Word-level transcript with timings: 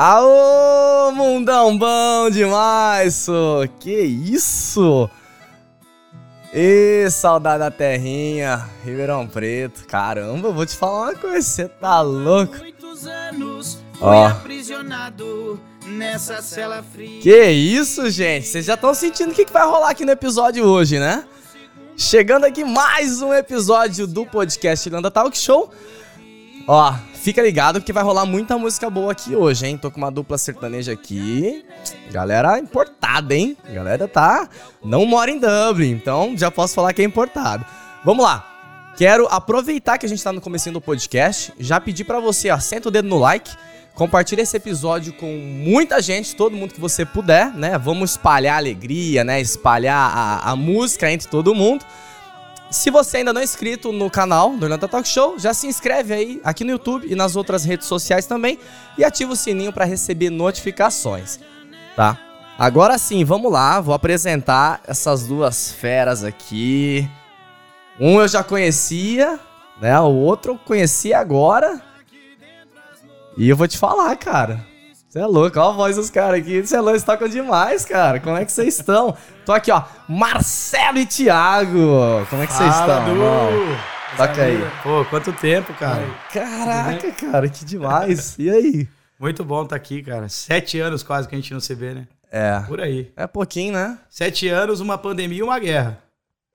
Aô, 0.00 1.10
mundão 1.10 1.76
bom 1.76 2.30
demais, 2.30 3.16
so. 3.16 3.68
que 3.80 4.00
isso? 4.00 5.10
E 6.54 7.10
saudade 7.10 7.58
da 7.58 7.68
terrinha, 7.68 8.64
Ribeirão 8.84 9.26
Preto. 9.26 9.84
Caramba, 9.88 10.52
vou 10.52 10.64
te 10.64 10.76
falar 10.76 11.08
uma 11.08 11.14
coisa, 11.16 11.42
você 11.44 11.66
tá 11.66 12.00
louco? 12.00 12.54
Ó. 14.00 14.26
aprisionado 14.28 15.60
nessa 15.84 16.42
cela 16.42 16.80
fria. 16.80 17.20
Que 17.20 17.50
isso, 17.50 18.08
gente? 18.08 18.46
Vocês 18.46 18.66
já 18.66 18.74
estão 18.74 18.94
sentindo 18.94 19.32
o 19.32 19.34
que, 19.34 19.46
que 19.46 19.52
vai 19.52 19.66
rolar 19.66 19.90
aqui 19.90 20.04
no 20.04 20.12
episódio 20.12 20.64
hoje, 20.64 21.00
né? 21.00 21.24
Chegando 21.96 22.44
aqui 22.44 22.62
mais 22.62 23.20
um 23.20 23.34
episódio 23.34 24.06
do 24.06 24.24
podcast 24.24 24.88
Landa 24.88 25.10
Talk 25.10 25.36
Show. 25.36 25.72
Ó, 26.68 26.94
fica 27.18 27.42
ligado 27.42 27.80
que 27.80 27.92
vai 27.92 28.02
rolar 28.02 28.24
muita 28.24 28.56
música 28.56 28.88
boa 28.88 29.12
aqui 29.12 29.34
hoje, 29.34 29.66
hein? 29.66 29.76
Tô 29.76 29.90
com 29.90 29.98
uma 29.98 30.10
dupla 30.10 30.38
sertaneja 30.38 30.92
aqui. 30.92 31.64
Galera 32.10 32.58
importada, 32.58 33.34
hein? 33.34 33.56
Galera 33.72 34.08
tá. 34.08 34.48
Não 34.84 35.04
mora 35.04 35.30
em 35.30 35.38
Dublin, 35.38 35.90
então 35.90 36.34
já 36.36 36.50
posso 36.50 36.74
falar 36.74 36.92
que 36.92 37.02
é 37.02 37.04
importado. 37.04 37.64
Vamos 38.04 38.24
lá. 38.24 38.44
Quero 38.96 39.26
aproveitar 39.30 39.98
que 39.98 40.06
a 40.06 40.08
gente 40.08 40.22
tá 40.22 40.32
no 40.32 40.40
começo 40.40 40.70
do 40.72 40.80
podcast, 40.80 41.52
já 41.58 41.80
pedir 41.80 42.04
para 42.04 42.18
você, 42.18 42.50
ó, 42.50 42.58
senta 42.58 42.88
o 42.88 42.90
dedo 42.90 43.06
no 43.06 43.18
like, 43.18 43.48
compartilha 43.94 44.42
esse 44.42 44.56
episódio 44.56 45.12
com 45.12 45.26
muita 45.26 46.02
gente, 46.02 46.34
todo 46.34 46.56
mundo 46.56 46.74
que 46.74 46.80
você 46.80 47.04
puder, 47.04 47.52
né? 47.54 47.78
Vamos 47.78 48.12
espalhar 48.12 48.54
a 48.54 48.58
alegria, 48.58 49.22
né? 49.22 49.40
Espalhar 49.40 49.96
a, 49.96 50.50
a 50.50 50.56
música 50.56 51.10
entre 51.10 51.28
todo 51.28 51.54
mundo. 51.54 51.84
Se 52.70 52.90
você 52.90 53.18
ainda 53.18 53.32
não 53.32 53.40
é 53.40 53.44
inscrito 53.44 53.92
no 53.92 54.10
canal 54.10 54.54
do 54.54 54.64
Orlando 54.64 54.86
Talk 54.86 55.08
Show, 55.08 55.38
já 55.38 55.54
se 55.54 55.66
inscreve 55.66 56.12
aí 56.12 56.40
aqui 56.44 56.64
no 56.64 56.72
YouTube 56.72 57.06
e 57.10 57.14
nas 57.14 57.34
outras 57.34 57.64
redes 57.64 57.86
sociais 57.86 58.26
também 58.26 58.58
e 58.98 59.04
ativa 59.04 59.32
o 59.32 59.36
sininho 59.36 59.72
para 59.72 59.86
receber 59.86 60.28
notificações, 60.28 61.40
tá? 61.96 62.18
Agora 62.58 62.98
sim, 62.98 63.24
vamos 63.24 63.50
lá, 63.50 63.80
vou 63.80 63.94
apresentar 63.94 64.82
essas 64.86 65.26
duas 65.26 65.72
feras 65.72 66.22
aqui. 66.22 67.08
Um 67.98 68.20
eu 68.20 68.28
já 68.28 68.44
conhecia, 68.44 69.40
né? 69.80 69.98
O 70.00 70.12
outro 70.12 70.52
eu 70.52 70.58
conheci 70.58 71.14
agora. 71.14 71.80
E 73.36 73.48
eu 73.48 73.56
vou 73.56 73.66
te 73.68 73.78
falar, 73.78 74.14
cara. 74.16 74.66
Você 75.18 75.22
é 75.22 75.26
louco, 75.26 75.58
olha 75.58 75.70
a 75.70 75.72
voz 75.72 75.96
dos 75.96 76.10
caras 76.10 76.38
aqui. 76.38 76.64
Você 76.64 76.76
é 76.76 77.00
tocam 77.00 77.28
demais, 77.28 77.84
cara. 77.84 78.20
Como 78.20 78.36
é 78.36 78.44
que 78.44 78.52
vocês 78.52 78.78
estão? 78.78 79.16
Tô 79.44 79.52
aqui, 79.52 79.68
ó. 79.72 79.82
Marcelo 80.08 80.96
e 80.96 81.06
Thiago. 81.06 82.24
Como 82.30 82.40
é 82.40 82.46
que 82.46 82.52
vocês 82.52 82.72
estão? 82.72 83.04
Toca 84.16 84.42
aí. 84.44 84.58
Pô, 84.80 85.04
quanto 85.06 85.32
tempo, 85.32 85.74
cara. 85.74 86.04
Caraca, 86.32 87.10
cara, 87.10 87.48
que 87.48 87.64
demais. 87.64 88.36
E 88.38 88.48
aí? 88.48 88.88
Muito 89.18 89.44
bom 89.44 89.64
estar 89.64 89.70
tá 89.70 89.76
aqui, 89.76 90.04
cara. 90.04 90.28
Sete 90.28 90.78
anos 90.78 91.02
quase 91.02 91.26
que 91.26 91.34
a 91.34 91.38
gente 91.38 91.52
não 91.52 91.58
se 91.58 91.74
vê, 91.74 91.94
né? 91.94 92.06
É. 92.30 92.60
Por 92.68 92.80
aí. 92.80 93.12
É 93.16 93.26
pouquinho, 93.26 93.72
né? 93.72 93.98
Sete 94.08 94.46
anos, 94.46 94.78
uma 94.78 94.96
pandemia 94.96 95.40
e 95.40 95.42
uma 95.42 95.58
guerra. 95.58 95.98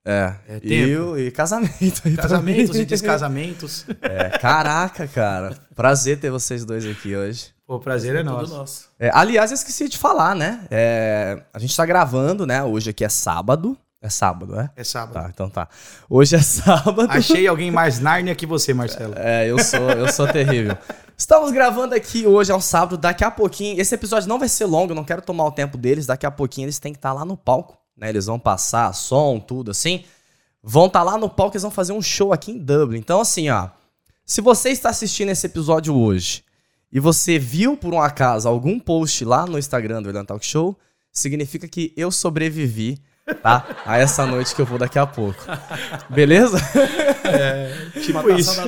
É. 0.05 0.35
é. 0.47 0.59
E, 0.63 1.27
e 1.27 1.31
casamento. 1.31 2.01
Casamentos 2.15 2.77
e 2.77 2.85
descasamentos. 2.85 3.85
É, 4.01 4.37
caraca, 4.39 5.05
cara. 5.05 5.53
Prazer 5.75 6.17
ter 6.17 6.31
vocês 6.31 6.63
dois 6.63 6.85
aqui 6.85 7.13
hoje. 7.13 7.52
O 7.67 7.79
prazer 7.79 8.15
é, 8.15 8.19
é 8.19 8.23
nosso. 8.23 8.53
nosso. 8.53 8.89
É, 8.99 9.09
aliás, 9.13 9.51
eu 9.51 9.55
esqueci 9.55 9.87
de 9.87 9.97
falar, 9.97 10.35
né? 10.35 10.65
É, 10.69 11.43
a 11.53 11.59
gente 11.59 11.75
tá 11.75 11.85
gravando, 11.85 12.45
né? 12.45 12.63
Hoje 12.63 12.89
aqui 12.89 13.05
é 13.05 13.09
sábado. 13.09 13.77
É 14.01 14.09
sábado, 14.09 14.59
é? 14.59 14.69
É 14.75 14.83
sábado. 14.83 15.13
Tá, 15.13 15.31
então 15.33 15.49
tá. 15.49 15.69
Hoje 16.09 16.35
é 16.35 16.41
sábado. 16.41 17.07
Achei 17.09 17.47
alguém 17.47 17.71
mais 17.71 17.99
Nárnia 17.99 18.35
que 18.35 18.45
você, 18.45 18.73
Marcelo. 18.73 19.13
É, 19.15 19.49
eu 19.49 19.57
sou, 19.59 19.89
eu 19.91 20.11
sou 20.11 20.27
terrível. 20.27 20.77
Estamos 21.17 21.51
gravando 21.51 21.95
aqui 21.95 22.27
hoje, 22.27 22.51
é 22.51 22.55
um 22.55 22.59
sábado, 22.59 22.97
daqui 22.97 23.23
a 23.23 23.31
pouquinho. 23.31 23.79
Esse 23.79 23.95
episódio 23.95 24.27
não 24.27 24.37
vai 24.37 24.49
ser 24.49 24.65
longo, 24.65 24.91
eu 24.91 24.95
não 24.95 25.05
quero 25.05 25.21
tomar 25.21 25.45
o 25.45 25.51
tempo 25.51 25.77
deles. 25.77 26.05
Daqui 26.05 26.25
a 26.25 26.31
pouquinho 26.31 26.65
eles 26.65 26.79
têm 26.79 26.91
que 26.91 26.97
estar 26.97 27.11
tá 27.11 27.13
lá 27.13 27.23
no 27.23 27.37
palco, 27.37 27.77
né? 27.95 28.09
Eles 28.09 28.25
vão 28.25 28.37
passar 28.37 28.93
som, 28.93 29.39
tudo 29.39 29.71
assim. 29.71 30.03
Vão 30.61 30.87
estar 30.87 30.99
tá 30.99 31.05
lá 31.05 31.17
no 31.17 31.29
palco, 31.29 31.55
eles 31.55 31.61
vão 31.61 31.71
fazer 31.71 31.93
um 31.93 32.01
show 32.01 32.33
aqui 32.33 32.51
em 32.51 32.57
Dublin. 32.57 32.99
Então, 32.99 33.21
assim, 33.21 33.49
ó. 33.49 33.69
Se 34.25 34.41
você 34.41 34.69
está 34.69 34.89
assistindo 34.89 35.29
esse 35.29 35.45
episódio 35.45 35.95
hoje 35.95 36.43
e 36.93 36.99
você 36.99 37.39
viu 37.39 37.75
por 37.75 37.91
um 37.91 37.99
acaso 37.99 38.47
algum 38.47 38.79
post 38.79 39.25
lá 39.25 39.47
no 39.47 39.57
Instagram 39.57 39.99
do 39.99 40.05
Verdan 40.05 40.23
Talk 40.23 40.45
Show, 40.45 40.77
significa 41.11 41.67
que 41.67 41.91
eu 41.97 42.11
sobrevivi 42.11 42.99
tá? 43.41 43.65
A 43.85 43.97
essa 43.97 44.25
noite 44.25 44.53
que 44.53 44.61
eu 44.61 44.65
vou 44.65 44.77
daqui 44.77 44.99
a 44.99 45.05
pouco. 45.05 45.41
Beleza? 46.09 46.57
É, 47.23 47.71
tipo 48.01 48.29
isso. 48.31 48.59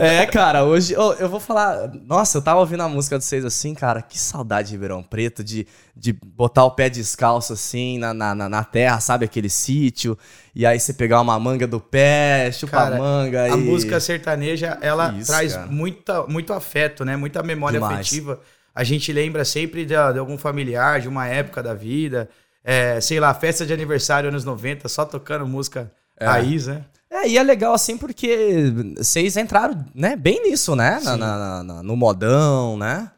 é, 0.00 0.24
cara, 0.26 0.64
hoje 0.64 0.94
eu, 0.94 1.12
eu 1.14 1.28
vou 1.28 1.38
falar. 1.38 1.90
Nossa, 2.04 2.38
eu 2.38 2.42
tava 2.42 2.60
ouvindo 2.60 2.82
a 2.82 2.88
música 2.88 3.18
de 3.18 3.24
vocês 3.24 3.44
assim, 3.44 3.74
cara. 3.74 4.00
Que 4.00 4.18
saudade 4.18 4.68
de 4.68 4.74
Ribeirão 4.74 5.02
Preto, 5.02 5.44
de, 5.44 5.66
de 5.94 6.12
botar 6.12 6.64
o 6.64 6.70
pé 6.70 6.88
descalço 6.88 7.52
assim 7.52 7.98
na, 7.98 8.14
na, 8.14 8.34
na 8.34 8.64
terra, 8.64 9.00
sabe? 9.00 9.26
Aquele 9.26 9.50
sítio. 9.50 10.16
E 10.54 10.64
aí 10.64 10.80
você 10.80 10.94
pegar 10.94 11.20
uma 11.20 11.38
manga 11.38 11.66
do 11.66 11.80
pé, 11.80 12.50
chupar 12.52 12.84
cara, 12.84 12.98
manga. 12.98 13.42
A 13.44 13.48
e... 13.48 13.56
música 13.56 14.00
sertaneja, 14.00 14.78
ela 14.80 15.12
isso, 15.12 15.26
traz 15.26 15.58
muita, 15.68 16.26
muito 16.26 16.52
afeto, 16.52 17.04
né? 17.04 17.16
Muita 17.16 17.42
memória 17.42 17.78
Demais. 17.78 18.00
afetiva. 18.00 18.40
A 18.74 18.82
gente 18.82 19.12
lembra 19.12 19.44
sempre 19.44 19.84
de, 19.84 19.94
de 19.94 20.18
algum 20.18 20.36
familiar, 20.36 21.00
de 21.00 21.08
uma 21.08 21.28
época 21.28 21.62
da 21.62 21.74
vida 21.74 22.28
é, 22.64 22.98
sei 23.00 23.20
lá, 23.20 23.34
festa 23.34 23.66
de 23.66 23.72
aniversário 23.74 24.30
anos 24.30 24.44
90, 24.44 24.88
só 24.88 25.04
tocando 25.04 25.46
música 25.46 25.92
é. 26.18 26.24
raiz, 26.24 26.66
né? 26.66 26.84
É, 27.10 27.28
e 27.28 27.38
é 27.38 27.42
legal 27.42 27.74
assim 27.74 27.96
porque 27.96 28.72
vocês 28.96 29.36
entraram 29.36 29.84
né, 29.94 30.16
bem 30.16 30.42
nisso, 30.42 30.74
né? 30.74 30.98
Na, 31.04 31.16
na, 31.16 31.62
na, 31.62 31.82
no 31.82 31.94
modão, 31.94 32.76
né? 32.76 33.10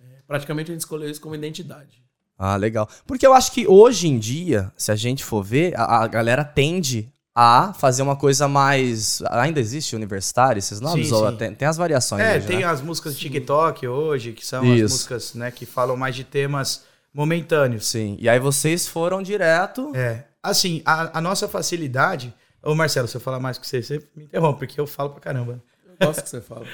É, 0.00 0.04
praticamente 0.26 0.70
a 0.70 0.74
gente 0.74 0.82
escolheu 0.82 1.08
isso 1.08 1.20
como 1.20 1.34
identidade. 1.34 2.02
Ah, 2.36 2.56
legal. 2.56 2.88
Porque 3.06 3.26
eu 3.26 3.32
acho 3.32 3.52
que 3.52 3.66
hoje 3.66 4.08
em 4.08 4.18
dia, 4.18 4.72
se 4.76 4.90
a 4.90 4.96
gente 4.96 5.24
for 5.24 5.42
ver, 5.42 5.78
a, 5.78 6.02
a 6.02 6.06
galera 6.06 6.42
tende 6.44 7.10
a 7.34 7.72
fazer 7.72 8.02
uma 8.02 8.16
coisa 8.16 8.48
mais. 8.48 9.22
Ainda 9.30 9.60
existe 9.60 9.94
universitário, 9.94 10.58
esses 10.58 10.80
nomes? 10.80 11.08
Sim, 11.08 11.14
sim. 11.14 11.36
Tem, 11.36 11.54
tem, 11.54 11.68
as 11.68 11.76
variações. 11.76 12.22
É, 12.22 12.36
hoje, 12.36 12.46
tem 12.46 12.58
né? 12.58 12.64
as 12.64 12.80
músicas 12.82 13.14
de 13.14 13.20
TikTok 13.20 13.86
hoje, 13.86 14.32
que 14.32 14.44
são 14.44 14.64
Isso. 14.64 14.84
as 14.84 14.92
músicas 14.92 15.34
né, 15.34 15.50
que 15.50 15.64
falam 15.64 15.96
mais 15.96 16.14
de 16.14 16.24
temas 16.24 16.82
momentâneos. 17.12 17.86
Sim. 17.86 18.16
E 18.20 18.28
aí 18.28 18.38
vocês 18.38 18.86
foram 18.86 19.22
direto. 19.22 19.92
É. 19.94 20.24
Assim, 20.42 20.82
a, 20.84 21.18
a 21.18 21.20
nossa 21.20 21.48
facilidade. 21.48 22.34
Ô, 22.62 22.74
Marcelo, 22.74 23.08
se 23.08 23.16
eu 23.16 23.20
falar 23.20 23.40
mais 23.40 23.58
que 23.58 23.66
você, 23.66 23.82
você 23.82 24.02
me 24.14 24.24
interrompe, 24.24 24.66
porque 24.66 24.80
eu 24.80 24.86
falo 24.86 25.10
pra 25.10 25.20
caramba. 25.20 25.62
Eu 25.86 26.06
gosto 26.06 26.22
que 26.22 26.30
você 26.30 26.40
fala. 26.40 26.64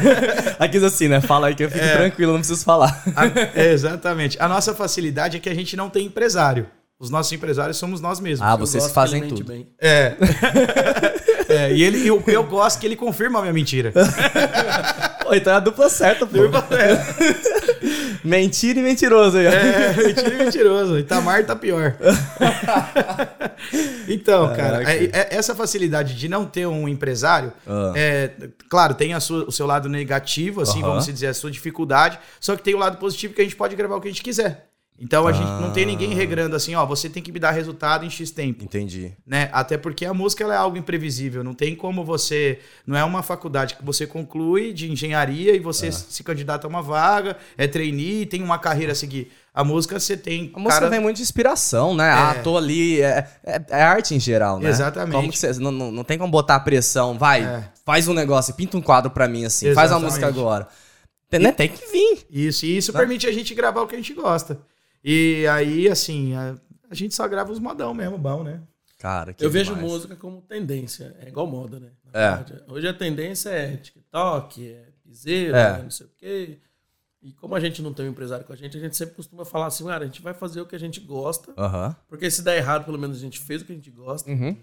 Aqui 0.58 0.78
assim, 0.84 1.08
né? 1.08 1.20
Fala 1.20 1.48
aí 1.48 1.54
que 1.54 1.64
eu 1.64 1.70
fico 1.70 1.84
é, 1.84 1.96
tranquilo, 1.96 2.32
não 2.32 2.40
preciso 2.40 2.62
falar. 2.64 3.02
A, 3.14 3.26
é, 3.58 3.72
exatamente. 3.72 4.36
A 4.40 4.48
nossa 4.48 4.74
facilidade 4.74 5.36
é 5.36 5.40
que 5.40 5.48
a 5.48 5.54
gente 5.54 5.76
não 5.76 5.88
tem 5.88 6.06
empresário. 6.06 6.68
Os 6.98 7.10
nossos 7.10 7.30
empresários 7.32 7.76
somos 7.76 8.00
nós 8.00 8.20
mesmos. 8.20 8.46
Ah, 8.46 8.56
vocês 8.56 8.90
fazem 8.90 9.28
tudo. 9.28 9.44
Bem. 9.44 9.68
É. 9.78 10.16
é. 11.48 11.72
E 11.72 11.82
ele, 11.82 12.06
eu, 12.06 12.22
eu 12.26 12.44
gosto 12.44 12.80
que 12.80 12.86
ele 12.86 12.96
confirma 12.96 13.38
a 13.38 13.42
minha 13.42 13.52
mentira. 13.52 13.92
Pô, 15.22 15.34
então 15.34 15.52
é 15.52 15.56
a 15.56 15.60
dupla 15.60 15.90
certa, 15.90 16.24
pô. 16.24 16.38
Dupla 16.38 16.64
certa. 16.68 17.14
Mentira 18.26 18.78
e 18.78 18.82
mentiroso 18.82 19.38
aí. 19.38 19.46
É, 19.46 19.94
mentira 19.96 20.34
e 20.34 20.44
mentiroso. 20.44 20.98
Itamar 20.98 21.44
tá 21.44 21.54
pior. 21.54 21.96
então, 24.08 24.54
cara, 24.54 24.82
é, 24.82 25.28
essa 25.30 25.54
facilidade 25.54 26.14
de 26.14 26.28
não 26.28 26.44
ter 26.44 26.66
um 26.66 26.88
empresário, 26.88 27.52
uh. 27.66 27.92
é, 27.94 28.32
claro, 28.68 28.94
tem 28.94 29.18
sua, 29.20 29.44
o 29.44 29.52
seu 29.52 29.66
lado 29.66 29.88
negativo, 29.88 30.60
assim, 30.60 30.80
vamos 30.80 31.06
dizer, 31.06 31.28
a 31.28 31.34
sua 31.34 31.50
dificuldade, 31.50 32.18
só 32.40 32.56
que 32.56 32.62
tem 32.62 32.74
o 32.74 32.78
lado 32.78 32.98
positivo 32.98 33.34
que 33.34 33.40
a 33.40 33.44
gente 33.44 33.56
pode 33.56 33.76
gravar 33.76 33.96
o 33.96 34.00
que 34.00 34.08
a 34.08 34.10
gente 34.10 34.22
quiser. 34.22 34.68
Então 34.98 35.26
a 35.26 35.30
ah. 35.30 35.32
gente 35.32 35.48
não 35.60 35.70
tem 35.72 35.84
ninguém 35.84 36.12
ah. 36.12 36.14
regrando 36.14 36.56
assim, 36.56 36.74
ó, 36.74 36.84
você 36.86 37.08
tem 37.08 37.22
que 37.22 37.30
me 37.30 37.38
dar 37.38 37.50
resultado 37.50 38.04
em 38.04 38.10
X 38.10 38.30
tempo. 38.30 38.64
Entendi. 38.64 39.12
Né? 39.26 39.48
Até 39.52 39.76
porque 39.76 40.06
a 40.06 40.14
música 40.14 40.44
é 40.44 40.56
algo 40.56 40.76
imprevisível, 40.76 41.44
não 41.44 41.54
tem 41.54 41.74
como 41.74 42.04
você, 42.04 42.58
não 42.86 42.96
é 42.96 43.04
uma 43.04 43.22
faculdade 43.22 43.74
que 43.74 43.84
você 43.84 44.06
conclui 44.06 44.72
de 44.72 44.90
engenharia 44.90 45.54
e 45.54 45.58
você 45.58 45.88
ah. 45.88 45.92
se 45.92 46.22
candidata 46.22 46.66
a 46.66 46.68
uma 46.68 46.82
vaga, 46.82 47.36
é 47.58 47.66
trainee, 47.66 48.26
tem 48.26 48.42
uma 48.42 48.58
carreira 48.58 48.92
a 48.92 48.94
seguir. 48.94 49.30
A 49.52 49.64
música 49.64 49.98
você 49.98 50.18
tem. 50.18 50.52
A 50.54 50.58
música 50.58 50.80
cara... 50.80 50.90
vem 50.90 51.00
muito 51.00 51.16
de 51.16 51.22
inspiração, 51.22 51.94
né? 51.94 52.08
É. 52.08 52.12
Ah, 52.12 52.34
tô 52.44 52.58
ali. 52.58 53.00
É, 53.00 53.26
é, 53.42 53.62
é, 53.70 53.82
arte 53.82 54.14
em 54.14 54.20
geral, 54.20 54.58
né? 54.60 54.68
Exatamente. 54.68 55.14
Como 55.14 55.32
você, 55.32 55.50
não, 55.54 55.70
não, 55.70 55.90
não 55.90 56.04
tem 56.04 56.18
como 56.18 56.30
botar 56.30 56.60
pressão. 56.60 57.16
Vai, 57.16 57.42
é. 57.42 57.64
faz 57.82 58.06
um 58.06 58.12
negócio, 58.12 58.52
pinta 58.52 58.76
um 58.76 58.82
quadro 58.82 59.10
pra 59.10 59.26
mim 59.26 59.46
assim, 59.46 59.68
Exatamente. 59.68 59.90
faz 59.90 59.92
a 59.92 60.04
música 60.04 60.26
agora. 60.26 60.68
Tem, 61.30 61.40
né? 61.40 61.52
tem 61.52 61.70
que 61.70 61.90
vir. 61.90 62.26
Isso, 62.30 62.66
e 62.66 62.76
isso 62.76 62.92
tá? 62.92 62.98
permite 62.98 63.26
a 63.26 63.32
gente 63.32 63.54
gravar 63.54 63.80
o 63.80 63.86
que 63.86 63.94
a 63.94 63.98
gente 63.98 64.12
gosta. 64.12 64.60
E 65.08 65.46
aí, 65.46 65.88
assim, 65.88 66.34
a, 66.34 66.56
a 66.90 66.94
gente 66.94 67.14
só 67.14 67.28
grava 67.28 67.52
os 67.52 67.60
modão 67.60 67.94
mesmo, 67.94 68.18
bom, 68.18 68.42
né? 68.42 68.60
Cara, 68.98 69.32
que 69.32 69.44
Eu 69.44 69.50
demais. 69.50 69.68
vejo 69.68 69.80
música 69.80 70.16
como 70.16 70.42
tendência, 70.42 71.14
é 71.20 71.28
igual 71.28 71.46
moda, 71.46 71.78
né? 71.78 71.90
É. 72.12 72.72
Hoje 72.72 72.88
a 72.88 72.92
tendência 72.92 73.50
é 73.50 73.76
TikTok, 73.76 74.68
é 74.68 74.88
piseiro, 75.04 75.54
é. 75.54 75.80
não 75.80 75.90
sei 75.90 76.06
o 76.06 76.10
quê. 76.16 76.58
E 77.22 77.32
como 77.34 77.54
a 77.54 77.60
gente 77.60 77.80
não 77.80 77.94
tem 77.94 78.06
um 78.06 78.10
empresário 78.10 78.44
com 78.44 78.52
a 78.52 78.56
gente, 78.56 78.76
a 78.76 78.80
gente 78.80 78.96
sempre 78.96 79.14
costuma 79.14 79.44
falar 79.44 79.66
assim, 79.66 79.84
cara, 79.84 80.02
a 80.02 80.06
gente 80.06 80.20
vai 80.20 80.34
fazer 80.34 80.60
o 80.60 80.66
que 80.66 80.74
a 80.74 80.78
gente 80.78 80.98
gosta. 80.98 81.50
Uhum. 81.50 81.94
Porque 82.08 82.28
se 82.28 82.42
der 82.42 82.56
errado, 82.56 82.84
pelo 82.84 82.98
menos 82.98 83.16
a 83.16 83.20
gente 83.20 83.38
fez 83.38 83.62
o 83.62 83.64
que 83.64 83.72
a 83.72 83.76
gente 83.76 83.90
gosta. 83.92 84.28
Uhum. 84.28 84.56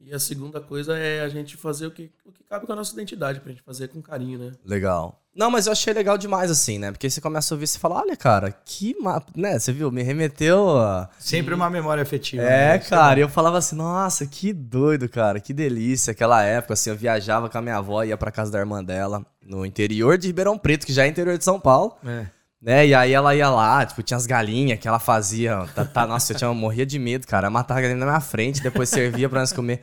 E 0.00 0.14
a 0.14 0.18
segunda 0.18 0.60
coisa 0.60 0.96
é 0.96 1.20
a 1.20 1.28
gente 1.28 1.56
fazer 1.56 1.86
o 1.86 1.90
que, 1.90 2.10
o 2.24 2.32
que 2.32 2.42
cabe 2.44 2.66
com 2.66 2.72
a 2.72 2.76
nossa 2.76 2.92
identidade, 2.94 3.40
pra 3.40 3.50
gente 3.50 3.62
fazer 3.62 3.88
com 3.88 4.00
carinho, 4.00 4.38
né? 4.38 4.52
Legal. 4.64 5.20
Não, 5.34 5.50
mas 5.50 5.66
eu 5.66 5.72
achei 5.72 5.92
legal 5.92 6.18
demais, 6.18 6.50
assim, 6.50 6.78
né? 6.78 6.90
Porque 6.90 7.08
você 7.08 7.20
começa 7.20 7.52
a 7.52 7.56
ouvir 7.56 7.66
e 7.66 7.78
fala, 7.78 8.00
olha, 8.00 8.16
cara, 8.16 8.50
que 8.64 8.98
mapa, 9.00 9.30
né? 9.36 9.58
Você 9.58 9.72
viu, 9.72 9.90
me 9.90 10.02
remeteu 10.02 10.76
a... 10.78 11.08
Sempre 11.18 11.54
uma 11.54 11.70
memória 11.70 12.02
afetiva. 12.02 12.42
É, 12.42 12.72
né? 12.72 12.78
cara, 12.78 13.20
e 13.20 13.22
eu 13.22 13.28
falava 13.28 13.58
assim, 13.58 13.76
nossa, 13.76 14.26
que 14.26 14.52
doido, 14.52 15.08
cara, 15.08 15.38
que 15.38 15.52
delícia. 15.52 16.10
Aquela 16.12 16.42
época, 16.42 16.74
assim, 16.74 16.90
eu 16.90 16.96
viajava 16.96 17.48
com 17.48 17.58
a 17.58 17.62
minha 17.62 17.76
avó, 17.76 18.02
ia 18.02 18.16
pra 18.16 18.32
casa 18.32 18.50
da 18.50 18.58
irmã 18.58 18.82
dela, 18.82 19.24
no 19.44 19.64
interior 19.64 20.18
de 20.18 20.26
Ribeirão 20.26 20.58
Preto, 20.58 20.86
que 20.86 20.92
já 20.92 21.04
é 21.04 21.08
interior 21.08 21.38
de 21.38 21.44
São 21.44 21.60
Paulo. 21.60 21.96
É. 22.04 22.26
Né? 22.60 22.88
E 22.88 22.94
aí 22.94 23.12
ela 23.12 23.34
ia 23.34 23.48
lá, 23.48 23.86
tipo, 23.86 24.02
tinha 24.02 24.16
as 24.16 24.26
galinhas 24.26 24.78
que 24.78 24.86
ela 24.86 24.98
fazia. 24.98 25.66
Tá, 25.74 25.84
tá, 25.84 26.06
nossa, 26.06 26.32
eu 26.32 26.36
tinha, 26.36 26.48
eu 26.48 26.54
morria 26.54 26.84
de 26.84 26.98
medo, 26.98 27.26
cara. 27.26 27.46
Eu 27.46 27.50
matava 27.50 27.80
a 27.80 27.82
galinha 27.82 28.00
na 28.00 28.06
minha 28.06 28.20
frente, 28.20 28.62
depois 28.62 28.88
servia 28.88 29.28
pra 29.28 29.40
nós 29.40 29.52
comer. 29.52 29.82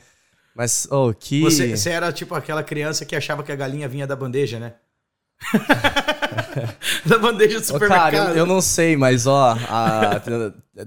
Mas, 0.56 0.88
oh, 0.91 1.13
que. 1.13 1.41
Você, 1.41 1.75
você 1.75 1.89
era 1.89 2.12
tipo 2.12 2.35
aquela 2.35 2.63
criança 2.63 3.06
que 3.06 3.15
achava 3.15 3.44
que 3.44 3.51
a 3.51 3.56
galinha 3.56 3.88
vinha 3.88 4.06
da 4.06 4.15
bandeja, 4.15 4.59
né? 4.59 4.74
da 7.06 7.18
bandeja 7.18 7.59
do 7.59 7.65
supermercado. 7.65 8.12
Cara, 8.12 8.29
eu, 8.31 8.38
eu, 8.38 8.45
não 8.45 8.59
sei, 8.62 8.97
mas 8.97 9.27
ó, 9.27 9.56
a, 9.69 10.21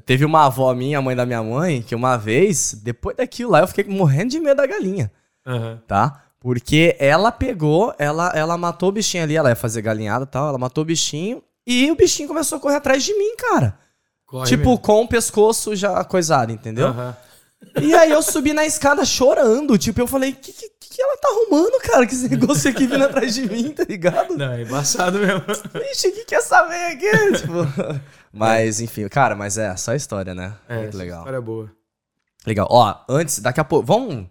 teve 0.04 0.24
uma 0.24 0.46
avó 0.46 0.74
minha, 0.74 1.00
mãe 1.00 1.14
da 1.14 1.24
minha 1.24 1.42
mãe, 1.42 1.82
que 1.82 1.94
uma 1.94 2.16
vez, 2.16 2.74
depois 2.82 3.16
daquilo 3.16 3.52
lá, 3.52 3.60
eu 3.60 3.68
fiquei 3.68 3.84
morrendo 3.84 4.30
de 4.30 4.40
medo 4.40 4.56
da 4.56 4.66
galinha. 4.66 5.10
Uhum. 5.46 5.78
Tá? 5.86 6.24
Porque 6.40 6.96
ela 6.98 7.30
pegou, 7.30 7.94
ela, 7.98 8.32
ela 8.34 8.56
matou 8.56 8.88
o 8.88 8.92
bichinho 8.92 9.22
ali, 9.22 9.36
ela 9.36 9.50
ia 9.50 9.56
fazer 9.56 9.82
galinhada 9.82 10.24
e 10.24 10.28
tal, 10.28 10.48
ela 10.48 10.58
matou 10.58 10.82
o 10.82 10.86
bichinho 10.86 11.42
e 11.66 11.90
o 11.90 11.96
bichinho 11.96 12.28
começou 12.28 12.58
a 12.58 12.60
correr 12.60 12.76
atrás 12.76 13.02
de 13.02 13.14
mim, 13.14 13.36
cara. 13.36 13.78
Corre 14.26 14.48
tipo, 14.48 14.70
mesmo. 14.70 14.78
com 14.78 15.02
o 15.02 15.08
pescoço 15.08 15.74
já 15.74 16.02
coisado, 16.04 16.52
entendeu? 16.52 16.88
Uhum. 16.88 17.14
E 17.80 17.94
aí 17.94 18.10
eu 18.10 18.22
subi 18.22 18.52
na 18.52 18.64
escada 18.64 19.04
chorando. 19.04 19.76
Tipo, 19.76 20.00
eu 20.00 20.06
falei, 20.06 20.32
que, 20.32 20.52
que, 20.52 20.68
que 20.68 21.02
ela 21.02 21.16
tá 21.16 21.28
arrumando, 21.28 21.80
cara? 21.82 22.06
Que 22.06 22.14
esse 22.14 22.28
negócio 22.28 22.70
aqui 22.70 22.86
vindo 22.86 23.04
atrás 23.04 23.34
de 23.34 23.48
mim, 23.48 23.70
tá 23.70 23.84
ligado? 23.84 24.36
Não, 24.36 24.52
é 24.52 24.62
embaçado 24.62 25.18
mesmo. 25.18 25.42
Ixi, 25.92 26.08
o 26.08 26.12
que 26.12 26.24
quer 26.24 26.42
saber 26.42 26.92
aqui? 26.92 27.10
tipo, 27.38 28.00
mas, 28.32 28.80
enfim, 28.80 29.08
cara, 29.08 29.34
mas 29.34 29.58
é, 29.58 29.76
só 29.76 29.94
história, 29.94 30.34
né? 30.34 30.54
É, 30.68 30.78
Muito 30.78 30.96
legal. 30.96 31.18
História 31.18 31.40
boa. 31.40 31.70
Legal. 32.46 32.66
Ó, 32.70 32.94
antes, 33.08 33.40
daqui 33.40 33.60
a 33.60 33.64
pouco, 33.64 33.86
vamos... 33.86 34.26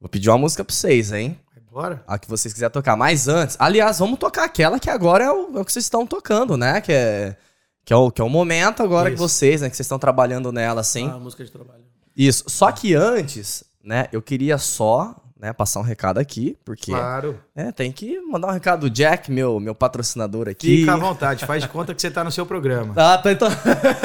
Vou 0.00 0.08
pedir 0.10 0.28
uma 0.28 0.38
música 0.38 0.62
pra 0.62 0.74
vocês, 0.74 1.12
hein? 1.12 1.40
Bora. 1.74 2.04
A 2.06 2.16
que 2.20 2.28
vocês 2.28 2.54
quiserem 2.54 2.72
tocar. 2.72 2.94
Mas 2.94 3.26
antes, 3.26 3.56
aliás, 3.58 3.98
vamos 3.98 4.16
tocar 4.16 4.44
aquela 4.44 4.78
que 4.78 4.88
agora 4.88 5.24
é 5.24 5.30
o, 5.32 5.58
é 5.58 5.60
o 5.60 5.64
que 5.64 5.72
vocês 5.72 5.84
estão 5.84 6.06
tocando, 6.06 6.56
né? 6.56 6.80
Que 6.80 6.92
é, 6.92 7.36
que 7.84 7.92
é, 7.92 7.96
o, 7.96 8.12
que 8.12 8.22
é 8.22 8.24
o 8.24 8.28
momento 8.28 8.80
agora 8.80 9.08
Isso. 9.08 9.16
que 9.16 9.20
vocês, 9.20 9.60
né? 9.60 9.68
Que 9.68 9.74
vocês 9.74 9.84
estão 9.84 9.98
trabalhando 9.98 10.52
nela, 10.52 10.82
assim. 10.82 11.10
Ah, 11.10 11.18
música 11.18 11.44
de 11.44 11.50
trabalho. 11.50 11.82
Isso. 12.16 12.44
Só 12.46 12.70
que 12.70 12.94
antes, 12.94 13.64
né? 13.82 14.06
Eu 14.12 14.22
queria 14.22 14.56
só 14.56 15.16
né, 15.36 15.52
passar 15.52 15.80
um 15.80 15.82
recado 15.82 16.18
aqui, 16.18 16.56
porque. 16.64 16.92
Claro. 16.92 17.40
É, 17.56 17.72
tem 17.72 17.90
que 17.90 18.20
mandar 18.20 18.46
um 18.46 18.52
recado 18.52 18.82
do 18.82 18.90
Jack, 18.90 19.28
meu, 19.32 19.58
meu 19.58 19.74
patrocinador 19.74 20.48
aqui. 20.48 20.82
Fica 20.82 20.92
à 20.92 20.96
vontade, 20.96 21.44
faz 21.44 21.60
de 21.60 21.68
conta 21.68 21.92
que 21.92 22.00
você 22.00 22.08
tá 22.08 22.22
no 22.22 22.30
seu 22.30 22.46
programa. 22.46 22.94
Ah, 23.04 23.18
tá, 23.18 23.32
então. 23.32 23.48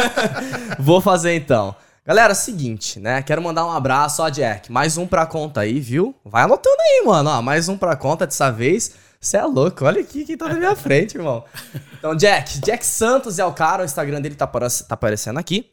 Vou 0.80 1.00
fazer 1.00 1.36
então. 1.36 1.76
Galera, 2.10 2.34
seguinte, 2.34 3.00
né? 3.00 3.22
Quero 3.22 3.40
mandar 3.40 3.68
um 3.68 3.70
abraço, 3.70 4.24
ó, 4.24 4.30
Jack. 4.30 4.72
Mais 4.72 4.98
um 4.98 5.06
pra 5.06 5.28
conta 5.28 5.62
aí, 5.62 5.80
viu? 5.80 6.16
Vai 6.26 6.42
anotando 6.42 6.76
aí, 6.82 7.04
mano. 7.06 7.30
Ó, 7.30 7.40
mais 7.40 7.70
um 7.70 7.78
pra 7.78 7.96
conta 7.96 8.26
dessa 8.26 8.50
vez. 8.50 8.96
Você 9.22 9.38
é 9.38 9.44
louco, 9.44 9.86
olha 9.86 10.02
aqui 10.02 10.26
quem 10.26 10.36
tá 10.36 10.48
na 10.48 10.56
minha 10.56 10.76
frente, 10.76 11.18
irmão. 11.18 11.46
Então, 12.00 12.16
Jack, 12.16 12.62
Jack 12.62 12.84
Santos 12.84 13.38
é 13.38 13.46
o 13.46 13.54
cara, 13.54 13.84
o 13.84 13.86
Instagram 13.86 14.22
dele 14.22 14.34
tá, 14.34 14.48
tá 14.48 14.68
aparecendo 14.90 15.38
aqui. 15.38 15.70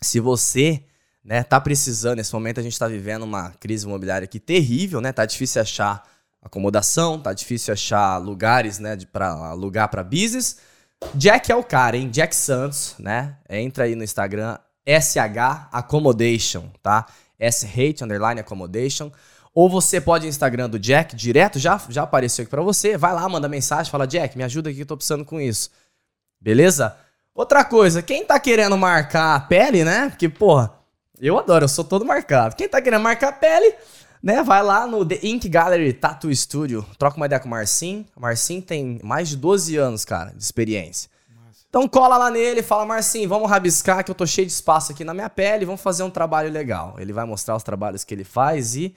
Se 0.00 0.18
você, 0.18 0.82
né, 1.24 1.44
tá 1.44 1.60
precisando, 1.60 2.16
nesse 2.16 2.34
momento 2.34 2.58
a 2.58 2.64
gente 2.64 2.76
tá 2.76 2.88
vivendo 2.88 3.22
uma 3.22 3.50
crise 3.50 3.86
imobiliária 3.86 4.24
aqui 4.24 4.40
terrível, 4.40 5.00
né? 5.00 5.12
Tá 5.12 5.24
difícil 5.24 5.62
achar 5.62 6.02
acomodação, 6.42 7.16
tá 7.16 7.32
difícil 7.32 7.72
achar 7.72 8.18
lugares, 8.18 8.80
né, 8.80 8.96
de, 8.96 9.06
pra 9.06 9.28
alugar 9.28 9.88
pra 9.88 10.02
business. 10.02 10.56
Jack 11.14 11.52
é 11.52 11.54
o 11.54 11.62
cara, 11.62 11.96
hein? 11.96 12.10
Jack 12.10 12.34
Santos, 12.34 12.96
né? 12.98 13.36
Entra 13.48 13.84
aí 13.84 13.94
no 13.94 14.02
Instagram, 14.02 14.58
SH 14.86 15.68
Accommodation, 15.72 16.70
tá? 16.82 17.06
S-Hate 17.38 18.04
Underline 18.04 18.40
Accommodation. 18.40 19.10
Ou 19.54 19.68
você 19.68 20.00
pode 20.00 20.26
Instagram 20.26 20.68
do 20.70 20.78
Jack 20.78 21.16
direto, 21.16 21.58
já, 21.58 21.80
já 21.88 22.02
apareceu 22.02 22.42
aqui 22.42 22.50
pra 22.50 22.62
você. 22.62 22.96
Vai 22.96 23.12
lá, 23.12 23.28
manda 23.28 23.48
mensagem, 23.48 23.90
fala, 23.90 24.06
Jack, 24.06 24.36
me 24.36 24.44
ajuda 24.44 24.70
aqui 24.70 24.76
que 24.76 24.82
eu 24.82 24.86
tô 24.86 24.96
precisando 24.96 25.24
com 25.24 25.40
isso. 25.40 25.70
Beleza? 26.40 26.96
Outra 27.34 27.64
coisa, 27.64 28.02
quem 28.02 28.24
tá 28.24 28.38
querendo 28.38 28.76
marcar 28.76 29.34
a 29.34 29.40
pele, 29.40 29.84
né? 29.84 30.08
Porque, 30.10 30.28
porra, 30.28 30.72
eu 31.20 31.38
adoro, 31.38 31.64
eu 31.64 31.68
sou 31.68 31.84
todo 31.84 32.04
marcado. 32.04 32.54
Quem 32.56 32.68
tá 32.68 32.80
querendo 32.80 33.02
marcar 33.02 33.28
a 33.28 33.32
pele, 33.32 33.74
né? 34.22 34.42
Vai 34.42 34.62
lá 34.62 34.86
no 34.86 35.04
The 35.04 35.18
Ink 35.22 35.48
Gallery 35.48 35.92
Tattoo 35.92 36.34
Studio, 36.34 36.86
troca 36.98 37.16
uma 37.16 37.26
ideia 37.26 37.40
com 37.40 37.48
o 37.48 37.50
Marcin. 37.50 38.06
O 38.16 38.20
Marcin 38.20 38.60
tem 38.60 39.00
mais 39.02 39.28
de 39.28 39.36
12 39.36 39.76
anos, 39.76 40.04
cara, 40.04 40.30
de 40.30 40.42
experiência. 40.42 41.10
Então 41.70 41.86
cola 41.86 42.18
lá 42.18 42.30
nele, 42.30 42.64
fala, 42.64 42.84
Marcinho, 42.84 43.28
vamos 43.28 43.48
rabiscar 43.48 44.04
que 44.04 44.10
eu 44.10 44.14
tô 44.14 44.26
cheio 44.26 44.44
de 44.44 44.52
espaço 44.52 44.90
aqui 44.90 45.04
na 45.04 45.14
minha 45.14 45.30
pele, 45.30 45.64
vamos 45.64 45.80
fazer 45.80 46.02
um 46.02 46.10
trabalho 46.10 46.50
legal. 46.50 46.96
Ele 46.98 47.12
vai 47.12 47.24
mostrar 47.24 47.54
os 47.54 47.62
trabalhos 47.62 48.02
que 48.02 48.12
ele 48.12 48.24
faz 48.24 48.74
e 48.74 48.94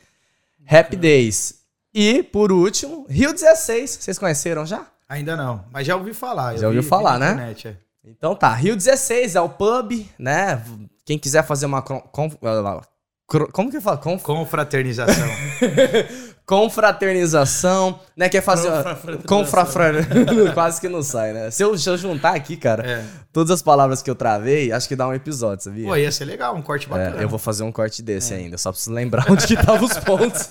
Happy 0.67 0.95
Days. 0.95 1.61
E, 1.93 2.23
por 2.23 2.51
último, 2.51 3.05
Rio 3.07 3.31
16. 3.31 3.99
Vocês 4.01 4.17
conheceram 4.17 4.65
já? 4.65 4.87
Ainda 5.07 5.37
não, 5.37 5.63
mas 5.71 5.85
já 5.85 5.95
ouvi 5.95 6.15
falar. 6.15 6.57
Já 6.57 6.65
ouviu 6.65 6.81
falar, 6.81 7.19
né? 7.19 7.33
Internet, 7.33 7.67
é. 7.67 7.77
Então 8.03 8.35
tá, 8.35 8.51
Rio 8.53 8.75
16 8.75 9.35
é 9.35 9.41
o 9.41 9.49
pub, 9.49 10.05
né? 10.17 10.63
Quem 11.05 11.19
quiser 11.19 11.43
fazer 11.43 11.67
uma. 11.67 11.83
Como 11.83 12.31
que 13.69 13.79
fala? 13.79 13.97
Conf... 13.97 14.23
Confraternização. 14.23 15.27
confraternização, 16.45 17.99
né? 18.15 18.27
Quer 18.27 18.41
fazer. 18.41 18.69
Confraternização. 19.27 20.13
Quase 20.53 20.81
que 20.81 20.89
não 20.89 21.01
sai, 21.01 21.33
né? 21.33 21.51
Se 21.51 21.63
eu, 21.63 21.77
se 21.77 21.89
eu 21.89 21.97
juntar 21.97 22.35
aqui, 22.35 22.57
cara, 22.57 22.85
é. 22.85 23.05
todas 23.31 23.51
as 23.51 23.61
palavras 23.61 24.01
que 24.01 24.09
eu 24.09 24.15
travei, 24.15 24.71
acho 24.71 24.87
que 24.87 24.95
dá 24.95 25.07
um 25.07 25.13
episódio, 25.13 25.63
sabia? 25.63 25.87
Pô, 25.87 25.95
ia 25.95 26.11
ser 26.11 26.25
legal, 26.25 26.55
um 26.55 26.61
corte 26.61 26.87
bacana. 26.87 27.21
É, 27.21 27.23
eu 27.23 27.29
vou 27.29 27.39
fazer 27.39 27.63
um 27.63 27.71
corte 27.71 28.01
desse 28.01 28.33
é. 28.33 28.37
ainda, 28.37 28.57
só 28.57 28.71
preciso 28.71 28.93
lembrar 28.93 29.25
onde 29.31 29.47
que 29.47 29.53
estavam 29.53 29.85
os 29.85 29.97
pontos. 29.99 30.49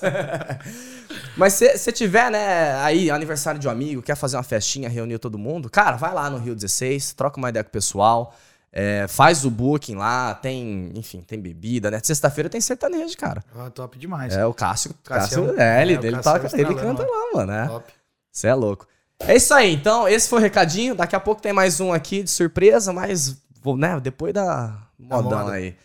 Mas 1.37 1.55
se, 1.55 1.77
se 1.77 1.93
tiver, 1.93 2.31
né, 2.31 2.75
aí, 2.83 3.11
aniversário 3.11 3.61
de 3.61 3.69
um 3.69 3.71
amigo, 3.71 4.03
quer 4.03 4.17
fazer 4.17 4.37
uma 4.37 4.43
festinha, 4.43 4.89
reunir 4.89 5.19
todo 5.19 5.39
mundo, 5.39 5.69
cara, 5.69 5.97
vai 5.97 6.13
lá 6.13 6.31
no 6.31 6.39
Rio 6.39 6.55
16, 6.55 7.13
troca 7.15 7.39
uma 7.39 7.51
ideia 7.51 7.63
com 7.63 7.69
o 7.69 7.73
pessoal. 7.73 8.35
É, 8.75 9.07
faz 9.07 9.45
o 9.45 9.51
booking 9.51 9.97
lá, 9.97 10.35
tem, 10.35 10.91
enfim, 10.97 11.21
tem 11.21 11.39
bebida, 11.39 11.91
né? 11.91 12.01
Sexta-feira 12.03 12.49
tem 12.49 12.59
sertanejo, 12.59 13.15
cara. 13.19 13.45
Ah, 13.55 13.69
top 13.69 13.99
demais. 13.99 14.35
É, 14.35 14.47
o 14.47 14.55
Cássio. 14.55 14.95
Cássio, 15.05 15.45
Cássio 15.45 15.61
é, 15.61 15.83
ele, 15.83 15.95
é, 15.95 16.07
ele, 16.07 16.23
toca, 16.23 16.47
é 16.47 16.61
ele 16.61 16.75
canta 16.75 17.03
lá, 17.03 17.31
mano. 17.35 17.53
É. 17.53 17.67
Top. 17.67 17.93
Você 18.33 18.47
é 18.47 18.55
louco. 18.55 18.87
É 19.19 19.37
isso 19.37 19.53
aí, 19.53 19.75
então, 19.75 20.09
esse 20.09 20.27
foi 20.27 20.39
o 20.39 20.43
recadinho. 20.43 20.95
Daqui 20.95 21.15
a 21.15 21.21
pouco 21.21 21.43
tem 21.43 21.53
mais 21.53 21.81
um 21.81 21.93
aqui 21.93 22.23
de 22.23 22.31
surpresa, 22.31 22.95
mas, 22.95 23.37
né, 23.77 24.01
depois 24.01 24.33
da 24.33 24.75
modão 24.99 25.49
aí. 25.49 25.77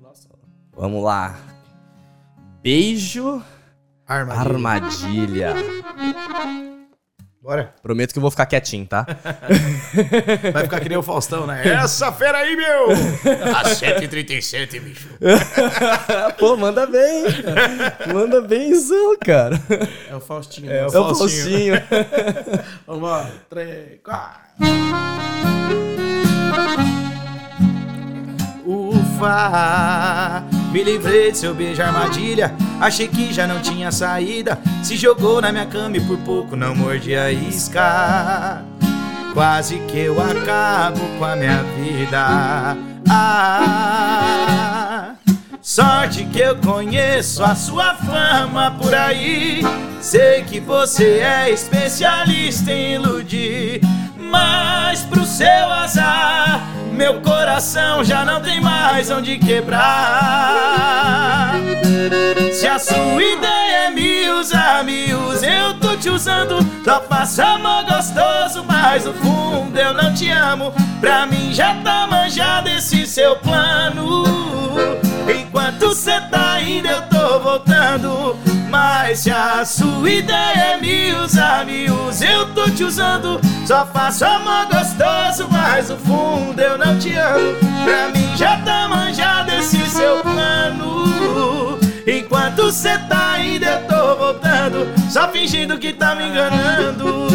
Nossa. 0.00 0.28
Vamos 0.72 1.04
lá. 1.04 1.38
Beijo. 2.62 3.42
Armadilha. 4.06 5.50
Armadilha. 5.50 6.71
Bora. 7.42 7.74
Prometo 7.82 8.12
que 8.12 8.18
eu 8.18 8.20
vou 8.20 8.30
ficar 8.30 8.46
quietinho, 8.46 8.86
tá? 8.86 9.04
Vai 10.54 10.62
ficar 10.62 10.78
que 10.78 10.88
nem 10.88 10.96
o 10.96 11.02
Faustão, 11.02 11.44
né? 11.44 11.66
Essa 11.66 12.12
fera 12.12 12.38
aí, 12.38 12.54
meu! 12.54 12.92
Às 13.56 13.80
7h37, 13.80 14.80
bicho. 14.80 15.08
Pô, 16.38 16.56
manda 16.56 16.86
bem. 16.86 17.24
Manda 18.14 18.40
benzão, 18.42 19.16
cara. 19.18 19.60
É 20.08 20.14
o 20.14 20.20
Faustinho. 20.20 20.70
É, 20.70 20.86
o, 20.86 20.94
é 20.94 21.00
o 21.00 21.14
Faustinho. 21.16 21.74
Vamos 22.86 23.10
lá. 23.10 23.28
Três, 23.50 23.98
quatro. 24.04 24.40
Ufa! 28.64 30.42
Me 30.70 30.82
livrei 30.82 31.32
de 31.32 31.38
seu 31.38 31.54
beijo 31.54 31.82
armadilha. 31.82 32.54
Achei 32.80 33.08
que 33.08 33.32
já 33.32 33.46
não 33.46 33.60
tinha 33.60 33.90
saída. 33.92 34.58
Se 34.82 34.96
jogou 34.96 35.40
na 35.40 35.52
minha 35.52 35.66
cama 35.66 35.96
e 35.96 36.00
por 36.00 36.18
pouco 36.18 36.56
não 36.56 36.74
mordi 36.74 37.14
a 37.14 37.30
isca. 37.30 38.62
Quase 39.34 39.78
que 39.80 39.98
eu 39.98 40.20
acabo 40.20 41.00
com 41.18 41.24
a 41.24 41.34
minha 41.34 41.62
vida. 41.76 42.76
Ah, 43.08 43.94
sorte 45.60 46.24
que 46.26 46.40
eu 46.40 46.56
conheço 46.56 47.42
a 47.42 47.54
sua 47.54 47.94
fama 47.94 48.70
por 48.80 48.94
aí. 48.94 49.62
Sei 50.00 50.42
que 50.42 50.60
você 50.60 51.20
é 51.20 51.50
especialista 51.50 52.72
em 52.72 52.94
iludir. 52.94 53.80
Mas 54.32 55.02
pro 55.02 55.24
seu 55.24 55.70
azar 55.70 56.72
meu 57.02 57.20
coração 57.20 58.04
já 58.04 58.24
não 58.24 58.40
tem 58.40 58.60
mais 58.60 59.10
onde 59.10 59.36
quebrar. 59.38 59.82
Se 62.52 62.66
a 62.66 62.78
sua 62.78 63.22
ideia 63.22 63.88
é 63.88 63.90
me 63.90 64.28
usar, 64.30 64.84
me 64.84 65.12
use, 65.12 65.44
eu 65.44 65.74
tô 65.80 65.96
te 65.96 66.08
usando. 66.08 66.58
Só 66.84 67.00
faço 67.00 67.42
amor 67.42 67.84
gostoso, 67.84 68.64
mas 68.68 69.04
no 69.04 69.14
fundo 69.14 69.76
eu 69.76 69.92
não 69.94 70.14
te 70.14 70.30
amo. 70.30 70.72
Pra 71.00 71.26
mim 71.26 71.52
já 71.52 71.74
tá 71.82 72.06
manjado 72.06 72.68
esse 72.68 73.06
seu 73.06 73.36
plano. 73.36 74.24
Enquanto 75.28 75.94
cê 75.94 76.20
tá 76.30 76.60
indo, 76.60 76.86
eu 76.86 77.02
tô 77.08 77.40
voltando. 77.40 78.36
Mas 79.12 79.18
se 79.18 79.30
a 79.30 79.62
sua 79.62 80.10
ideia 80.10 80.72
é 80.72 80.80
me 80.80 81.12
usar, 81.12 81.66
me 81.66 81.86
usa, 81.90 82.24
eu 82.24 82.46
tô 82.54 82.64
te 82.70 82.82
usando. 82.82 83.38
Só 83.66 83.84
faço 83.84 84.24
amor 84.24 84.64
gostoso, 84.64 85.46
mas 85.50 85.90
no 85.90 85.98
fundo 85.98 86.58
eu 86.58 86.78
não 86.78 86.98
te 86.98 87.14
amo. 87.14 87.58
Pra 87.84 88.08
mim 88.08 88.34
já 88.34 88.56
tá 88.62 88.88
manjado 88.88 89.52
esse 89.52 89.84
seu 89.84 90.22
plano. 90.22 91.78
Enquanto 92.06 92.72
cê 92.72 92.96
tá 93.00 93.38
indo, 93.38 93.66
eu 93.66 93.86
tô 93.86 94.16
voltando. 94.16 94.88
Só 95.10 95.28
fingindo 95.28 95.78
que 95.78 95.92
tá 95.92 96.14
me 96.14 96.28
enganando. 96.28 97.28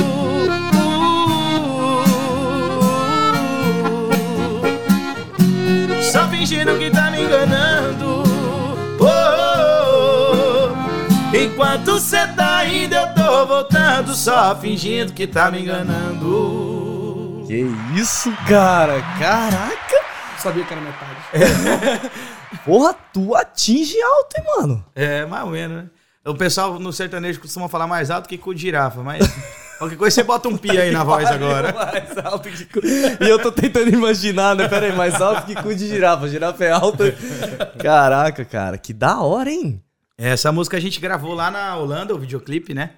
Só 6.12 6.28
fingindo 6.30 6.76
que 6.80 6.90
tá 6.90 7.12
me 7.12 7.22
enganando. 7.22 8.24
Oh. 9.00 9.27
Enquanto 11.34 12.00
cê 12.00 12.26
tá 12.28 12.66
indo, 12.66 12.96
eu 12.96 13.14
tô 13.14 13.46
voltando. 13.46 14.16
Só 14.16 14.56
fingindo 14.56 15.14
que 15.14 15.28
tá 15.28 15.52
me 15.52 15.62
enganando. 15.62 17.44
Que 17.48 17.66
isso, 17.96 18.32
cara? 18.48 19.02
Caraca! 19.20 19.98
Sabia 20.38 20.64
que 20.64 20.74
era 20.74 20.82
metade. 20.82 22.12
Porra, 22.66 22.96
tu 23.14 23.36
atinge 23.36 24.02
alto, 24.02 24.38
hein, 24.38 24.44
mano? 24.58 24.86
É, 24.96 25.26
mais 25.26 25.44
ou 25.44 25.52
menos, 25.52 25.84
né? 25.84 25.90
O 26.26 26.36
pessoal 26.36 26.80
no 26.80 26.94
sertanejo 26.94 27.40
costuma 27.40 27.68
falar 27.68 27.88
mais 27.88 28.10
alto 28.10 28.28
que 28.28 28.38
com 28.38 28.56
girafa, 28.56 29.02
mas. 29.02 29.26
Qualquer 29.78 29.96
coisa 29.96 30.16
você 30.16 30.24
bota 30.24 30.48
um 30.48 30.58
pi 30.58 30.72
aí 30.72 30.92
na 30.92 31.04
voz 31.04 31.30
agora. 31.30 31.72
Mais 31.72 32.18
alto 32.26 32.50
que 32.50 32.66
cu... 32.66 32.80
E 32.84 33.30
eu 33.30 33.38
tô 33.40 33.52
tentando 33.52 33.90
imaginar, 33.90 34.56
né? 34.56 34.68
Pera 34.68 34.88
aí, 34.88 34.96
mais 34.96 35.22
alto 35.22 35.46
que 35.46 35.54
cu 35.54 35.76
de 35.76 35.88
girafa. 35.88 36.28
Girafa 36.28 36.64
é 36.64 36.72
alta. 36.72 37.16
Caraca, 37.78 38.44
cara, 38.44 38.78
que 38.80 38.92
da 38.92 39.20
hora, 39.20 39.52
hein? 39.52 39.80
Essa 40.18 40.52
música 40.52 40.78
a 40.78 40.80
gente 40.80 41.00
gravou 41.00 41.34
lá 41.34 41.52
na 41.52 41.78
Holanda, 41.78 42.16
o 42.16 42.18
videoclipe, 42.18 42.74
né? 42.74 42.96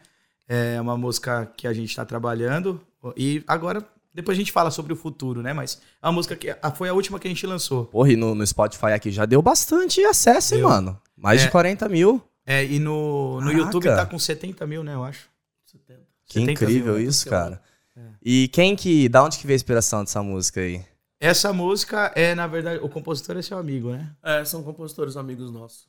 É 0.47 0.79
uma 0.79 0.97
música 0.97 1.51
que 1.57 1.67
a 1.67 1.73
gente 1.73 1.93
tá 1.93 2.05
trabalhando. 2.05 2.81
E 3.15 3.43
agora, 3.45 3.85
depois 4.13 4.37
a 4.37 4.39
gente 4.39 4.51
fala 4.51 4.71
sobre 4.71 4.93
o 4.93 4.95
futuro, 4.95 5.41
né? 5.41 5.51
Mas 5.51 5.81
é 6.01 6.07
uma 6.07 6.13
música 6.13 6.35
que 6.35 6.55
foi 6.75 6.87
a 6.87 6.93
última 6.93 7.19
que 7.19 7.27
a 7.27 7.29
gente 7.29 7.45
lançou. 7.45 7.85
Porra, 7.85 8.13
e 8.13 8.15
no, 8.15 8.33
no 8.33 8.47
Spotify 8.47 8.87
aqui 8.87 9.11
já 9.11 9.25
deu 9.25 9.41
bastante 9.41 10.01
acesso, 10.03 10.55
hein, 10.55 10.61
mano? 10.61 10.99
Mais 11.15 11.41
é, 11.41 11.45
de 11.45 11.51
40 11.51 11.89
mil. 11.89 12.23
É, 12.45 12.63
e 12.65 12.79
no, 12.79 13.41
no 13.41 13.51
YouTube 13.51 13.85
tá 13.85 14.05
com 14.05 14.17
70 14.17 14.65
mil, 14.65 14.83
né, 14.83 14.95
eu 14.95 15.03
acho. 15.03 15.29
70. 15.65 15.99
Que 16.25 16.39
incrível 16.41 16.95
mil, 16.95 17.07
isso, 17.07 17.29
cara. 17.29 17.61
É. 17.95 18.01
E 18.23 18.47
quem 18.47 18.75
que. 18.75 19.09
Da 19.09 19.23
onde 19.23 19.37
que 19.37 19.45
veio 19.45 19.55
a 19.55 19.57
inspiração 19.57 20.03
dessa 20.03 20.23
música 20.23 20.61
aí? 20.61 20.83
Essa 21.19 21.51
música 21.51 22.13
é, 22.15 22.33
na 22.33 22.47
verdade, 22.47 22.79
o 22.81 22.87
compositor 22.87 23.37
é 23.37 23.41
seu 23.41 23.57
amigo, 23.57 23.91
né? 23.91 24.09
É, 24.23 24.45
são 24.45 24.63
compositores 24.63 25.17
amigos 25.17 25.51
nossos. 25.51 25.85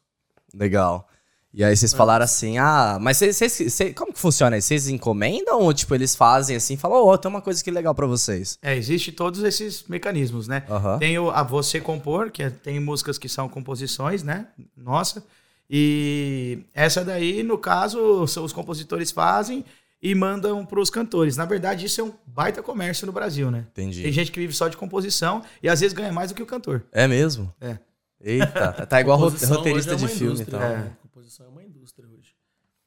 Legal. 0.52 1.08
E 1.52 1.64
aí 1.64 1.76
vocês 1.76 1.92
é. 1.92 1.96
falaram 1.96 2.24
assim, 2.24 2.58
ah, 2.58 2.98
mas 3.00 3.16
vocês, 3.16 3.36
vocês, 3.36 3.94
como 3.94 4.12
que 4.12 4.18
funciona 4.20 4.56
isso? 4.56 4.68
Vocês 4.68 4.88
encomendam 4.88 5.60
ou, 5.60 5.74
tipo, 5.74 5.94
eles 5.94 6.14
fazem 6.14 6.56
assim, 6.56 6.76
falam, 6.76 7.04
ó, 7.04 7.12
oh, 7.12 7.18
tem 7.18 7.28
uma 7.28 7.40
coisa 7.40 7.62
que 7.62 7.70
legal 7.70 7.94
para 7.94 8.06
vocês? 8.06 8.56
É, 8.62 8.76
existe 8.76 9.10
todos 9.10 9.42
esses 9.42 9.84
mecanismos, 9.88 10.46
né? 10.46 10.62
Uhum. 10.68 10.98
Tem 10.98 11.18
o, 11.18 11.30
a 11.30 11.42
você 11.42 11.80
compor, 11.80 12.30
que 12.30 12.42
é, 12.42 12.50
tem 12.50 12.78
músicas 12.78 13.18
que 13.18 13.28
são 13.28 13.48
composições, 13.48 14.22
né? 14.22 14.46
Nossa. 14.76 15.24
E 15.68 16.60
essa 16.74 17.04
daí, 17.04 17.42
no 17.42 17.58
caso, 17.58 18.22
os 18.22 18.52
compositores 18.52 19.10
fazem 19.10 19.64
e 20.02 20.14
mandam 20.14 20.64
para 20.64 20.80
os 20.80 20.88
cantores. 20.88 21.36
Na 21.36 21.44
verdade, 21.44 21.86
isso 21.86 22.00
é 22.00 22.04
um 22.04 22.12
baita 22.26 22.62
comércio 22.62 23.06
no 23.06 23.12
Brasil, 23.12 23.50
né? 23.50 23.66
Entendi. 23.70 24.02
Tem 24.02 24.12
gente 24.12 24.32
que 24.32 24.40
vive 24.40 24.52
só 24.52 24.68
de 24.68 24.76
composição 24.76 25.42
e 25.62 25.68
às 25.68 25.80
vezes 25.80 25.92
ganha 25.92 26.12
mais 26.12 26.30
do 26.30 26.34
que 26.34 26.42
o 26.42 26.46
cantor. 26.46 26.84
É 26.90 27.06
mesmo? 27.06 27.52
É. 27.60 27.78
Eita, 28.20 28.72
tá 28.86 29.00
igual 29.00 29.18
roteirista 29.18 29.92
é 29.92 29.96
de 29.96 30.08
filme 30.08 30.42
e 30.42 30.44
tal. 30.44 30.60
É. 30.60 30.90
Composição 31.02 31.46
é 31.46 31.48
uma 31.48 31.62
indústria 31.62 32.08
hoje. 32.08 32.34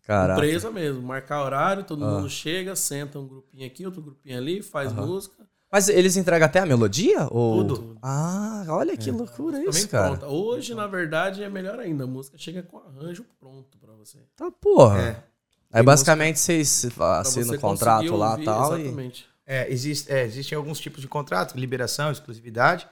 Caraca. 0.04 0.40
Empresa 0.40 0.70
mesmo, 0.70 1.02
marcar 1.02 1.44
horário, 1.44 1.84
todo 1.84 2.04
ah. 2.04 2.12
mundo 2.12 2.30
chega, 2.30 2.75
senta 2.75 3.18
um 3.20 3.28
grupinho 3.28 3.66
aqui, 3.66 3.86
outro 3.86 4.02
grupinho 4.02 4.38
ali, 4.38 4.62
faz 4.62 4.92
música. 4.92 5.48
Mas 5.72 5.90
eles 5.90 6.16
entregam 6.16 6.46
até 6.46 6.60
a 6.60 6.68
melodia? 6.68 7.28
Ou... 7.32 7.66
Tudo. 7.66 7.98
Ah, 8.00 8.63
olha 8.68 8.96
que 8.96 9.10
é. 9.10 9.13
loucura 9.13 9.63
isso, 9.63 9.90
cara. 9.90 10.18
Pronta. 10.18 10.28
Hoje, 10.28 10.75
na 10.75 10.86
verdade, 10.86 11.42
é 11.42 11.50
melhor 11.50 11.80
ainda. 11.80 12.04
A 12.04 12.08
música 12.08 12.38
chega 12.38 12.62
com 12.62 12.78
arranjo 12.78 13.25
pronto 13.40 13.75
para 13.80 13.92
você. 13.94 14.20
Tá, 14.36 14.52
porra. 14.52 15.02
É. 15.02 15.24
Aí 15.72 15.82
basicamente 15.82 16.38
vocês 16.40 16.86
assinam 17.00 17.56
o 17.56 17.60
contrato 17.60 18.16
lá 18.16 18.40
e 18.40 18.46
tal. 18.46 18.78
Exatamente. 18.78 19.24
E... 19.24 19.34
É, 19.46 19.72
existe, 19.72 20.12
é, 20.12 20.24
existem 20.24 20.56
alguns 20.56 20.80
tipos 20.80 21.02
de 21.02 21.08
contrato, 21.08 21.58
liberação, 21.58 22.12
exclusividade. 22.12 22.88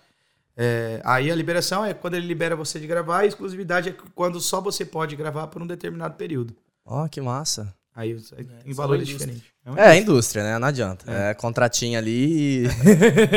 É, 0.63 1.01
aí 1.03 1.31
a 1.31 1.35
liberação 1.35 1.83
é 1.83 1.91
quando 1.91 2.13
ele 2.13 2.27
libera 2.27 2.55
você 2.55 2.79
de 2.79 2.85
gravar, 2.85 3.23
e 3.23 3.25
a 3.25 3.27
exclusividade 3.29 3.89
é 3.89 3.95
quando 4.13 4.39
só 4.39 4.61
você 4.61 4.85
pode 4.85 5.15
gravar 5.15 5.47
por 5.47 5.59
um 5.59 5.65
determinado 5.65 6.13
período. 6.13 6.55
Ó, 6.85 7.03
oh, 7.03 7.09
que 7.09 7.19
massa. 7.19 7.73
Aí 7.95 8.15
é, 8.37 8.43
tem 8.63 8.71
valores 8.71 9.07
diferentes. 9.07 9.41
É, 9.75 9.95
é 9.95 9.97
indústria, 9.97 10.43
né? 10.43 10.59
Não 10.59 10.67
adianta. 10.67 11.11
É, 11.11 11.31
é 11.31 11.33
contratinho 11.33 11.97
ali. 11.97 12.65
E... 12.65 12.67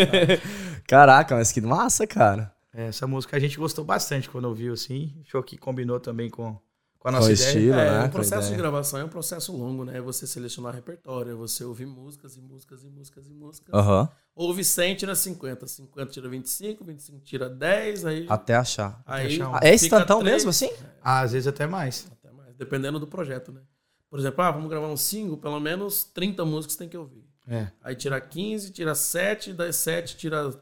Caraca, 0.87 1.35
mas 1.35 1.51
que 1.51 1.63
massa, 1.63 2.07
cara. 2.07 2.53
É, 2.75 2.89
essa 2.89 3.07
música 3.07 3.39
a 3.39 3.41
gente 3.41 3.57
gostou 3.57 3.87
bastante 3.87 4.29
quando 4.29 4.45
ouviu, 4.45 4.75
assim. 4.75 5.15
Achou 5.27 5.43
que 5.43 5.57
combinou 5.57 5.99
também 5.99 6.29
com, 6.29 6.59
com 7.05 7.09
a 7.09 7.13
nossa 7.13 7.27
com 7.27 7.35
ideia. 7.35 7.49
Estilo, 7.49 7.75
é, 7.75 7.91
né? 7.91 8.07
o 8.07 8.11
processo 8.11 8.51
de 8.51 8.57
gravação 8.57 8.99
é 8.99 9.05
um 9.05 9.09
processo 9.11 9.55
longo, 9.55 9.85
né? 9.85 9.99
É 9.99 10.01
você 10.01 10.27
selecionar 10.27 10.75
repertório, 10.75 11.33
é 11.33 11.35
você 11.35 11.63
ouvir 11.63 11.85
músicas 11.85 12.35
e 12.35 12.41
músicas 12.41 12.83
e 12.83 12.89
músicas 12.89 13.29
e 13.29 13.35
músicas. 13.35 13.75
Uhum. 13.75 14.09
Ouve 14.35 14.65
100, 14.65 14.95
tira 14.97 15.15
50. 15.15 15.67
50 15.67 16.11
tira 16.11 16.29
25, 16.31 16.83
25 16.83 17.21
tira 17.21 17.51
10, 17.51 18.07
aí... 18.07 18.27
Até 18.27 18.55
achar. 18.55 19.03
Aí 19.05 19.27
achar 19.27 19.51
um. 19.51 19.59
É 19.61 19.75
instantão 19.75 20.21
3, 20.21 20.33
mesmo, 20.33 20.49
assim? 20.49 20.73
Ah, 21.03 21.21
às 21.21 21.33
vezes 21.33 21.47
até 21.47 21.67
mais. 21.67 22.07
Até 22.11 22.33
mais, 22.33 22.57
dependendo 22.57 22.99
do 22.99 23.07
projeto, 23.07 23.53
né? 23.53 23.61
Por 24.09 24.19
exemplo, 24.19 24.43
ah, 24.43 24.51
vamos 24.51 24.71
gravar 24.71 24.89
um 24.89 24.97
single, 24.97 25.37
pelo 25.37 25.61
menos 25.61 26.05
30 26.05 26.43
músicas 26.47 26.75
tem 26.75 26.89
que 26.89 26.97
ouvir. 26.97 27.29
É. 27.47 27.67
Aí 27.83 27.95
tira 27.95 28.19
15, 28.19 28.71
tira 28.71 28.95
7, 28.95 29.53
das 29.53 29.77
7 29.77 30.17
tira. 30.17 30.59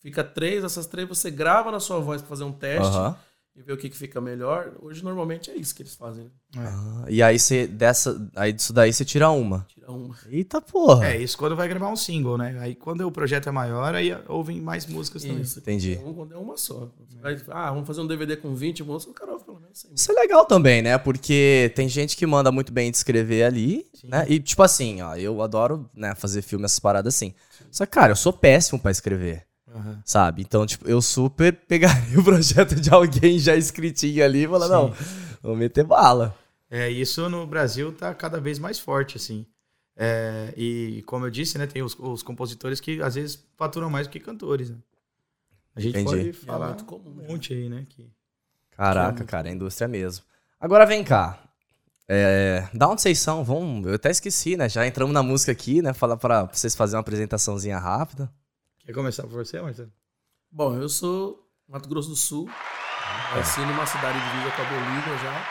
Fica 0.00 0.24
3, 0.24 0.64
essas 0.64 0.86
3 0.86 1.08
você 1.08 1.30
grava 1.30 1.70
na 1.70 1.78
sua 1.78 2.00
voz 2.00 2.20
para 2.20 2.28
fazer 2.28 2.42
um 2.42 2.52
teste. 2.52 2.96
Uhum 2.96 3.14
e 3.56 3.62
ver 3.62 3.72
o 3.72 3.76
que, 3.76 3.88
que 3.88 3.96
fica 3.96 4.20
melhor. 4.20 4.72
Hoje, 4.82 5.02
normalmente, 5.02 5.50
é 5.50 5.56
isso 5.56 5.74
que 5.74 5.82
eles 5.82 5.94
fazem. 5.94 6.24
Né? 6.24 6.30
Ah, 6.58 7.04
e 7.08 7.22
aí 7.22 7.38
você 7.38 7.66
dessa. 7.66 8.30
Aí 8.36 8.52
disso 8.52 8.72
daí 8.72 8.92
você 8.92 9.04
tira 9.04 9.30
uma. 9.30 9.66
Tira 9.68 9.90
uma. 9.90 10.14
Eita 10.28 10.60
porra. 10.60 11.08
É, 11.08 11.16
isso 11.16 11.38
quando 11.38 11.56
vai 11.56 11.66
gravar 11.66 11.88
um 11.88 11.96
single, 11.96 12.36
né? 12.36 12.58
Aí 12.60 12.74
quando 12.74 13.00
o 13.06 13.10
projeto 13.10 13.48
é 13.48 13.52
maior, 13.52 13.94
aí 13.94 14.10
ouvem 14.28 14.60
mais 14.60 14.86
músicas 14.86 15.22
também. 15.22 15.40
Isso. 15.40 15.58
Entendi. 15.58 15.92
Então, 15.92 16.12
quando 16.12 16.34
é 16.34 16.36
uma 16.36 16.56
só. 16.58 16.90
Aí, 17.22 17.40
ah, 17.48 17.70
vamos 17.70 17.86
fazer 17.86 18.02
um 18.02 18.06
DVD 18.06 18.36
com 18.36 18.54
20 18.54 18.84
músicas, 18.84 19.12
o 19.12 19.18
cara 19.18 19.32
ouve 19.32 19.44
pelo 19.44 19.58
menos 19.58 19.78
100 19.78 19.94
Isso 19.94 20.12
é 20.12 20.14
legal 20.14 20.44
também, 20.44 20.82
né? 20.82 20.98
Porque 20.98 21.72
tem 21.74 21.88
gente 21.88 22.14
que 22.14 22.26
manda 22.26 22.52
muito 22.52 22.72
bem 22.72 22.90
de 22.90 22.96
escrever 22.98 23.44
ali, 23.44 23.86
Sim. 23.94 24.08
né? 24.08 24.26
E 24.28 24.38
tipo 24.38 24.62
assim, 24.62 25.00
ó, 25.00 25.16
eu 25.16 25.40
adoro 25.40 25.88
né, 25.94 26.14
fazer 26.14 26.42
filme, 26.42 26.66
essas 26.66 26.78
paradas 26.78 27.14
assim. 27.14 27.34
Sim. 27.50 27.64
Só 27.70 27.86
que, 27.86 27.92
cara, 27.92 28.12
eu 28.12 28.16
sou 28.16 28.32
péssimo 28.32 28.78
para 28.78 28.90
escrever. 28.90 29.46
Uhum. 29.76 29.98
Sabe? 30.04 30.42
Então, 30.42 30.64
tipo, 30.64 30.88
eu 30.88 31.02
super 31.02 31.52
pegaria 31.52 32.18
o 32.18 32.24
projeto 32.24 32.74
de 32.74 32.92
alguém 32.92 33.38
já 33.38 33.54
escritinho 33.54 34.24
ali 34.24 34.44
e 34.44 34.48
falar, 34.48 34.68
não, 34.68 34.94
vou 35.42 35.54
meter 35.54 35.84
bala. 35.84 36.34
É, 36.70 36.90
isso 36.90 37.28
no 37.28 37.46
Brasil 37.46 37.92
tá 37.92 38.14
cada 38.14 38.40
vez 38.40 38.58
mais 38.58 38.78
forte, 38.78 39.16
assim. 39.16 39.46
É, 39.96 40.52
e 40.56 41.02
como 41.06 41.26
eu 41.26 41.30
disse, 41.30 41.56
né, 41.58 41.66
tem 41.66 41.82
os, 41.82 41.96
os, 41.98 42.22
compositores 42.22 42.80
que 42.80 43.00
às 43.00 43.14
vezes 43.14 43.42
faturam 43.56 43.88
mais 43.88 44.06
do 44.06 44.10
que 44.10 44.20
cantores. 44.20 44.70
Né? 44.70 44.76
A 45.74 45.80
gente 45.80 45.98
Entendi. 45.98 46.16
pode 46.16 46.32
falar 46.32 46.76
é 46.78 46.82
comum, 46.82 47.22
um 47.22 47.32
monte 47.32 47.54
aí, 47.54 47.68
né? 47.68 47.86
Que, 47.88 48.10
Caraca, 48.72 49.24
que 49.24 49.30
cara, 49.30 49.48
é 49.48 49.52
indústria 49.52 49.88
mesmo. 49.88 50.24
Agora 50.60 50.84
vem 50.84 51.02
cá. 51.02 51.38
É, 52.08 52.68
da 52.72 52.88
onde 52.88 53.02
vocês 53.02 53.18
são? 53.18 53.42
Vamos, 53.42 53.86
eu 53.86 53.94
até 53.94 54.10
esqueci, 54.10 54.56
né? 54.56 54.68
Já 54.68 54.86
entramos 54.86 55.12
na 55.14 55.22
música 55.22 55.50
aqui, 55.52 55.80
né? 55.80 55.92
Falar 55.92 56.16
para 56.16 56.44
vocês 56.44 56.74
fazerem 56.74 56.96
uma 56.96 57.00
apresentaçãozinha 57.00 57.78
rápida. 57.78 58.30
Quer 58.86 58.92
começar 58.92 59.24
por 59.24 59.32
você, 59.32 59.60
Marcelo? 59.60 59.90
Bom, 60.48 60.76
eu 60.76 60.88
sou 60.88 61.44
Mato 61.68 61.88
Grosso 61.88 62.08
do 62.08 62.14
Sul. 62.14 62.48
É. 63.32 63.36
Nasci 63.36 63.58
numa 63.58 63.84
cidade 63.84 64.16
de 64.16 64.38
Vila 64.38 64.52
com 64.52 64.62
a 64.62 64.64
Bolívia 64.64 65.18
já. 65.18 65.46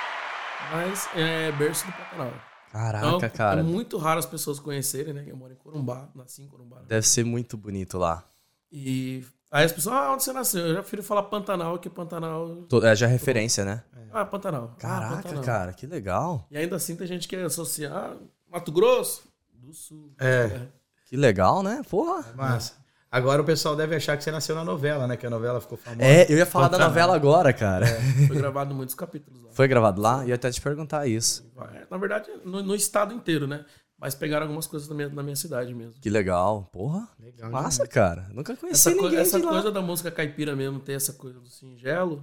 Mas 0.71 1.09
é 1.13 1.51
berço 1.51 1.85
do 1.85 1.91
Pantanal. 1.91 2.33
Caraca, 2.71 3.07
então, 3.07 3.29
cara. 3.31 3.59
É 3.59 3.63
muito 3.63 3.97
raro 3.97 4.19
as 4.19 4.25
pessoas 4.25 4.57
conhecerem, 4.57 5.13
né? 5.13 5.25
Eu 5.27 5.35
moro 5.35 5.51
em 5.51 5.57
Corumbá, 5.57 6.07
nasci 6.15 6.43
em 6.43 6.47
Corumbá. 6.47 6.77
Né? 6.77 6.85
Deve 6.87 7.05
ser 7.05 7.25
muito 7.25 7.57
bonito 7.57 7.97
lá. 7.97 8.23
E 8.71 9.25
aí 9.51 9.65
as 9.65 9.73
pessoas, 9.73 9.95
ah, 9.97 10.13
onde 10.13 10.23
você 10.23 10.31
nasceu? 10.31 10.67
Eu 10.67 10.73
já 10.75 10.79
prefiro 10.79 11.03
falar 11.03 11.23
Pantanal, 11.23 11.77
que 11.77 11.89
Pantanal. 11.89 12.65
É 12.83 12.95
já 12.95 13.05
referência, 13.05 13.65
né? 13.65 13.83
Ah, 14.13 14.23
Pantanal. 14.23 14.73
Caraca, 14.79 15.13
ah, 15.13 15.17
Pantanal. 15.17 15.43
cara, 15.43 15.73
que 15.73 15.85
legal. 15.85 16.47
E 16.49 16.57
ainda 16.57 16.77
assim 16.77 16.95
tem 16.95 17.05
gente 17.05 17.27
que 17.27 17.35
associar 17.35 17.93
ah, 17.93 18.17
Mato 18.49 18.71
Grosso 18.71 19.27
do 19.53 19.73
Sul. 19.73 20.13
É. 20.17 20.45
é. 20.45 20.67
Que 21.05 21.17
legal, 21.17 21.61
né? 21.61 21.81
Porra. 21.89 22.25
É 22.29 22.33
massa. 22.33 22.84
Agora 23.15 23.41
o 23.41 23.45
pessoal 23.45 23.77
deve 23.77 23.95
achar 23.95 24.17
que 24.17 24.25
você 24.25 24.29
nasceu 24.29 24.53
na 24.53 24.65
novela, 24.65 25.07
né? 25.07 25.15
Que 25.15 25.25
a 25.25 25.29
novela 25.29 25.61
ficou 25.61 25.77
famosa. 25.77 26.03
É, 26.03 26.29
eu 26.29 26.37
ia 26.37 26.45
falar 26.45 26.67
da 26.67 26.77
novela 26.77 27.15
agora, 27.15 27.53
cara. 27.53 27.87
É, 27.87 28.27
foi 28.27 28.35
gravado 28.35 28.75
muitos 28.75 28.93
capítulos 28.93 29.41
lá. 29.41 29.51
Foi 29.53 29.69
gravado 29.69 30.01
lá? 30.01 30.25
E 30.25 30.29
ia 30.29 30.35
até 30.35 30.51
te 30.51 30.59
perguntar 30.59 31.07
isso. 31.07 31.49
É, 31.73 31.87
na 31.89 31.97
verdade, 31.97 32.29
no, 32.43 32.61
no, 32.61 32.75
estado 32.75 33.13
inteiro, 33.13 33.47
né? 33.47 33.63
Mas 33.97 34.15
pegaram 34.15 34.43
algumas 34.43 34.67
coisas 34.67 34.89
na 34.89 34.95
minha, 34.95 35.07
na 35.07 35.23
minha 35.23 35.35
cidade 35.37 35.73
mesmo. 35.73 35.93
Que 36.01 36.09
legal. 36.09 36.67
Porra. 36.73 37.07
Legal, 37.17 37.49
Massa, 37.49 37.87
cara. 37.87 38.27
Nunca 38.33 38.53
conheci 38.57 38.89
essa 38.89 39.01
ninguém 39.01 39.17
Essa 39.17 39.39
coisa 39.39 39.71
da 39.71 39.81
música 39.81 40.11
caipira 40.11 40.53
mesmo, 40.53 40.81
ter 40.81 40.91
essa 40.91 41.13
coisa 41.13 41.39
do 41.39 41.47
singelo, 41.47 42.21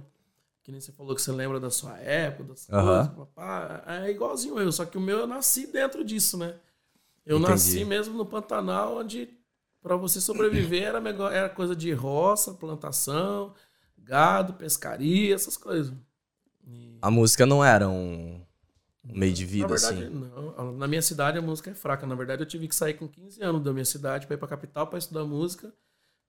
que 0.61 0.71
nem 0.71 0.79
você 0.79 0.91
falou 0.91 1.15
que 1.15 1.23
você 1.23 1.31
lembra 1.31 1.59
da 1.59 1.71
sua 1.71 1.97
época, 1.97 2.49
das 2.49 2.69
uhum. 2.69 2.85
coisas, 2.85 3.07
papá, 3.07 3.83
é 3.87 4.11
igualzinho 4.11 4.59
eu, 4.59 4.71
só 4.71 4.85
que 4.85 4.99
o 4.99 5.01
meu 5.01 5.17
eu 5.17 5.27
nasci 5.27 5.65
dentro 5.65 6.05
disso, 6.05 6.37
né? 6.37 6.53
Eu 7.25 7.37
Entendi. 7.37 7.51
nasci 7.51 7.83
mesmo 7.83 8.15
no 8.15 8.27
Pantanal, 8.27 8.97
onde 8.97 9.27
para 9.83 9.97
você 9.97 10.21
sobreviver 10.21 10.83
era, 10.83 10.99
era 11.31 11.49
coisa 11.49 11.75
de 11.75 11.91
roça, 11.91 12.53
plantação, 12.53 13.53
gado, 13.97 14.53
pescaria, 14.53 15.35
essas 15.35 15.57
coisas. 15.57 15.93
E... 16.65 16.97
A 17.01 17.11
música 17.11 17.45
não 17.45 17.63
era 17.63 17.87
um 17.89 18.41
meio 19.03 19.33
de 19.33 19.45
vida, 19.45 19.67
na 19.67 19.75
verdade, 19.75 20.03
assim? 20.05 20.09
Não. 20.09 20.71
Na 20.77 20.87
minha 20.87 21.01
cidade 21.01 21.37
a 21.37 21.41
música 21.41 21.69
é 21.69 21.75
fraca. 21.75 22.07
Na 22.07 22.15
verdade, 22.15 22.41
eu 22.41 22.47
tive 22.47 22.67
que 22.67 22.75
sair 22.75 22.93
com 22.93 23.07
15 23.07 23.43
anos 23.43 23.61
da 23.61 23.73
minha 23.73 23.85
cidade 23.85 24.25
para 24.25 24.35
ir 24.35 24.39
pra 24.39 24.47
capital 24.47 24.87
para 24.87 24.97
estudar 24.97 25.25
música, 25.25 25.73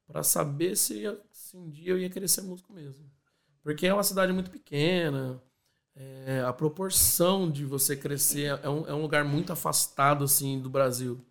para 0.06 0.24
saber 0.24 0.76
se, 0.76 1.04
se 1.30 1.56
um 1.56 1.70
dia 1.70 1.92
eu 1.92 1.98
ia 1.98 2.10
querer 2.10 2.28
ser 2.28 2.42
músico 2.42 2.72
mesmo. 2.72 3.08
Porque 3.62 3.86
é 3.86 3.94
uma 3.94 4.02
cidade 4.02 4.32
muito 4.32 4.50
pequena, 4.50 5.40
é, 5.96 6.42
a 6.44 6.52
proporção 6.52 7.48
de 7.48 7.64
você 7.64 7.96
crescer 7.96 8.58
é 8.62 8.68
um, 8.68 8.86
é 8.88 8.92
um 8.92 9.00
lugar 9.00 9.24
muito 9.24 9.52
afastado, 9.52 10.24
assim, 10.24 10.60
do 10.60 10.68
Brasil. 10.68 11.24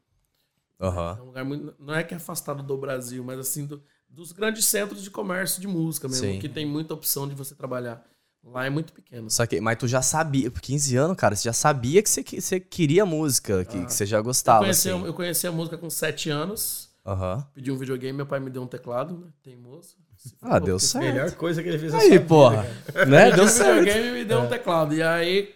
Uhum. 0.83 1.09
É 1.09 1.21
um 1.21 1.25
lugar 1.25 1.45
muito, 1.45 1.73
não 1.79 1.93
é 1.93 2.03
que 2.03 2.13
é 2.13 2.17
afastado 2.17 2.61
do 2.61 2.77
Brasil, 2.77 3.23
mas 3.23 3.39
assim, 3.39 3.65
do, 3.65 3.81
dos 4.09 4.31
grandes 4.33 4.65
centros 4.65 5.01
de 5.01 5.09
comércio 5.09 5.61
de 5.61 5.67
música 5.67 6.07
mesmo, 6.07 6.25
Sim. 6.25 6.39
que 6.39 6.49
tem 6.49 6.65
muita 6.65 6.93
opção 6.93 7.27
de 7.27 7.33
você 7.33 7.55
trabalhar. 7.55 8.03
Lá 8.43 8.65
é 8.65 8.69
muito 8.69 8.91
pequeno. 8.91 9.29
Só 9.31 9.45
que, 9.45 9.61
mas 9.61 9.77
tu 9.77 9.87
já 9.87 10.01
sabia, 10.01 10.51
por 10.51 10.59
15 10.59 10.97
anos, 10.97 11.15
cara, 11.15 11.33
você 11.33 11.45
já 11.45 11.53
sabia 11.53 12.03
que 12.03 12.09
você, 12.09 12.21
que 12.21 12.41
você 12.41 12.59
queria 12.59 13.05
música, 13.05 13.63
que, 13.63 13.77
ah. 13.77 13.85
que 13.85 13.93
você 13.93 14.05
já 14.05 14.19
gostava. 14.19 14.59
Eu 14.59 14.63
conheci, 14.65 14.89
assim. 14.89 15.05
eu 15.05 15.13
conheci 15.13 15.47
a 15.47 15.51
música 15.51 15.77
com 15.77 15.89
7 15.89 16.29
anos. 16.29 16.89
Uhum. 17.05 17.43
Pedi 17.53 17.71
um 17.71 17.77
videogame, 17.77 18.13
meu 18.13 18.25
pai 18.25 18.41
me 18.41 18.49
deu 18.49 18.61
um 18.61 18.67
teclado, 18.67 19.17
né? 19.17 19.27
Teimoso. 19.41 19.95
Ah, 20.41 20.59
deu 20.59 20.79
certo. 20.79 21.05
Melhor 21.05 21.31
coisa 21.33 21.61
que 21.61 21.69
ele 21.69 21.79
fez 21.79 21.93
Aí, 21.93 22.19
porra. 22.19 22.63
Vida, 22.63 23.05
né? 23.07 23.31
Deu 23.31 23.47
certo. 23.47 23.77
O 23.77 23.79
videogame 23.79 24.11
me 24.11 24.25
deu 24.25 24.39
é. 24.39 24.41
um 24.41 24.49
teclado. 24.49 24.93
E 24.93 25.01
aí, 25.01 25.53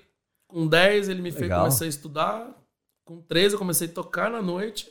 com 0.48 0.68
10, 0.68 1.10
ele 1.10 1.22
me 1.22 1.32
fez 1.32 1.52
começar 1.52 1.86
a 1.86 1.88
estudar. 1.88 2.58
Com 3.06 3.22
13, 3.22 3.56
eu 3.56 3.60
comecei 3.60 3.88
a 3.88 3.92
tocar 3.92 4.30
na 4.30 4.42
noite. 4.42 4.90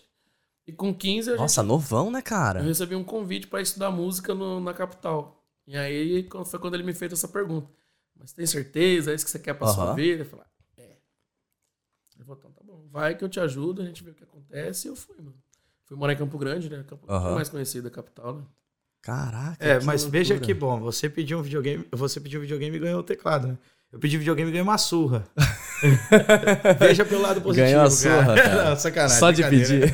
E 0.66 0.72
com 0.72 0.92
15 0.92 1.32
a 1.32 1.36
Nossa, 1.36 1.60
gente, 1.60 1.68
novão, 1.68 2.10
né, 2.10 2.20
cara? 2.20 2.60
Eu 2.60 2.64
recebi 2.64 2.96
um 2.96 3.04
convite 3.04 3.46
para 3.46 3.60
estudar 3.60 3.90
música 3.90 4.34
no, 4.34 4.60
na 4.60 4.74
capital. 4.74 5.44
E 5.66 5.76
aí 5.76 6.28
foi 6.44 6.58
quando 6.58 6.74
ele 6.74 6.82
me 6.82 6.92
fez 6.92 7.12
essa 7.12 7.28
pergunta. 7.28 7.70
Mas 8.18 8.32
tem 8.32 8.46
certeza? 8.46 9.12
É 9.12 9.14
isso 9.14 9.24
que 9.24 9.30
você 9.30 9.38
quer 9.38 9.54
pra 9.54 9.68
uhum. 9.68 9.74
sua 9.74 9.94
vida? 9.94 10.22
Eu 10.22 10.26
falei, 10.26 10.44
é. 10.76 10.96
Ele 12.16 12.24
falou, 12.24 12.38
então 12.38 12.50
tá 12.50 12.62
bom, 12.64 12.86
vai 12.90 13.16
que 13.16 13.22
eu 13.22 13.28
te 13.28 13.38
ajudo, 13.38 13.82
a 13.82 13.84
gente 13.84 14.02
vê 14.02 14.10
o 14.10 14.14
que 14.14 14.24
acontece. 14.24 14.88
E 14.88 14.90
eu 14.90 14.96
fui, 14.96 15.16
mano. 15.18 15.34
Fui 15.84 15.96
morar 15.96 16.14
em 16.14 16.16
Campo 16.16 16.36
Grande, 16.36 16.68
né? 16.68 16.84
Campo 16.88 17.06
uhum. 17.12 17.34
mais 17.34 17.48
conhecido 17.48 17.84
da 17.84 17.90
capital, 17.90 18.34
né? 18.34 18.42
Caraca. 19.00 19.64
É, 19.64 19.74
mas 19.84 20.02
loucura. 20.02 20.10
veja 20.10 20.40
que 20.40 20.52
bom, 20.52 20.80
você 20.80 21.08
pediu 21.08 21.38
um 21.38 21.42
videogame, 21.42 21.86
você 21.92 22.18
pediu 22.18 22.40
um 22.40 22.42
videogame 22.42 22.76
e 22.76 22.80
ganhou 22.80 22.98
o 22.98 23.04
teclado, 23.04 23.46
né? 23.46 23.58
Eu 23.92 24.00
pedi 24.00 24.18
videogame 24.18 24.50
e 24.50 24.52
ganhei 24.52 24.62
uma 24.64 24.78
surra. 24.78 25.24
Veja 26.78 27.04
pelo 27.04 27.22
lado 27.22 27.40
positivo. 27.40 27.66
Ganhou 27.66 27.82
a 27.82 27.90
surra, 27.90 28.34
cara. 28.34 28.42
cara. 28.42 28.70
Não, 28.70 28.76
sacanagem. 28.76 29.18
Só 29.18 29.30
de 29.30 29.42
pedir. 29.48 29.92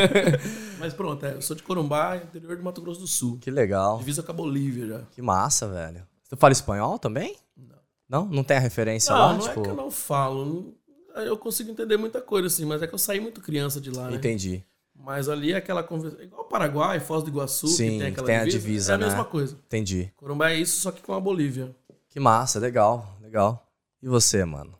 Mas 0.78 0.92
pronto, 0.92 1.24
é, 1.24 1.34
eu 1.34 1.42
sou 1.42 1.54
de 1.54 1.62
Corumbá, 1.62 2.16
interior 2.16 2.56
do 2.56 2.62
Mato 2.62 2.80
Grosso 2.80 3.00
do 3.00 3.06
Sul. 3.06 3.38
Que 3.40 3.50
legal. 3.50 3.98
Divisa 3.98 4.22
com 4.22 4.32
a 4.32 4.34
Bolívia 4.34 4.86
já. 4.86 5.00
Que 5.12 5.22
massa, 5.22 5.68
velho. 5.68 6.02
Você 6.24 6.36
fala 6.36 6.52
espanhol 6.52 6.98
também? 6.98 7.36
Não. 7.56 7.76
Não? 8.08 8.26
Não 8.26 8.44
tem 8.44 8.56
a 8.56 8.60
referência 8.60 9.12
não, 9.12 9.20
lá? 9.20 9.32
Não, 9.34 9.40
tipo... 9.40 9.60
é 9.60 9.62
que 9.62 9.70
eu 9.70 9.76
não 9.76 9.90
falo. 9.90 10.74
Eu 11.14 11.36
consigo 11.36 11.70
entender 11.70 11.96
muita 11.96 12.20
coisa, 12.20 12.46
assim, 12.46 12.64
mas 12.64 12.82
é 12.82 12.86
que 12.86 12.94
eu 12.94 12.98
saí 12.98 13.20
muito 13.20 13.40
criança 13.40 13.80
de 13.80 13.90
lá, 13.90 14.10
né? 14.10 14.16
Entendi. 14.16 14.64
Mas 14.94 15.28
ali 15.28 15.52
é 15.52 15.56
aquela 15.56 15.82
conversa. 15.82 16.22
Igual 16.22 16.42
o 16.42 16.44
Paraguai, 16.44 17.00
Foz 17.00 17.22
do 17.22 17.30
Iguaçu, 17.30 17.66
Sim, 17.68 17.92
que 17.92 17.98
tem 17.98 18.06
aquela 18.08 18.26
tem 18.26 18.38
divisa, 18.44 18.56
a 18.56 18.60
divisa. 18.60 18.92
É 18.92 18.94
a 18.94 18.98
né? 18.98 19.06
mesma 19.06 19.24
coisa. 19.24 19.56
Entendi. 19.66 20.12
Corumbá 20.16 20.50
é 20.50 20.56
isso, 20.56 20.80
só 20.80 20.90
que 20.90 21.02
com 21.02 21.12
a 21.12 21.20
Bolívia. 21.20 21.74
Que 22.08 22.20
massa, 22.20 22.58
legal, 22.58 23.16
legal. 23.20 23.66
E 24.02 24.08
você, 24.08 24.44
mano? 24.44 24.74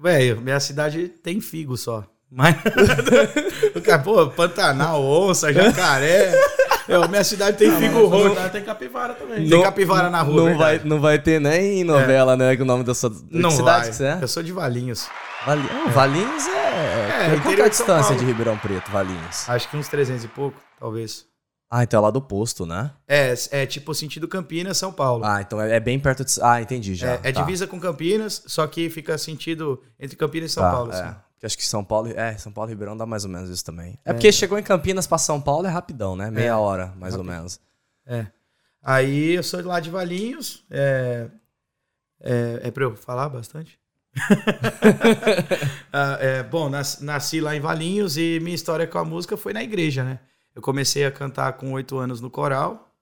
Velho, 0.00 0.40
minha 0.40 0.60
cidade 0.60 1.08
tem 1.08 1.40
figo 1.40 1.76
só. 1.76 2.04
Mas. 2.30 2.56
Pô, 4.04 4.28
Pantanal, 4.28 5.02
onça, 5.02 5.52
jacaré. 5.52 6.32
Eu, 6.86 7.06
minha 7.08 7.24
cidade 7.24 7.56
tem 7.56 7.68
não, 7.68 7.78
figo 7.78 8.06
roxo. 8.06 8.50
Tem 8.50 8.62
capivara 8.62 9.14
também. 9.14 9.48
Tem 9.48 9.62
capivara 9.62 10.08
na 10.08 10.22
rua. 10.22 10.50
Não 10.50 10.58
vai, 10.58 10.80
não 10.84 11.00
vai 11.00 11.18
ter 11.18 11.40
nem 11.40 11.84
novela, 11.84 12.32
é. 12.34 12.36
né? 12.36 12.56
Com 12.56 12.62
o 12.62 12.66
nome 12.66 12.84
da 12.84 12.94
sua 12.94 13.12
não 13.30 13.50
cidade 13.50 13.80
vai. 13.80 13.90
que 13.90 13.96
você 13.96 14.04
é? 14.04 14.18
Eu 14.22 14.28
sou 14.28 14.42
de 14.42 14.52
Valinhos. 14.52 15.08
Vali... 15.44 15.68
Oh, 15.86 15.90
Valinhos 15.90 16.46
é. 16.46 17.34
é 17.34 17.40
Qual 17.42 17.54
é 17.54 17.62
a 17.62 17.68
distância 17.68 18.14
de, 18.14 18.20
de 18.20 18.26
Ribeirão 18.26 18.56
Preto, 18.56 18.90
Valinhos? 18.90 19.48
Acho 19.48 19.68
que 19.68 19.76
uns 19.76 19.88
300 19.88 20.24
e 20.24 20.28
pouco, 20.28 20.58
talvez. 20.78 21.27
Ah, 21.70 21.82
então 21.82 21.98
é 21.98 22.02
lá 22.02 22.10
do 22.10 22.22
posto, 22.22 22.64
né? 22.64 22.90
É, 23.06 23.34
é 23.50 23.66
tipo 23.66 23.94
sentido 23.94 24.26
Campinas, 24.26 24.78
São 24.78 24.90
Paulo. 24.90 25.22
Ah, 25.24 25.42
então 25.42 25.60
é, 25.60 25.76
é 25.76 25.80
bem 25.80 25.98
perto 26.00 26.24
de. 26.24 26.32
Ah, 26.42 26.62
entendi 26.62 26.94
já. 26.94 27.12
É, 27.12 27.20
é 27.24 27.32
tá. 27.32 27.42
divisa 27.42 27.66
com 27.66 27.78
Campinas, 27.78 28.42
só 28.46 28.66
que 28.66 28.88
fica 28.88 29.18
sentido 29.18 29.82
entre 30.00 30.16
Campinas 30.16 30.50
e 30.50 30.54
São 30.54 30.62
tá, 30.62 30.70
Paulo. 30.70 30.92
É. 30.92 31.00
Assim. 31.00 31.16
Acho 31.42 31.56
que 31.58 31.66
São 31.66 31.84
Paulo. 31.84 32.08
É, 32.08 32.36
São 32.38 32.50
Paulo 32.50 32.70
e 32.70 32.72
Ribeirão 32.72 32.96
dá 32.96 33.04
mais 33.04 33.24
ou 33.24 33.30
menos 33.30 33.50
isso 33.50 33.64
também. 33.64 33.98
É, 34.04 34.10
é 34.10 34.12
porque 34.14 34.32
chegou 34.32 34.58
em 34.58 34.62
Campinas 34.62 35.06
pra 35.06 35.18
São 35.18 35.40
Paulo 35.40 35.66
é 35.66 35.70
rapidão, 35.70 36.16
né? 36.16 36.30
Meia 36.30 36.48
é, 36.48 36.54
hora, 36.54 36.94
mais 36.96 37.14
ou 37.14 37.22
menos. 37.22 37.60
É. 38.06 38.26
Aí 38.82 39.34
eu 39.34 39.42
sou 39.42 39.60
de 39.60 39.68
lá 39.68 39.78
de 39.78 39.90
Valinhos. 39.90 40.64
É, 40.70 41.28
é, 42.22 42.60
é 42.64 42.70
pra 42.70 42.84
eu 42.84 42.96
falar 42.96 43.28
bastante? 43.28 43.78
ah, 45.92 46.16
é, 46.18 46.42
bom, 46.42 46.70
nasci 46.70 47.42
lá 47.42 47.54
em 47.54 47.60
Valinhos 47.60 48.16
e 48.16 48.40
minha 48.40 48.54
história 48.54 48.86
com 48.86 48.98
a 48.98 49.04
música 49.04 49.36
foi 49.36 49.52
na 49.52 49.62
igreja, 49.62 50.02
né? 50.02 50.18
Eu 50.58 50.62
comecei 50.62 51.06
a 51.06 51.12
cantar 51.12 51.52
com 51.52 51.72
oito 51.74 51.98
anos 51.98 52.20
no 52.20 52.28
coral. 52.28 52.92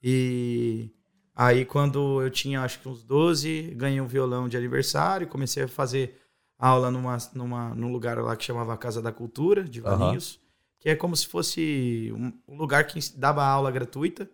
E 0.00 0.88
aí, 1.34 1.64
quando 1.64 2.22
eu 2.22 2.30
tinha 2.30 2.62
acho 2.62 2.78
que 2.78 2.88
uns 2.88 3.02
12, 3.02 3.74
ganhei 3.74 4.00
um 4.00 4.06
violão 4.06 4.48
de 4.48 4.56
aniversário. 4.56 5.26
Comecei 5.26 5.64
a 5.64 5.68
fazer 5.68 6.16
aula 6.56 6.92
numa, 6.92 7.18
numa, 7.34 7.74
num 7.74 7.90
lugar 7.90 8.18
lá 8.18 8.36
que 8.36 8.44
chamava 8.44 8.76
Casa 8.76 9.02
da 9.02 9.10
Cultura, 9.10 9.64
de 9.64 9.80
Valinhos. 9.80 10.34
Uhum. 10.34 10.40
Que 10.78 10.90
é 10.90 10.94
como 10.94 11.16
se 11.16 11.26
fosse 11.26 12.14
um, 12.46 12.56
lugar 12.56 12.86
que 12.86 13.00
dava 13.16 13.44
aula 13.44 13.72
gratuita. 13.72 14.26
Sim. 14.26 14.30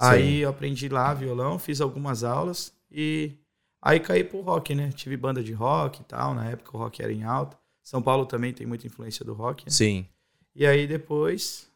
Aí 0.00 0.38
eu 0.38 0.48
aprendi 0.48 0.88
lá 0.88 1.12
violão, 1.12 1.58
fiz 1.58 1.78
algumas 1.78 2.24
aulas 2.24 2.72
e 2.90 3.34
aí 3.82 4.00
caí 4.00 4.24
pro 4.24 4.40
rock, 4.40 4.74
né? 4.74 4.90
Tive 4.92 5.18
banda 5.18 5.42
de 5.42 5.52
rock 5.52 6.00
e 6.00 6.04
tal. 6.04 6.34
Na 6.34 6.46
época 6.46 6.74
o 6.74 6.80
rock 6.80 7.02
era 7.02 7.12
em 7.12 7.22
alta. 7.22 7.58
São 7.82 8.00
Paulo 8.00 8.24
também 8.24 8.54
tem 8.54 8.66
muita 8.66 8.86
influência 8.86 9.26
do 9.26 9.34
rock. 9.34 9.66
Né? 9.66 9.70
Sim. 9.70 10.06
E 10.54 10.66
aí 10.66 10.86
depois 10.86 11.68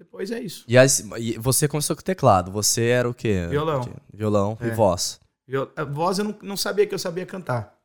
depois 0.00 0.30
é 0.30 0.40
isso. 0.40 0.64
E, 0.66 0.76
e 1.18 1.38
você 1.38 1.68
começou 1.68 1.94
com 1.94 2.00
teclado. 2.00 2.50
Você 2.50 2.86
era 2.86 3.06
o 3.06 3.12
quê? 3.12 3.46
Violão. 3.50 3.86
Violão 4.10 4.58
é. 4.58 4.68
e 4.68 4.70
voz. 4.70 5.20
Viol... 5.46 5.68
Voz 5.92 6.18
eu 6.18 6.24
não, 6.24 6.38
não 6.40 6.56
sabia 6.56 6.86
que 6.86 6.94
eu 6.94 6.98
sabia 6.98 7.26
cantar. 7.26 7.78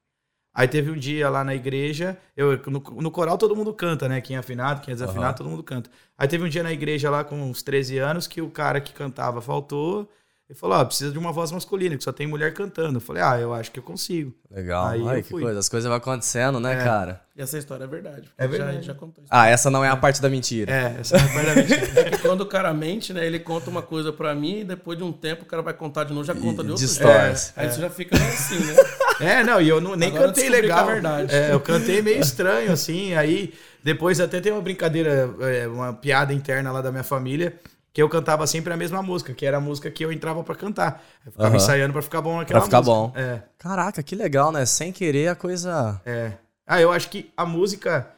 Aí 0.53 0.65
teve 0.65 0.89
um 0.89 0.97
dia 0.97 1.29
lá 1.29 1.43
na 1.43 1.53
igreja, 1.53 2.17
eu, 2.37 2.57
no, 2.67 2.79
no 2.79 3.11
coral 3.11 3.37
todo 3.37 3.53
mundo 3.53 3.73
canta, 3.73 4.07
né? 4.07 4.21
Quem 4.21 4.37
é 4.37 4.39
afinado, 4.39 4.79
quem 4.79 4.93
é 4.93 4.95
desafinado, 4.95 5.31
uhum. 5.31 5.35
todo 5.35 5.49
mundo 5.49 5.63
canta. 5.63 5.89
Aí 6.17 6.25
teve 6.25 6.45
um 6.45 6.47
dia 6.47 6.63
na 6.63 6.71
igreja 6.71 7.09
lá 7.09 7.25
com 7.25 7.35
uns 7.35 7.61
13 7.61 7.97
anos 7.97 8.27
que 8.27 8.41
o 8.41 8.49
cara 8.49 8.79
que 8.79 8.93
cantava 8.93 9.41
faltou. 9.41 10.09
Ele 10.47 10.57
falou, 10.59 10.77
ó, 10.77 10.85
precisa 10.85 11.11
de 11.11 11.17
uma 11.17 11.31
voz 11.31 11.51
masculina, 11.51 11.97
que 11.97 12.03
só 12.03 12.11
tem 12.11 12.27
mulher 12.27 12.53
cantando. 12.53 12.97
Eu 12.97 13.01
falei, 13.01 13.23
ah, 13.23 13.39
eu 13.39 13.51
acho 13.51 13.71
que 13.71 13.79
eu 13.79 13.83
consigo. 13.83 14.31
Legal. 14.51 14.85
Aí 14.85 15.07
Ai, 15.07 15.23
que 15.23 15.31
coisa. 15.31 15.57
As 15.57 15.67
coisas 15.67 15.87
vão 15.87 15.97
acontecendo, 15.97 16.59
né, 16.59 16.73
é. 16.73 16.83
cara? 16.83 17.21
E 17.35 17.41
essa 17.41 17.57
história 17.57 17.83
é 17.83 17.87
verdade. 17.87 18.29
É 18.37 18.47
verdade. 18.47 18.77
Já, 18.77 18.81
já 18.83 18.93
contou 18.93 19.23
isso. 19.23 19.33
Ah, 19.33 19.47
essa 19.47 19.71
não 19.71 19.83
é 19.83 19.89
a 19.89 19.97
parte 19.97 20.21
da 20.21 20.29
mentira. 20.29 20.71
É, 20.71 20.97
essa 20.99 21.17
é 21.17 21.19
a 21.19 21.27
parte 21.27 21.45
da 21.47 21.55
mentira. 21.55 21.99
é 21.99 22.11
que 22.11 22.17
quando 22.19 22.41
o 22.41 22.45
cara 22.45 22.71
mente, 22.75 23.11
né, 23.11 23.25
ele 23.25 23.39
conta 23.39 23.71
uma 23.71 23.81
coisa 23.81 24.13
pra 24.13 24.35
mim 24.35 24.59
e 24.59 24.63
depois 24.63 24.99
de 24.99 25.03
um 25.03 25.11
tempo 25.11 25.43
o 25.43 25.45
cara 25.47 25.63
vai 25.63 25.73
contar 25.73 26.03
de 26.03 26.13
novo, 26.13 26.23
já 26.23 26.35
conta 26.35 26.63
de 26.63 26.69
outro 26.69 26.85
Distorce. 26.85 27.51
É, 27.55 27.63
aí 27.63 27.71
você 27.71 27.81
já 27.81 27.89
fica 27.89 28.15
assim, 28.15 28.59
né? 28.59 28.75
É, 29.17 29.45
não, 29.45 29.61
e 29.61 29.69
eu 29.69 29.79
não, 29.79 29.95
nem 29.95 30.09
Agora 30.09 30.27
cantei 30.27 30.49
legal. 30.49 30.79
A 30.79 30.91
verdade. 30.91 31.33
É, 31.33 31.53
eu 31.53 31.59
cantei 31.61 32.01
meio 32.01 32.19
estranho, 32.19 32.73
assim, 32.73 33.13
aí 33.13 33.53
depois 33.81 34.19
até 34.19 34.41
tem 34.41 34.51
uma 34.51 34.61
brincadeira, 34.61 35.33
é, 35.39 35.67
uma 35.69 35.93
piada 35.93 36.33
interna 36.33 36.69
lá 36.69 36.81
da 36.81 36.91
minha 36.91 37.03
família, 37.03 37.57
que 37.95 38.01
eu 38.01 38.09
cantava 38.09 38.45
sempre 38.45 38.73
a 38.73 38.75
mesma 38.75 39.01
música, 39.01 39.33
que 39.33 39.45
era 39.45 39.55
a 39.55 39.61
música 39.61 39.89
que 39.89 40.03
eu 40.03 40.11
entrava 40.11 40.43
para 40.43 40.53
cantar. 40.53 41.01
Eu 41.25 41.31
ficava 41.31 41.49
uhum. 41.49 41.55
ensaiando 41.55 41.93
para 41.93 42.01
ficar 42.01 42.19
bom 42.19 42.39
naquela 42.39 42.59
pra 42.59 42.65
ficar 42.65 42.79
música. 42.79 42.93
bom. 42.93 43.13
É. 43.15 43.41
Caraca, 43.57 44.03
que 44.03 44.15
legal, 44.15 44.51
né? 44.51 44.65
Sem 44.65 44.91
querer 44.91 45.29
a 45.29 45.35
coisa. 45.35 46.01
É. 46.05 46.33
Ah, 46.67 46.81
eu 46.81 46.91
acho 46.91 47.09
que 47.09 47.31
a 47.37 47.45
música, 47.45 48.11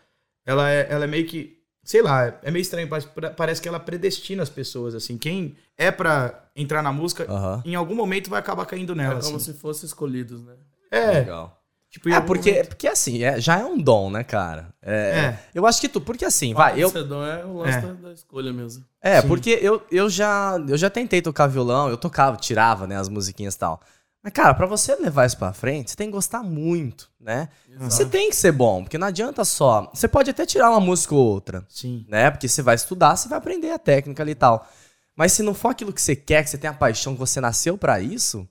ela 0.44 0.68
é, 0.68 0.88
ela 0.90 1.04
é 1.04 1.08
meio 1.08 1.28
que. 1.28 1.62
Sei 1.84 2.02
lá, 2.02 2.40
é 2.42 2.50
meio 2.50 2.64
estranho, 2.64 2.90
parece 3.36 3.62
que 3.62 3.68
ela 3.68 3.80
predestina 3.80 4.42
as 4.42 4.50
pessoas, 4.50 4.96
assim. 4.96 5.16
Quem 5.16 5.56
é 5.78 5.92
para 5.92 6.50
entrar 6.56 6.82
na 6.82 6.92
música, 6.92 7.32
uhum. 7.32 7.62
em 7.64 7.76
algum 7.76 7.94
momento 7.94 8.32
vai 8.32 8.40
acabar 8.40 8.66
caindo 8.66 8.96
nela. 8.96 9.20
É 9.20 9.22
como 9.22 9.38
assim. 9.38 9.54
se 9.54 9.60
fossem 9.60 9.86
escolhidos, 9.86 10.42
né? 10.42 10.56
É. 10.90 11.12
Legal. 11.12 11.57
Tipo, 11.98 12.10
é, 12.10 12.22
porque, 12.22 12.64
porque 12.64 12.88
assim, 12.88 13.24
é, 13.24 13.42
já 13.42 13.60
é 13.60 13.66
um 13.66 13.76
dom, 13.76 14.12
né, 14.12 14.24
cara? 14.24 14.70
É, 14.84 14.94
é. 14.94 15.40
Eu 15.54 15.66
acho 15.66 15.82
que 15.82 15.90
tu, 15.90 16.00
porque 16.00 16.24
assim, 16.24 16.54
vai. 16.54 16.80
Eu, 16.80 16.92
dom 16.92 17.26
é 17.26 17.44
o 17.44 17.58
lance 17.58 17.78
é. 17.80 17.94
da 17.94 18.14
escolha 18.14 18.54
mesmo. 18.54 18.86
É, 19.02 19.20
Sim. 19.20 19.28
porque 19.28 19.58
eu, 19.60 19.82
eu, 19.92 20.08
já, 20.08 20.64
eu 20.68 20.78
já 20.78 20.92
tentei 20.92 21.24
tocar 21.24 21.48
violão, 21.48 21.90
eu 21.90 21.98
tocava, 21.98 22.38
tirava, 22.38 22.86
né, 22.86 22.98
as 22.98 23.10
musiquinhas 23.10 23.56
e 23.56 23.58
tal. 23.58 23.82
Mas, 24.24 24.32
cara, 24.32 24.54
pra 24.54 24.68
você 24.68 24.96
levar 24.96 25.26
isso 25.26 25.38
pra 25.38 25.54
frente, 25.54 25.90
você 25.90 25.98
tem 25.98 26.08
que 26.08 26.14
gostar 26.14 26.44
muito, 26.44 27.10
né? 27.20 27.50
Exato. 27.68 27.92
Você 27.92 28.06
tem 28.06 28.30
que 28.30 28.36
ser 28.36 28.52
bom, 28.52 28.84
porque 28.84 28.98
não 28.98 29.08
adianta 29.08 29.44
só. 29.44 29.90
Você 29.92 30.08
pode 30.08 30.30
até 30.30 30.46
tirar 30.46 30.70
uma 30.70 30.80
música 30.80 31.16
ou 31.16 31.26
outra. 31.26 31.66
Sim. 31.68 32.06
Né? 32.08 32.30
Porque 32.30 32.48
você 32.48 32.62
vai 32.62 32.76
estudar, 32.76 33.16
você 33.16 33.28
vai 33.28 33.40
aprender 33.40 33.72
a 33.72 33.80
técnica 33.80 34.22
ali 34.22 34.34
e 34.34 34.36
tal. 34.36 34.68
Mas 35.16 35.32
se 35.32 35.42
não 35.42 35.56
for 35.56 35.70
aquilo 35.70 35.92
que 35.92 36.02
você 36.02 36.16
quer, 36.16 36.44
que 36.44 36.50
você 36.52 36.60
tem 36.60 36.70
a 36.70 36.74
paixão, 36.74 37.14
que 37.14 37.20
você 37.20 37.42
nasceu 37.42 37.76
para 37.76 38.00
isso, 38.00 38.48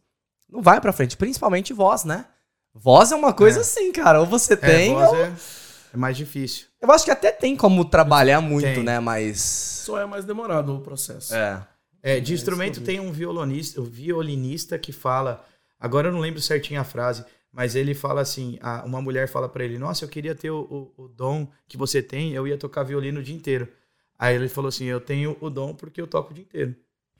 não 0.51 0.61
vai 0.61 0.81
pra 0.81 0.93
frente. 0.93 1.17
Principalmente 1.17 1.73
voz, 1.73 2.03
né? 2.05 2.25
Voz 2.79 3.11
é 3.13 3.17
uma 3.17 3.33
coisa 3.33 3.59
É. 3.59 3.61
assim, 3.63 3.93
cara. 3.93 4.21
Ou 4.21 4.27
você 4.27 4.55
É, 4.55 4.57
tem, 4.57 4.93
voz 4.95 5.09
ou... 5.11 5.17
é, 5.17 5.33
é 5.95 5.97
mais 5.97 6.17
difícil. 6.17 6.67
Eu 6.81 6.91
acho 6.93 7.05
que 7.05 7.11
até 7.11 7.33
tem 7.33 7.57
como 7.57 7.85
trabalhar 7.85 8.41
muito, 8.41 8.65
Tem. 8.65 8.83
né? 8.83 9.01
Mas... 9.01 9.41
Só 9.41 9.99
é 10.01 10.07
mais 10.07 10.25
demorado 10.25 10.75
o 10.77 10.81
processo. 10.81 11.35
É. 11.35 11.67
É, 12.03 12.21
de 12.21 12.33
É, 12.33 12.35
instrumento 12.35 12.81
tem 12.83 13.01
um 13.01 13.11
violonista, 13.11 13.81
o 13.81 13.85
violinista 13.85 14.79
que 14.79 14.93
fala. 14.93 15.45
Agora 15.81 16.09
eu 16.09 16.13
não 16.13 16.21
lembro 16.21 16.41
certinho 16.41 16.81
a 16.81 16.85
frase, 16.85 17.25
mas 17.53 17.75
ele 17.75 17.95
fala 17.95 18.21
assim: 18.21 18.59
a- 18.63 18.85
uma 18.85 19.03
mulher 19.03 19.27
fala 19.29 19.49
pra 19.49 19.65
ele, 19.65 19.77
nossa, 19.79 20.05
eu 20.05 20.09
queria 20.09 20.35
ter 20.35 20.51
o, 20.51 20.93
o- 20.97 21.05
o 21.05 21.09
dom 21.09 21.49
que 21.67 21.77
você 21.77 22.01
tem, 22.03 22.33
eu 22.33 22.47
ia 22.47 22.57
tocar 22.57 22.85
violino 22.85 23.19
o 23.21 23.23
dia 23.23 23.35
inteiro. 23.35 23.67
Aí 24.19 24.35
ele 24.37 24.49
falou 24.49 24.69
assim: 24.69 24.85
eu 24.85 25.01
tenho 25.01 25.37
o 25.41 25.51
dom 25.51 25.75
porque 25.75 26.01
eu 26.01 26.07
toco 26.07 26.31
o 26.31 26.35
dia 26.35 26.45
inteiro. 26.45 26.77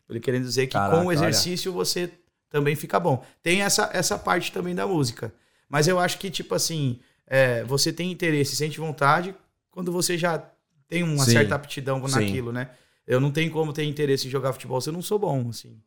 Ele 0.09 0.21
querendo 0.21 0.45
dizer 0.45 0.67
que 0.69 0.75
Caraca, 0.75 0.97
com 1.01 1.05
o 1.07 1.09
olha. 1.09 1.17
exercício 1.17 1.73
você 1.73 2.11
também 2.49 2.77
fica 2.77 3.01
bom. 3.01 3.25
Tem 3.43 3.63
essa, 3.63 3.91
essa 3.93 4.17
parte 4.17 4.53
também 4.53 4.75
da 4.75 4.87
música. 4.87 5.35
Mas 5.69 5.89
eu 5.89 5.99
acho 5.99 6.19
que, 6.19 6.31
tipo 6.31 6.55
assim, 6.55 7.01
é, 7.27 7.65
você 7.65 7.93
tem 7.93 8.11
interesse, 8.11 8.57
sente 8.57 8.79
vontade 8.79 9.35
quando 9.71 9.91
você 9.93 10.17
já 10.17 10.43
tem 10.89 11.03
uma 11.03 11.25
Sim. 11.25 11.33
certa 11.33 11.55
aptidão 11.55 12.07
Sim. 12.07 12.15
naquilo, 12.21 12.53
né? 12.53 12.71
Eu 13.07 13.21
não 13.21 13.31
tenho 13.31 13.51
como 13.51 13.73
ter 13.73 13.85
interesse 13.85 14.27
em 14.27 14.31
jogar 14.31 14.53
futebol 14.53 14.81
se 14.81 14.89
eu 14.89 14.93
não 14.93 15.03
sou 15.03 15.19
bom, 15.19 15.49
assim. 15.49 15.81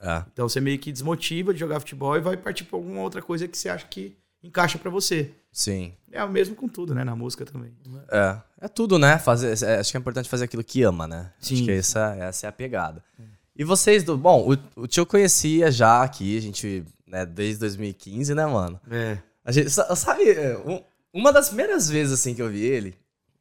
É. 0.00 0.24
Então 0.32 0.48
você 0.48 0.60
meio 0.60 0.78
que 0.78 0.92
desmotiva 0.92 1.54
de 1.54 1.60
jogar 1.60 1.80
futebol 1.80 2.16
e 2.16 2.20
vai 2.20 2.36
partir 2.36 2.64
pra 2.64 2.76
alguma 2.76 3.00
outra 3.00 3.22
coisa 3.22 3.48
que 3.48 3.56
você 3.56 3.68
acha 3.68 3.86
que 3.86 4.16
encaixa 4.42 4.78
pra 4.78 4.90
você. 4.90 5.30
Sim. 5.50 5.94
É 6.12 6.22
o 6.22 6.28
mesmo 6.28 6.54
com 6.54 6.68
tudo, 6.68 6.94
né? 6.94 7.02
Na 7.02 7.16
música 7.16 7.44
também. 7.46 7.72
É. 8.10 8.36
É 8.60 8.68
tudo, 8.68 8.98
né? 8.98 9.18
Fazer, 9.18 9.54
é, 9.64 9.78
acho 9.78 9.90
que 9.90 9.96
é 9.96 10.00
importante 10.00 10.28
fazer 10.28 10.44
aquilo 10.44 10.62
que 10.64 10.82
ama, 10.82 11.06
né? 11.06 11.32
Acho 11.40 11.56
Sim. 11.56 11.64
que 11.64 11.70
essa, 11.70 12.14
essa 12.18 12.46
é 12.46 12.48
a 12.48 12.52
pegada. 12.52 13.02
E 13.54 13.64
vocês 13.64 14.04
do. 14.04 14.18
Bom, 14.18 14.52
o, 14.52 14.82
o 14.82 14.86
tio 14.86 15.06
conhecia 15.06 15.70
já 15.70 16.02
aqui, 16.02 16.36
a 16.36 16.40
gente, 16.42 16.84
né, 17.06 17.24
desde 17.24 17.60
2015, 17.60 18.34
né, 18.34 18.44
mano? 18.44 18.78
É. 18.90 19.18
A 19.46 19.52
gente, 19.52 19.70
sa- 19.70 19.94
sabe, 19.96 20.28
é, 20.30 20.58
um- 20.58 20.82
uma 21.14 21.32
das 21.32 21.48
primeiras 21.48 21.88
vezes 21.88 22.12
assim 22.12 22.34
que 22.34 22.42
eu 22.42 22.50
vi 22.50 22.62
ele, 22.64 22.94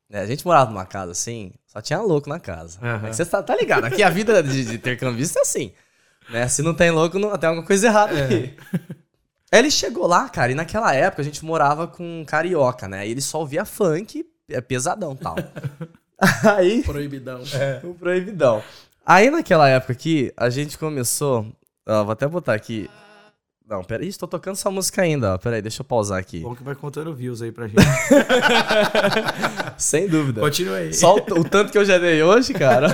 né, 0.10 0.22
a 0.22 0.26
gente 0.26 0.46
morava 0.46 0.70
numa 0.72 0.86
casa 0.86 1.12
assim, 1.12 1.52
só 1.68 1.82
tinha 1.82 2.00
louco 2.00 2.30
na 2.30 2.39
casa. 2.39 2.80
É 2.82 3.10
que 3.10 3.15
Você 3.15 3.26
tá, 3.26 3.44
tá 3.44 3.56
ligado? 3.58 3.84
Aqui 3.86 4.02
a 4.04 4.10
vida 4.10 4.41
de, 4.41 4.63
de 4.63 4.76
intercambista 4.76 5.39
é 5.39 5.41
assim. 5.41 5.74
Né? 6.30 6.48
Se 6.48 6.62
não 6.62 6.74
tem 6.74 6.89
louco, 6.91 7.20
não, 7.20 7.36
tem 7.38 7.50
alguma 7.50 7.65
coisa 7.68 7.88
errada 7.88 8.24
aqui. 8.24 8.56
Aí 9.52 9.60
ele 9.60 9.70
chegou 9.72 10.08
lá, 10.08 10.30
cara, 10.30 10.52
e 10.52 10.56
naquela 10.56 10.94
época 10.94 11.22
a 11.22 11.26
gente 11.26 11.44
morava 11.44 11.88
com 11.88 12.22
um 12.22 12.26
carioca, 12.26 12.88
né? 12.88 13.08
E 13.08 13.12
ele 13.12 13.22
só 13.22 13.39
ouvia 13.39 13.65
funk, 13.65 14.26
é 14.50 14.62
pesadão 14.62 15.13
e 15.13 15.18
tal. 15.18 15.36
Aí. 16.56 16.84
Proibidão. 16.84 17.41
O 17.84 17.94
proibidão. 17.94 18.63
Aí 19.06 19.30
naquela 19.30 19.68
época 19.70 19.94
aqui, 19.94 20.32
a 20.38 20.50
gente 20.50 20.78
começou. 20.78 21.46
Ó, 21.88 22.04
vou 22.04 22.13
até 22.13 22.28
botar 22.28 22.54
aqui. 22.54 22.89
Não, 23.67 23.84
peraí, 23.84 24.08
estou 24.08 24.28
tocando 24.28 24.54
essa 24.54 24.69
música 24.69 25.01
ainda, 25.01 25.34
ó. 25.34 25.38
Peraí, 25.39 25.62
deixa 25.62 25.82
eu 25.82 25.86
pausar 25.86 26.19
aqui. 26.19 26.41
Bom 26.41 26.54
que 26.56 26.63
vai 26.63 26.75
contando 26.75 27.13
views 27.15 27.41
aí 27.41 27.51
pra 27.51 27.65
gente. 27.67 27.82
Sem 29.78 30.08
dúvida. 30.08 30.39
Continua 30.41 30.78
aí. 30.78 30.93
Só 30.93 31.15
o, 31.15 31.39
o 31.39 31.43
tanto 31.43 31.71
que 31.71 31.78
eu 31.78 31.84
já 31.86 31.97
dei 31.97 32.21
hoje, 32.21 32.54
cara. 32.54 32.88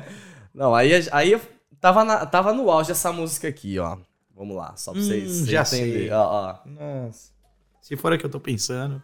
Não, 0.54 0.74
aí, 0.74 0.90
aí 1.12 1.32
eu 1.32 1.40
tava, 1.80 2.02
na- 2.02 2.24
tava 2.24 2.52
no 2.54 2.70
auge 2.70 2.88
dessa 2.88 3.12
música 3.12 3.46
aqui, 3.48 3.78
ó. 3.78 3.98
Vamos 4.34 4.56
lá, 4.56 4.74
só 4.76 4.92
pra 4.92 5.00
Hum, 5.00 5.04
vocês 5.04 5.46
já 5.46 5.62
entenderem. 5.62 5.92
sei. 6.08 6.10
Ó, 6.12 6.22
ó. 6.24 6.56
Nossa. 6.66 7.30
Se 7.82 7.96
for 7.96 8.12
a 8.12 8.18
que 8.18 8.24
eu 8.24 8.30
tô 8.30 8.40
pensando. 8.40 9.02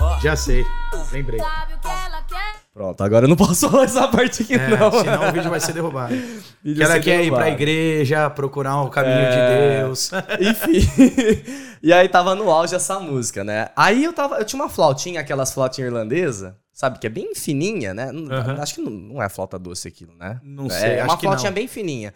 novinha 0.00 0.20
Já 0.22 0.34
sei. 0.36 0.64
Lembrei. 1.12 1.38
Sabe 1.38 1.74
o 1.74 1.78
que 1.78 1.88
ela 1.88 2.22
quer? 2.22 2.54
Pronto, 2.78 3.02
agora 3.02 3.24
eu 3.24 3.28
não 3.28 3.34
posso 3.36 3.68
falar 3.68 3.82
essa 3.84 4.06
parte 4.06 4.42
aqui, 4.44 4.54
É, 4.54 4.68
não. 4.68 4.92
senão 4.92 5.28
o 5.28 5.32
vídeo 5.32 5.50
vai 5.50 5.58
ser 5.58 5.72
derrubado. 5.72 6.14
Que 6.62 6.80
ela 6.82 7.00
quer 7.00 7.22
ir 7.24 7.28
pra 7.30 7.38
derrubado. 7.44 7.48
igreja, 7.50 8.30
procurar 8.30 8.82
o 8.82 8.88
caminho 8.88 9.16
É. 9.16 9.30
de 9.30 9.80
Deus. 9.82 10.10
Enfim. 10.40 11.42
e 11.82 11.92
aí 11.92 12.08
tava 12.08 12.34
no 12.36 12.48
auge 12.50 12.74
essa 12.76 13.00
música, 13.00 13.42
né? 13.42 13.70
Aí 13.76 14.04
eu 14.04 14.12
tava. 14.12 14.36
Eu 14.36 14.44
tinha 14.44 14.62
uma 14.62 14.68
flautinha, 14.68 15.20
aquelas 15.20 15.52
flautinhas 15.52 15.88
irlandesas, 15.90 16.52
sabe? 16.72 16.98
Que 17.00 17.06
é 17.08 17.10
bem 17.10 17.34
fininha, 17.34 17.92
né? 17.94 18.10
Aham. 18.30 18.60
Acho 18.60 18.74
que 18.76 18.80
não, 18.80 18.90
não 18.92 19.22
é 19.22 19.28
flauta 19.28 19.58
doce 19.58 19.88
aquilo, 19.88 20.14
né? 20.14 20.38
Não 20.44 20.66
É, 20.66 20.70
sei, 20.70 20.90
É 20.98 21.04
uma 21.04 21.18
flautinha 21.18 21.50
não. 21.50 21.54
bem 21.56 21.66
fininha. 21.66 22.14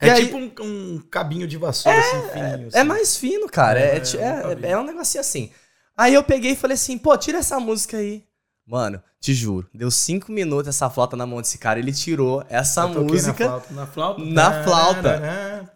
É 0.00 0.10
aí- 0.10 0.24
tipo 0.26 0.36
um, 0.38 0.50
um 0.60 0.98
cabinho 1.10 1.46
de 1.46 1.56
vassoura, 1.56 1.96
assim, 1.98 2.28
fininho. 2.32 2.68
É 2.72 2.78
assim. 2.80 2.88
mais 2.88 3.16
fino, 3.16 3.46
cara. 3.48 3.78
É, 3.78 3.96
É, 3.96 4.66
é, 4.68 4.70
é 4.72 4.76
um 4.78 4.82
negocinho 4.84 5.20
assim. 5.20 5.50
Aí 5.96 6.14
eu 6.14 6.24
peguei 6.24 6.52
e 6.52 6.56
falei 6.56 6.74
assim, 6.74 6.98
pô, 6.98 7.16
tira 7.16 7.38
essa 7.38 7.60
música 7.60 7.96
aí. 7.96 8.24
Mano, 8.66 9.02
te 9.20 9.34
juro, 9.34 9.68
deu 9.74 9.90
cinco 9.90 10.32
minutos 10.32 10.68
essa 10.68 10.88
flauta 10.88 11.16
na 11.16 11.26
mão 11.26 11.40
desse 11.40 11.58
cara, 11.58 11.78
ele 11.78 11.92
tirou 11.92 12.42
essa 12.48 12.82
Eu 12.82 13.04
música 13.04 13.44
Na 13.44 13.60
flauta. 13.60 13.72
Na 13.74 13.86
flauta? 13.86 14.24
na 14.24 14.64
flauta. 14.64 15.70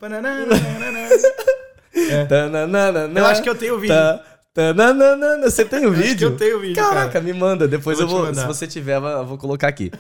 Eu 3.15 3.27
acho 3.27 3.43
que 3.43 3.49
eu 3.49 3.55
tenho 3.55 3.79
vídeo. 3.79 3.95
Tá, 3.95 4.25
tananana. 4.55 5.51
Você 5.51 5.65
tem 5.65 5.85
o 5.87 5.91
acho 5.91 6.01
que 6.01 6.09
vídeo? 6.09 6.29
eu 6.29 6.37
tenho 6.37 6.57
o 6.57 6.61
vídeo, 6.61 6.77
Caraca, 6.77 7.13
cara. 7.13 7.25
me 7.25 7.33
manda. 7.33 7.67
Depois 7.69 7.99
Eu 7.99 8.05
eu 8.07 8.09
vou 8.09 8.23
vou. 8.25 8.33
te 8.33 8.39
se 8.39 8.47
você 8.47 8.67
tiver, 8.67 8.97
eu 8.97 9.27
vou 9.27 9.37
colocar 9.37 9.69
aqui. 9.69 9.91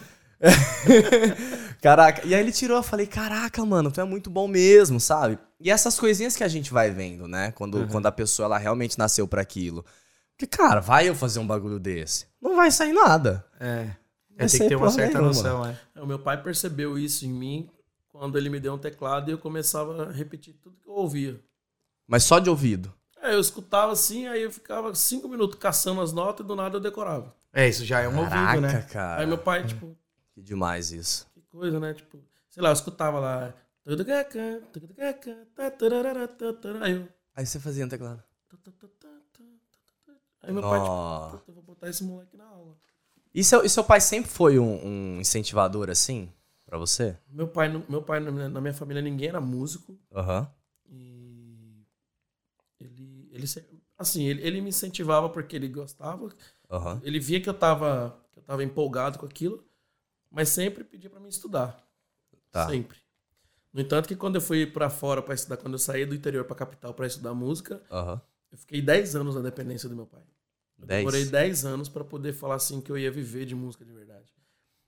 Caraca, 1.83 2.22
e 2.27 2.35
aí 2.35 2.40
ele 2.40 2.53
tirou, 2.53 2.77
eu 2.77 2.83
falei, 2.83 3.07
caraca, 3.07 3.64
mano, 3.64 3.90
tu 3.90 4.01
é 4.01 4.05
muito 4.05 4.29
bom 4.31 4.48
mesmo, 4.48 4.98
sabe? 5.01 5.38
E 5.61 5.70
essas 5.70 5.98
coisinhas 5.98 6.35
que 6.37 6.42
a 6.44 6.48
gente 6.48 6.72
vai 6.72 6.90
vendo, 6.90 7.27
né? 7.29 7.53
Quando, 7.53 7.87
quando 7.88 8.07
a 8.07 8.12
pessoa 8.12 8.46
ela 8.46 8.59
realmente 8.59 8.98
nasceu 8.98 9.27
pra 9.29 9.42
aquilo. 9.42 9.85
Porque, 10.37 10.46
cara, 10.46 10.81
vai 10.81 11.09
eu 11.09 11.14
fazer 11.14 11.38
um 11.40 11.46
bagulho 11.46 11.79
desse? 11.79 12.27
Não 12.40 12.57
vai 12.57 12.70
sair 12.70 12.92
nada. 12.92 13.44
É. 13.59 13.90
É, 14.37 14.46
tem 14.46 14.61
que 14.61 14.68
ter 14.68 14.77
uma 14.77 14.90
certa 14.90 15.18
nenhuma. 15.18 15.29
noção, 15.35 15.66
é. 15.66 15.77
É, 15.96 16.01
O 16.01 16.07
meu 16.07 16.18
pai 16.18 16.40
percebeu 16.40 16.96
isso 16.98 17.27
em 17.27 17.33
mim 17.33 17.68
quando 18.07 18.38
ele 18.38 18.48
me 18.48 18.61
deu 18.61 18.74
um 18.74 18.79
teclado 18.79 19.29
e 19.29 19.33
eu 19.33 19.38
começava 19.38 20.09
a 20.09 20.12
repetir 20.12 20.55
tudo 20.62 20.77
que 20.81 20.88
eu 20.88 20.94
ouvia. 20.94 21.40
Mas 22.07 22.22
só 22.24 22.38
de 22.38 22.48
ouvido. 22.48 22.94
É, 23.20 23.35
eu 23.35 23.40
escutava 23.40 23.90
assim, 23.92 24.29
aí 24.29 24.42
eu 24.42 24.51
ficava 24.53 24.94
cinco 24.94 25.29
minutos 25.29 25.59
caçando 25.59 26.01
as 26.01 26.12
notas 26.12 26.44
e 26.44 26.46
do 26.48 26.55
nada 26.55 26.77
eu 26.77 26.81
decorava. 26.81 27.35
É, 27.53 27.68
isso 27.68 27.85
já 27.85 28.01
é 28.01 28.09
um 28.09 28.12
Caraca, 28.29 28.57
ouvido, 28.57 28.61
né? 28.72 28.83
cara. 28.83 29.20
Aí 29.22 29.27
meu 29.27 29.38
pai, 29.38 29.66
tipo, 29.66 29.96
Que 30.33 30.40
demais 30.40 30.92
isso. 30.92 31.27
que 31.35 31.40
coisa, 31.42 31.81
né? 31.81 31.94
Tipo, 31.94 32.18
sei 32.48 32.62
lá, 32.62 32.68
eu 32.68 32.74
escutava 32.74 33.18
lá. 33.18 33.53
Aí 36.81 36.92
eu. 36.92 37.09
Aí 37.35 37.46
você 37.46 37.59
fazia 37.59 37.85
no 37.85 37.90
teclado. 37.90 38.22
Aí 40.48 40.54
meu 40.54 40.62
pai, 40.62 40.80
tipo, 40.80 41.38
"Puta, 41.38 41.50
eu 41.50 41.54
vou 41.54 41.62
botar 41.62 41.88
esse 41.88 42.02
moleque 42.02 42.37
na 42.37 42.46
aula. 42.46 42.76
E 43.34 43.44
seu, 43.44 43.62
e 43.64 43.68
seu 43.68 43.84
pai 43.84 44.00
sempre 44.00 44.30
foi 44.30 44.58
um, 44.58 44.87
um 44.87 45.20
incentivador 45.20 45.90
assim? 45.90 46.32
Pra 46.64 46.78
você? 46.78 47.16
Meu 47.28 47.46
pai, 47.48 47.68
meu 47.88 48.02
pai 48.02 48.20
na 48.20 48.61
minha- 48.61 48.74
família, 48.74 49.00
ninguém 49.02 49.28
era 49.28 49.40
músico. 49.40 49.98
Aham. 50.12 50.50
E 50.90 51.84
ele, 52.80 53.28
ele 53.32 53.44
assim, 53.98 54.24
ele, 54.24 54.42
ele 54.46 54.61
me 54.61 54.68
incentivava 54.70 55.28
porque 55.28 55.56
ele 55.56 55.68
gostava. 55.68 56.28
Aham. 56.70 57.00
Ele 57.04 57.18
via 57.20 57.40
que 57.40 57.48
eu 57.48 57.54
tava, 57.54 58.18
que 58.32 58.38
eu 58.38 58.42
tava 58.42 58.62
empolgado 58.64 59.18
com 59.18 59.26
aquilo, 59.26 59.64
mas 60.30 60.48
sempre 60.48 60.84
pedia 60.84 61.11
pra 61.11 61.20
mim 61.20 61.28
estudar. 61.28 61.82
Tá. 62.50 62.66
Sempre. 62.68 62.98
No 63.72 63.80
entanto 63.82 64.08
que 64.08 64.16
quando 64.16 64.37
eu 64.37 64.40
fui 64.40 64.66
pra 64.66 64.88
fora 64.90 65.20
para 65.22 65.34
estudar, 65.34 65.58
quando 65.58 65.74
eu 65.74 65.78
saí 65.78 66.04
do 66.06 66.14
interior 66.14 66.44
pra 66.44 66.56
capital 66.56 66.94
pra 66.94 67.06
estudar 67.06 67.34
música, 67.34 67.82
Aham. 67.90 68.20
eu 68.50 68.58
fiquei 68.58 68.80
10 68.82 69.14
anos 69.14 69.34
na 69.34 69.42
dependência 69.42 69.88
do 69.88 69.94
meu 69.96 70.06
pai. 70.06 70.22
Eu 70.78 70.86
Dez? 70.86 70.98
demorei 71.00 71.24
10 71.24 71.64
anos 71.64 71.88
pra 71.88 72.04
poder 72.04 72.32
falar 72.32 72.54
assim 72.56 72.80
que 72.80 72.90
eu 72.90 72.98
ia 72.98 73.10
viver 73.10 73.44
de 73.44 73.54
música 73.54 73.84
de 73.84 73.92
verdade. 73.92 74.32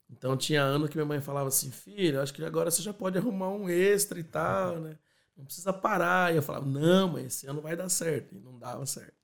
Então 0.08 0.36
tinha 0.36 0.62
ano 0.62 0.88
que 0.88 0.96
minha 0.96 1.06
mãe 1.06 1.20
falava 1.20 1.48
assim, 1.48 1.70
filho, 1.70 2.20
acho 2.20 2.32
que 2.34 2.44
agora 2.44 2.70
você 2.70 2.82
já 2.82 2.92
pode 2.92 3.16
arrumar 3.18 3.50
um 3.50 3.68
extra 3.68 4.18
e 4.18 4.24
tal, 4.24 4.80
né? 4.80 4.98
Não 5.36 5.44
precisa 5.44 5.72
parar. 5.72 6.32
E 6.32 6.36
eu 6.36 6.42
falava, 6.42 6.66
não, 6.66 7.08
mas 7.08 7.26
esse 7.26 7.46
ano 7.46 7.60
vai 7.60 7.76
dar 7.76 7.88
certo. 7.88 8.34
E 8.34 8.40
não 8.40 8.58
dava 8.58 8.84
certo. 8.86 9.14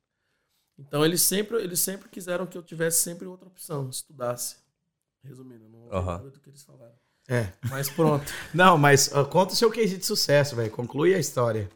Então 0.79 1.05
eles 1.05 1.23
sempre, 1.23 1.57
eles 1.57 1.81
sempre 1.81 2.09
quiseram 2.09 2.47
que 2.47 2.57
eu 2.57 2.63
tivesse 2.63 3.01
sempre 3.03 3.27
outra 3.27 3.49
opção, 3.49 3.89
estudasse. 3.89 4.57
Resumindo, 5.25 5.69
não 5.69 5.81
ouvi 5.85 5.97
Aham. 5.97 6.17
nada 6.19 6.31
do 6.31 6.41
que 6.41 6.51
eles 6.51 6.63
falaram. 6.63 6.95
É. 7.29 7.53
Mas 7.69 7.91
pronto. 7.91 8.25
Não, 8.55 8.79
mas 8.79 9.11
ó, 9.13 9.25
conta 9.25 9.53
o 9.53 9.57
seu 9.57 9.69
case 9.69 9.99
de 9.99 10.07
sucesso, 10.07 10.55
velho. 10.55 10.71
Conclui 10.71 11.13
a 11.13 11.19
história. 11.19 11.69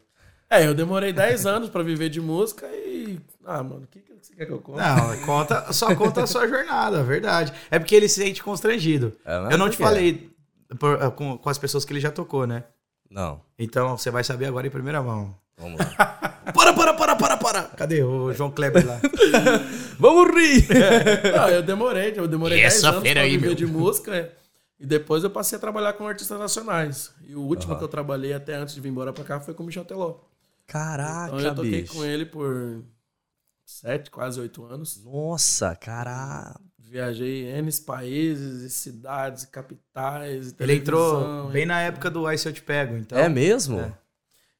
É, 0.51 0.67
eu 0.67 0.73
demorei 0.73 1.13
10 1.13 1.45
anos 1.45 1.69
pra 1.69 1.81
viver 1.81 2.09
de 2.09 2.19
música 2.19 2.67
e. 2.67 3.17
Ah, 3.45 3.63
mano, 3.63 3.83
o 3.83 3.87
que, 3.87 3.99
que 4.01 4.13
você 4.21 4.35
quer 4.35 4.45
que 4.45 4.51
eu 4.51 4.59
conte? 4.59 4.79
Não, 4.79 5.17
conta, 5.25 5.71
só 5.71 5.95
conta 5.95 6.23
a 6.23 6.27
sua 6.27 6.47
jornada, 6.47 6.99
a 6.99 7.03
verdade. 7.03 7.53
É 7.71 7.79
porque 7.79 7.95
ele 7.95 8.09
se 8.09 8.21
sente 8.21 8.43
constrangido. 8.43 9.13
É, 9.25 9.39
mas 9.39 9.51
Eu 9.51 9.57
não 9.57 9.69
te 9.69 9.77
quê? 9.77 9.83
falei 9.83 10.29
por- 10.77 11.01
ah, 11.01 11.09
com, 11.09 11.37
com 11.37 11.49
as 11.49 11.57
pessoas 11.57 11.85
que 11.85 11.93
ele 11.93 11.99
já 12.01 12.11
tocou, 12.11 12.45
né? 12.45 12.65
Não. 13.09 13.41
Então 13.57 13.97
você 13.97 14.11
vai 14.11 14.23
saber 14.23 14.45
agora 14.45 14.67
em 14.67 14.69
primeira 14.69 15.01
mão. 15.01 15.33
Vamos 15.57 15.79
lá. 15.97 16.39
Para, 16.53 16.73
para, 16.73 16.93
para, 16.93 17.15
para, 17.15 17.37
para! 17.37 17.63
Cadê 17.63 18.03
o 18.03 18.33
João 18.33 18.51
Kleber 18.51 18.85
lá? 18.85 18.99
Vamos 19.99 20.33
rir! 20.35 20.67
Não, 21.35 21.49
eu 21.49 21.61
demorei, 21.63 22.13
eu 22.15 22.27
demorei 22.27 22.61
Essa 22.61 22.91
10 22.91 22.95
anos 22.95 23.09
pra 23.11 23.21
aí, 23.21 23.31
viver 23.31 23.47
meu. 23.47 23.55
de 23.55 23.65
música. 23.65 24.15
é. 24.15 24.31
E 24.79 24.85
depois 24.85 25.23
eu 25.23 25.29
passei 25.29 25.57
a 25.57 25.61
trabalhar 25.61 25.93
com 25.93 26.07
artistas 26.07 26.39
nacionais. 26.39 27.11
E 27.27 27.35
o 27.35 27.41
último 27.41 27.71
Aham. 27.73 27.77
que 27.79 27.83
eu 27.85 27.87
trabalhei 27.87 28.33
até 28.33 28.55
antes 28.55 28.73
de 28.73 28.81
vir 28.81 28.89
embora 28.89 29.13
pra 29.13 29.23
cá 29.23 29.39
foi 29.39 29.53
com 29.53 29.61
o 29.61 29.65
Michel 29.67 29.85
Teló. 29.85 30.15
Caraca, 30.71 31.35
Então 31.35 31.39
eu 31.41 31.55
toquei 31.55 31.81
bicho. 31.81 31.93
com 31.95 32.05
ele 32.05 32.25
por 32.25 32.81
sete, 33.65 34.09
quase 34.09 34.39
oito 34.39 34.63
anos. 34.63 35.03
Nossa, 35.03 35.75
caralho. 35.75 36.55
Viajei 36.79 37.43
em 37.49 37.57
N 37.57 37.71
países, 37.85 38.61
e 38.61 38.69
cidades, 38.69 39.43
e 39.43 39.47
capitais. 39.47 40.51
e 40.51 40.55
Ele 40.63 40.75
entrou 40.75 41.49
bem 41.49 41.63
e- 41.63 41.65
na 41.65 41.81
época 41.81 42.09
do 42.09 42.25
Se 42.37 42.47
Eu 42.47 42.53
Te 42.53 42.61
Pego, 42.61 42.95
então. 42.95 43.17
é 43.17 43.27
mesmo? 43.27 43.79
é. 43.81 43.93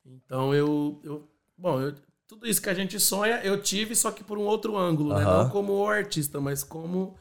Então 0.06 0.54
eu. 0.54 1.00
eu 1.04 1.28
bom, 1.58 1.80
eu- 1.80 1.96
tudo 2.28 2.46
isso 2.48 2.62
que 2.62 2.70
a 2.70 2.74
gente 2.74 3.00
sonha, 3.00 3.40
eu 3.44 3.62
tive, 3.62 3.96
só 3.96 4.12
que 4.12 4.24
por 4.24 4.38
um 4.38 4.44
outro 4.44 4.78
ângulo, 4.78 5.14
né? 5.18 5.24
Não 5.24 5.50
como 5.50 5.86
artista, 5.88 6.40
mas 6.42 6.64
como 6.64 7.16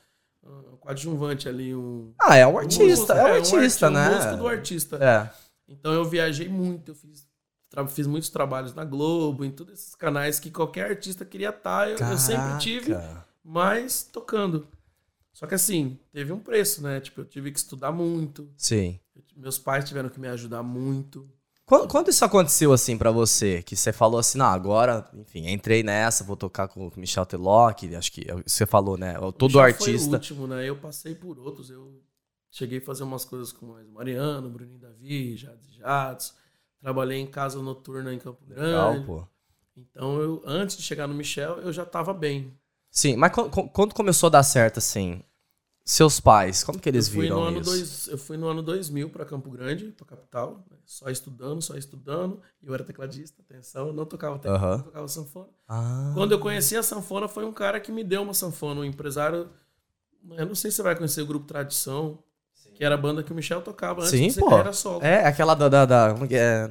ah, 0.44 0.62
coadjuvante 0.80 1.48
ali, 1.48 1.74
um. 1.74 2.12
Ah, 2.20 2.36
é 2.36 2.46
um 2.46 2.54
um 2.54 2.58
artista, 2.58 2.84
músico, 2.84 3.12
é 3.12 3.22
um 3.24 3.26
um 3.26 3.34
artista, 3.34 3.86
arti- 3.86 3.94
né? 3.98 4.08
Um 4.10 4.14
músico 4.16 4.36
do 4.36 4.48
artista. 4.48 4.96
É. 5.04 5.30
Então 5.68 5.92
eu 5.92 6.04
viajei 6.04 6.48
muito, 6.48 6.90
eu 6.92 6.94
fiz, 6.94 7.26
fiz 7.88 8.06
muitos 8.06 8.30
trabalhos 8.30 8.74
na 8.74 8.84
Globo, 8.84 9.44
em 9.44 9.50
todos 9.50 9.74
esses 9.74 9.94
canais 9.94 10.40
que 10.40 10.50
qualquer 10.50 10.90
artista 10.90 11.24
queria 11.24 11.50
estar. 11.50 11.88
Eu, 11.88 11.98
eu 11.98 12.18
sempre 12.18 12.58
tive, 12.58 12.92
mas 13.44 14.02
tocando. 14.02 14.66
Só 15.32 15.46
que 15.46 15.54
assim, 15.54 15.98
teve 16.12 16.32
um 16.32 16.40
preço, 16.40 16.82
né? 16.82 17.00
Tipo, 17.00 17.20
eu 17.20 17.24
tive 17.24 17.50
que 17.52 17.58
estudar 17.58 17.92
muito. 17.92 18.50
Sim. 18.56 18.98
Meus 19.36 19.58
pais 19.58 19.84
tiveram 19.84 20.08
que 20.08 20.20
me 20.20 20.28
ajudar 20.28 20.62
muito. 20.62 21.28
Quando, 21.64 21.86
quando 21.88 22.08
isso 22.08 22.24
aconteceu 22.24 22.72
assim 22.72 22.98
pra 22.98 23.12
você? 23.12 23.62
Que 23.62 23.76
você 23.76 23.92
falou 23.92 24.18
assim, 24.18 24.36
não, 24.38 24.46
agora, 24.46 25.08
enfim, 25.14 25.46
entrei 25.48 25.84
nessa, 25.84 26.24
vou 26.24 26.36
tocar 26.36 26.66
com 26.66 26.88
o 26.88 26.92
Michel 26.96 27.24
Teló, 27.24 27.72
que 27.72 27.94
acho 27.94 28.10
que 28.10 28.28
é 28.28 28.34
o 28.34 28.42
você 28.44 28.66
falou, 28.66 28.98
né? 28.98 29.14
Todo 29.38 29.52
Já 29.52 29.60
Foi 29.60 29.62
o 29.62 29.64
artista. 29.64 30.16
último, 30.16 30.46
né? 30.48 30.68
Eu 30.68 30.76
passei 30.76 31.14
por 31.14 31.38
outros. 31.38 31.70
Eu 31.70 32.02
cheguei 32.50 32.78
a 32.78 32.82
fazer 32.82 33.04
umas 33.04 33.24
coisas 33.24 33.52
com 33.52 33.66
mais 33.66 33.88
Mariano, 33.88 34.50
Bruninho 34.50 34.80
Davi, 34.80 35.36
Jades 35.36 35.72
Jatos. 35.72 36.34
Trabalhei 36.80 37.18
em 37.18 37.26
casa 37.26 37.60
noturna 37.62 38.12
em 38.12 38.18
Campo 38.18 38.40
Legal, 38.46 38.56
Grande. 38.56 39.06
pô. 39.06 39.26
Então, 39.76 40.20
eu, 40.20 40.42
antes 40.44 40.76
de 40.76 40.82
chegar 40.82 41.06
no 41.06 41.14
Michel, 41.14 41.58
eu 41.60 41.72
já 41.72 41.84
tava 41.86 42.12
bem. 42.12 42.52
Sim, 42.90 43.16
mas 43.16 43.32
quando, 43.72 43.94
começou 43.94 44.26
a 44.26 44.30
dar 44.30 44.42
certo, 44.42 44.78
assim, 44.78 45.22
seus 45.84 46.20
pais, 46.20 46.64
como 46.64 46.78
que 46.80 46.88
eles 46.88 47.08
eu 47.08 47.12
viram 47.12 47.36
no 47.36 47.42
ano 47.44 47.60
isso? 47.60 47.70
dois, 47.70 48.08
eu 48.08 48.18
fui 48.18 48.36
no 48.36 48.48
ano 48.48 48.62
2000 48.62 49.10
para 49.10 49.24
Campo 49.24 49.50
Grande, 49.50 49.86
para 49.92 50.06
capital, 50.06 50.64
né? 50.70 50.76
só 50.84 51.08
estudando, 51.08 51.62
só 51.62 51.76
estudando. 51.76 52.40
E 52.62 52.66
eu 52.66 52.74
era 52.74 52.84
tecladista, 52.84 53.42
atenção, 53.42 53.88
eu 53.88 53.92
não 53.92 54.04
tocava 54.06 54.38
teclado, 54.38 54.62
Aham. 54.62 54.76
não 54.78 54.84
tocava 54.84 55.08
sanfona. 55.08 55.48
Ah, 55.68 56.12
Quando 56.14 56.32
eu 56.32 56.40
conheci 56.40 56.76
a 56.76 56.82
sanfona, 56.82 57.28
foi 57.28 57.44
um 57.44 57.52
cara 57.52 57.80
que 57.80 57.92
me 57.92 58.02
deu 58.04 58.22
uma 58.22 58.34
sanfona, 58.34 58.80
um 58.80 58.84
empresário. 58.84 59.50
Eu 60.30 60.46
não 60.46 60.54
sei 60.54 60.70
se 60.70 60.78
você 60.78 60.82
vai 60.82 60.96
conhecer 60.96 61.22
o 61.22 61.26
grupo 61.26 61.46
Tradição, 61.46 62.22
que 62.80 62.84
era 62.86 62.94
a 62.94 62.98
banda 62.98 63.22
que 63.22 63.30
o 63.30 63.34
Michel 63.34 63.60
tocava 63.60 64.00
antes 64.00 64.08
Sim, 64.10 64.28
de 64.28 64.40
pô. 64.40 64.48
carreira 64.48 64.72
solo. 64.72 65.04
é 65.04 65.26
aquela 65.26 65.52
da... 65.54 65.68
da, 65.68 65.84
da 65.84 66.14
como 66.14 66.26
que 66.26 66.34
é? 66.34 66.66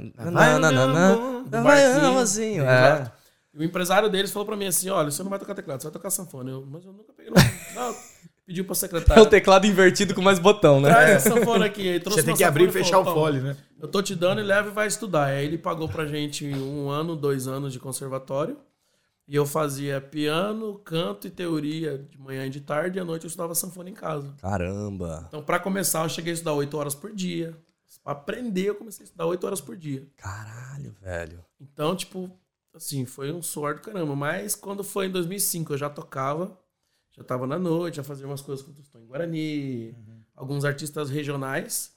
É. 2.65 3.12
E 3.54 3.60
o 3.60 3.63
empresário 3.63 4.10
deles 4.10 4.32
falou 4.32 4.43
pra 4.43 4.56
mim 4.56 4.65
assim: 4.65 4.89
olha, 4.89 5.12
você 5.12 5.22
não 5.22 5.30
vai 5.30 5.38
tocar 5.38 5.54
teclado, 5.54 5.80
você 5.80 5.86
vai 5.86 5.93
tocar 5.93 6.10
sanfona. 6.10 6.50
Eu, 6.50 6.65
mas 6.67 6.84
eu 6.84 6.93
nunca 6.93 7.13
peguei. 7.15 7.32
Não, 7.76 7.95
pediu 8.43 8.65
pra 8.65 8.72
É 8.72 8.76
secretária. 8.76 9.22
o 9.22 9.26
teclado 9.28 9.67
invertido 9.67 10.15
com 10.15 10.22
mais 10.24 10.39
botão, 10.39 10.82
né? 10.82 10.89
Traz 10.89 11.28
a 11.28 11.30
sanfona 11.30 11.67
aqui. 11.67 11.88
Aí 11.88 12.00
trouxe 12.00 12.22
Você 12.22 12.26
tem 12.26 12.36
que 12.36 12.43
abrir 12.43 12.69
e 12.69 12.72
fechar 12.72 12.98
o 12.98 13.04
falou, 13.04 13.13
"Toma, 13.13 13.28
fole, 13.28 13.41
né? 13.41 13.56
Eu 13.80 13.88
tô 13.88 14.02
te 14.02 14.15
dando 14.15 14.41
e 14.41 14.43
leva 14.43 14.69
e 14.69 14.72
vai 14.72 14.88
estudar. 14.88 15.26
Aí 15.26 15.45
ele 15.45 15.60
pagou 15.60 15.88
pra 15.88 16.08
gente 16.08 16.43
um 16.48 16.89
ano, 16.89 17.15
dois 17.15 17.48
anos 17.48 17.72
de 17.72 17.78
conservatório. 17.80 18.58
E 19.30 19.36
eu 19.36 19.46
fazia 19.46 20.02
piano, 20.02 20.80
canto 20.80 21.28
e 21.28 21.30
teoria 21.30 22.00
de 22.00 22.18
manhã 22.18 22.48
e 22.48 22.50
de 22.50 22.62
tarde. 22.62 22.98
E 22.98 23.00
à 23.00 23.06
noite 23.06 23.26
eu 23.26 23.28
estudava 23.28 23.54
sanfona 23.54 23.88
em 23.88 23.94
casa. 23.94 24.34
Caramba. 24.42 25.26
Então, 25.28 25.44
pra 25.44 25.60
começar, 25.60 26.04
eu 26.04 26.10
cheguei 26.10 26.32
a 26.32 26.34
estudar 26.34 26.54
oito 26.54 26.76
horas 26.76 26.96
por 26.96 27.13
dia. 27.13 27.56
Pra 28.04 28.13
aprender, 28.13 28.70
eu 28.70 28.74
comecei 28.74 29.04
a 29.04 29.06
estudar 29.06 29.28
oito 29.28 29.46
horas 29.46 29.62
por 29.62 29.78
dia. 29.78 30.04
Caralho, 30.18 30.96
velho. 31.00 31.46
Então, 31.62 31.96
tipo, 31.96 32.28
assim, 32.74 33.06
foi 33.06 33.32
um 33.32 33.39
suor 33.39 33.76
do 33.76 33.82
caramba. 33.82 34.15
Mas 34.15 34.56
quando 34.56 34.84
foi 34.84 35.06
em 35.06 35.12
2005, 35.12 35.74
eu 35.74 35.78
já 35.78 35.92
tocava, 35.92 36.58
já 37.12 37.24
tava 37.24 37.46
na 37.46 37.60
noite, 37.60 37.98
já 37.98 38.04
fazia 38.04 38.26
umas 38.26 38.42
coisas 38.42 38.65
com 38.65 38.72
o 38.72 38.74
Tostão 38.74 39.00
em 39.00 39.06
Guarani, 39.06 39.96
alguns 40.36 40.65
artistas 40.65 41.08
regionais. 41.08 41.94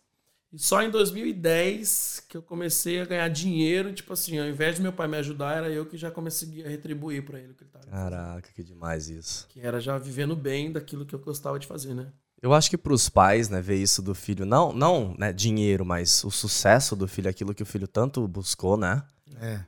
E 0.52 0.58
só 0.58 0.82
em 0.82 0.90
2010 0.90 2.24
que 2.28 2.36
eu 2.36 2.42
comecei 2.42 3.00
a 3.00 3.06
ganhar 3.06 3.28
dinheiro, 3.28 3.92
tipo 3.92 4.12
assim, 4.12 4.38
ao 4.38 4.46
invés 4.46 4.76
de 4.76 4.82
meu 4.82 4.92
pai 4.92 5.08
me 5.08 5.16
ajudar, 5.16 5.56
era 5.56 5.70
eu 5.70 5.86
que 5.86 5.96
já 5.96 6.10
conseguia 6.10 6.68
retribuir 6.68 7.24
pra 7.24 7.38
ele 7.38 7.52
o 7.52 7.54
que 7.54 7.64
ele 7.64 7.70
tava 7.70 7.86
fazendo. 7.86 8.10
Caraca, 8.10 8.52
que 8.52 8.62
demais 8.62 9.08
isso. 9.08 9.46
Que 9.48 9.60
era 9.60 9.80
já 9.80 9.96
vivendo 9.96 10.36
bem 10.36 10.70
daquilo 10.70 11.06
que 11.06 11.14
eu 11.14 11.18
gostava 11.18 11.58
de 11.58 11.66
fazer, 11.66 11.94
né? 11.94 12.12
Eu 12.42 12.52
acho 12.52 12.68
que 12.68 12.76
pros 12.76 13.08
pais, 13.08 13.48
né, 13.48 13.62
ver 13.62 13.76
isso 13.76 14.02
do 14.02 14.14
filho, 14.14 14.44
não, 14.44 14.72
não, 14.72 15.14
né, 15.16 15.32
dinheiro, 15.32 15.86
mas 15.86 16.22
o 16.24 16.30
sucesso 16.30 16.94
do 16.94 17.08
filho, 17.08 17.30
aquilo 17.30 17.54
que 17.54 17.62
o 17.62 17.66
filho 17.66 17.86
tanto 17.86 18.26
buscou, 18.28 18.76
né? 18.76 19.02
É. 19.40 19.60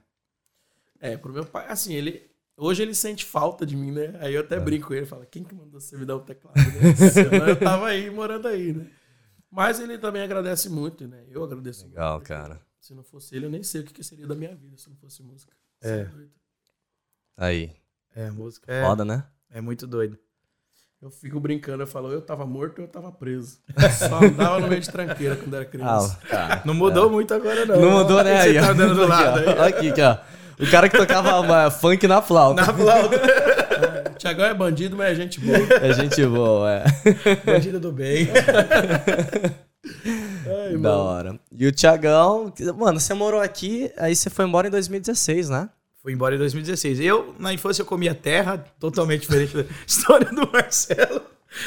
É, 1.00 1.16
pro 1.16 1.32
meu 1.32 1.46
pai, 1.46 1.66
assim, 1.68 1.94
ele. 1.94 2.30
Hoje 2.56 2.82
ele 2.82 2.94
sente 2.94 3.24
falta 3.24 3.64
de 3.66 3.76
mim, 3.76 3.90
né? 3.90 4.16
Aí 4.20 4.34
eu 4.34 4.40
até 4.40 4.60
brinco 4.60 4.88
com 4.88 4.94
ele, 4.94 5.06
fala, 5.06 5.26
quem 5.26 5.42
que 5.42 5.54
mandou 5.54 5.80
você 5.80 5.96
me 5.96 6.04
dar 6.04 6.16
o 6.16 6.20
teclado? 6.20 6.56
Né? 6.56 6.94
Senão 7.10 7.46
eu 7.48 7.56
tava 7.56 7.86
aí, 7.86 8.08
morando 8.10 8.46
aí, 8.46 8.72
né? 8.72 8.86
Mas 9.54 9.78
ele 9.78 9.96
também 9.98 10.20
agradece 10.22 10.68
muito, 10.68 11.06
né? 11.06 11.22
Eu 11.30 11.44
agradeço 11.44 11.86
Legal, 11.86 12.14
muito. 12.14 12.26
cara. 12.26 12.60
Se 12.80 12.92
não 12.92 13.04
fosse 13.04 13.36
ele, 13.36 13.46
eu 13.46 13.50
nem 13.50 13.62
sei 13.62 13.82
o 13.82 13.84
que 13.84 13.94
que 13.94 14.02
seria 14.04 14.26
da 14.26 14.34
minha 14.34 14.54
vida 14.54 14.76
se 14.76 14.88
não 14.90 14.96
fosse 14.96 15.22
música. 15.22 15.52
É. 15.80 16.04
Doido. 16.04 16.30
Aí, 17.36 17.72
É, 18.14 18.30
música. 18.30 18.70
É, 18.72 18.84
foda, 18.84 19.04
né? 19.04 19.24
é 19.50 19.60
muito 19.60 19.86
doido. 19.86 20.18
Eu 21.00 21.10
fico 21.10 21.38
brincando, 21.38 21.82
eu 21.82 21.86
falo, 21.86 22.10
eu 22.10 22.20
tava 22.22 22.44
morto 22.46 22.78
ou 22.78 22.84
eu 22.84 22.88
tava 22.90 23.12
preso. 23.12 23.60
Só 24.08 24.24
andava 24.24 24.58
no 24.60 24.68
meio 24.68 24.80
de 24.80 24.90
tranqueira 24.90 25.36
quando 25.36 25.54
era 25.54 25.64
criança. 25.64 26.18
Ah, 26.24 26.26
cara. 26.28 26.62
Não 26.64 26.74
mudou 26.74 27.08
muito 27.10 27.32
agora, 27.34 27.64
não. 27.66 27.80
Não 27.80 27.90
mudou, 27.92 28.24
né? 28.24 28.40
Você 28.42 28.48
Aí, 28.48 28.54
tá 28.60 28.70
andando 28.70 28.94
do 28.94 29.06
lado 29.06 29.38
Aqui, 29.38 29.48
aí. 29.48 29.58
ó. 29.58 29.62
Aqui, 29.64 29.90
aqui, 29.90 30.00
ó. 30.02 30.64
O 30.64 30.70
cara 30.70 30.88
que 30.88 30.96
tocava 30.96 31.40
uma 31.40 31.70
funk 31.70 32.06
na 32.08 32.22
flauta. 32.22 32.64
Na 32.64 32.72
flauta. 32.72 33.16
O 34.24 34.26
Tiagão 34.26 34.46
é 34.46 34.54
bandido, 34.54 34.96
mas 34.96 35.10
é 35.10 35.14
gente 35.14 35.38
boa. 35.38 35.58
É 35.82 35.92
gente 35.92 36.24
boa, 36.26 36.70
é. 36.72 36.84
Bandido 37.44 37.78
do 37.78 37.92
bem. 37.92 38.26
Ai, 40.66 40.76
Da 40.78 40.96
hora. 40.96 41.38
E 41.52 41.66
o 41.66 41.72
Tiagão, 41.72 42.50
mano, 42.76 42.98
você 42.98 43.12
morou 43.12 43.38
aqui, 43.40 43.92
aí 43.98 44.16
você 44.16 44.30
foi 44.30 44.46
embora 44.46 44.66
em 44.66 44.70
2016, 44.70 45.50
né? 45.50 45.68
Fui 46.02 46.14
embora 46.14 46.34
em 46.34 46.38
2016. 46.38 47.00
Eu, 47.00 47.34
na 47.38 47.52
infância, 47.52 47.82
eu 47.82 47.86
comia 47.86 48.14
terra, 48.14 48.64
totalmente 48.80 49.22
diferente 49.22 49.54
da 49.56 49.64
história 49.86 50.30
do 50.30 50.50
Marcelo. 50.50 51.20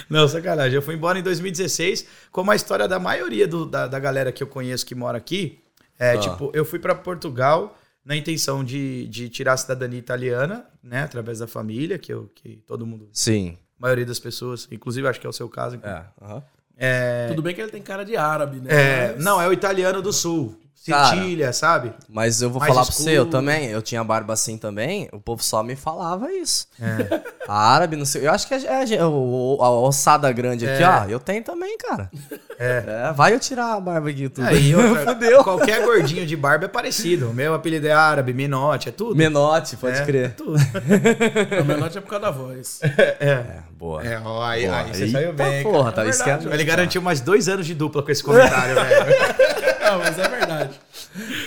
Não, 0.09 0.27
sacanagem. 0.27 0.73
Eu 0.75 0.81
fui 0.81 0.95
embora 0.95 1.19
em 1.19 1.23
2016, 1.23 2.05
como 2.31 2.49
a 2.51 2.55
história 2.55 2.87
da 2.87 2.97
maioria 2.99 3.47
do- 3.47 3.65
da, 3.67 3.85
da 3.87 3.99
galera 3.99 4.31
que 4.31 4.41
eu 4.41 4.47
conheço 4.47 4.83
que 4.85 4.95
mora 4.95 5.17
aqui. 5.19 5.59
É, 5.99 6.13
Ah. 6.13 6.17
tipo, 6.17 6.49
eu 6.55 6.65
fui 6.65 6.79
pra 6.79 6.95
Portugal 6.95 7.77
na 8.07 8.15
intenção 8.15 8.63
de, 8.63 9.05
de 9.09 9.27
tirar 9.27 9.51
a 9.53 9.57
cidadania 9.57 9.99
italiana, 9.99 10.65
né? 10.81 11.01
Através 11.03 11.39
da 11.39 11.45
família, 11.47 11.97
que, 11.99 12.13
eu, 12.13 12.31
que 12.33 12.55
todo 12.65 12.85
mundo, 12.85 13.09
Sim. 13.11 13.57
a 13.77 13.81
maioria 13.81 14.05
das 14.05 14.17
pessoas, 14.17 14.65
inclusive 14.71 15.05
acho 15.05 15.19
que 15.19 15.27
é 15.27 15.29
o 15.29 15.33
seu 15.33 15.49
caso. 15.49 15.77
É. 15.83 16.05
aham. 16.21 16.41
É, 16.77 17.27
Tudo 17.27 17.41
bem 17.41 17.53
que 17.53 17.59
ele 17.61 17.71
tem 17.71 17.81
cara 17.81 18.05
de 18.05 18.15
árabe, 18.15 18.61
né? 18.61 18.69
é, 18.69 19.13
Mas- 19.15 19.25
não, 19.25 19.41
é 19.41 19.47
o 19.47 19.51
italiano 19.51 20.01
do 20.01 20.13
sul. 20.13 20.57
Cara. 20.85 21.15
Sicília, 21.17 21.51
sabe? 21.51 21.91
Mas 22.07 22.41
eu 22.41 22.49
vou 22.49 22.59
Mais 22.61 22.73
falar 22.73 22.85
pra 22.85 22.93
você, 22.95 23.09
eu 23.09 23.23
escuro. 23.23 23.29
também, 23.29 23.65
eu 23.67 23.81
tinha 23.81 24.01
barba 24.05 24.31
assim 24.33 24.57
também, 24.57 25.09
o 25.11 25.19
povo 25.19 25.43
só 25.43 25.61
me 25.61 25.75
falava 25.75 26.31
isso. 26.31 26.65
É. 26.81 27.21
A 27.47 27.57
árabe, 27.75 27.97
não 27.97 28.05
sei, 28.05 28.25
eu 28.25 28.31
acho 28.31 28.47
que 28.47 28.53
é, 28.53 28.95
é- 28.95 29.05
o- 29.05 29.57
a 29.61 29.69
ossada 29.69 30.31
grande 30.31 30.65
aqui, 30.67 30.81
É. 30.81 30.87
ó, 30.89 31.03
eu 31.05 31.19
tenho 31.19 31.43
também, 31.43 31.77
cara. 31.77 32.09
É. 32.57 33.11
vai 33.13 33.33
eu 33.33 33.39
tirar 33.39 33.73
a 33.73 33.79
barba 33.81 34.09
aqui 34.09 34.23
e 34.23 34.29
tudo. 34.29 34.47
Aí, 34.47 34.73
outra- 34.73 35.03
Fudeu. 35.13 35.43
qualquer 35.43 35.83
gordinho 35.83 36.25
de 36.25 36.35
barba 36.37 36.65
é 36.65 36.67
parecido. 36.69 37.29
O 37.29 37.33
meu 37.33 37.53
apelido 37.53 37.85
é 37.87 37.91
árabe, 37.91 38.33
minote, 38.33 38.87
é 38.87 38.91
tudo. 38.93 39.13
Menote, 39.15 39.75
pode 39.75 39.97
É, 39.97 40.05
crer. 40.05 40.35
Tudo. 40.35 40.57
O 41.61 41.65
menor 41.65 41.87
é 41.93 41.99
por 41.99 42.09
causa 42.09 42.25
da 42.25 42.31
voz. 42.31 42.79
É, 43.19 43.59
boa. 43.77 44.03
É, 44.05 44.19
ó, 44.23 44.43
aí, 44.43 44.65
Boa. 44.65 44.77
aí 44.79 44.87
você 44.93 45.07
saiu 45.09 45.29
Eita 45.29 45.43
bem. 45.43 45.63
porra, 45.63 45.91
cara. 45.91 45.95
tá 45.95 46.05
É 46.05 46.09
isso 46.09 46.21
é- 46.21 46.25
verdade, 46.25 46.53
Ele 46.55 46.63
garantiu 46.63 47.01
mais 47.01 47.21
dois 47.21 47.47
anos 47.47 47.65
de 47.65 47.73
dupla 47.75 48.01
com 48.03 48.11
esse 48.11 48.23
comentário, 48.23 48.75
velho. 48.75 49.05
Não, 49.81 49.99
mas 49.99 50.19
é 50.19 50.27
verdade. 50.27 50.79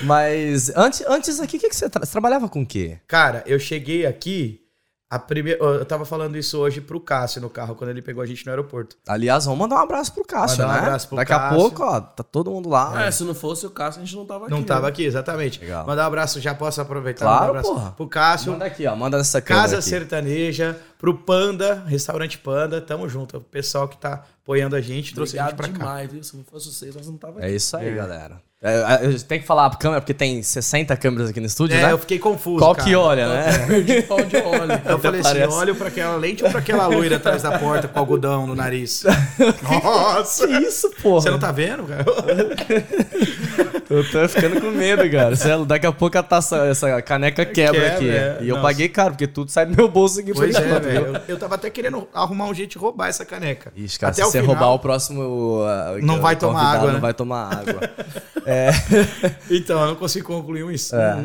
Mas 0.03 0.71
antes, 0.77 1.03
antes 1.07 1.41
aqui, 1.41 1.57
o 1.57 1.61
que, 1.61 1.69
que 1.69 1.77
você, 1.77 1.89
tra- 1.91 2.05
você 2.05 2.13
trabalhava 2.13 2.49
com 2.49 2.63
o 2.63 2.67
quê? 2.67 2.99
Cara, 3.07 3.43
eu 3.47 3.59
cheguei 3.59 4.07
aqui. 4.07 4.61
A 5.11 5.19
primeira, 5.19 5.59
eu 5.61 5.85
tava 5.85 6.05
falando 6.05 6.39
isso 6.39 6.57
hoje 6.57 6.81
pro 6.81 7.01
Cássio 7.01 7.41
no 7.41 7.51
carro, 7.51 7.75
quando 7.75 7.91
ele 7.91 8.01
pegou 8.01 8.23
a 8.23 8.27
gente 8.27 8.47
no 8.47 8.53
aeroporto. 8.53 8.97
Aliás, 9.09 9.45
vamos 9.45 9.59
mandar 9.59 9.75
um 9.75 9.79
abraço 9.81 10.13
pro 10.15 10.25
Cássio, 10.25 10.59
Mandar 10.59 10.71
um 10.71 10.75
né? 10.77 10.87
abraço 10.87 11.09
pro 11.09 11.17
Daqui 11.17 11.33
a 11.33 11.39
Cássio. 11.41 11.59
pouco, 11.59 11.83
ó, 11.83 12.01
tá 12.01 12.23
todo 12.23 12.49
mundo 12.53 12.69
lá. 12.69 13.05
É, 13.05 13.11
se 13.11 13.25
não 13.25 13.35
fosse 13.35 13.67
o 13.67 13.71
Cássio, 13.71 14.03
a 14.03 14.05
gente 14.05 14.15
não 14.15 14.25
tava 14.25 14.45
aqui. 14.45 14.55
Não 14.55 14.63
tava 14.63 14.83
né? 14.83 14.89
aqui, 14.89 15.05
exatamente. 15.05 15.59
Legal. 15.59 15.85
Mandar 15.85 16.05
um 16.05 16.07
abraço, 16.07 16.39
já 16.41 16.55
posso 16.55 16.81
aproveitar? 16.81 17.25
Claro, 17.25 17.47
um 17.47 17.49
abraço 17.49 17.75
porra. 17.75 17.91
Pro 17.91 18.07
Cássio. 18.09 18.53
Manda 18.53 18.65
aqui, 18.67 18.87
ó, 18.87 18.95
manda 18.95 19.19
nessa 19.19 19.41
câmera 19.43 19.65
Casa 19.65 19.79
aqui. 19.81 19.89
Sertaneja, 19.89 20.81
pro 20.97 21.13
Panda, 21.19 21.83
restaurante 21.89 22.39
Panda, 22.39 22.81
tamo 22.81 23.09
junto. 23.09 23.39
O 23.39 23.41
pessoal 23.41 23.89
que 23.89 23.97
tá 23.99 24.25
apoiando 24.45 24.77
a 24.77 24.81
gente, 24.81 25.13
trouxe 25.13 25.37
a 25.37 25.43
gente 25.43 25.55
Obrigado 25.55 25.73
pra 25.77 25.85
cá. 25.87 25.93
demais, 25.93 26.13
viu? 26.13 26.23
Se 26.23 26.37
não 26.37 26.45
fosse 26.45 26.73
vocês, 26.73 26.95
nós 26.95 27.09
não 27.09 27.17
tava 27.17 27.39
aqui. 27.39 27.49
É 27.49 27.51
isso 27.51 27.77
aí, 27.77 27.93
galera. 27.93 28.41
É, 28.63 29.07
eu 29.07 29.19
tenho 29.23 29.41
que 29.41 29.47
falar 29.47 29.65
a 29.65 29.71
câmera, 29.71 30.03
porque 30.03 30.13
tem 30.13 30.43
60 30.43 30.95
câmeras 30.99 31.31
aqui 31.31 31.41
no 31.41 31.47
estúdio, 31.47 31.79
É, 31.79 31.83
né? 31.83 31.93
eu 31.93 31.99
fiquei 31.99 32.19
confuso. 32.19 32.59
Qual 32.59 32.75
cara. 32.75 32.87
que 32.87 32.95
olha, 32.95 33.27
né? 33.27 33.67
Perdi 33.67 34.03
pau 34.03 34.23
de 34.23 34.37
óleo. 34.37 34.81
Eu 34.85 34.99
falei 34.99 35.21
assim, 35.23 35.31
parece. 35.33 35.55
olho 35.57 35.75
pra 35.75 35.89
aquela 35.89 36.17
lente 36.17 36.45
ou 36.45 36.51
pra 36.51 36.61
aquela 36.61 36.87
loira 36.87 37.17
atrás 37.17 37.43
da 37.43 37.59
porta 37.59 37.89
com 37.89 37.99
algodão 37.99 38.47
no 38.47 38.55
nariz? 38.55 39.03
Nossa! 39.83 40.47
Que 40.47 40.59
isso, 40.59 40.91
porra? 41.03 41.23
Você 41.23 41.31
não 41.31 41.39
tá 41.39 41.51
vendo, 41.53 41.85
cara? 41.85 42.05
Eu 43.91 44.09
tô 44.09 44.29
ficando 44.29 44.61
com 44.61 44.71
medo, 44.71 45.03
cara. 45.11 45.35
É 45.35 45.65
Daqui 45.67 45.85
a 45.85 45.91
pouco 45.91 46.17
a 46.17 46.23
taça, 46.23 46.59
essa 46.67 47.03
caneca 47.03 47.45
quebra, 47.45 47.81
Quebra, 47.81 47.97
aqui. 47.97 48.09
é. 48.09 48.39
E 48.41 48.49
eu 48.49 48.55
Nossa. 48.55 48.69
paguei 48.69 48.89
caro, 48.89 49.11
porque 49.15 49.27
tudo 49.27 49.51
sai 49.51 49.67
do 49.67 49.75
meu 49.77 49.89
bolso 49.89 50.21
aqui. 50.21 50.33
Pois 50.33 50.55
é, 50.55 50.61
viu? 50.79 51.07
Eu, 51.07 51.21
eu 51.27 51.37
tava 51.37 51.57
até 51.57 51.69
querendo 51.71 52.07
arrumar 52.15 52.45
um 52.45 52.55
jeito 52.55 52.71
de 52.71 52.79
roubar 52.79 53.09
essa 53.09 53.25
caneca. 53.25 53.73
Ixi, 53.75 53.99
cara, 53.99 54.13
Até 54.13 54.23
se 54.23 54.31
você 54.31 54.41
final- 54.43 54.55
roubar 54.55 54.71
o 54.75 54.79
próximo. 54.79 55.23
uh, 55.65 55.99
Não 56.03 56.21
vai 56.21 56.37
tomar 56.37 56.63
água, 56.63 56.87
Não 56.87 56.95
né? 56.95 57.01
vai 57.01 57.13
tomar 57.13 57.53
água. 57.53 57.81
Então, 59.51 59.81
eu 59.81 59.87
não 59.89 59.97
consigo 59.97 60.27
concluir 60.27 60.65
um, 60.65 60.71
É. 60.71 60.75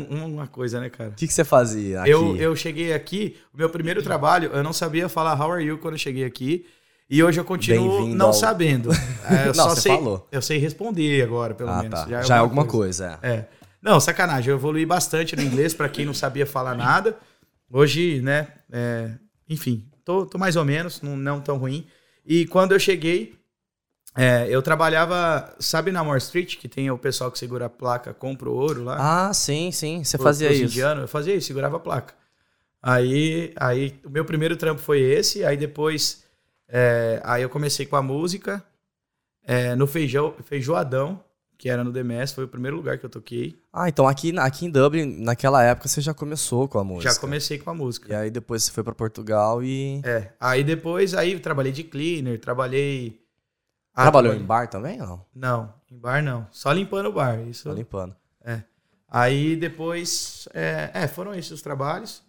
um- 0.09 0.33
uma 0.35 0.47
coisa, 0.47 0.79
né, 0.79 0.89
cara? 0.89 1.09
O 1.09 1.13
que, 1.13 1.27
que 1.27 1.33
você 1.33 1.43
fazia 1.43 2.01
aqui? 2.01 2.09
Eu, 2.09 2.35
eu 2.37 2.55
cheguei 2.55 2.93
aqui, 2.93 3.37
o 3.53 3.57
meu 3.57 3.69
primeiro 3.69 4.01
trabalho, 4.03 4.49
eu 4.53 4.63
não 4.63 4.73
sabia 4.73 5.07
falar 5.09 5.39
how 5.39 5.51
are 5.51 5.63
you 5.63 5.77
quando 5.77 5.93
eu 5.95 5.99
cheguei 5.99 6.23
aqui. 6.25 6.65
E 7.09 7.23
hoje 7.23 7.39
eu 7.39 7.45
continuo 7.45 8.07
não 8.07 8.27
ao- 8.27 8.33
sabendo. 8.33 8.89
É, 9.29 9.43
eu 9.43 9.47
Não, 9.47 9.53
só 9.55 9.69
você 9.69 9.81
sei, 9.81 9.91
falou. 9.95 10.27
Eu 10.31 10.41
sei 10.41 10.57
responder 10.59 11.21
agora, 11.23 11.53
pelo 11.55 11.69
Ah, 11.71 11.81
menos. 11.81 11.99
tá. 12.03 12.21
Já, 12.21 12.35
é 12.35 12.39
alguma 12.39 12.63
coisa, 12.65 13.19
é. 13.23 13.27
É. 13.27 13.45
Não, 13.81 13.99
sacanagem. 13.99 14.51
Eu 14.51 14.57
evolui 14.57 14.85
bastante 14.85 15.35
no 15.35 15.41
inglês 15.41 15.73
pra 15.73 15.89
quem 15.89 16.05
não 16.05 16.13
sabia 16.13 16.45
falar 16.45 16.75
nada. 16.75 17.17
Hoje, 17.71 18.21
né? 18.21 18.47
é, 18.71 19.09
enfim, 19.49 19.83
tô, 20.03 20.25
tô 20.27 20.37
mais 20.37 20.55
ou 20.55 20.63
menos, 20.65 21.01
não, 21.01 21.15
não 21.17 21.39
tão 21.41 21.57
ruim. 21.57 21.87
E 22.25 22.45
quando 22.47 22.71
eu 22.73 22.79
cheguei, 22.79 23.33
é, 24.15 24.47
eu 24.49 24.61
trabalhava, 24.61 25.53
sabe 25.59 25.91
na 25.91 26.03
Moore 26.03 26.19
Street, 26.19 26.57
que 26.57 26.69
tem 26.69 26.89
o 26.89 26.97
pessoal 26.97 27.29
que 27.29 27.37
segura 27.37 27.65
a 27.65 27.69
placa, 27.69 28.13
compra 28.13 28.49
o 28.49 28.53
ouro 28.53 28.83
lá? 28.83 29.27
Ah, 29.27 29.33
sim, 29.33 29.71
sim. 29.71 30.03
Você 30.03 30.17
fazia 30.17 30.51
isso. 30.53 30.63
indianos, 30.63 31.01
eu 31.01 31.07
fazia 31.07 31.35
isso, 31.35 31.47
segurava 31.47 31.77
a 31.77 31.79
placa. 31.79 32.13
Aí, 32.81 33.53
aí 33.57 33.99
o 34.05 34.09
meu 34.09 34.23
primeiro 34.23 34.55
trampo 34.55 34.79
foi 34.79 35.01
esse, 35.01 35.43
aí 35.43 35.57
depois 35.57 36.23
é, 36.69 37.19
aí 37.23 37.41
eu 37.41 37.49
comecei 37.49 37.85
com 37.85 37.95
a 37.95 38.01
música 38.01 38.63
é, 39.43 39.75
no 39.75 39.85
feijão, 39.85 40.33
feijoadão, 40.43 41.23
que 41.57 41.69
era 41.69 41.83
no 41.83 41.91
DMS, 41.91 42.33
foi 42.33 42.43
o 42.43 42.47
primeiro 42.47 42.77
lugar 42.77 42.97
que 42.97 43.05
eu 43.05 43.09
toquei. 43.09 43.59
Ah, 43.71 43.89
então 43.89 44.07
aqui, 44.07 44.37
aqui 44.37 44.65
em 44.65 44.69
Dublin, 44.69 45.05
naquela 45.23 45.63
época, 45.63 45.87
você 45.87 45.99
já 46.01 46.13
começou 46.13 46.67
com 46.67 46.79
a 46.79 46.83
música. 46.83 47.13
Já 47.13 47.19
comecei 47.19 47.57
com 47.57 47.69
a 47.69 47.73
música. 47.73 48.13
E 48.13 48.15
aí 48.15 48.31
depois 48.31 48.63
você 48.63 48.71
foi 48.71 48.83
pra 48.83 48.93
Portugal 48.93 49.63
e. 49.63 50.01
É, 50.03 50.31
aí 50.39 50.63
depois 50.63 51.13
aí 51.13 51.33
eu 51.33 51.39
trabalhei 51.39 51.71
de 51.71 51.83
cleaner, 51.83 52.39
trabalhei 52.39 53.24
Ah, 53.95 54.03
Trabalhou 54.03 54.33
em 54.33 54.43
bar 54.43 54.67
também 54.67 55.01
ou 55.01 55.07
não? 55.07 55.25
Não, 55.33 55.73
em 55.89 55.97
bar 55.97 56.21
não, 56.21 56.45
só 56.51 56.71
limpando 56.71 57.07
o 57.07 57.13
bar, 57.13 57.39
isso. 57.47 57.63
Tô 57.69 57.73
limpando. 57.73 58.15
Aí 59.07 59.55
depois, 59.55 60.47
é, 60.53 60.89
é, 60.93 61.07
foram 61.07 61.33
esses 61.33 61.51
os 61.51 61.61
trabalhos. 61.61 62.21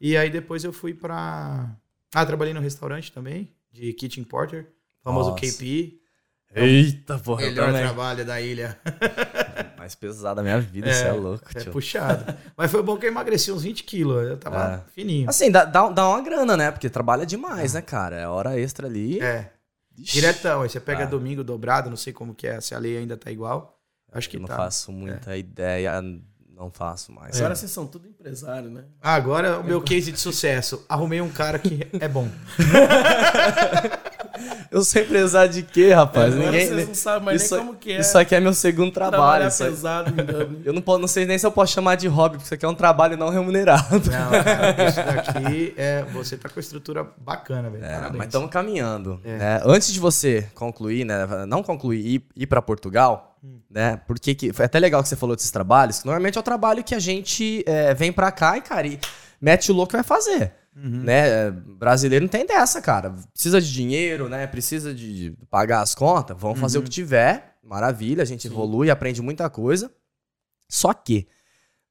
E 0.00 0.16
aí 0.16 0.28
depois 0.28 0.64
eu 0.64 0.72
fui 0.72 0.92
pra. 0.92 1.70
Ah, 2.14 2.26
trabalhei 2.26 2.52
no 2.52 2.60
restaurante 2.60 3.10
também, 3.10 3.50
de 3.72 3.92
Kitchen 3.94 4.24
Porter, 4.24 4.66
famoso 5.02 5.30
Nossa. 5.30 5.40
KP. 5.40 5.98
Eita, 6.54 7.18
porra, 7.18 7.42
Melhor 7.42 7.66
também. 7.68 7.82
trabalho 7.82 8.24
da 8.24 8.40
ilha. 8.40 8.78
Mais 9.78 9.94
pesado 9.94 10.36
da 10.36 10.42
minha 10.42 10.60
vida, 10.60 10.88
isso 10.90 11.04
é 11.04 11.12
louco, 11.12 11.44
É 11.54 11.60
tio. 11.60 11.72
puxado. 11.72 12.34
Mas 12.56 12.70
foi 12.70 12.82
bom 12.82 12.96
que 12.96 13.06
eu 13.06 13.10
emagreci 13.10 13.52
uns 13.52 13.62
20 13.62 13.84
quilos. 13.84 14.26
Eu 14.28 14.36
tava 14.36 14.84
É. 14.86 14.90
fininho. 14.92 15.28
Assim, 15.28 15.50
dá, 15.50 15.64
dá, 15.64 15.88
dá 15.88 16.08
uma 16.08 16.20
grana, 16.22 16.56
né? 16.56 16.70
Porque 16.70 16.88
trabalha 16.90 17.24
demais, 17.26 17.74
né, 17.74 17.82
cara? 17.82 18.16
É 18.16 18.26
hora 18.28 18.58
extra 18.58 18.86
ali. 18.86 19.20
É. 19.20 19.52
Ixi, 19.98 20.12
Diretão. 20.12 20.62
Aí 20.62 20.68
você 20.68 20.80
pega 20.80 21.04
Ah. 21.04 21.06
domingo 21.06 21.42
dobrado, 21.44 21.88
não 21.90 21.96
sei 21.96 22.12
como 22.12 22.34
que 22.34 22.46
é, 22.46 22.60
se 22.60 22.74
a 22.74 22.78
lei 22.78 22.96
ainda 22.98 23.16
tá 23.16 23.30
igual. 23.30 23.78
Acho 24.12 24.28
que 24.30 24.36
eu 24.36 24.40
não 24.40 24.46
tá. 24.48 24.56
faço 24.56 24.90
muita 24.92 25.36
ideia, 25.36 26.00
não 26.48 26.70
faço 26.70 27.12
mais. 27.12 27.36
Agora 27.36 27.54
vocês 27.54 27.70
são 27.70 27.86
tudo 27.86 28.08
empresário, 28.08 28.70
né? 28.70 28.84
Agora 29.02 29.58
o 29.60 29.64
meu 29.64 29.82
case 29.82 30.10
de 30.10 30.18
sucesso. 30.18 30.84
Arrumei 30.88 31.20
um 31.20 31.28
cara 31.30 31.58
que 31.58 31.86
é 32.00 32.08
bom. 32.08 32.28
Eu 34.70 34.82
sou 34.84 35.02
empresário 35.02 35.52
de 35.52 35.62
quê, 35.62 35.92
rapaz? 35.92 36.34
Agora 36.34 36.50
Ninguém. 36.50 36.68
vocês 36.68 36.88
não 36.88 36.94
sabem 36.94 37.22
mais 37.24 37.42
isso, 37.42 37.56
nem 37.56 37.66
como 37.66 37.78
que 37.78 37.92
é. 37.92 38.00
isso 38.00 38.18
aqui 38.18 38.34
é 38.34 38.40
meu 38.40 38.52
segundo 38.54 38.92
trabalho. 38.92 39.44
pesado 39.44 40.14
eu 40.64 40.72
não, 40.72 40.82
posso, 40.82 41.00
não 41.00 41.08
sei 41.08 41.24
nem 41.26 41.38
se 41.38 41.46
eu 41.46 41.52
posso 41.52 41.72
chamar 41.72 41.94
de 41.96 42.08
hobby, 42.08 42.36
porque 42.36 42.46
isso 42.46 42.54
aqui 42.54 42.64
é 42.64 42.68
um 42.68 42.74
trabalho 42.74 43.16
não 43.16 43.28
remunerado. 43.28 43.86
Não, 44.10 44.44
cara, 44.44 44.88
isso 44.88 44.96
daqui 44.96 45.74
é. 45.76 46.04
Você 46.12 46.36
tá 46.36 46.48
com 46.48 46.58
a 46.58 46.60
estrutura 46.60 47.06
bacana, 47.18 47.70
velho. 47.70 47.84
É, 47.84 48.10
mas 48.12 48.26
estamos 48.26 48.50
caminhando. 48.50 49.20
É. 49.24 49.36
né? 49.36 49.62
Antes 49.64 49.92
de 49.92 50.00
você 50.00 50.48
concluir, 50.54 51.04
né? 51.04 51.26
Não 51.46 51.62
concluir 51.62 52.00
e 52.00 52.14
ir, 52.16 52.22
ir 52.36 52.46
para 52.46 52.60
Portugal, 52.62 53.36
Hum. 53.44 53.58
né? 53.70 54.00
Porque 54.06 54.34
que, 54.34 54.52
foi 54.52 54.64
até 54.64 54.78
legal 54.78 55.02
que 55.02 55.08
você 55.08 55.16
falou 55.16 55.36
desses 55.36 55.50
trabalhos, 55.50 56.00
que 56.00 56.06
normalmente 56.06 56.36
é 56.36 56.40
o 56.40 56.44
trabalho 56.44 56.82
que 56.82 56.94
a 56.94 56.98
gente 56.98 57.62
é, 57.66 57.94
vem 57.94 58.12
pra 58.12 58.32
cá 58.32 58.56
e, 58.56 58.60
cara, 58.62 58.86
e 58.86 58.98
mete 59.40 59.70
o 59.70 59.74
louco 59.74 59.92
e 59.94 59.96
vai 59.96 60.02
fazer. 60.04 60.52
Uhum. 60.76 61.02
Né? 61.04 61.28
É, 61.46 61.50
Brasileiro 61.50 62.24
não 62.24 62.28
tem 62.30 62.46
dessa, 62.46 62.82
cara. 62.82 63.14
Precisa 63.32 63.60
de 63.60 63.72
dinheiro, 63.72 64.28
né? 64.28 64.46
Precisa 64.46 64.94
de 64.94 65.34
pagar 65.50 65.80
as 65.80 65.94
contas. 65.94 66.36
Vamos 66.38 66.60
fazer 66.60 66.76
o 66.78 66.80
Uhum. 66.80 66.84
que 66.84 66.90
tiver. 66.90 67.56
Maravilha, 67.62 68.22
a 68.22 68.26
gente 68.26 68.46
evolui, 68.46 68.90
aprende 68.90 69.22
muita 69.22 69.48
coisa. 69.48 69.90
Só 70.70 70.92
que, 70.92 71.26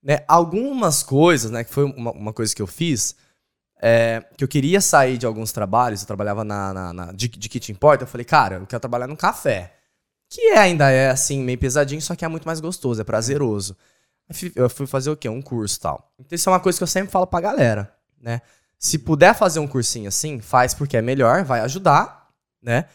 né, 0.03 0.19
algumas 0.27 1.01
coisas, 1.01 1.49
né? 1.51 1.63
Que 1.63 1.73
foi 1.73 1.83
uma, 1.85 2.11
uma 2.11 2.31
coisa 2.33 2.55
que 2.55 2.61
eu 2.61 2.67
fiz, 2.67 3.15
é, 3.81 4.23
que 4.37 4.43
eu 4.43 4.47
queria 4.47 4.79
sair 4.79 5.17
de 5.17 5.25
alguns 5.25 5.51
trabalhos, 5.51 6.01
eu 6.01 6.07
trabalhava 6.07 6.43
na, 6.43 6.73
na- 6.73 6.93
na- 6.93 7.11
de, 7.11 7.27
de 7.27 7.49
kitchen 7.49 7.75
port, 7.75 7.99
eu 8.01 8.07
falei, 8.07 8.23
cara, 8.25 8.57
eu 8.57 8.67
quero 8.67 8.79
trabalhar 8.79 9.07
num 9.07 9.15
café. 9.15 9.73
Que 10.29 10.41
é, 10.51 10.57
ainda 10.59 10.89
é 10.91 11.09
assim, 11.09 11.41
meio 11.43 11.57
pesadinho, 11.57 12.01
só 12.01 12.15
que 12.15 12.23
é 12.25 12.27
muito 12.27 12.45
mais 12.45 12.59
gostoso, 12.59 13.01
é 13.01 13.03
prazeroso. 13.03 13.75
Eu 14.29 14.35
fui- 14.35 14.51
Eu 14.55 14.69
fui 14.69 14.87
fazer 14.87 15.09
o 15.09 15.17
quê? 15.17 15.27
Um 15.29 15.41
curso 15.41 15.77
e 15.77 15.81
tal. 15.81 16.11
Então 16.19 16.35
isso 16.35 16.49
é 16.49 16.51
uma 16.53 16.59
coisa 16.59 16.77
que 16.77 16.83
eu 16.83 16.87
sempre 16.87 17.11
falo 17.11 17.27
pra 17.27 17.41
galera, 17.41 17.93
né? 18.21 18.41
Se 18.77 18.99
puder 18.99 19.33
fazer 19.33 19.59
um 19.59 19.67
cursinho 19.67 20.07
assim, 20.07 20.39
faz 20.39 20.73
porque 20.73 20.97
é 20.97 21.01
melhor, 21.01 21.43
vai 21.43 21.61
ajudar, 21.61 22.29
né? 22.61 22.85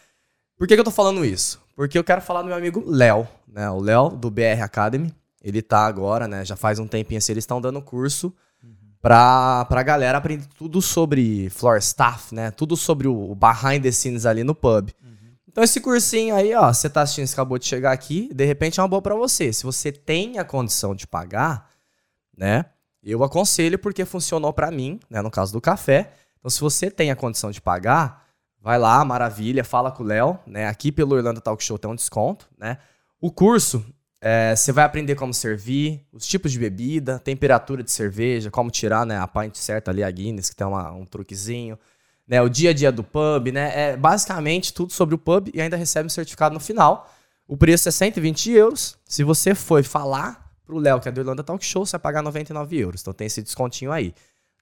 Por 0.57 0.67
que, 0.67 0.75
que 0.75 0.81
eu 0.81 0.85
tô 0.85 0.91
falando 0.91 1.25
isso? 1.25 1.61
Porque 1.75 1.99
eu 1.99 2.05
quero 2.05 2.21
falar 2.21 2.43
do 2.43 2.49
meu 2.49 2.57
amigo 2.57 2.85
Léo, 2.87 3.27
né? 3.49 3.71
O 3.71 3.81
Léo, 3.81 4.11
do 4.11 4.31
BR 4.31 4.63
Academy. 4.63 5.15
Ele 5.43 5.63
tá 5.63 5.87
agora, 5.87 6.29
né? 6.29 6.45
Já 6.45 6.55
faz 6.55 6.79
um 6.79 6.87
tempinho 6.87 7.19
assim, 7.19 7.33
eles 7.33 7.45
estão 7.45 7.61
dando 7.61 7.81
curso 7.81 8.33
pra, 9.01 9.65
pra 9.65 9.83
galera 9.83 10.19
aprender 10.19 10.47
tudo 10.57 10.83
sobre 10.83 11.49
floor 11.51 11.79
staff, 11.79 12.35
né? 12.35 12.51
Tudo 12.51 12.77
sobre 12.77 13.09
o, 13.09 13.35
behind 13.35 13.83
the 13.83 13.91
scenes 13.91 14.27
ali 14.27 14.45
no 14.45 14.55
pub. 14.55 14.91
Então 15.49 15.65
esse 15.65 15.81
cursinho 15.81 16.35
aí, 16.35 16.55
ó, 16.55 16.73
você 16.73 16.89
tá 16.89 17.03
assistindo, 17.03 17.27
você 17.27 17.35
acabou 17.35 17.59
de 17.59 17.67
chegar 17.67 17.91
aqui, 17.91 18.31
de 18.33 18.45
repente 18.45 18.79
é 18.79 18.83
uma 18.83 18.89
boa 18.89 19.03
pra 19.03 19.17
você. 19.17 19.53
Se 19.53 19.65
você 19.65 19.91
tem 19.91 20.39
a 20.39 20.45
condição 20.45 20.95
de 20.95 21.07
pagar, 21.07 21.71
né? 22.37 22.67
Eu 23.03 23.25
aconselho 23.25 23.79
porque 23.79 24.05
funcionou 24.05 24.53
pra 24.53 24.71
mim, 24.71 25.01
né, 25.09 25.23
no 25.23 25.31
caso 25.31 25.53
do 25.53 25.61
café. 25.61 26.13
Então 26.39 26.51
se 26.51 26.61
você 26.61 26.91
tem 26.91 27.11
a 27.11 27.17
condição 27.17 27.51
de 27.51 27.61
pagar, 27.61 28.27
vai 28.61 28.79
lá, 28.79 29.05
maravilha, 29.05 29.65
fala 29.65 29.91
com 29.91 30.03
o 30.03 30.07
Léo, 30.07 30.39
né? 30.47 30.67
Aqui 30.67 30.93
pelo 30.93 31.17
Irlanda 31.17 31.41
Talk 31.41 31.63
Show 31.65 31.79
tem 31.79 31.91
um 31.91 31.95
desconto, 31.95 32.47
né? 32.59 32.79
O 33.21 33.31
curso, 33.31 33.85
é, 34.21 34.55
você 34.55 34.71
vai 34.73 34.85
aprender 34.85 35.15
como 35.15 35.33
servir, 35.33 36.05
os 36.13 36.27
tipos 36.27 36.53
de 36.53 36.59
bebida, 36.59 37.19
temperatura 37.19 37.83
de 37.83 37.91
cerveja, 37.91 38.51
como 38.51 38.71
tirar, 38.71 39.07
né, 39.07 39.19
a 39.19 39.27
pint 39.27 39.57
certa 39.57 39.91
ali, 39.91 40.03
a 40.05 40.11
Guinness, 40.11 40.51
que 40.51 40.57
tem 40.57 40.67
uma- 40.67 40.93
um 40.93 41.05
truquezinho 41.07 41.79
né, 42.29 42.41
o 42.41 42.49
dia 42.49 42.71
a 42.71 42.73
dia 42.73 42.93
do 42.93 43.03
pub, 43.03 43.49
né? 43.53 43.73
É 43.93 43.97
basicamente 43.97 44.73
tudo 44.73 44.93
sobre 44.93 45.17
o 45.17 45.19
pub 45.19 45.49
e 45.53 45.61
ainda 45.61 45.77
recebe 45.77 46.07
um 46.07 46.11
certificado 46.11 46.55
no 46.55 46.61
final. 46.61 47.11
O 47.49 47.57
preço 47.57 47.89
é 47.89 47.93
120 47.93 48.53
euros. 48.53 48.97
Se 49.05 49.25
você 49.25 49.53
for 49.53 49.83
falar 49.83 50.49
pro 50.71 50.79
Léo, 50.79 51.01
que 51.01 51.09
é 51.09 51.13
do 51.13 51.21
Irlanda 51.21 51.43
Talk 51.43 51.65
Show, 51.65 51.85
você 51.85 51.93
vai 51.93 52.01
pagar 52.01 52.23
99 52.23 52.79
euros. 52.79 53.01
Então 53.01 53.13
tem 53.13 53.27
esse 53.27 53.43
descontinho 53.43 53.91
aí, 53.91 54.15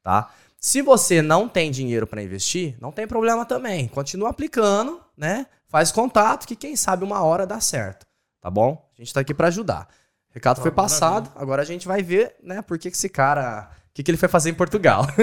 tá? 0.03 0.31
Se 0.59 0.81
você 0.81 1.21
não 1.21 1.49
tem 1.49 1.71
dinheiro 1.71 2.07
para 2.07 2.23
investir, 2.23 2.77
não 2.81 2.91
tem 2.91 3.07
problema 3.07 3.45
também. 3.45 3.87
Continua 3.89 4.31
aplicando, 4.31 5.01
né? 5.17 5.47
Faz 5.69 5.93
contato 5.93 6.47
que 6.47 6.57
quem 6.57 6.75
sabe 6.75 7.05
uma 7.05 7.23
hora 7.23 7.47
dá 7.47 7.61
certo, 7.61 8.07
tá 8.41 8.51
bom? 8.51 8.91
A 8.99 9.03
gente 9.03 9.13
tá 9.13 9.21
aqui 9.21 9.35
para 9.35 9.49
ajudar. 9.49 9.87
O 10.31 10.35
recado 10.35 10.61
foi 10.63 10.71
passado, 10.71 11.31
agora 11.37 11.61
a 11.63 11.65
gente 11.65 11.87
vai 11.87 12.03
ver, 12.03 12.35
né, 12.43 12.63
por 12.63 12.79
que 12.79 12.91
que 12.91 12.97
esse 12.97 13.09
cara, 13.09 13.71
o 13.91 13.95
que 13.95 14.03
que 14.03 14.11
ele 14.11 14.19
foi 14.19 14.29
fazer 14.29 14.51
em 14.51 14.55
Portugal. 14.55 15.07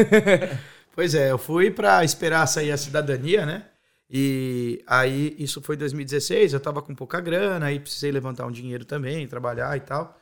Pois 0.95 1.13
é, 1.13 1.29
eu 1.29 1.37
fui 1.37 1.69
pra 1.69 2.05
esperar 2.05 2.47
sair 2.47 2.71
a 2.71 2.77
cidadania, 2.77 3.45
né? 3.45 3.65
E 4.09 4.81
aí, 4.87 5.35
isso 5.37 5.61
foi 5.61 5.75
em 5.75 5.79
2016, 5.79 6.53
eu 6.53 6.59
tava 6.61 6.81
com 6.81 6.95
pouca 6.95 7.19
grana, 7.19 7.65
aí 7.65 7.81
precisei 7.81 8.13
levantar 8.13 8.45
um 8.45 8.51
dinheiro 8.51 8.85
também, 8.85 9.27
trabalhar 9.27 9.75
e 9.75 9.81
tal. 9.81 10.17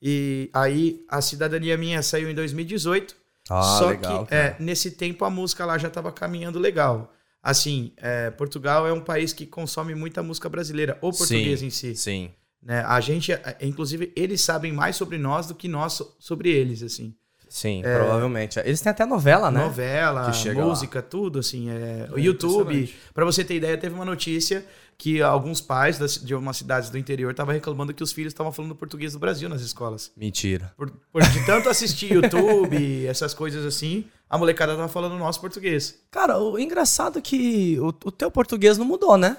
E 0.00 0.48
aí, 0.52 1.04
a 1.08 1.20
cidadania 1.20 1.76
minha 1.76 2.02
saiu 2.02 2.30
em 2.30 2.34
2018. 2.34 3.16
Ah, 3.50 3.62
só 3.62 3.88
legal, 3.88 4.26
que 4.26 4.34
é, 4.34 4.56
nesse 4.60 4.90
tempo 4.92 5.24
a 5.24 5.30
música 5.30 5.64
lá 5.64 5.78
já 5.78 5.88
tava 5.88 6.12
caminhando 6.12 6.58
legal. 6.58 7.12
Assim, 7.42 7.92
é, 7.96 8.30
Portugal 8.30 8.86
é 8.86 8.92
um 8.92 9.00
país 9.00 9.32
que 9.32 9.46
consome 9.46 9.94
muita 9.94 10.22
música 10.22 10.48
brasileira, 10.48 10.98
ou 11.00 11.10
português 11.12 11.62
em 11.62 11.70
si. 11.70 11.96
Sim. 11.96 12.30
Né? 12.62 12.82
A 12.84 13.00
gente, 13.00 13.32
é, 13.32 13.56
inclusive, 13.62 14.12
eles 14.14 14.40
sabem 14.42 14.72
mais 14.72 14.96
sobre 14.96 15.16
nós 15.16 15.46
do 15.46 15.54
que 15.54 15.66
nós 15.68 15.94
so- 15.94 16.14
sobre 16.18 16.50
eles, 16.50 16.82
assim. 16.82 17.14
Sim, 17.48 17.82
provavelmente. 17.82 18.58
Eles 18.60 18.80
têm 18.80 18.90
até 18.90 19.06
novela, 19.06 19.50
né? 19.50 19.60
Novela, 19.60 20.30
música, 20.54 21.02
tudo, 21.02 21.38
assim. 21.38 21.70
É, 21.70 22.08
o 22.12 22.18
YouTube. 22.18 22.94
Pra 23.14 23.24
você 23.24 23.42
ter 23.44 23.54
ideia, 23.54 23.76
teve 23.76 23.94
uma 23.94 24.04
notícia 24.04 24.64
que 24.98 25.22
alguns 25.22 25.60
pais 25.60 26.18
de 26.18 26.34
umas 26.34 26.56
cidades 26.56 26.90
do 26.90 26.98
interior 26.98 27.30
estavam 27.30 27.54
reclamando 27.54 27.94
que 27.94 28.02
os 28.02 28.10
filhos 28.10 28.32
estavam 28.32 28.50
falando 28.50 28.74
português 28.74 29.12
do 29.12 29.18
Brasil 29.20 29.48
nas 29.48 29.62
escolas. 29.62 30.10
Mentira. 30.16 30.72
Por, 30.76 30.90
por 31.12 31.22
de 31.22 31.46
tanto 31.46 31.68
assistir 31.68 32.12
YouTube, 32.12 33.06
essas 33.06 33.32
coisas 33.32 33.64
assim, 33.64 34.06
a 34.28 34.36
molecada 34.36 34.74
tava 34.74 34.88
falando 34.88 35.16
nosso 35.16 35.40
português. 35.40 36.00
Cara, 36.10 36.38
o 36.38 36.58
engraçado 36.58 37.20
é 37.20 37.22
que 37.22 37.78
o, 37.78 37.88
o 37.88 38.10
teu 38.10 38.28
português 38.28 38.76
não 38.76 38.84
mudou, 38.84 39.16
né? 39.16 39.36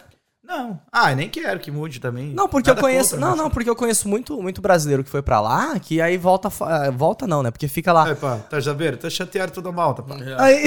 Não. 0.49 0.81
Ah, 0.91 1.11
eu 1.11 1.15
nem 1.15 1.29
quero 1.29 1.59
que 1.59 1.69
mude 1.69 1.99
também. 1.99 2.33
Não, 2.33 2.49
porque 2.49 2.71
Nada 2.71 2.79
eu 2.79 2.83
conheço. 2.83 3.11
contra, 3.11 3.29
não, 3.29 3.35
não, 3.35 3.49
porque 3.51 3.69
eu 3.69 3.75
conheço 3.75 4.09
muito, 4.09 4.41
muito 4.41 4.59
brasileiro 4.61 5.03
que 5.03 5.09
foi 5.09 5.21
pra 5.21 5.39
lá, 5.39 5.79
que 5.79 6.01
aí 6.01 6.17
volta. 6.17 6.49
eh, 6.87 6.89
Volta 6.89 7.27
não, 7.27 7.43
né? 7.43 7.51
Porque 7.51 7.67
fica 7.67 7.93
lá. 7.93 8.09
É, 8.09 8.15
pá, 8.15 8.37
tá 8.37 8.59
sabendo? 8.59 8.97
Tá 8.97 9.11
chateado 9.11 9.51
toda 9.51 9.71
malta, 9.71 10.01
pá. 10.01 10.15
Aí. 10.39 10.63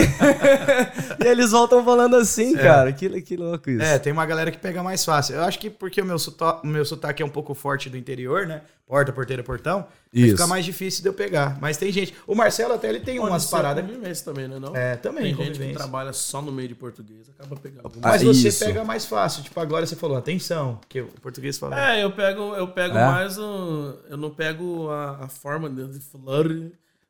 e 1.24 1.26
eles 1.26 1.50
voltam 1.50 1.84
falando 1.84 2.14
assim, 2.14 2.54
cara. 2.56 2.92
Que, 2.92 3.20
que 3.22 3.36
louco 3.36 3.70
isso. 3.70 3.82
É, 3.82 3.98
tem 3.98 4.12
uma 4.12 4.24
galera 4.24 4.52
que 4.52 4.58
pega 4.58 4.84
mais 4.84 5.04
fácil. 5.04 5.34
Eu 5.34 5.42
acho 5.42 5.58
que 5.58 5.68
porque 5.68 6.00
o 6.00 6.04
meu, 6.04 6.16
o 6.62 6.66
meu 6.66 6.84
sotaque 6.84 7.20
é 7.20 7.26
um 7.26 7.30
pouco 7.30 7.52
forte 7.52 7.90
do 7.90 7.96
interior, 7.96 8.46
né? 8.46 8.62
Porta, 8.92 9.10
porteira, 9.10 9.42
portão. 9.42 9.86
Isso. 10.12 10.32
Fica 10.32 10.46
mais 10.46 10.66
difícil 10.66 11.00
de 11.00 11.08
eu 11.08 11.14
pegar. 11.14 11.56
Mas 11.62 11.78
tem 11.78 11.90
gente. 11.90 12.12
O 12.26 12.34
Marcelo 12.34 12.74
até 12.74 12.90
ele 12.90 13.00
tem 13.00 13.16
Pode 13.16 13.30
umas 13.30 13.46
paradas. 13.46 13.82
convivência 13.86 14.22
também, 14.22 14.46
né? 14.46 14.58
Não? 14.58 14.76
É, 14.76 14.96
também, 14.96 15.22
Tem 15.22 15.30
gente 15.32 15.38
que 15.38 15.46
convivência. 15.52 15.78
trabalha 15.78 16.12
só 16.12 16.42
no 16.42 16.52
meio 16.52 16.68
de 16.68 16.74
português, 16.74 17.26
acaba 17.30 17.56
pegando. 17.56 17.90
Mas 18.02 18.20
Ah, 18.20 18.26
você 18.26 18.48
isso. 18.48 18.62
pega 18.62 18.84
mais 18.84 19.06
fácil. 19.06 19.42
Tipo, 19.42 19.58
agora 19.60 19.86
você 19.86 19.96
falou, 19.96 20.18
atenção. 20.18 20.78
Que 20.90 21.00
o 21.00 21.06
português 21.22 21.56
fala. 21.56 21.80
É, 21.94 22.04
eu 22.04 22.12
pego, 22.12 22.54
eu 22.54 22.68
pego 22.68 22.94
É? 22.98 23.06
mais 23.06 23.38
o. 23.38 23.94
Eu 24.10 24.18
não 24.18 24.28
pego 24.28 24.90
a, 24.90 25.24
a 25.24 25.28
forma 25.28 25.70
de 25.70 25.98
falar, 26.00 26.44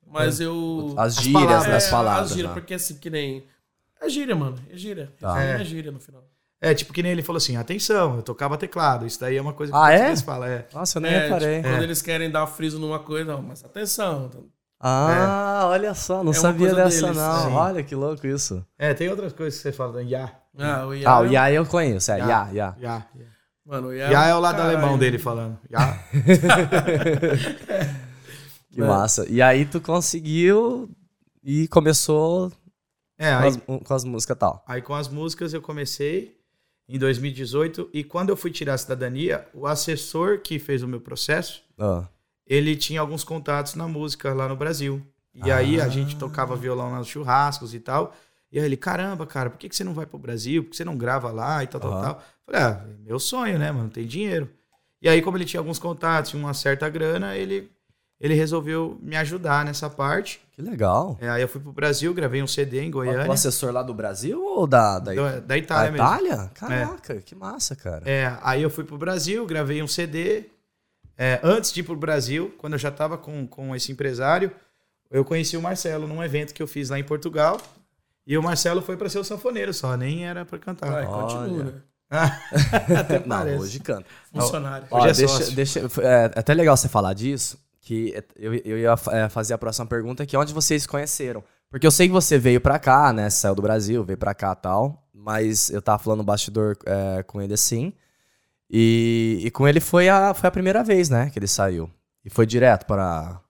mas 0.06 0.38
eu. 0.40 0.94
As 0.96 1.18
As 1.18 1.24
gírias 1.24 1.42
palavras. 1.42 1.72
das 1.72 1.86
É, 1.86 1.90
palavras. 1.90 2.26
As 2.30 2.36
gírias, 2.36 2.54
né? 2.54 2.60
porque 2.60 2.74
assim, 2.74 2.94
que 2.94 3.10
nem. 3.10 3.44
É 4.00 4.08
gíria, 4.08 4.36
mano. 4.36 4.56
É 4.72 4.76
gíria. 4.76 5.12
Tá. 5.18 5.42
É. 5.42 5.56
É. 5.58 5.60
é 5.62 5.64
gíria 5.64 5.90
no 5.90 5.98
final. 5.98 6.22
É, 6.64 6.72
tipo 6.74 6.92
que 6.92 7.02
nem 7.02 7.10
ele 7.10 7.22
falou 7.24 7.38
assim, 7.38 7.56
atenção, 7.56 8.14
eu 8.16 8.22
tocava 8.22 8.56
teclado. 8.56 9.04
Isso 9.04 9.18
daí 9.20 9.36
é 9.36 9.42
uma 9.42 9.52
coisa 9.52 9.72
que 9.72 9.78
Ah, 9.78 9.90
é? 9.90 9.96
português 9.96 10.22
fala. 10.22 10.48
É. 10.48 10.66
Nossa, 10.72 10.98
eu 10.98 11.02
nem 11.02 11.12
É, 11.12 11.24
reparei. 11.24 11.56
tipo, 11.56 11.68
quando 11.68 11.82
eles 11.82 12.00
querem 12.00 12.30
dar 12.30 12.46
friso 12.46 12.78
numa 12.78 13.00
coisa, 13.00 13.32
não, 13.32 13.42
mas 13.42 13.64
atenção. 13.64 14.30
Ah, 14.80 15.62
olha 15.66 15.92
só, 15.94 16.22
não 16.22 16.30
É 16.30 16.34
sabia 16.34 16.72
dessa 16.74 17.06
deles, 17.06 17.16
não. 17.16 17.42
sim. 17.48 17.52
Olha 17.54 17.82
que 17.82 17.94
louco 17.96 18.26
isso. 18.26 18.64
É, 18.78 18.94
tem 18.94 19.08
outras 19.08 19.32
coisas 19.32 19.56
que 19.56 19.62
você 19.62 19.72
fala, 19.72 20.02
né? 20.02 20.10
Ya. 20.10 20.32
Ah, 20.58 20.86
o 20.86 20.94
Iá, 20.94 21.10
Ah, 21.10 21.20
o 21.20 21.26
Ya 21.26 21.50
eu 21.52 21.66
conheço, 21.66 22.12
é, 22.12 22.18
Ya. 22.18 22.26
Ya, 22.26 22.48
Ya. 22.52 22.76
Ya. 22.80 23.06
Mano, 23.66 23.88
o 23.88 23.92
Iá, 23.94 24.10
Ya 24.10 24.26
é 24.28 24.34
o 24.34 24.40
lado 24.40 24.56
caralho. 24.58 24.76
alemão 24.78 24.96
dele 24.98 25.18
falando. 25.18 25.58
Ya. 25.70 25.98
Que 28.72 28.80
massa. 28.80 29.26
E 29.28 29.42
aí 29.42 29.66
tu 29.66 29.80
conseguiu 29.80 30.88
e 31.44 31.68
começou 31.68 32.50
É, 33.18 33.30
com 33.36 33.38
aí, 33.42 33.48
as, 33.48 33.56
com 33.86 33.94
as 33.94 34.04
músicas 34.04 34.36
e 34.36 34.38
tal. 34.40 34.64
aí 34.66 34.80
com 34.80 34.94
as 34.94 35.08
músicas 35.08 35.52
eu 35.52 35.60
comecei 35.60 36.34
em 36.94 36.98
2018 36.98 37.88
e 37.92 38.04
quando 38.04 38.28
eu 38.28 38.36
fui 38.36 38.50
tirar 38.50 38.74
a 38.74 38.78
cidadania, 38.78 39.46
o 39.54 39.66
assessor 39.66 40.40
que 40.40 40.58
fez 40.58 40.82
o 40.82 40.88
meu 40.88 41.00
processo, 41.00 41.62
Ah, 41.78 42.06
ele 42.46 42.76
tinha 42.76 43.00
alguns 43.00 43.24
contatos 43.24 43.74
na 43.74 43.88
música 43.88 44.34
lá 44.34 44.46
no 44.48 44.56
Brasil. 44.56 45.00
E 45.34 45.50
aí 45.50 45.80
a 45.80 45.88
gente 45.88 46.16
tocava 46.16 46.54
violão 46.54 46.94
nos 46.94 47.08
churrascos 47.08 47.72
e 47.74 47.80
tal. 47.80 48.14
E 48.50 48.58
aí 48.58 48.66
ele, 48.66 48.76
caramba, 48.76 49.26
cara, 49.26 49.48
por 49.48 49.56
que, 49.58 49.68
que 49.70 49.74
você 49.74 49.82
não 49.82 49.94
vai 49.94 50.04
pro 50.04 50.18
Brasil? 50.18 50.62
Por 50.62 50.70
que 50.70 50.76
você 50.76 50.84
não 50.84 50.96
grava 50.98 51.30
lá 51.30 51.64
e 51.64 51.66
tal, 51.66 51.80
tal, 51.80 52.02
tal? 52.02 52.22
Falei, 52.44 52.60
ah, 52.60 52.84
é 52.86 53.08
meu 53.08 53.18
sonho, 53.18 53.58
né, 53.58 53.72
mano? 53.72 53.88
Tem 53.88 54.06
dinheiro. 54.06 54.50
E 55.00 55.08
aí, 55.08 55.22
como 55.22 55.38
ele 55.38 55.46
tinha 55.46 55.60
alguns 55.60 55.78
contatos 55.78 56.32
e 56.32 56.36
uma 56.36 56.52
certa 56.52 56.86
grana, 56.90 57.34
ele, 57.34 57.70
ele 58.22 58.34
resolveu 58.34 58.96
me 59.02 59.16
ajudar 59.16 59.64
nessa 59.64 59.90
parte. 59.90 60.40
que 60.52 60.62
legal. 60.62 61.18
É, 61.20 61.28
aí 61.28 61.42
eu 61.42 61.48
fui 61.48 61.60
pro 61.60 61.72
Brasil, 61.72 62.14
gravei 62.14 62.40
um 62.42 62.46
CD 62.46 62.80
em 62.80 62.90
Goiânia. 62.90 63.28
O 63.28 63.32
assessor 63.32 63.72
lá 63.72 63.82
do 63.82 63.92
Brasil 63.92 64.40
ou 64.42 64.64
da, 64.66 65.00
da, 65.00 65.12
Da, 65.12 65.40
da 65.40 65.58
Itália 65.58 65.90
da 65.90 65.90
mesmo. 65.90 66.06
Itália? 66.06 66.50
Caraca, 66.54 67.16
que 67.20 67.34
massa, 67.34 67.74
cara. 67.74 68.08
É, 68.08 68.34
aí 68.42 68.62
eu 68.62 68.70
fui 68.70 68.84
pro 68.84 68.96
Brasil, 68.96 69.44
gravei 69.44 69.82
um 69.82 69.88
CD. 69.88 70.44
É, 71.18 71.40
antes 71.42 71.72
de 71.72 71.80
ir 71.80 71.82
pro 71.82 71.96
Brasil, 71.96 72.54
quando 72.58 72.74
eu 72.74 72.78
já 72.78 72.90
tava 72.92 73.18
com, 73.18 73.46
com 73.46 73.74
esse 73.76 73.90
empresário, 73.92 74.50
eu 75.10 75.24
conheci 75.24 75.56
o 75.56 75.62
Marcelo 75.62 76.06
num 76.06 76.22
evento 76.22 76.54
que 76.54 76.62
eu 76.62 76.66
fiz 76.68 76.88
lá 76.90 76.98
em 76.98 77.04
Portugal. 77.04 77.60
E 78.24 78.38
o 78.38 78.42
Marcelo 78.42 78.80
foi 78.80 78.96
pra 78.96 79.08
ser 79.08 79.18
o 79.18 79.24
sanfoneiro 79.24 79.74
só, 79.74 79.96
nem 79.96 80.24
era 80.24 80.44
pra 80.44 80.58
cantar. 80.60 80.90
Vai, 80.90 81.04
continua, 81.06 81.64
né? 81.64 81.72
Até 82.98 83.18
Não, 83.18 83.38
parece. 83.38 83.58
hoje 83.62 83.80
canta. 83.80 84.04
Funcionário. 84.32 84.86
Ó, 84.90 84.98
Hoje 85.00 85.08
é 85.08 85.12
deixa, 85.14 85.34
sócio. 85.38 85.54
deixa, 85.56 85.80
é 86.02 86.24
até 86.36 86.54
legal 86.54 86.76
você 86.76 86.88
falar 86.88 87.14
disso, 87.14 87.58
que 87.82 88.14
eu, 88.36 88.54
eu 88.54 88.78
ia 88.78 88.94
é, 89.10 89.28
fazer 89.28 89.52
a 89.52 89.58
próxima 89.58 89.86
pergunta, 89.86 90.24
que 90.24 90.34
é 90.34 90.38
onde 90.38 90.54
vocês 90.54 90.86
conheceram. 90.86 91.42
Porque 91.68 91.86
eu 91.86 91.90
sei 91.90 92.06
que 92.06 92.12
você 92.12 92.38
veio 92.38 92.60
pra 92.60 92.78
cá, 92.78 93.12
né? 93.12 93.28
Saiu 93.28 93.54
do 93.54 93.62
Brasil, 93.62 94.04
veio 94.04 94.18
pra 94.18 94.34
cá 94.34 94.52
e 94.52 94.62
tal. 94.62 95.08
Mas 95.12 95.68
eu 95.68 95.82
tava 95.82 96.02
falando 96.02 96.18
no 96.18 96.24
bastidor 96.24 96.76
é, 96.86 97.22
com 97.24 97.42
ele 97.42 97.54
assim. 97.54 97.92
E, 98.70 99.40
e 99.44 99.50
com 99.50 99.66
ele 99.66 99.80
foi 99.80 100.08
a, 100.08 100.32
foi 100.32 100.48
a 100.48 100.52
primeira 100.52 100.82
vez, 100.84 101.10
né? 101.10 101.28
Que 101.30 101.38
ele 101.38 101.48
saiu. 101.48 101.90
E 102.24 102.30
foi 102.30 102.46
direto 102.46 102.86
para. 102.86 103.40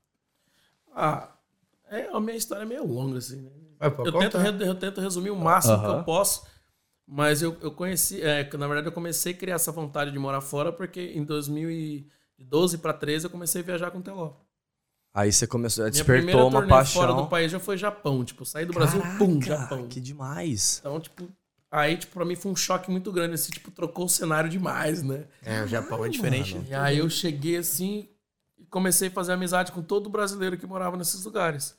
Ah, 0.94 1.28
é, 1.90 2.08
a 2.12 2.18
minha 2.20 2.36
história 2.36 2.62
é 2.62 2.66
meio 2.66 2.86
longa, 2.86 3.18
assim, 3.18 3.42
né? 3.42 3.50
Pô, 3.90 4.06
Eu 4.06 4.12
tento, 4.12 4.36
eu 4.38 4.74
tento 4.74 5.00
resumir 5.00 5.30
o 5.30 5.36
máximo 5.36 5.78
que 5.80 5.84
Aham. 5.84 5.98
eu 5.98 6.04
posso, 6.04 6.46
mas 7.06 7.42
eu, 7.42 7.56
eu 7.60 7.72
conheci, 7.72 8.22
é, 8.22 8.44
que, 8.44 8.56
na 8.56 8.66
verdade 8.66 8.86
eu 8.86 8.92
comecei 8.92 9.32
a 9.32 9.36
criar 9.36 9.56
essa 9.56 9.72
vontade 9.72 10.12
de 10.12 10.18
morar 10.18 10.40
fora 10.40 10.72
porque 10.72 11.00
em 11.00 11.24
2012 12.42 12.78
para 12.78 12.92
13 12.92 13.26
eu 13.26 13.30
comecei 13.30 13.62
a 13.62 13.64
viajar 13.64 13.90
com 13.90 13.98
o 13.98 14.02
Teló. 14.02 14.32
Aí 15.14 15.30
você 15.30 15.46
começou, 15.46 15.88
despertou 15.90 16.48
uma 16.48 16.66
paixão. 16.66 17.02
fora 17.02 17.12
do 17.12 17.26
país 17.26 17.52
já 17.52 17.60
foi 17.60 17.76
Japão, 17.76 18.24
tipo, 18.24 18.46
saí 18.46 18.64
do 18.64 18.72
Brasil, 18.72 19.00
pum, 19.18 19.38
Caraca, 19.38 19.62
Japão. 19.62 19.86
Que 19.86 20.00
demais. 20.00 20.78
Então, 20.80 20.98
tipo, 20.98 21.28
aí, 21.70 21.98
tipo, 21.98 22.14
pra 22.14 22.24
mim 22.24 22.34
foi 22.34 22.50
um 22.50 22.56
choque 22.56 22.90
muito 22.90 23.12
grande, 23.12 23.34
assim, 23.34 23.52
tipo, 23.52 23.70
trocou 23.70 24.06
o 24.06 24.08
cenário 24.08 24.48
demais, 24.48 25.02
né? 25.02 25.26
É, 25.42 25.62
o 25.62 25.66
Japão 25.66 26.02
é 26.04 26.08
diferente. 26.08 26.58
E 26.66 26.74
aí 26.74 26.98
eu 26.98 27.10
cheguei 27.10 27.58
assim 27.58 28.08
e 28.56 28.64
comecei 28.64 29.08
a 29.08 29.10
fazer 29.10 29.32
amizade 29.32 29.70
com 29.70 29.82
todo 29.82 30.08
brasileiro 30.08 30.56
que 30.56 30.66
morava 30.66 30.96
nesses 30.96 31.22
lugares. 31.24 31.76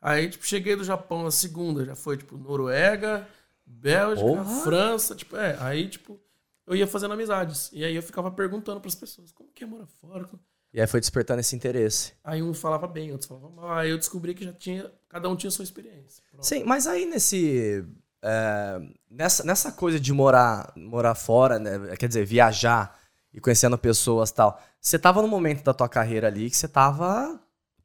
Aí, 0.00 0.28
tipo, 0.28 0.46
cheguei 0.46 0.76
do 0.76 0.84
Japão 0.84 1.24
na 1.24 1.32
segunda, 1.32 1.84
já 1.84 1.96
foi, 1.96 2.16
tipo, 2.16 2.36
Noruega, 2.38 3.26
Bélgica, 3.66 4.28
Porra! 4.28 4.62
França, 4.62 5.16
tipo, 5.16 5.36
é. 5.36 5.56
Aí, 5.58 5.88
tipo, 5.88 6.20
eu 6.66 6.74
ia 6.76 6.86
fazendo 6.86 7.14
amizades. 7.14 7.70
E 7.72 7.84
aí 7.84 7.94
eu 7.94 8.02
ficava 8.02 8.30
perguntando 8.30 8.80
pras 8.80 8.94
pessoas, 8.94 9.30
como 9.32 9.50
que 9.52 9.64
é 9.64 9.66
morar 9.66 9.86
fora? 9.86 10.28
E 10.72 10.80
aí 10.80 10.86
foi 10.86 11.00
despertando 11.00 11.40
esse 11.40 11.54
interesse. 11.56 12.12
Aí 12.22 12.42
um 12.42 12.52
falava 12.52 12.86
bem, 12.86 13.10
outros 13.12 13.28
falavam 13.28 13.50
mal. 13.50 13.72
Aí 13.72 13.90
eu 13.90 13.96
descobri 13.96 14.34
que 14.34 14.44
já 14.44 14.52
tinha, 14.52 14.90
cada 15.08 15.28
um 15.28 15.36
tinha 15.36 15.50
sua 15.50 15.62
experiência. 15.62 16.22
Pronto. 16.30 16.44
Sim, 16.44 16.64
mas 16.64 16.86
aí 16.86 17.06
nesse. 17.06 17.84
é, 18.22 18.80
nessa, 19.10 19.44
nessa 19.44 19.72
coisa 19.72 19.98
de 19.98 20.12
morar, 20.12 20.72
morar 20.76 21.14
fora, 21.14 21.58
né, 21.58 21.96
quer 21.96 22.08
dizer, 22.08 22.26
viajar 22.26 22.98
e 23.32 23.40
conhecendo 23.40 23.78
pessoas 23.78 24.30
e 24.30 24.34
tal, 24.34 24.60
você 24.80 24.98
tava 24.98 25.22
no 25.22 25.28
momento 25.28 25.62
da 25.62 25.72
tua 25.72 25.88
carreira 25.88 26.26
ali 26.26 26.50
que 26.50 26.56
você 26.56 26.66
tava, 26.68 27.40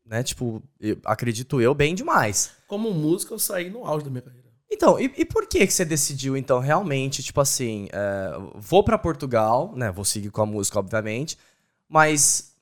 né, 0.05 0.23
tipo, 0.23 0.61
eu- 0.79 0.97
acredito 1.05 1.61
eu, 1.61 1.73
bem 1.75 1.93
demais. 1.95 2.51
Como 2.67 2.91
músico, 2.93 3.34
eu 3.34 3.39
saí 3.39 3.69
no 3.69 3.86
auge 3.86 4.03
da 4.05 4.11
minha 4.11 4.21
carreira. 4.21 4.41
Então, 4.72 4.97
e, 4.97 5.11
e 5.17 5.26
por 5.26 5.47
que 5.47 5.67
que 5.67 5.74
você 5.74 5.84
decidiu, 5.84 6.38
então, 6.38 6.59
realmente, 6.59 7.22
tipo 7.22 7.41
assim, 7.41 7.89
é, 7.91 8.32
vou 8.55 8.84
pra 8.84 8.97
Portugal, 8.97 9.74
né, 9.76 9.91
vou 9.91 10.05
seguir 10.05 10.32
com 10.32 10.41
a 10.41 10.45
música, 10.45 10.80
obviamente, 10.80 11.38
mas 11.89 12.53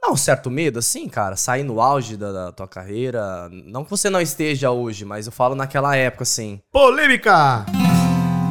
dá 0.00 0.10
um 0.10 0.16
certo 0.16 0.50
medo, 0.50 0.78
assim, 0.78 1.06
cara, 1.06 1.36
sair 1.36 1.64
no 1.64 1.82
auge 1.82 2.16
da, 2.16 2.32
da 2.32 2.52
tua 2.52 2.66
carreira, 2.66 3.48
não 3.50 3.84
que 3.84 3.90
você 3.90 4.08
não 4.08 4.22
esteja 4.22 4.70
hoje, 4.70 5.04
mas 5.04 5.26
eu 5.26 5.32
falo 5.32 5.54
naquela 5.54 5.94
época, 5.94 6.22
assim, 6.22 6.62
Polêmica! 6.72 7.66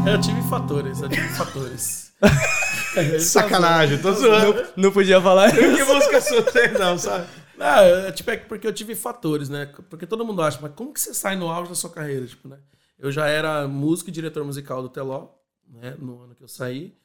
Eu 0.05 0.21
tive 0.21 0.41
fatores, 0.43 1.01
eu 1.01 1.09
tive 1.09 1.27
fatores. 1.29 2.13
Sacanagem, 3.19 3.97
tô 3.97 4.13
zoando. 4.13 4.65
Não 4.77 4.91
podia 4.91 5.21
falar 5.21 5.51
que 5.51 5.83
música 5.83 6.21
sua 6.21 6.43
tem, 6.43 6.71
não, 6.73 6.97
sabe? 6.97 7.27
Não, 7.57 7.65
é, 7.65 8.11
tipo, 8.11 8.29
é 8.29 8.37
porque 8.37 8.67
eu 8.67 8.73
tive 8.73 8.95
fatores, 8.95 9.49
né? 9.49 9.65
Porque 9.89 10.05
todo 10.05 10.23
mundo 10.25 10.41
acha, 10.41 10.59
mas 10.61 10.73
como 10.75 10.93
que 10.93 10.99
você 11.01 11.13
sai 11.13 11.35
no 11.35 11.49
auge 11.49 11.69
da 11.69 11.75
sua 11.75 11.89
carreira, 11.89 12.25
tipo, 12.27 12.47
né? 12.47 12.59
Eu 12.99 13.11
já 13.11 13.27
era 13.27 13.67
músico 13.67 14.09
e 14.09 14.13
diretor 14.13 14.43
musical 14.45 14.81
do 14.81 14.89
Teló, 14.89 15.29
né? 15.67 15.95
No 15.99 16.21
ano 16.21 16.35
que 16.35 16.43
eu 16.43 16.47
saí. 16.47 16.97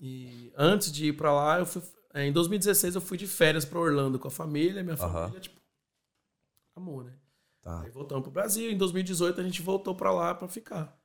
E 0.00 0.52
antes 0.56 0.90
de 0.92 1.06
ir 1.08 1.12
pra 1.16 1.32
lá, 1.32 1.58
eu 1.60 1.66
fui... 1.66 1.82
é, 2.12 2.26
Em 2.26 2.32
2016 2.32 2.94
eu 2.96 3.00
fui 3.00 3.16
de 3.16 3.26
férias 3.26 3.64
pra 3.64 3.78
Orlando 3.78 4.18
com 4.18 4.28
a 4.28 4.30
família, 4.30 4.82
minha 4.82 4.96
família, 4.96 5.40
tipo... 5.40 5.60
Amor, 6.76 7.04
né? 7.04 7.12
Tá. 7.62 7.80
Aí 7.82 7.90
voltamos 7.90 8.22
pro 8.24 8.32
Brasil. 8.32 8.70
Em 8.70 8.76
2018 8.76 9.40
a 9.40 9.44
gente 9.44 9.62
voltou 9.62 9.94
pra 9.94 10.10
lá 10.12 10.34
pra 10.34 10.48
ficar. 10.48 10.96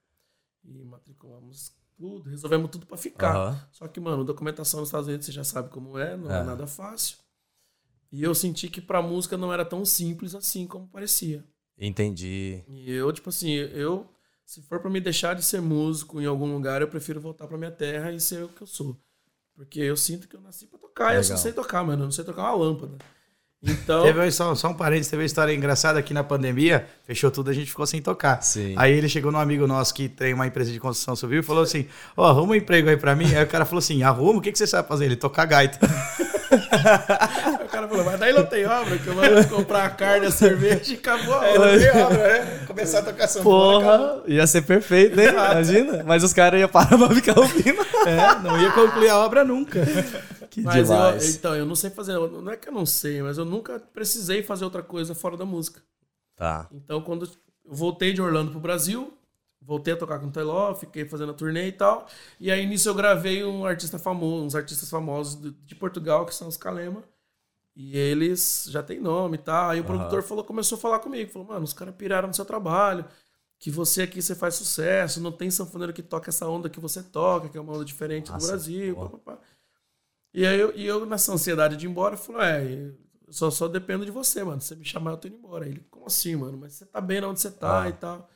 E 0.64 0.84
matriculamos 0.84 1.72
tudo, 1.96 2.30
resolvemos 2.30 2.70
tudo 2.72 2.86
pra 2.86 2.98
ficar. 2.98 3.36
Aham. 3.36 3.68
Só 3.72 3.88
que, 3.88 4.00
mano, 4.00 4.24
documentação 4.26 4.80
nos 4.80 4.90
Estados 4.90 5.08
Unidos 5.08 5.26
você 5.28 5.32
já 5.32 5.44
sabe 5.44 5.70
como 5.70 5.98
é, 5.98 6.18
não 6.18 6.30
é, 6.32 6.40
É. 6.40 6.44
nada 6.44 6.66
fácil. 6.68 7.18
E 8.12 8.24
eu 8.24 8.34
senti 8.34 8.68
que 8.70 8.82
pra 8.82 9.02
música 9.02 9.38
não 9.38 9.54
era 9.54 9.64
tão 9.64 9.86
simples 9.86 10.34
assim 10.34 10.66
como 10.66 10.88
parecia. 10.88 11.44
Entendi. 11.78 12.64
E 12.68 12.92
eu, 12.92 13.12
tipo 13.14 13.30
assim, 13.30 13.52
eu, 13.52 14.08
se 14.46 14.62
for 14.64 14.80
pra 14.80 14.90
me 14.90 15.00
deixar 15.00 15.36
de 15.36 15.44
ser 15.44 15.62
músico 15.62 16.20
em 16.20 16.26
algum 16.26 16.52
lugar, 16.52 16.82
eu 16.82 16.88
prefiro 16.88 17.22
voltar 17.22 17.48
pra 17.48 17.58
minha 17.58 17.72
terra 17.72 18.12
e 18.12 18.20
ser 18.20 18.44
o 18.44 18.50
que 18.50 18.62
eu 18.62 18.68
sou. 18.68 18.98
Porque 19.56 19.80
eu 19.80 19.96
sinto 19.96 20.28
que 20.28 20.36
eu 20.36 20.42
nasci 20.42 20.66
pra 20.68 20.80
tocar, 20.80 21.14
e 21.14 21.18
eu 21.18 21.24
só 21.24 21.34
Legal. 21.34 21.44
sei 21.44 21.54
tocar, 21.54 21.84
mano, 21.84 22.02
eu 22.04 22.06
não 22.06 22.12
sei 22.12 22.24
tocar 22.24 22.44
uma 22.44 22.56
lâmpada. 22.56 22.98
Então, 23.62 24.04
Teve 24.04 24.32
só, 24.32 24.56
só 24.56 24.70
um 24.70 24.74
parênteses, 24.74 25.10
teve 25.12 25.22
uma 25.22 25.26
história 25.26 25.54
engraçada 25.54 26.00
aqui 26.00 26.14
na 26.14 26.24
pandemia, 26.24 26.88
fechou 27.04 27.30
tudo, 27.30 27.50
a 27.50 27.54
gente 27.54 27.70
ficou 27.70 27.86
sem 27.86 28.02
tocar. 28.02 28.42
Sim. 28.42 28.74
Aí 28.78 28.94
ele 28.94 29.10
chegou 29.10 29.34
num 29.34 29.38
amigo 29.38 29.68
nosso 29.68 29.94
que 29.94 30.08
tem 30.08 30.34
uma 30.34 30.48
empresa 30.48 30.72
de 30.72 30.80
construção 30.80 31.14
civil 31.14 31.42
e 31.42 31.44
falou 31.44 31.64
assim: 31.64 31.86
Ó, 32.16 32.26
arruma 32.26 32.54
um 32.54 32.56
emprego 32.56 32.90
aí 32.90 32.96
pra 32.96 33.18
mim. 33.18 33.26
Aí 33.36 33.44
o 33.44 33.48
cara 33.48 33.66
falou 33.66 33.80
assim: 33.80 34.02
arruma, 34.02 34.40
o 34.40 34.42
que, 34.42 34.54
que 34.54 34.58
você 34.58 34.66
sabe 34.66 34.88
fazer? 34.88 35.06
Ele 35.06 35.18
tocar 35.18 35.46
gaita. 35.46 35.78
o 37.64 37.68
cara 37.70 37.88
falou, 37.88 38.04
mas 38.06 38.20
daí 38.20 38.34
não 38.34 38.46
tem 38.46 38.66
obra, 38.66 38.98
que 38.98 39.08
eu 39.08 39.14
vou 39.14 39.58
comprar 39.58 39.86
a 39.86 39.90
carne, 39.90 40.26
a 40.28 40.32
cerveja 40.32 40.94
e 40.94 40.96
acabou 40.98 41.34
a 41.34 41.38
obra. 41.50 41.72
não 41.74 41.80
tem 41.80 41.90
obra, 42.04 42.18
né? 42.28 42.64
Começar 42.68 43.00
a 43.00 43.04
tocar 43.04 43.28
sanfona. 43.28 43.88
acabou. 43.88 44.08
Porra, 44.20 44.24
ia 44.28 44.48
ser 44.48 44.62
perfeito, 44.64 45.20
hein? 45.20 45.30
Imagina. 45.30 46.04
Mas 46.06 46.24
os 46.24 46.34
caras 46.34 46.60
iam 46.60 46.70
parar 46.70 46.98
pra 46.98 47.10
ficar 47.10 47.40
ouvindo. 47.40 47.80
É, 48.08 48.40
não 48.40 48.60
ia 48.60 48.72
concluir 48.72 49.10
a 49.10 49.18
obra 49.18 49.44
nunca. 49.44 49.86
Que 50.50 50.62
Mas 50.62 50.90
eu, 50.90 50.96
demais. 50.96 51.36
então, 51.36 51.54
eu 51.56 51.66
não 51.66 51.76
sei 51.76 51.90
fazer, 51.90 52.14
não 52.18 52.50
é 52.52 52.56
que 52.56 52.70
eu 52.70 52.74
não 52.74 52.86
sei, 52.86 53.22
mas 53.22 53.38
eu 53.38 53.44
nunca 53.46 53.80
precisei 53.94 54.42
fazer 54.42 54.64
outra 54.64 54.82
coisa 54.82 55.14
fora 55.14 55.36
da 55.36 55.46
música. 55.46 55.82
Tá. 56.38 56.66
Então, 56.72 57.02
quando 57.02 57.26
eu 57.26 57.32
voltei 57.66 58.14
de 58.14 58.22
Orlando 58.22 58.52
pro 58.52 58.60
Brasil, 58.60 59.14
voltei 59.70 59.94
a 59.94 59.98
tocar 59.98 60.20
com 60.20 60.26
o 60.28 60.32
Teló, 60.32 60.74
fiquei 60.74 61.06
fazendo 61.06 61.32
a 61.32 61.36
turnê 61.36 61.68
e 61.68 61.72
tal. 61.72 62.08
E 62.40 62.52
aí 62.52 62.66
nisso 62.66 62.90
eu 62.90 62.96
gravei 62.96 63.44
um 63.46 63.64
artista 63.66 64.00
famoso, 64.00 64.44
uns 64.46 64.56
artistas 64.56 64.90
famosos 64.90 65.40
de, 65.64 65.76
Portugal, 65.76 66.26
que 66.26 66.34
são 66.34 66.48
os 66.48 66.58
Kalema. 66.58 67.04
E 67.76 67.96
eles 67.98 68.66
já 68.70 68.82
têm 68.84 69.00
nome 69.00 69.36
e 69.36 69.40
tal. 69.40 69.70
Aí 69.70 69.80
o 69.80 69.84
produtor 69.86 70.24
falou, 70.24 70.44
começou 70.44 70.78
a 70.78 70.82
falar 70.82 71.00
comigo, 71.00 71.32
falou: 71.32 71.48
"Mano, 71.48 71.64
os 71.64 71.72
caras 71.74 71.96
piraram 71.96 72.28
no 72.28 72.34
seu 72.34 72.44
trabalho, 72.44 73.06
que 73.60 73.70
você 73.72 74.02
aqui 74.02 74.22
você 74.22 74.34
faz 74.36 74.56
sucesso, 74.56 75.22
não 75.22 75.32
tem 75.32 75.52
sanfoneiro 75.52 75.94
que 75.94 76.02
toca 76.04 76.30
essa 76.30 76.48
onda 76.48 76.68
que 76.70 76.80
você 76.80 77.04
toca, 77.04 77.48
que 77.48 77.58
é 77.58 77.62
uma 77.62 77.74
onda 77.74 77.86
diferente 77.86 78.32
Nossa, 78.32 78.46
do 78.46 78.50
Brasil". 78.50 78.96
pá, 78.96 79.10
pá, 79.10 79.18
pá. 79.20 79.38
E 80.34 80.46
aí 80.46 80.60
eu, 80.60 80.76
e 80.76 80.86
eu 80.86 81.06
nessa 81.06 81.32
ansiedade 81.32 81.78
de 81.78 81.86
ir 81.86 81.90
embora, 81.90 82.18
falei: 82.18 82.48
"É, 82.50 82.92
só, 83.30 83.50
só 83.52 83.68
dependo 83.68 84.04
de 84.06 84.12
você, 84.12 84.44
mano. 84.44 84.60
Se 84.60 84.70
você 84.70 84.76
me 84.76 84.84
chamar, 84.86 85.12
eu 85.12 85.18
tô 85.18 85.28
indo 85.28 85.38
embora. 85.38 85.66
Aí 85.66 85.72
ele, 85.72 85.86
como 85.92 86.06
assim, 86.08 86.36
mano? 86.36 86.58
Mas 86.58 86.74
você 86.74 86.86
tá 86.86 87.00
bem 87.00 87.24
onde 87.24 87.40
você 87.40 87.52
tá 87.52 87.84
Ah. 87.84 87.90
e 87.90 87.94
tal. 87.94 88.30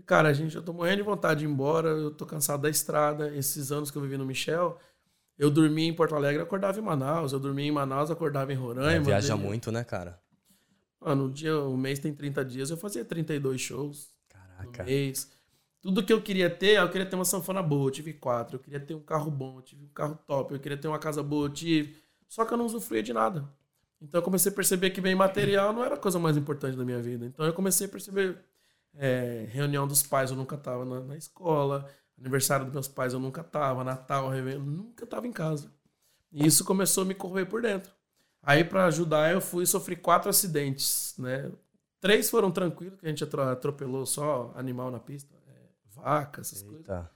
Falei, 0.00 0.02
cara, 0.06 0.32
gente, 0.32 0.56
eu 0.56 0.62
tô 0.62 0.72
morrendo 0.72 0.96
de 0.98 1.02
vontade 1.02 1.40
de 1.40 1.46
ir 1.46 1.48
embora, 1.48 1.88
eu 1.90 2.10
tô 2.10 2.24
cansado 2.26 2.62
da 2.62 2.70
estrada. 2.70 3.34
Esses 3.34 3.70
anos 3.70 3.90
que 3.90 3.98
eu 3.98 4.02
vivi 4.02 4.16
no 4.16 4.24
Michel, 4.24 4.78
eu 5.38 5.50
dormia 5.50 5.86
em 5.88 5.94
Porto 5.94 6.14
Alegre, 6.14 6.42
acordava 6.42 6.78
em 6.78 6.82
Manaus. 6.82 7.32
Eu 7.32 7.40
dormia 7.40 7.66
em 7.66 7.70
Manaus, 7.72 8.10
acordava 8.10 8.52
em 8.52 8.56
Roraima. 8.56 8.90
É, 8.90 9.00
viaja 9.00 9.36
Daí- 9.36 9.44
muito, 9.44 9.70
né, 9.70 9.84
cara? 9.84 10.20
Mano, 11.00 11.24
um 11.24 11.30
dia, 11.30 11.58
o 11.58 11.76
mês 11.76 11.98
tem 11.98 12.14
30 12.14 12.44
dias, 12.44 12.70
eu 12.70 12.76
fazia 12.76 13.04
32 13.04 13.60
shows 13.60 14.10
Caraca. 14.28 14.84
mês. 14.84 15.30
Tudo 15.80 16.04
que 16.04 16.12
eu 16.12 16.20
queria 16.20 16.50
ter, 16.50 16.76
eu 16.76 16.90
queria 16.90 17.06
ter 17.06 17.16
uma 17.16 17.24
sanfona 17.24 17.62
boa, 17.62 17.86
eu 17.86 17.90
tive 17.90 18.12
quatro. 18.12 18.56
Eu 18.56 18.60
queria 18.60 18.78
ter 18.80 18.94
um 18.94 19.00
carro 19.00 19.30
bom, 19.30 19.56
eu 19.58 19.62
tive 19.62 19.82
um 19.84 19.88
carro 19.88 20.18
top. 20.26 20.52
Eu 20.52 20.60
queria 20.60 20.76
ter 20.76 20.88
uma 20.88 20.98
casa 20.98 21.22
boa, 21.22 21.46
eu 21.46 21.50
tive. 21.52 21.96
Só 22.28 22.44
que 22.44 22.52
eu 22.52 22.58
não 22.58 22.66
usufruía 22.66 23.02
de 23.02 23.14
nada. 23.14 23.48
Então 24.00 24.18
eu 24.20 24.22
comecei 24.22 24.52
a 24.52 24.54
perceber 24.54 24.90
que 24.90 25.00
bem 25.00 25.14
material 25.14 25.72
não 25.72 25.82
era 25.82 25.94
a 25.94 25.98
coisa 25.98 26.18
mais 26.18 26.36
importante 26.36 26.76
da 26.76 26.84
minha 26.84 27.00
vida. 27.00 27.24
Então 27.24 27.46
eu 27.46 27.52
comecei 27.54 27.86
a 27.86 27.90
perceber 27.90 28.38
é, 28.94 29.46
reunião 29.50 29.86
dos 29.86 30.02
pais 30.02 30.30
eu 30.30 30.36
nunca 30.36 30.56
tava 30.56 30.84
na, 30.84 31.00
na 31.00 31.16
escola, 31.16 31.88
aniversário 32.18 32.64
dos 32.66 32.74
meus 32.74 32.88
pais 32.88 33.12
eu 33.12 33.20
nunca 33.20 33.42
tava, 33.42 33.84
Natal, 33.84 34.28
Réveillon, 34.28 34.62
nunca 34.64 35.06
tava 35.06 35.26
em 35.26 35.32
casa. 35.32 35.72
E 36.32 36.46
isso 36.46 36.64
começou 36.64 37.02
a 37.02 37.06
me 37.06 37.14
corroer 37.14 37.46
por 37.48 37.62
dentro. 37.62 37.92
Aí 38.42 38.64
pra 38.64 38.86
ajudar 38.86 39.32
eu 39.32 39.40
fui 39.40 39.64
e 39.64 39.66
sofri 39.66 39.96
quatro 39.96 40.30
acidentes, 40.30 41.14
né? 41.18 41.50
Três 42.00 42.30
foram 42.30 42.50
tranquilos, 42.50 42.98
que 42.98 43.06
a 43.06 43.08
gente 43.08 43.22
atro- 43.22 43.42
atropelou 43.42 44.06
só 44.06 44.52
animal 44.56 44.90
na 44.90 44.98
pista, 44.98 45.34
é, 45.48 45.68
vaca, 45.84 46.40
essas 46.40 46.62
coisas. 46.62 46.80
Eita. 46.80 47.10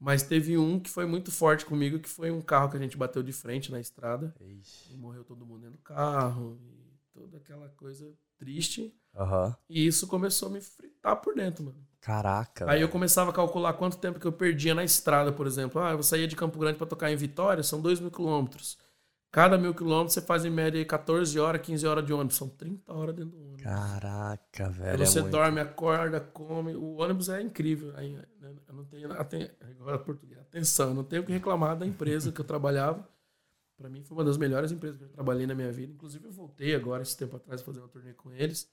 Mas 0.00 0.24
teve 0.24 0.58
um 0.58 0.80
que 0.80 0.90
foi 0.90 1.06
muito 1.06 1.30
forte 1.30 1.64
comigo, 1.64 2.00
que 2.00 2.08
foi 2.08 2.30
um 2.30 2.42
carro 2.42 2.68
que 2.68 2.76
a 2.76 2.80
gente 2.80 2.96
bateu 2.96 3.22
de 3.22 3.32
frente 3.32 3.70
na 3.70 3.78
estrada. 3.80 4.34
Ixi. 4.40 4.92
E 4.92 4.96
morreu 4.96 5.24
todo 5.24 5.46
mundo 5.46 5.60
dentro 5.60 5.76
do 5.76 5.82
carro. 5.82 6.58
E 6.60 6.92
toda 7.12 7.36
aquela 7.38 7.68
coisa 7.70 8.12
triste. 8.36 8.94
Aham. 9.16 9.56
E 9.68 9.86
isso 9.86 10.06
começou 10.06 10.48
a 10.48 10.52
me 10.52 10.60
fritar 10.60 11.16
por 11.20 11.34
dentro, 11.34 11.64
mano. 11.64 11.76
Caraca. 12.00 12.70
Aí 12.70 12.80
eu 12.82 12.88
começava 12.88 13.30
a 13.30 13.32
calcular 13.32 13.72
quanto 13.74 13.96
tempo 13.96 14.18
que 14.20 14.26
eu 14.26 14.32
perdia 14.32 14.74
na 14.74 14.84
estrada, 14.84 15.32
por 15.32 15.46
exemplo. 15.46 15.80
Ah, 15.80 15.92
eu 15.92 16.02
saía 16.02 16.28
de 16.28 16.36
Campo 16.36 16.58
Grande 16.58 16.76
pra 16.76 16.86
tocar 16.86 17.10
em 17.10 17.16
Vitória, 17.16 17.62
são 17.62 17.80
2 17.80 17.98
mil 18.00 18.10
quilômetros. 18.10 18.76
Cada 19.32 19.58
mil 19.58 19.74
quilômetros 19.74 20.12
você 20.14 20.20
faz 20.20 20.44
em 20.44 20.50
média 20.50 20.78
aí 20.78 20.84
14 20.84 21.38
horas, 21.40 21.60
15 21.62 21.86
horas 21.86 22.04
de 22.06 22.12
ônibus. 22.12 22.36
São 22.36 22.48
30 22.48 22.92
horas 22.92 23.14
dentro 23.16 23.30
do 23.32 23.42
ônibus. 23.42 23.62
Caraca, 23.64 24.66
Aí 24.66 24.72
velho. 24.72 24.98
você 25.06 25.18
é 25.18 25.22
muito. 25.22 25.32
dorme, 25.32 25.60
acorda, 25.60 26.20
come. 26.20 26.74
O 26.76 26.96
ônibus 27.00 27.28
é 27.28 27.40
incrível. 27.40 27.92
Aí, 27.96 28.12
né, 28.40 28.54
eu 28.68 28.74
não 28.74 28.84
tenho 28.84 29.10
aten- 29.12 29.50
agora 29.60 29.98
português. 29.98 30.38
Atenção, 30.40 30.90
eu 30.90 30.94
não 30.94 31.02
tenho 31.04 31.22
o 31.22 31.24
que 31.26 31.32
reclamar 31.32 31.76
da 31.76 31.86
empresa 31.86 32.30
que 32.30 32.40
eu 32.40 32.44
trabalhava. 32.44 33.08
Para 33.76 33.88
mim 33.88 34.04
foi 34.04 34.16
uma 34.16 34.24
das 34.24 34.36
melhores 34.36 34.70
empresas 34.70 34.98
que 34.98 35.04
eu 35.04 35.08
trabalhei 35.08 35.46
na 35.48 35.54
minha 35.54 35.72
vida. 35.72 35.92
Inclusive 35.92 36.26
eu 36.26 36.32
voltei 36.32 36.74
agora 36.74 37.02
esse 37.02 37.16
tempo 37.16 37.36
atrás 37.36 37.60
fazer 37.60 37.80
uma 37.80 37.88
turnê 37.88 38.12
com 38.12 38.30
eles. 38.30 38.70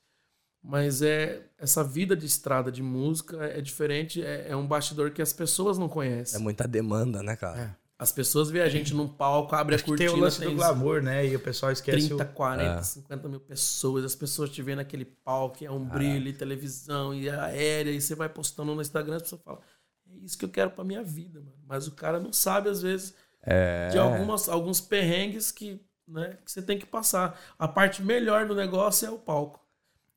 Mas 0.64 1.02
é 1.02 1.42
essa 1.58 1.84
vida 1.84 2.16
de 2.16 2.26
estrada 2.26 2.72
de 2.72 2.84
música 2.84 3.44
é 3.46 3.62
diferente, 3.62 4.24
é, 4.24 4.50
é 4.50 4.56
um 4.56 4.66
bastidor 4.68 5.12
que 5.12 5.22
as 5.22 5.34
pessoas 5.34 5.78
não 5.78 5.88
É 5.88 5.90
conhecem. 5.90 6.40
muita 6.40 6.68
demanda, 6.68 7.24
né, 7.24 7.36
cara? 7.36 7.60
É. 7.78 7.82
As 7.98 8.12
pessoas 8.12 8.50
veem 8.50 8.64
a 8.64 8.70
gente 8.70 8.96
num 8.96 9.08
palco, 9.08 9.56
abre 9.56 9.76
Acho 9.76 9.84
a 9.84 9.88
cortina, 9.88 10.10
tem 10.10 10.18
o 10.20 10.22
lance 10.22 10.40
tem 10.40 10.50
do 10.50 10.56
glamour, 10.56 11.04
né? 11.04 11.26
E 11.28 11.36
o 11.36 11.40
pessoal 11.40 11.72
esquece 11.72 12.08
30, 12.08 12.24
o... 12.24 12.28
40, 12.34 12.80
É. 12.80 12.82
50 12.84 13.30
mil 13.30 13.40
pessoas, 13.40 14.04
as 14.04 14.16
pessoas 14.16 14.50
te 14.50 14.62
vendo 14.64 14.78
naquele 14.78 15.06
palco, 15.06 15.64
é 15.64 15.70
um 15.70 15.84
brilho, 15.86 16.28
e 16.28 16.34
televisão, 16.34 17.14
e 17.14 17.30
aérea, 17.30 17.92
e 17.92 18.02
você 18.02 18.16
vai 18.16 18.28
postando 18.30 18.74
no 18.74 18.82
Instagram, 18.82 19.18
as 19.18 19.22
pessoas 19.24 19.42
falam, 19.44 19.62
é 20.10 20.16
isso 20.26 20.36
que 20.38 20.46
eu 20.46 20.50
quero 20.50 20.72
pra 20.72 20.84
minha 20.84 21.04
vida, 21.04 21.40
mano. 21.42 21.54
Mas 21.68 21.86
o 21.88 21.92
cara 21.92 22.20
não 22.20 22.34
sabe, 22.34 22.70
às 22.70 22.82
vezes, 22.82 23.14
É. 23.44 23.90
de 23.90 23.98
algumas, 24.00 24.50
alguns 24.50 24.82
perrengues 24.82 25.52
que, 25.52 25.80
né, 26.08 26.38
que 26.44 26.52
você 26.52 26.62
tem 26.62 26.80
que 26.80 26.86
passar. 26.88 27.40
A 27.58 27.68
parte 27.68 28.02
melhor 28.02 28.48
do 28.48 28.56
negócio 28.56 29.08
é 29.08 29.12
o 29.12 29.18
palco. 29.20 29.60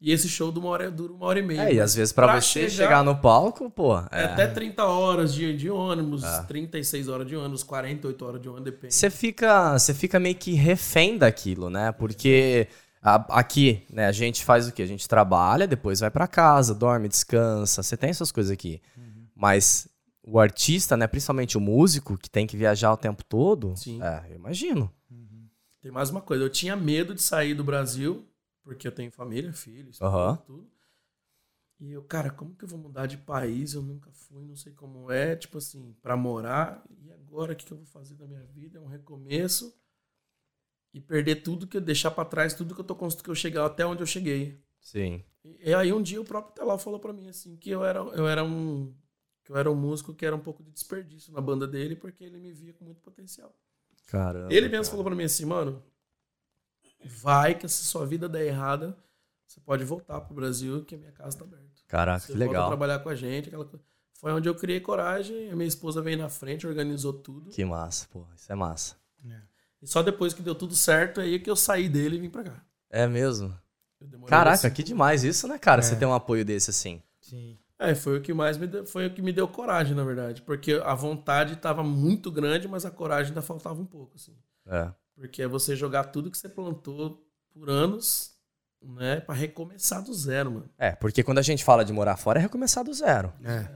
E 0.07 0.13
esse 0.13 0.29
show 0.29 0.53
de 0.53 0.59
uma 0.59 0.69
hora, 0.69 0.91
dura 0.91 1.15
uma 1.15 1.25
hora 1.25 1.39
e 1.39 1.43
meia. 1.43 1.63
É, 1.63 1.73
e 1.73 1.77
Mas 1.77 1.85
às 1.85 1.95
vezes 1.95 2.13
pra, 2.13 2.39
você 2.39 2.69
chegar... 2.69 3.03
no 3.03 3.17
palco, 3.17 3.71
pô. 3.71 3.97
é 3.99 4.03
É. 4.13 4.25
até 4.25 4.47
30 4.47 4.85
horas 4.85 5.33
de, 5.33 5.57
de 5.57 5.71
ônibus, 5.71 6.23
36 6.47 7.09
horas 7.09 7.27
de 7.27 7.35
ônibus, 7.35 7.63
48 7.63 8.25
horas 8.27 8.43
de 8.43 8.49
ônibus, 8.51 8.65
depende. 8.67 8.93
Você 8.95 9.09
fica, 9.09 9.79
você 9.79 9.95
fica 9.95 10.21
meio 10.21 10.35
que 10.35 10.53
refém 10.53 11.17
daquilo, 11.17 11.71
né? 11.71 11.91
Porque 11.93 12.69
a- 13.01 13.25
aqui, 13.41 13.83
né, 13.91 14.07
a 14.07 14.13
gente 14.13 14.45
faz 14.45 14.69
o 14.69 14.73
quê? 14.73 14.83
A 14.83 14.87
gente 14.87 15.09
trabalha, 15.09 15.67
depois 15.67 16.01
vai 16.01 16.11
pra 16.11 16.27
casa, 16.27 16.75
dorme, 16.75 17.09
descansa. 17.09 17.83
Você 17.83 17.97
tem 17.97 18.11
essas 18.11 18.31
coisas 18.31 18.53
aqui. 18.53 18.83
Uhum. 18.99 19.25
Mas 19.35 19.89
o 20.23 20.39
artista, 20.39 20.99
né, 20.99 21.07
principalmente 21.07 21.57
o 21.57 21.61
músico, 21.63 22.19
que 22.19 22.29
tem 22.29 22.47
que 22.47 22.59
viajar 22.59 22.93
o 22.93 22.97
tempo 22.99 23.25
todo, 23.25 23.73
Sim. 23.75 24.03
é, 24.03 24.25
eu 24.29 24.37
imagino. 24.37 24.91
Tem 25.81 25.91
mais 25.91 26.11
uma 26.11 26.21
coisa. 26.21 26.45
Eu 26.45 26.51
tinha 26.51 26.77
medo 26.77 27.15
de 27.15 27.23
sair 27.23 27.55
do 27.55 27.65
Brasil, 27.65 28.27
porque 28.65 28.89
eu 28.89 28.93
tenho 28.93 29.13
família, 29.13 29.53
filho, 29.53 29.91
esposa, 29.91 30.17
Aham. 30.17 30.37
tudo. 30.39 30.71
E 31.79 31.93
eu, 31.93 32.03
cara, 32.03 32.31
como 32.31 32.55
que 32.57 32.65
eu 32.65 32.69
vou 32.69 32.79
mudar 32.79 33.07
de 33.07 33.19
país? 33.19 33.75
Eu 33.75 33.83
nunca 33.83 34.11
fui, 34.11 34.43
não 34.45 34.57
sei 34.57 34.73
como 34.73 35.11
é, 35.11 35.37
tipo 35.37 35.59
assim, 35.59 35.95
pra 36.01 36.17
morar. 36.17 36.83
E 37.03 37.13
agora 37.13 37.53
o 37.53 37.57
que 37.57 37.67
que 37.67 37.73
eu 37.73 37.77
vou 37.77 37.87
fazer 37.87 38.15
da 38.15 38.27
minha 38.27 38.45
vida? 38.45 38.79
É 38.79 38.81
um 38.81 38.87
recomeço. 38.87 39.77
E 40.95 41.01
perder 41.01 41.43
tudo 41.43 41.67
que 41.67 41.77
eu 41.77 41.81
deixar 41.81 42.11
pra 42.13 42.25
trás, 42.25 42.55
tudo 42.55 42.75
que 42.75 42.81
eu 42.81 42.85
tô 42.85 42.95
construindo, 42.95 43.25
que 43.25 43.31
eu 43.31 43.35
chegar 43.35 43.67
até 43.67 43.85
onde 43.85 44.03
eu 44.03 44.07
cheguei. 44.07 44.63
Sim. 44.81 45.25
E, 45.45 45.71
e 45.71 45.75
aí 45.75 45.93
um 45.93 46.01
dia 46.01 46.21
o 46.21 46.25
próprio 46.25 46.55
Teló 46.55 46.79
falou 46.79 47.01
pra 47.01 47.13
mim 47.13 47.29
assim 47.29 47.57
que 47.57 47.69
eu 47.69 47.85
era 47.85 47.99
eu 47.99 48.27
era 48.27 48.43
um 48.45 48.95
que 49.43 49.51
eu 49.53 49.57
era 49.57 49.71
um 49.71 49.75
músico 49.75 50.15
que 50.15 50.25
era 50.25 50.35
um 50.35 50.41
pouco 50.41 50.63
de 50.63 50.71
desperdício 50.71 51.33
na 51.33 51.41
banda 51.41 51.67
dele 51.67 51.97
porque 51.97 52.25
ele 52.25 52.39
me 52.39 52.53
via 52.53 52.73
com 52.73 52.85
muito 52.85 53.01
potencial. 53.03 53.55
Caramba. 54.07 54.55
Ele 54.55 54.69
mesmo 54.69 54.85
cara. 54.85 54.91
falou 54.91 55.05
pra 55.05 55.15
mim 55.15 55.25
assim, 55.25 55.45
mano, 55.45 55.83
vai 57.07 57.55
que 57.55 57.69
se 57.69 57.85
sua 57.85 58.07
vida 58.07 58.29
der 58.29 58.47
errada, 58.47 58.97
você 59.47 59.61
pode 59.61 59.85
voltar 59.85 60.21
pro 60.21 60.35
Brasil 60.35 60.85
que 60.85 60.95
a 60.95 60.99
minha 60.99 61.13
casa 61.13 61.39
tá 61.39 61.45
aberta. 61.45 61.65
Caraca, 61.87 62.21
Você 62.21 62.33
que 62.33 62.39
legal. 62.39 62.69
trabalhar 62.69 62.99
com 62.99 63.09
a 63.09 63.15
gente, 63.15 63.49
aquela 63.49 63.65
coisa. 63.65 63.85
Foi 64.15 64.33
onde 64.33 64.49
eu 64.49 64.55
criei 64.55 64.81
coragem, 64.81 65.51
a 65.51 65.57
minha 65.57 65.69
esposa 65.69 66.01
veio 66.01 66.17
na 66.17 66.29
frente, 66.29 66.67
organizou 66.67 67.13
tudo. 67.13 67.51
Que 67.51 67.65
massa, 67.65 68.07
pô. 68.11 68.25
Isso 68.35 68.51
é 68.51 68.55
massa. 68.55 68.97
E 69.83 69.87
só 69.87 70.03
depois 70.03 70.33
que 70.33 70.41
deu 70.41 70.55
tudo 70.55 70.75
certo, 70.75 71.21
aí 71.21 71.39
que 71.39 71.51
eu 71.51 71.55
saí 71.55 71.91
dele 71.91 72.17
e 72.17 72.21
vim 72.21 72.31
pra 72.31 72.43
cá. 72.43 72.65
É 72.89 73.07
mesmo. 73.07 73.55
Caraca, 74.27 74.67
assim. 74.67 74.71
que 74.71 74.83
demais 74.83 75.25
isso, 75.25 75.47
né, 75.47 75.59
cara? 75.59 75.81
É. 75.81 75.83
Você 75.83 75.95
tem 75.95 76.09
um 76.09 76.15
apoio 76.15 76.43
desse 76.43 76.71
assim. 76.71 77.03
Sim. 77.21 77.59
É, 77.79 77.95
foi 77.95 78.19
o 78.19 78.23
que 78.23 78.33
mais 78.33 78.57
me 78.57 78.67
deu, 78.67 78.87
foi 78.87 79.07
o 79.07 79.13
que 79.13 79.21
me 79.21 79.31
deu 79.31 79.47
coragem, 79.47 79.95
na 79.95 80.05
verdade. 80.05 80.41
Porque 80.41 80.81
a 80.83 80.95
vontade 80.95 81.53
estava 81.53 81.83
muito 81.83 82.31
grande, 82.31 82.67
mas 82.67 82.87
a 82.87 82.91
coragem 82.91 83.31
ainda 83.31 83.43
faltava 83.43 83.79
um 83.81 83.85
pouco, 83.85 84.17
assim. 84.17 84.35
É. 84.67 84.91
Porque 85.17 85.43
é 85.43 85.49
você 85.49 85.77
jogar 85.77 86.05
tudo 86.05 86.31
que 86.31 86.37
você 86.39 86.49
plantou 86.49 87.25
por 87.53 87.71
anos, 87.71 88.33
né, 88.83 89.21
Pra 89.21 89.35
recomeçar 89.35 90.03
do 90.03 90.13
zero, 90.13 90.51
mano. 90.51 90.69
É, 90.77 90.91
porque 90.93 91.23
quando 91.23 91.39
a 91.39 91.43
gente 91.43 91.65
fala 91.65 91.85
de 91.85 91.93
morar 91.93 92.17
fora 92.17 92.39
é 92.39 92.43
recomeçar 92.43 92.85
do 92.85 92.93
zero. 92.93 93.33
É. 93.43 93.69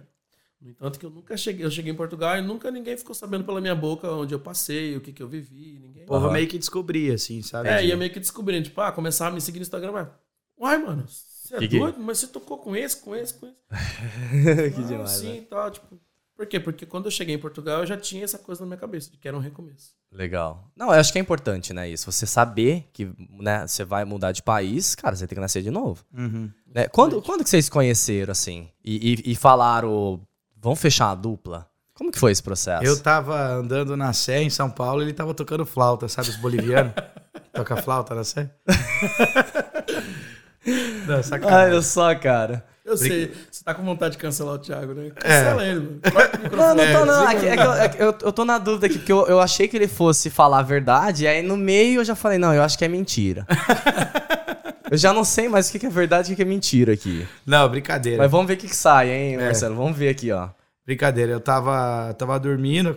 No 0.60 0.68
entanto 0.70 0.98
que 0.98 1.06
eu 1.06 1.10
nunca 1.10 1.36
cheguei, 1.36 1.64
eu 1.64 1.70
cheguei 1.70 1.92
em 1.92 1.96
Portugal 1.96 2.36
e 2.36 2.42
nunca 2.42 2.70
ninguém 2.70 2.96
ficou 2.96 3.14
sabendo 3.14 3.44
pela 3.44 3.60
minha 3.60 3.76
boca 3.76 4.10
onde 4.10 4.34
eu 4.34 4.40
passei, 4.40 4.96
o 4.96 5.00
que 5.00 5.12
que 5.12 5.22
eu 5.22 5.28
vivi, 5.28 5.78
ninguém. 5.80 6.02
O 6.02 6.06
povo 6.06 6.26
Aham. 6.26 6.32
meio 6.34 6.48
que 6.48 6.58
descobria, 6.58 7.14
assim, 7.14 7.40
sabe? 7.42 7.68
É, 7.68 7.84
ia 7.86 7.96
meio 7.96 8.12
que 8.12 8.18
descobrindo, 8.18 8.64
tipo, 8.64 8.80
ah, 8.80 8.90
começava 8.90 9.30
a 9.30 9.34
me 9.34 9.40
seguir 9.40 9.60
no 9.60 9.62
Instagram, 9.62 9.92
mas, 9.92 10.08
uai, 10.58 10.76
mano, 10.78 11.06
você 11.08 11.54
é 11.54 11.58
Que 11.60 11.68
que- 11.68 11.78
doido? 11.78 12.00
Mas 12.00 12.18
você 12.18 12.26
tocou 12.26 12.58
com 12.58 12.74
esse, 12.74 12.96
com 13.00 13.14
esse, 13.14 13.32
com 13.34 13.46
esse. 13.46 13.56
que 14.74 14.80
ah, 14.82 14.86
demais, 14.86 15.10
sim, 15.10 15.28
né? 15.28 15.36
e 15.38 15.42
tal, 15.42 15.70
tipo, 15.70 15.98
Por 16.38 16.46
quê? 16.46 16.60
Porque 16.60 16.86
quando 16.86 17.06
eu 17.06 17.10
cheguei 17.10 17.34
em 17.34 17.38
Portugal, 17.38 17.80
eu 17.80 17.86
já 17.86 17.96
tinha 17.96 18.22
essa 18.22 18.38
coisa 18.38 18.60
na 18.60 18.68
minha 18.68 18.78
cabeça, 18.78 19.10
de 19.10 19.16
que 19.16 19.26
era 19.26 19.36
um 19.36 19.40
recomeço. 19.40 19.90
Legal. 20.12 20.70
Não, 20.76 20.86
eu 20.86 21.00
acho 21.00 21.12
que 21.12 21.18
é 21.18 21.20
importante, 21.20 21.72
né, 21.72 21.90
isso. 21.90 22.12
Você 22.12 22.28
saber 22.28 22.88
que 22.92 23.10
né, 23.40 23.66
você 23.66 23.84
vai 23.84 24.04
mudar 24.04 24.30
de 24.30 24.40
país, 24.40 24.94
cara, 24.94 25.16
você 25.16 25.26
tem 25.26 25.34
que 25.34 25.40
nascer 25.40 25.64
de 25.64 25.70
novo. 25.72 26.04
Uhum. 26.16 26.48
Né? 26.72 26.86
Quando, 26.86 27.20
quando 27.22 27.42
que 27.42 27.50
vocês 27.50 27.64
se 27.64 27.70
conheceram, 27.72 28.30
assim? 28.30 28.68
E, 28.84 29.24
e, 29.26 29.32
e 29.32 29.34
falaram, 29.34 30.20
vamos 30.56 30.78
fechar 30.78 31.10
a 31.10 31.16
dupla? 31.16 31.68
Como 31.92 32.12
que 32.12 32.18
foi 32.20 32.30
esse 32.30 32.44
processo? 32.44 32.84
Eu 32.84 33.02
tava 33.02 33.54
andando 33.54 33.96
na 33.96 34.12
Sé, 34.12 34.40
em 34.40 34.48
São 34.48 34.70
Paulo, 34.70 35.02
ele 35.02 35.12
tava 35.12 35.34
tocando 35.34 35.66
flauta, 35.66 36.06
sabe 36.06 36.28
os 36.28 36.36
bolivianos? 36.36 36.92
Toca 37.52 37.78
flauta 37.78 38.14
na 38.14 38.22
Sé? 38.22 38.48
Não, 41.04 41.20
sacanagem. 41.20 41.72
Olha 41.72 41.82
só, 41.82 42.14
cara. 42.14 42.64
Eu 42.88 42.96
sei, 42.96 43.32
você 43.47 43.47
tá 43.68 43.74
com 43.74 43.84
vontade 43.84 44.12
de 44.12 44.18
cancelar 44.18 44.54
o 44.54 44.58
Thiago, 44.58 44.94
né? 44.94 45.10
Cancela 45.14 45.62
ele, 45.66 45.80
mano. 45.80 46.00
Não, 46.56 46.74
não 46.74 46.92
tô, 46.92 47.04
não. 47.04 47.28
É 47.30 47.34
é 47.34 47.66
eu, 47.66 47.72
é 47.74 47.88
que 47.90 48.02
eu- 48.02 48.18
eu 48.22 48.32
tô 48.32 48.44
na 48.44 48.56
dúvida 48.58 48.86
aqui, 48.86 48.96
porque 48.98 49.12
eu, 49.12 49.26
eu 49.26 49.38
achei 49.40 49.68
que 49.68 49.76
ele 49.76 49.86
fosse 49.86 50.30
falar 50.30 50.60
a 50.60 50.62
verdade, 50.62 51.24
e 51.24 51.28
aí 51.28 51.42
no 51.42 51.54
meio 51.56 52.00
eu 52.00 52.04
já 52.04 52.14
falei, 52.14 52.38
não, 52.38 52.54
eu 52.54 52.62
acho 52.62 52.78
que 52.78 52.84
é 52.84 52.88
mentira. 52.88 53.46
eu 54.90 54.96
já 54.96 55.12
não 55.12 55.22
sei 55.22 55.50
mais 55.50 55.68
o 55.68 55.78
que 55.78 55.84
é 55.84 55.90
verdade 55.90 56.30
e 56.30 56.32
o 56.32 56.36
que 56.36 56.40
é 56.40 56.46
mentira 56.46 56.94
aqui. 56.94 57.28
Não, 57.44 57.68
brincadeira. 57.68 58.22
Mas 58.22 58.30
vamos 58.30 58.46
ver 58.46 58.54
o 58.54 58.56
que, 58.56 58.68
que 58.68 58.76
sai, 58.76 59.10
hein, 59.10 59.34
É. 59.34 59.44
Marcelo? 59.44 59.76
Vamos 59.76 59.96
ver 59.98 60.08
aqui, 60.08 60.32
ó. 60.32 60.48
Brincadeira. 60.86 61.32
Eu 61.32 61.40
tava, 61.40 62.14
tava 62.14 62.40
dormindo, 62.40 62.96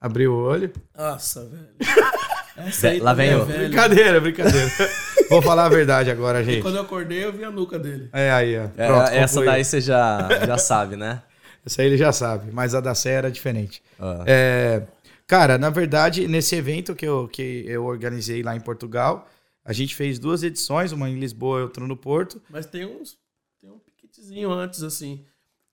abri 0.00 0.26
o 0.26 0.34
olho. 0.34 0.72
Nossa, 0.98 1.44
velho. 1.46 1.68
Essa 2.66 2.88
aí 2.88 3.00
Lá 3.00 3.12
vem 3.14 3.30
é 3.30 3.34
eu. 3.34 3.44
velha. 3.46 3.68
Brincadeira, 3.68 4.20
brincadeira. 4.20 4.68
Vou 5.30 5.40
falar 5.42 5.66
a 5.66 5.68
verdade 5.68 6.10
agora, 6.10 6.42
gente. 6.42 6.62
Quando 6.62 6.76
eu 6.76 6.82
acordei, 6.82 7.24
eu 7.24 7.32
vi 7.32 7.44
a 7.44 7.50
nuca 7.50 7.78
dele. 7.78 8.08
É 8.12 8.30
aí, 8.30 8.58
ó. 8.58 8.68
É, 8.76 8.86
Pronto, 8.86 9.10
essa 9.10 9.44
daí 9.44 9.64
você 9.64 9.80
já, 9.80 10.28
já 10.46 10.58
sabe, 10.58 10.96
né? 10.96 11.22
Essa 11.64 11.82
aí 11.82 11.88
ele 11.88 11.96
já 11.96 12.10
sabe, 12.12 12.50
mas 12.52 12.74
a 12.74 12.80
da 12.80 12.94
Sé 12.94 13.10
era 13.12 13.30
diferente. 13.30 13.82
Ah. 13.98 14.24
É, 14.26 14.82
cara, 15.26 15.58
na 15.58 15.70
verdade, 15.70 16.26
nesse 16.26 16.56
evento 16.56 16.94
que 16.94 17.06
eu, 17.06 17.28
que 17.28 17.64
eu 17.66 17.84
organizei 17.84 18.42
lá 18.42 18.56
em 18.56 18.60
Portugal, 18.60 19.28
a 19.64 19.72
gente 19.72 19.94
fez 19.94 20.18
duas 20.18 20.42
edições, 20.42 20.90
uma 20.90 21.08
em 21.08 21.18
Lisboa 21.18 21.60
e 21.60 21.62
outra 21.62 21.86
no 21.86 21.96
Porto. 21.96 22.40
Mas 22.48 22.66
tem 22.66 22.86
uns. 22.86 23.18
Tem 23.60 23.70
um 23.70 23.78
piquetezinho 23.78 24.50
antes, 24.50 24.82
assim. 24.82 25.24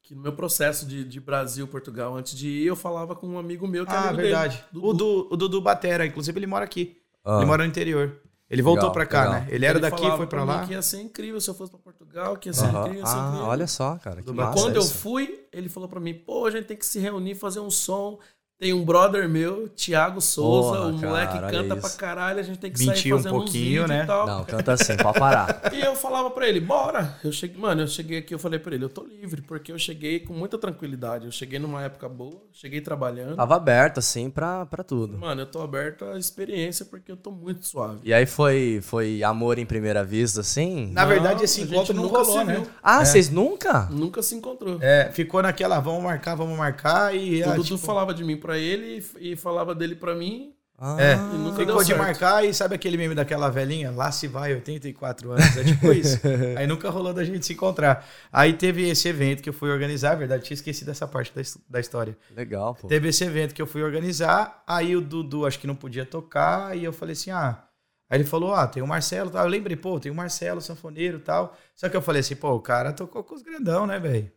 Que 0.07 0.15
no 0.15 0.21
meu 0.21 0.31
processo 0.31 0.85
de, 0.85 1.03
de 1.03 1.19
Brasil, 1.19 1.67
Portugal, 1.67 2.15
antes 2.15 2.33
de 2.33 2.47
ir, 2.47 2.65
eu 2.67 2.77
falava 2.77 3.13
com 3.13 3.27
um 3.27 3.37
amigo 3.37 3.67
meu 3.67 3.85
que 3.85 3.91
é 3.91 3.95
Ah, 3.95 4.03
amigo 4.07 4.21
verdade. 4.21 4.63
dele. 4.71 4.85
O, 4.85 4.93
do, 4.93 5.27
o 5.29 5.35
Dudu 5.35 5.59
Batera, 5.59 6.05
inclusive 6.05 6.39
ele 6.39 6.47
mora 6.47 6.63
aqui. 6.63 6.95
Ah. 7.25 7.37
Ele 7.37 7.45
mora 7.45 7.63
no 7.63 7.69
interior. 7.69 8.21
Ele 8.49 8.61
voltou 8.61 8.89
pra 8.91 9.05
cá, 9.05 9.23
legal. 9.25 9.33
né? 9.41 9.47
Ele 9.49 9.65
era 9.65 9.77
daqui, 9.81 9.97
falava 9.97 10.15
foi 10.15 10.27
pra 10.27 10.39
mim 10.39 10.47
lá. 10.47 10.65
Que 10.65 10.71
ia 10.71 10.81
ser 10.81 11.01
incrível 11.01 11.41
se 11.41 11.49
eu 11.49 11.53
fosse 11.53 11.69
pra 11.69 11.79
Portugal, 11.81 12.37
que 12.37 12.47
ia 12.47 12.53
ser 12.53 12.67
Aham. 12.67 12.79
incrível, 12.79 12.99
ia 13.01 13.05
ser 13.05 13.17
Ah, 13.17 13.25
incrível. 13.27 13.45
olha 13.47 13.67
só, 13.67 13.95
cara. 13.97 14.21
Que 14.21 14.27
Mas 14.31 14.35
massa 14.37 14.53
Quando 14.61 14.75
eu 14.77 14.81
isso. 14.81 14.93
fui, 14.93 15.45
ele 15.51 15.67
falou 15.67 15.89
pra 15.89 15.99
mim, 15.99 16.13
pô, 16.13 16.45
a 16.45 16.51
gente 16.51 16.63
tem 16.67 16.77
que 16.77 16.85
se 16.85 16.97
reunir, 16.99 17.35
fazer 17.35 17.59
um 17.59 17.69
som. 17.69 18.17
Tem 18.59 18.73
um 18.73 18.83
brother 18.83 19.29
meu, 19.29 19.69
Thiago 19.69 20.19
Souza, 20.19 20.77
Porra, 20.77 20.87
o 20.87 20.93
moleque 20.93 21.33
cara, 21.33 21.51
canta 21.51 21.75
isso. 21.75 21.81
pra 21.81 21.89
caralho, 21.91 22.39
a 22.39 22.43
gente 22.43 22.57
tem 22.57 22.71
que 22.71 22.79
Mentiu 22.79 22.95
sair 22.95 23.13
um 23.13 23.17
fazendo 23.17 23.35
uns 23.35 23.37
pouquinho, 23.43 23.63
vídeos 23.83 23.87
né? 23.87 24.03
e 24.03 24.07
tal. 24.07 24.25
Não, 24.25 24.43
canta 24.45 24.73
assim, 24.73 24.97
pode 24.97 25.19
parar. 25.19 25.61
E 25.77 25.79
eu 25.79 25.95
falava 25.95 26.31
pra 26.31 26.47
ele, 26.47 26.59
bora. 26.59 27.15
Eu 27.23 27.31
cheguei, 27.31 27.55
mano, 27.61 27.81
eu 27.83 27.87
cheguei 27.87 28.17
aqui, 28.17 28.33
eu 28.33 28.39
falei 28.39 28.57
pra 28.57 28.73
ele, 28.73 28.83
eu 28.83 28.89
tô 28.89 29.03
livre, 29.03 29.43
porque 29.43 29.71
eu 29.71 29.77
cheguei 29.77 30.19
com 30.21 30.33
muita 30.33 30.57
tranquilidade. 30.57 31.25
Eu 31.25 31.31
cheguei 31.31 31.59
numa 31.59 31.83
época 31.83 32.09
boa, 32.09 32.41
cheguei 32.51 32.81
trabalhando. 32.81 33.35
Tava 33.35 33.55
aberto, 33.55 33.99
assim, 33.99 34.27
pra, 34.27 34.65
pra 34.65 34.83
tudo. 34.83 35.19
Mano, 35.19 35.41
eu 35.41 35.45
tô 35.45 35.61
aberto 35.61 36.05
à 36.05 36.17
experiência 36.17 36.83
porque 36.83 37.11
eu 37.11 37.17
tô 37.17 37.29
muito 37.29 37.67
suave. 37.67 37.99
E 38.03 38.11
aí 38.11 38.25
foi, 38.25 38.79
foi 38.81 39.21
amor 39.23 39.59
em 39.59 39.67
primeira 39.67 40.03
vista, 40.03 40.41
assim? 40.41 40.89
Na 40.93 41.05
verdade, 41.05 41.35
Não, 41.35 41.43
esse 41.43 41.61
a 41.61 41.63
gente 41.63 41.73
encontro 41.75 41.93
não 41.93 42.03
nunca 42.03 42.23
rolou, 42.23 42.39
se 42.39 42.43
né? 42.45 42.53
viu. 42.55 42.67
Ah, 42.81 43.05
vocês 43.05 43.29
nunca? 43.29 43.87
Nunca 43.91 44.23
se 44.23 44.33
encontrou. 44.33 44.79
É, 44.81 45.11
ficou 45.13 45.43
naquela, 45.43 45.79
vamos 45.79 46.01
marcar, 46.01 46.33
vamos 46.33 46.57
marcar 46.57 47.15
e... 47.15 47.43
o 47.43 47.51
Dudu 47.51 47.63
tipo, 47.63 47.77
falava 47.77 48.15
de 48.15 48.23
mim 48.23 48.35
pra 48.47 48.57
ele 48.57 49.05
e, 49.19 49.33
e 49.33 49.35
falava 49.35 49.75
dele 49.75 49.93
pra 49.93 50.15
mim. 50.15 50.53
Ah, 50.79 50.95
É, 50.99 51.15
E 51.15 51.37
nunca 51.37 51.57
ficou 51.57 51.77
deu 51.77 51.83
de 51.83 51.95
marcar 51.95 52.45
e 52.45 52.53
sabe 52.53 52.75
aquele 52.75 52.95
meme 52.97 53.13
daquela 53.13 53.49
velhinha? 53.49 53.91
Lá 53.91 54.11
se 54.11 54.27
vai, 54.27 54.53
84 54.53 55.31
anos, 55.31 55.57
é 55.57 55.63
tipo 55.63 55.91
isso. 55.91 56.21
Aí 56.55 56.65
nunca 56.65 56.89
rolou 56.89 57.13
da 57.13 57.25
gente 57.25 57.45
se 57.45 57.53
encontrar. 57.53 58.07
Aí 58.31 58.53
teve 58.53 58.87
esse 58.87 59.07
evento 59.09 59.41
que 59.43 59.49
eu 59.49 59.53
fui 59.53 59.69
organizar, 59.69 60.13
é 60.13 60.15
verdade, 60.15 60.43
tinha 60.45 60.55
esquecido 60.55 60.91
essa 60.91 61.07
parte 61.07 61.33
da, 61.35 61.41
da 61.67 61.79
história. 61.79 62.15
legal, 62.33 62.75
pô. 62.75 62.87
Teve 62.87 63.09
esse 63.09 63.23
evento 63.23 63.53
que 63.53 63.61
eu 63.61 63.67
fui 63.67 63.81
organizar, 63.81 64.63
aí 64.65 64.95
o 64.95 65.01
Dudu 65.01 65.45
acho 65.45 65.59
que 65.59 65.67
não 65.67 65.75
podia 65.75 66.05
tocar, 66.05 66.77
e 66.77 66.85
eu 66.85 66.93
falei 66.93 67.13
assim, 67.13 67.31
ah... 67.31 67.63
Aí 68.09 68.17
ele 68.17 68.23
falou, 68.23 68.53
ah, 68.53 68.65
tem 68.65 68.81
o 68.81 68.87
Marcelo, 68.87 69.29
tal. 69.29 69.43
eu 69.43 69.49
lembrei, 69.49 69.75
pô, 69.75 69.99
tem 69.99 70.09
o 70.09 70.15
Marcelo, 70.15 70.61
sanfoneiro 70.61 71.17
e 71.17 71.21
tal. 71.21 71.57
Só 71.75 71.89
que 71.89 71.97
eu 71.97 72.01
falei 72.01 72.21
assim, 72.21 72.37
pô, 72.37 72.53
o 72.53 72.61
cara 72.61 72.93
tocou 72.93 73.21
com 73.21 73.35
os 73.35 73.41
grandão, 73.41 73.85
né, 73.85 73.99
velho? 73.99 74.31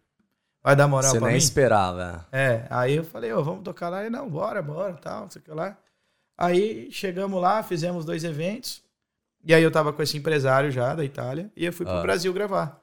Vai 0.62 0.76
dar 0.76 0.86
moral 0.88 1.10
Você 1.12 1.18
pra 1.18 1.28
nem 1.28 1.36
mim? 1.36 1.42
esperava. 1.42 2.26
É, 2.30 2.66
aí 2.68 2.94
eu 2.96 3.04
falei, 3.04 3.32
ó, 3.32 3.40
vamos 3.40 3.62
tocar 3.64 3.88
lá. 3.88 4.00
Ele, 4.02 4.10
não, 4.10 4.28
bora, 4.28 4.60
bora, 4.60 4.92
tal, 4.94 5.22
não 5.22 5.30
sei 5.30 5.40
o 5.40 5.44
que 5.44 5.50
lá. 5.52 5.76
Aí 6.36 6.88
chegamos 6.90 7.40
lá, 7.40 7.62
fizemos 7.62 8.04
dois 8.04 8.24
eventos. 8.24 8.82
E 9.44 9.54
aí 9.54 9.62
eu 9.62 9.70
tava 9.70 9.92
com 9.92 10.02
esse 10.02 10.16
empresário 10.18 10.70
já 10.70 10.94
da 10.94 11.04
Itália 11.04 11.50
e 11.56 11.64
eu 11.64 11.72
fui 11.72 11.86
pro 11.86 11.94
Ah. 11.96 12.02
Brasil 12.02 12.32
gravar. 12.32 12.78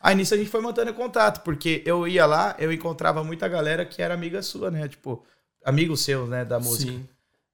Aí 0.00 0.14
nisso 0.14 0.34
a 0.34 0.36
gente 0.36 0.50
foi 0.50 0.60
mantendo 0.60 0.92
contato, 0.92 1.42
porque 1.42 1.82
eu 1.86 2.06
ia 2.08 2.26
lá, 2.26 2.54
eu 2.58 2.72
encontrava 2.72 3.22
muita 3.24 3.48
galera 3.48 3.84
que 3.86 4.02
era 4.02 4.12
amiga 4.12 4.42
sua, 4.42 4.70
né? 4.70 4.88
Tipo, 4.88 5.24
amigos 5.64 6.04
seus, 6.04 6.28
né, 6.28 6.44
da 6.44 6.58
música. 6.58 6.92
Sim. 6.92 7.08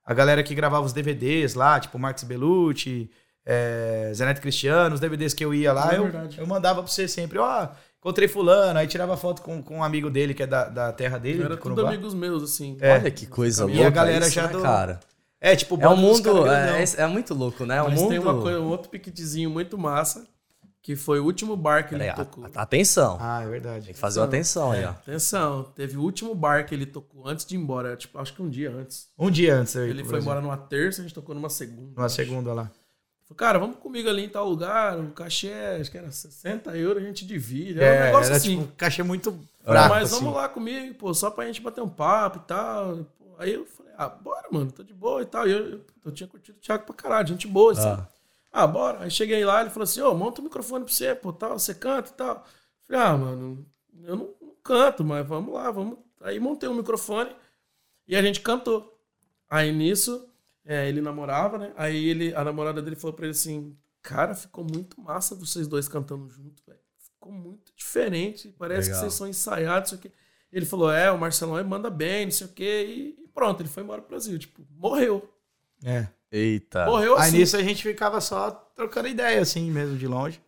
A 0.04 0.14
galera 0.14 0.42
que 0.42 0.54
gravava 0.54 0.84
os 0.86 0.92
DVDs 0.94 1.54
lá, 1.54 1.78
tipo 1.78 1.98
Marcos 1.98 2.24
Bellucci, 2.24 3.10
é, 3.44 4.10
Zeneto 4.14 4.40
Cristiano, 4.40 4.94
os 4.94 5.00
DVDs 5.00 5.34
que 5.34 5.44
eu 5.44 5.52
ia 5.54 5.72
lá, 5.72 5.92
É 5.92 5.98
eu, 5.98 6.02
verdade. 6.04 6.38
eu 6.40 6.46
mandava 6.46 6.82
pra 6.82 6.90
você 6.90 7.06
sempre, 7.06 7.38
ó, 7.38 7.68
encontrei 8.08 8.26
fulano, 8.28 8.78
aí 8.78 8.86
tirava 8.86 9.16
foto 9.16 9.42
com, 9.42 9.62
com 9.62 9.78
um 9.78 9.84
amigo 9.84 10.08
dele, 10.10 10.32
que 10.34 10.42
é 10.42 10.46
da, 10.46 10.64
da 10.68 10.92
terra 10.92 11.18
dele, 11.18 11.42
Era 11.42 11.56
de 11.56 11.62
tudo 11.62 11.86
amigos 11.86 12.14
meus, 12.14 12.42
assim. 12.42 12.76
É. 12.80 12.94
Olha 12.94 13.10
que 13.10 13.26
coisa 13.26 13.64
E 13.70 13.72
a 13.78 13.82
louca 13.84 13.90
galera 13.90 14.24
isso, 14.26 14.34
já 14.34 14.46
né, 14.46 14.52
do- 14.52 14.62
cara? 14.62 15.00
É, 15.40 15.54
tipo, 15.54 15.78
É 15.80 15.88
um 15.88 15.96
mundo... 15.96 16.48
É, 16.48 16.82
é- 16.82 17.02
é 17.02 17.06
muito 17.06 17.32
louco, 17.34 17.64
né? 17.64 17.76
É 17.76 17.82
um 17.82 17.90
Mas 17.90 18.00
mundo... 18.00 18.10
tem 18.10 18.18
uma 18.18 18.40
coisa, 18.40 18.60
um 18.60 18.66
outro 18.68 18.88
piquetezinho 18.90 19.48
muito 19.48 19.78
massa, 19.78 20.26
que 20.82 20.96
foi 20.96 21.20
o 21.20 21.24
último 21.24 21.56
bar 21.56 21.86
que 21.86 21.94
ele 21.94 22.04
Peraí, 22.04 22.08
a- 22.20 22.24
tocou. 22.24 22.44
a- 22.44 22.62
atenção. 22.62 23.18
Ah, 23.20 23.42
é 23.42 23.46
verdade. 23.46 23.84
Tem 23.84 23.94
que 23.94 24.00
fazer 24.00 24.18
uma 24.20 24.26
atenção 24.26 24.72
aí, 24.72 24.84
ó. 24.84 24.88
Atenção, 24.90 25.64
teve 25.76 25.96
o 25.96 26.00
último 26.02 26.34
bar 26.34 26.66
que 26.66 26.74
ele 26.74 26.86
tocou 26.86 27.28
antes 27.28 27.44
de 27.44 27.54
ir 27.54 27.58
embora, 27.58 27.94
tipo, 27.96 28.18
acho 28.18 28.32
que 28.34 28.42
um 28.42 28.48
dia 28.48 28.70
antes. 28.72 29.06
Um 29.18 29.30
dia 29.30 29.54
antes 29.54 29.74
ia 29.74 29.82
Ele 29.82 30.02
foi 30.02 30.18
embora 30.18 30.40
numa 30.40 30.56
terça, 30.56 31.00
a 31.00 31.04
gente 31.04 31.14
tocou 31.14 31.34
numa 31.34 31.50
segunda. 31.50 31.92
Numa 31.94 32.06
acho. 32.06 32.16
segunda 32.16 32.52
lá. 32.52 32.70
Falei, 33.28 33.36
cara, 33.36 33.58
vamos 33.58 33.76
comigo 33.76 34.08
ali 34.08 34.24
em 34.24 34.28
tal 34.28 34.48
lugar, 34.48 34.98
o 34.98 35.10
cachê, 35.12 35.52
acho 35.80 35.90
que 35.90 35.98
era 35.98 36.10
60 36.10 36.74
euros, 36.76 37.02
a 37.02 37.06
gente 37.06 37.26
divide. 37.26 37.78
É, 37.78 37.84
Era 37.84 38.00
um 38.00 38.04
negócio 38.06 38.26
era 38.28 38.36
assim. 38.36 38.50
tipo 38.58 38.62
um 38.62 38.76
cachê 38.76 39.02
muito 39.02 39.38
fraco, 39.62 39.88
mas 39.94 40.12
assim. 40.12 40.24
vamos 40.24 40.34
lá 40.34 40.48
comigo, 40.48 40.94
pô, 40.94 41.12
só 41.12 41.30
pra 41.30 41.46
gente 41.46 41.60
bater 41.60 41.82
um 41.82 41.88
papo 41.88 42.38
e 42.38 42.46
tal. 42.48 43.06
Aí 43.38 43.52
eu 43.52 43.66
falei, 43.66 43.92
ah, 43.98 44.08
bora, 44.08 44.48
mano, 44.50 44.72
tô 44.72 44.82
de 44.82 44.94
boa 44.94 45.20
e 45.22 45.26
tal. 45.26 45.46
E 45.46 45.52
eu, 45.52 45.58
eu, 45.72 45.80
eu 46.06 46.12
tinha 46.12 46.26
curtido 46.26 46.56
o 46.56 46.60
Thiago 46.60 46.84
pra 46.84 46.94
caralho, 46.94 47.28
gente 47.28 47.46
boa, 47.46 47.74
sabe? 47.74 48.06
Ah, 48.50 48.66
bora. 48.66 49.00
Aí 49.04 49.10
cheguei 49.10 49.44
lá, 49.44 49.60
ele 49.60 49.70
falou 49.70 49.84
assim, 49.84 50.00
ô, 50.00 50.14
monta 50.14 50.40
o 50.40 50.44
microfone 50.44 50.84
pra 50.84 50.92
você, 50.92 51.14
pô, 51.14 51.32
tal, 51.32 51.58
você 51.58 51.74
canta 51.74 52.10
e 52.10 52.14
tal. 52.14 52.46
Falei, 52.86 53.02
ah, 53.02 53.16
mano, 53.16 53.66
eu 54.04 54.16
não, 54.16 54.28
não 54.40 54.52
canto, 54.64 55.04
mas 55.04 55.26
vamos 55.26 55.52
lá, 55.52 55.70
vamos. 55.70 55.98
Aí 56.22 56.40
montei 56.40 56.68
um 56.68 56.74
microfone 56.74 57.30
e 58.08 58.16
a 58.16 58.22
gente 58.22 58.40
cantou. 58.40 58.98
Aí 59.50 59.70
nisso, 59.70 60.27
é, 60.68 60.88
ele 60.88 61.00
namorava, 61.00 61.56
né? 61.58 61.72
Aí 61.76 62.08
ele, 62.08 62.34
a 62.34 62.44
namorada 62.44 62.82
dele 62.82 62.94
falou 62.94 63.14
pra 63.16 63.24
ele 63.24 63.32
assim, 63.32 63.76
cara, 64.02 64.34
ficou 64.34 64.62
muito 64.64 65.00
massa 65.00 65.34
vocês 65.34 65.66
dois 65.66 65.88
cantando 65.88 66.28
junto, 66.28 66.62
velho. 66.66 66.78
Ficou 66.98 67.32
muito 67.32 67.72
diferente, 67.74 68.54
parece 68.58 68.88
Legal. 68.88 68.94
que 68.94 69.00
vocês 69.06 69.14
são 69.14 69.26
ensaiados, 69.26 69.90
não 69.92 69.98
sei 69.98 70.08
o 70.10 70.12
quê. 70.12 70.18
Ele 70.52 70.64
falou, 70.66 70.90
é, 70.92 71.10
o 71.10 71.18
Marcelão 71.18 71.62
manda 71.64 71.90
bem, 71.90 72.26
não 72.26 72.32
sei 72.32 72.46
o 72.46 72.50
quê, 72.50 72.84
e, 73.18 73.24
e 73.24 73.28
pronto, 73.28 73.60
ele 73.62 73.68
foi 73.68 73.82
embora 73.82 74.00
pro 74.02 74.10
Brasil, 74.10 74.38
tipo, 74.38 74.62
morreu. 74.70 75.28
É. 75.84 76.06
Eita. 76.30 76.84
Morreu 76.84 77.16
Aí 77.16 77.28
assim. 77.28 77.38
nisso 77.38 77.56
a 77.56 77.62
gente 77.62 77.82
ficava 77.82 78.20
só 78.20 78.50
trocando 78.50 79.08
ideia, 79.08 79.40
assim, 79.40 79.70
mesmo 79.70 79.96
de 79.96 80.06
longe. 80.06 80.40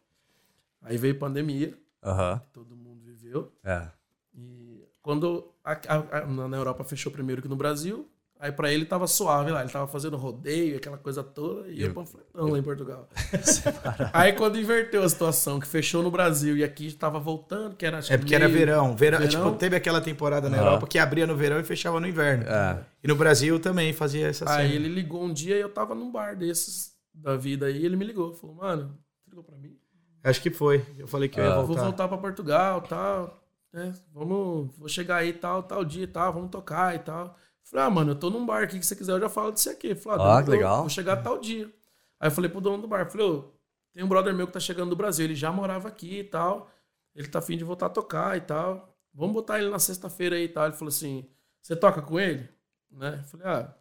Aí 0.82 0.96
veio 0.98 1.18
pandemia, 1.18 1.74
Aham. 2.02 2.40
todo 2.52 2.76
mundo 2.76 3.02
viveu. 3.02 3.50
É. 3.64 3.88
E 4.34 4.84
quando 5.02 5.52
a, 5.64 5.72
a- 5.72 6.18
a- 6.18 6.26
na 6.26 6.56
Europa 6.56 6.84
fechou 6.84 7.10
primeiro 7.10 7.40
que 7.42 7.48
no 7.48 7.56
Brasil, 7.56 8.06
aí 8.40 8.50
pra 8.50 8.72
ele 8.72 8.84
tava 8.86 9.06
suave 9.06 9.50
lá, 9.50 9.60
ele 9.60 9.70
tava 9.70 9.86
fazendo 9.86 10.16
rodeio, 10.16 10.76
aquela 10.78 10.96
coisa 10.98 11.22
toda, 11.22 11.68
e 11.68 11.82
eu 11.82 11.92
panfletão 11.92 12.48
lá 12.48 12.58
em 12.58 12.62
Portugal. 12.62 13.06
aí 14.12 14.32
quando 14.32 14.58
inverteu 14.58 15.02
a 15.02 15.08
situação, 15.08 15.60
que 15.60 15.66
fechou 15.66 16.02
no 16.02 16.10
Brasil 16.10 16.56
e 16.56 16.64
aqui 16.64 16.92
tava 16.92 17.18
voltando, 17.20 17.76
que 17.76 17.84
era 17.86 17.98
acho 17.98 18.12
É 18.12 18.16
que 18.16 18.22
porque 18.22 18.34
era 18.34 18.46
meio- 18.48 18.58
verão. 18.58 18.96
verão. 18.96 19.18
verão. 19.18 19.28
Tipo, 19.28 19.52
teve 19.58 19.76
aquela 19.76 20.00
temporada 20.00 20.48
na 20.48 20.56
Aham. 20.56 20.66
Europa 20.66 20.86
que 20.86 20.98
abria 20.98 21.26
no 21.26 21.36
verão 21.36 21.60
e 21.60 21.64
fechava 21.64 22.00
no 22.00 22.08
inverno. 22.08 22.44
É. 22.44 22.84
E 23.04 23.08
no 23.08 23.14
Brasil 23.14 23.60
também 23.60 23.92
fazia 23.92 24.26
essa 24.28 24.50
Aí 24.50 24.68
cena. 24.68 24.74
ele 24.74 24.88
ligou 24.88 25.22
um 25.22 25.32
dia 25.32 25.56
e 25.56 25.60
eu 25.60 25.68
tava 25.68 25.94
num 25.94 26.10
bar 26.10 26.34
desses 26.36 26.90
da 27.14 27.36
vida 27.36 27.66
aí, 27.66 27.84
ele 27.84 27.96
me 27.96 28.04
ligou, 28.04 28.32
falou: 28.34 28.56
"Mano, 28.56 28.96
você 29.22 29.30
ligou 29.30 29.44
pra 29.44 29.56
mim? 29.56 29.76
Acho 30.22 30.40
que 30.42 30.50
foi. 30.50 30.84
Eu 30.98 31.06
falei 31.06 31.28
que 31.28 31.38
eu 31.40 31.44
ia 31.44 31.50
Ah. 31.52 31.56
Vou 31.56 31.66
voltar. 31.66 31.82
voltar 31.84 32.08
pra 32.08 32.18
Portugal, 32.18 32.80
tal, 32.82 33.42
né? 33.72 33.94
Vamos, 34.12 34.70
vou 34.76 34.88
chegar 34.88 35.16
aí 35.16 35.32
tal, 35.32 35.62
tal 35.62 35.84
dia 35.84 36.04
e 36.04 36.06
tal, 36.06 36.32
vamos 36.32 36.50
tocar 36.50 36.94
e 36.94 36.98
tal. 36.98 37.36
Falei, 37.70 37.86
ah, 37.86 37.90
mano, 37.90 38.10
eu 38.12 38.16
tô 38.16 38.30
num 38.30 38.44
bar 38.44 38.64
aqui 38.64 38.78
que 38.80 38.84
você 38.84 38.96
quiser, 38.96 39.12
eu 39.12 39.20
já 39.20 39.28
falo 39.28 39.52
disso 39.52 39.70
aqui. 39.70 39.94
Falei, 39.94 40.26
Ah, 40.26 40.38
ah, 40.38 40.42
que 40.42 40.50
legal. 40.50 40.80
Vou 40.80 40.88
chegar 40.88 41.18
tal 41.18 41.38
dia. 41.38 41.72
Aí 42.18 42.26
eu 42.28 42.32
falei 42.32 42.50
pro 42.50 42.60
dono 42.60 42.82
do 42.82 42.88
bar, 42.88 43.08
falei, 43.10 43.26
ô, 43.26 43.44
tem 43.92 44.02
um 44.02 44.08
brother 44.08 44.34
meu 44.34 44.46
que 44.46 44.52
tá 44.52 44.58
chegando 44.60 44.90
do 44.90 44.96
Brasil, 44.96 45.24
ele 45.24 45.34
já 45.36 45.52
morava 45.52 45.86
aqui 45.88 46.18
e 46.18 46.24
tal. 46.24 46.68
Ele 47.14 47.28
tá 47.28 47.38
afim 47.38 47.56
de 47.56 47.62
voltar 47.64 47.86
a 47.86 47.90
tocar 47.90 48.36
e 48.36 48.40
tal. 48.40 48.92
vamos 49.14 49.34
botar 49.34 49.58
ele 49.60 49.68
na 49.70 49.78
sexta-feira 49.78 50.34
aí 50.36 50.44
e 50.44 50.48
tal. 50.48 50.64
Ele 50.66 50.74
falou 50.74 50.88
assim, 50.88 51.26
você 51.62 51.76
toca 51.76 52.02
com 52.02 52.18
ele? 52.18 52.48
Né? 52.90 53.18
Eu 53.22 53.24
falei, 53.28 53.46
ah, 53.46 53.74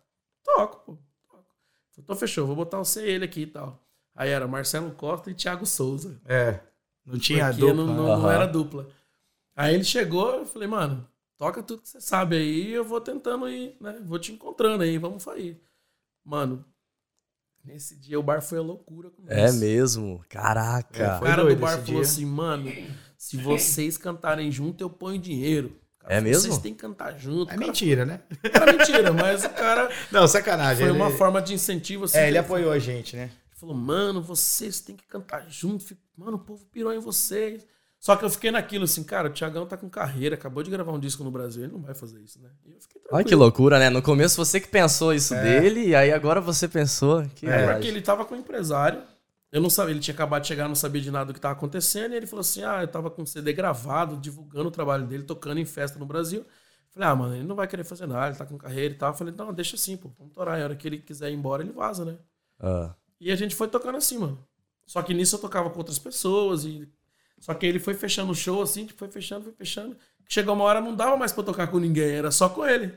toco, 0.43 0.77
pô. 0.85 0.97
Toco. 1.27 1.45
Então 1.97 2.15
fechou, 2.15 2.45
vou 2.45 2.55
botar 2.55 2.77
você 2.77 3.07
e 3.07 3.11
ele 3.11 3.25
aqui 3.25 3.41
e 3.41 3.47
tal. 3.47 3.83
Aí 4.15 4.29
era 4.29 4.47
Marcelo 4.47 4.91
Costa 4.91 5.31
e 5.31 5.33
Thiago 5.33 5.65
Souza. 5.65 6.19
É. 6.25 6.59
Não 7.05 7.17
tinha 7.17 7.51
dupla. 7.51 7.73
não, 7.73 7.87
não, 7.87 8.11
Aham. 8.11 8.21
não 8.21 8.31
era 8.31 8.45
dupla. 8.45 8.87
Aí 9.55 9.73
ele 9.73 9.83
chegou, 9.83 10.35
eu 10.35 10.45
falei, 10.45 10.67
mano, 10.67 11.07
toca 11.39 11.63
tudo 11.63 11.81
que 11.81 11.89
você 11.89 11.99
sabe 11.99 12.35
aí, 12.35 12.71
eu 12.71 12.83
vou 12.85 13.01
tentando 13.01 13.49
ir, 13.49 13.75
né? 13.81 13.99
Vou 14.05 14.19
te 14.19 14.31
encontrando 14.31 14.83
aí, 14.83 14.97
vamos 14.99 15.23
sair. 15.23 15.59
Mano, 16.23 16.63
nesse 17.63 17.95
dia 17.95 18.19
o 18.19 18.23
bar 18.23 18.41
foi 18.41 18.57
a 18.59 18.61
loucura 18.61 19.09
comigo. 19.09 19.33
É 19.33 19.51
mesmo? 19.51 20.23
Caraca. 20.29 21.01
É, 21.03 21.17
O 21.17 21.21
cara 21.21 21.43
do 21.45 21.55
bar 21.55 21.69
falou 21.71 21.83
dia. 21.85 22.01
assim, 22.01 22.25
mano, 22.25 22.71
se 23.17 23.37
vocês 23.37 23.97
cantarem 23.97 24.51
junto, 24.51 24.83
eu 24.83 24.89
ponho 24.89 25.19
dinheiro. 25.19 25.79
Cara, 25.99 26.13
É 26.15 26.21
mesmo? 26.21 26.43
Vocês 26.43 26.57
têm 26.59 26.73
que 26.73 26.79
cantar 26.81 27.17
junto. 27.17 27.51
É 27.51 27.55
cara- 27.55 27.65
mentira, 27.67 28.05
né? 28.05 28.21
Era 28.43 28.71
mentira, 28.73 29.13
mas 29.13 29.43
o 29.45 29.49
cara 29.49 29.89
Não, 30.11 30.27
sacanagem. 30.27 30.85
foi 30.85 30.93
ele- 30.95 31.01
uma 31.03 31.11
forma 31.11 31.41
de 31.41 31.53
incentivo 31.53 32.05
assim. 32.05 32.17
É, 32.17 32.27
ele 32.27 32.37
apoiou 32.37 32.71
a 32.71 32.79
gente, 32.79 33.15
né? 33.15 33.23
Ele 33.23 33.55
falou, 33.59 33.75
mano, 33.75 34.21
vocês 34.21 34.79
têm 34.81 34.95
que 34.95 35.05
cantar 35.07 35.49
junto. 35.49 35.85
Mano, 36.15 36.37
o 36.37 36.39
povo 36.39 36.65
pirou 36.67 36.93
em 36.93 36.99
vocês. 36.99 37.65
Só 37.99 38.15
que 38.15 38.23
eu 38.23 38.29
fiquei 38.29 38.49
naquilo 38.49 38.85
assim, 38.85 39.03
cara, 39.03 39.27
o 39.27 39.31
Thiagão 39.31 39.65
tá 39.65 39.75
com 39.75 39.89
carreira, 39.89 40.35
acabou 40.35 40.63
de 40.63 40.71
gravar 40.71 40.93
um 40.93 40.99
disco 40.99 41.23
no 41.23 41.31
Brasil, 41.31 41.63
ele 41.63 41.73
não 41.73 41.81
vai 41.81 41.93
fazer 41.93 42.19
isso, 42.21 42.41
né? 42.41 42.49
E 42.65 42.71
eu 42.71 42.79
fiquei 42.79 43.01
Olha 43.11 43.25
que 43.25 43.35
loucura, 43.35 43.77
né? 43.77 43.89
No 43.89 44.01
começo 44.01 44.37
você 44.37 44.59
que 44.59 44.69
pensou 44.69 45.13
isso 45.13 45.33
dele, 45.35 45.87
e 45.87 45.95
aí 45.95 46.11
agora 46.11 46.39
você 46.39 46.67
pensou. 46.67 47.25
Que 47.35 47.45
É, 47.45 47.73
porque 47.73 47.87
ele 47.87 48.01
tava 48.01 48.23
com 48.23 48.35
um 48.35 48.39
empresário. 48.39 49.01
Eu 49.51 49.61
não 49.61 49.69
sabia, 49.69 49.93
ele 49.93 49.99
tinha 49.99 50.13
acabado 50.13 50.43
de 50.43 50.47
chegar, 50.47 50.67
não 50.67 50.75
sabia 50.75 51.01
de 51.01 51.11
nada 51.11 51.25
do 51.25 51.33
que 51.33 51.41
tava 51.41 51.55
acontecendo. 51.55 52.13
E 52.13 52.15
ele 52.15 52.27
falou 52.27 52.41
assim: 52.41 52.63
Ah, 52.63 52.81
eu 52.81 52.87
tava 52.87 53.09
com 53.09 53.23
um 53.23 53.25
CD 53.25 53.51
gravado, 53.51 54.15
divulgando 54.15 54.69
o 54.69 54.71
trabalho 54.71 55.07
dele, 55.07 55.23
tocando 55.23 55.59
em 55.59 55.65
festa 55.65 55.97
no 55.97 56.05
Brasil. 56.05 56.45
Falei, 56.91 57.09
ah, 57.09 57.15
mano, 57.15 57.35
ele 57.35 57.43
não 57.43 57.55
vai 57.55 57.67
querer 57.67 57.83
fazer 57.83 58.07
nada, 58.07 58.29
ele 58.29 58.37
tá 58.37 58.45
com 58.45 58.57
carreira 58.57 58.93
e 58.93 58.97
tal. 58.97 59.13
Falei, 59.13 59.33
não, 59.35 59.53
deixa 59.53 59.75
assim, 59.75 59.95
pô, 59.95 60.09
vamos 60.17 60.33
torar. 60.33 60.59
A 60.59 60.63
hora 60.63 60.75
que 60.75 60.87
ele 60.87 60.97
quiser 60.97 61.31
ir 61.31 61.35
embora, 61.35 61.61
ele 61.61 61.71
vaza, 61.71 62.03
né? 62.03 62.17
Ah, 62.59 62.95
E 63.19 63.31
a 63.31 63.35
gente 63.35 63.55
foi 63.55 63.67
tocando 63.67 63.97
assim, 63.97 64.17
mano. 64.17 64.43
Só 64.85 65.01
que 65.03 65.13
nisso 65.13 65.35
eu 65.35 65.39
tocava 65.39 65.69
com 65.69 65.77
outras 65.77 65.99
pessoas 65.99 66.65
e. 66.65 66.87
Só 67.39 67.53
que 67.53 67.65
ele 67.65 67.79
foi 67.79 67.93
fechando 67.93 68.31
o 68.31 68.35
show 68.35 68.61
assim, 68.61 68.85
tipo, 68.85 68.99
foi 68.99 69.09
fechando, 69.09 69.43
foi 69.45 69.53
fechando. 69.53 69.95
Chegou 70.27 70.53
uma 70.53 70.63
hora 70.65 70.79
não 70.81 70.95
dava 70.95 71.17
mais 71.17 71.31
pra 71.31 71.43
tocar 71.43 71.67
com 71.67 71.79
ninguém, 71.79 72.11
era 72.11 72.29
só 72.31 72.49
com 72.49 72.65
ele. 72.65 72.93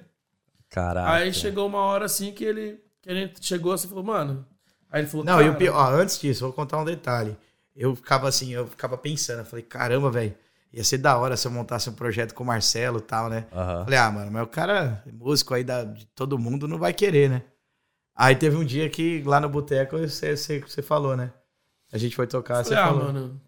caraca. 0.68 1.11
Aí 1.12 1.32
chegou 1.32 1.66
uma 1.66 1.78
hora 1.80 2.05
assim 2.07 2.32
que 2.32 2.45
ele. 2.45 2.80
Que 3.01 3.11
a 3.11 3.14
gente 3.14 3.45
chegou 3.45 3.72
assim 3.72 3.86
e 3.86 3.90
falou, 3.90 4.05
mano. 4.05 4.47
Aí 4.90 5.01
ele 5.03 5.09
falou, 5.09 5.24
Não, 5.24 5.40
e 5.40 5.45
o 5.45 5.47
"Cara, 5.53 5.57
pior, 5.59 5.74
ó, 5.74 5.95
antes 5.95 6.20
disso, 6.20 6.45
vou 6.45 6.53
contar 6.53 6.78
um 6.78 6.84
detalhe. 6.84 7.36
Eu 7.74 7.97
ficava 7.97 8.28
assim, 8.28 8.53
eu 8.53 8.66
ficava 8.66 8.99
pensando, 8.99 9.38
eu 9.40 9.45
falei, 9.47 9.64
caramba, 9.64 10.11
velho, 10.11 10.34
ia 10.72 10.84
ser 10.84 10.99
da 10.99 11.16
hora 11.16 11.36
se 11.36 11.47
eu 11.47 11.51
montasse 11.51 11.88
um 11.88 11.95
projeto 11.95 12.34
com 12.34 12.45
o 12.45 12.47
Marcelo 12.47 12.99
e 12.99 13.03
tal, 13.03 13.30
né? 13.30 13.47
Aham. 13.51 13.84
Falei, 13.84 13.99
ah, 13.99 14.11
mano, 14.11 14.30
mas 14.30 14.43
o 14.43 14.47
cara, 14.47 15.03
músico 15.11 15.55
aí 15.55 15.64
da, 15.64 15.82
de 15.84 16.05
todo 16.09 16.38
mundo, 16.38 16.68
não 16.68 16.78
vai 16.78 16.93
querer, 16.93 17.30
né? 17.30 17.43
Aí 18.14 18.36
teve 18.36 18.55
um 18.57 18.64
dia 18.64 18.88
que 18.90 19.22
lá 19.22 19.40
no 19.40 19.49
boteco 19.49 19.97
você, 19.99 20.36
você, 20.36 20.61
você 20.61 20.82
falou, 20.82 21.16
né? 21.16 21.32
A 21.90 21.97
gente 21.97 22.14
foi 22.14 22.26
tocar, 22.26 22.62
você 22.62 22.74
Falei, 22.76 22.84
ah, 22.84 22.86
falou. 22.88 23.05
mano, 23.12 23.40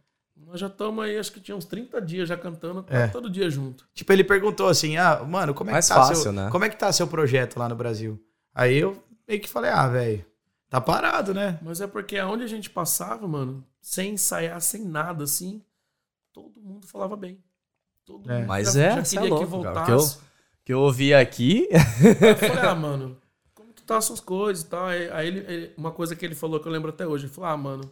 nós 0.54 0.60
já 0.60 0.68
estamos 0.68 1.04
aí, 1.04 1.18
acho 1.18 1.32
que 1.32 1.40
tinha 1.40 1.56
uns 1.56 1.64
30 1.64 2.00
dias 2.00 2.28
já 2.28 2.36
cantando 2.36 2.84
É. 2.88 3.08
todo 3.08 3.28
dia 3.28 3.50
junto. 3.50 3.84
Tipo, 3.92 4.12
ele 4.12 4.22
perguntou 4.22 4.68
assim, 4.68 4.96
ah, 4.96 5.20
mano, 5.24 5.52
como 5.52 5.70
é 5.70 5.72
Mais 5.72 5.88
que 5.88 5.94
tá 5.94 6.00
fácil, 6.00 6.16
seu, 6.16 6.32
né? 6.32 6.48
como 6.50 6.64
é 6.64 6.68
que 6.68 6.76
tá 6.76 6.92
seu 6.92 7.08
projeto 7.08 7.58
lá 7.58 7.68
no 7.68 7.74
Brasil? 7.74 8.22
Aí 8.54 8.76
eu 8.76 9.02
meio 9.26 9.40
que 9.40 9.48
falei, 9.48 9.70
ah, 9.72 9.88
velho, 9.88 10.24
tá 10.70 10.80
parado, 10.80 11.34
né? 11.34 11.58
Mas 11.60 11.80
é 11.80 11.88
porque 11.88 12.16
aonde 12.18 12.44
a 12.44 12.46
gente 12.46 12.70
passava, 12.70 13.26
mano, 13.26 13.66
sem 13.80 14.12
ensaiar, 14.12 14.60
sem 14.60 14.84
nada, 14.84 15.24
assim, 15.24 15.60
todo 16.32 16.60
mundo 16.60 16.86
falava 16.86 17.16
bem. 17.16 17.42
Todo 18.04 18.30
É. 18.30 18.38
mundo 18.38 18.46
Mas 18.46 18.74
já, 18.74 18.82
é, 18.84 18.90
já 18.96 19.04
cê 19.04 19.16
é 19.16 19.20
queria 19.22 19.36
que 19.36 19.44
louco, 19.44 19.62
cara, 19.64 19.84
voltasse. 19.86 20.18
que 20.64 20.72
eu 20.72 20.78
ouvi 20.80 21.12
aqui. 21.12 21.68
Eu 22.20 22.36
falei, 22.36 22.58
ah, 22.62 22.74
mano, 22.76 23.16
como 23.54 23.72
que 23.72 23.82
tá 23.82 23.96
as 23.96 24.04
suas 24.04 24.20
coisas 24.20 24.62
e 24.62 24.68
tal? 24.68 24.86
Aí, 24.86 25.10
aí 25.10 25.26
ele, 25.26 25.38
ele- 25.52 25.74
uma 25.76 25.90
coisa 25.90 26.14
que 26.14 26.24
ele 26.24 26.34
falou 26.36 26.60
que 26.60 26.68
eu 26.68 26.72
lembro 26.72 26.90
até 26.90 27.04
hoje, 27.06 27.26
ele 27.26 27.32
falou, 27.32 27.50
ah, 27.50 27.56
mano, 27.56 27.90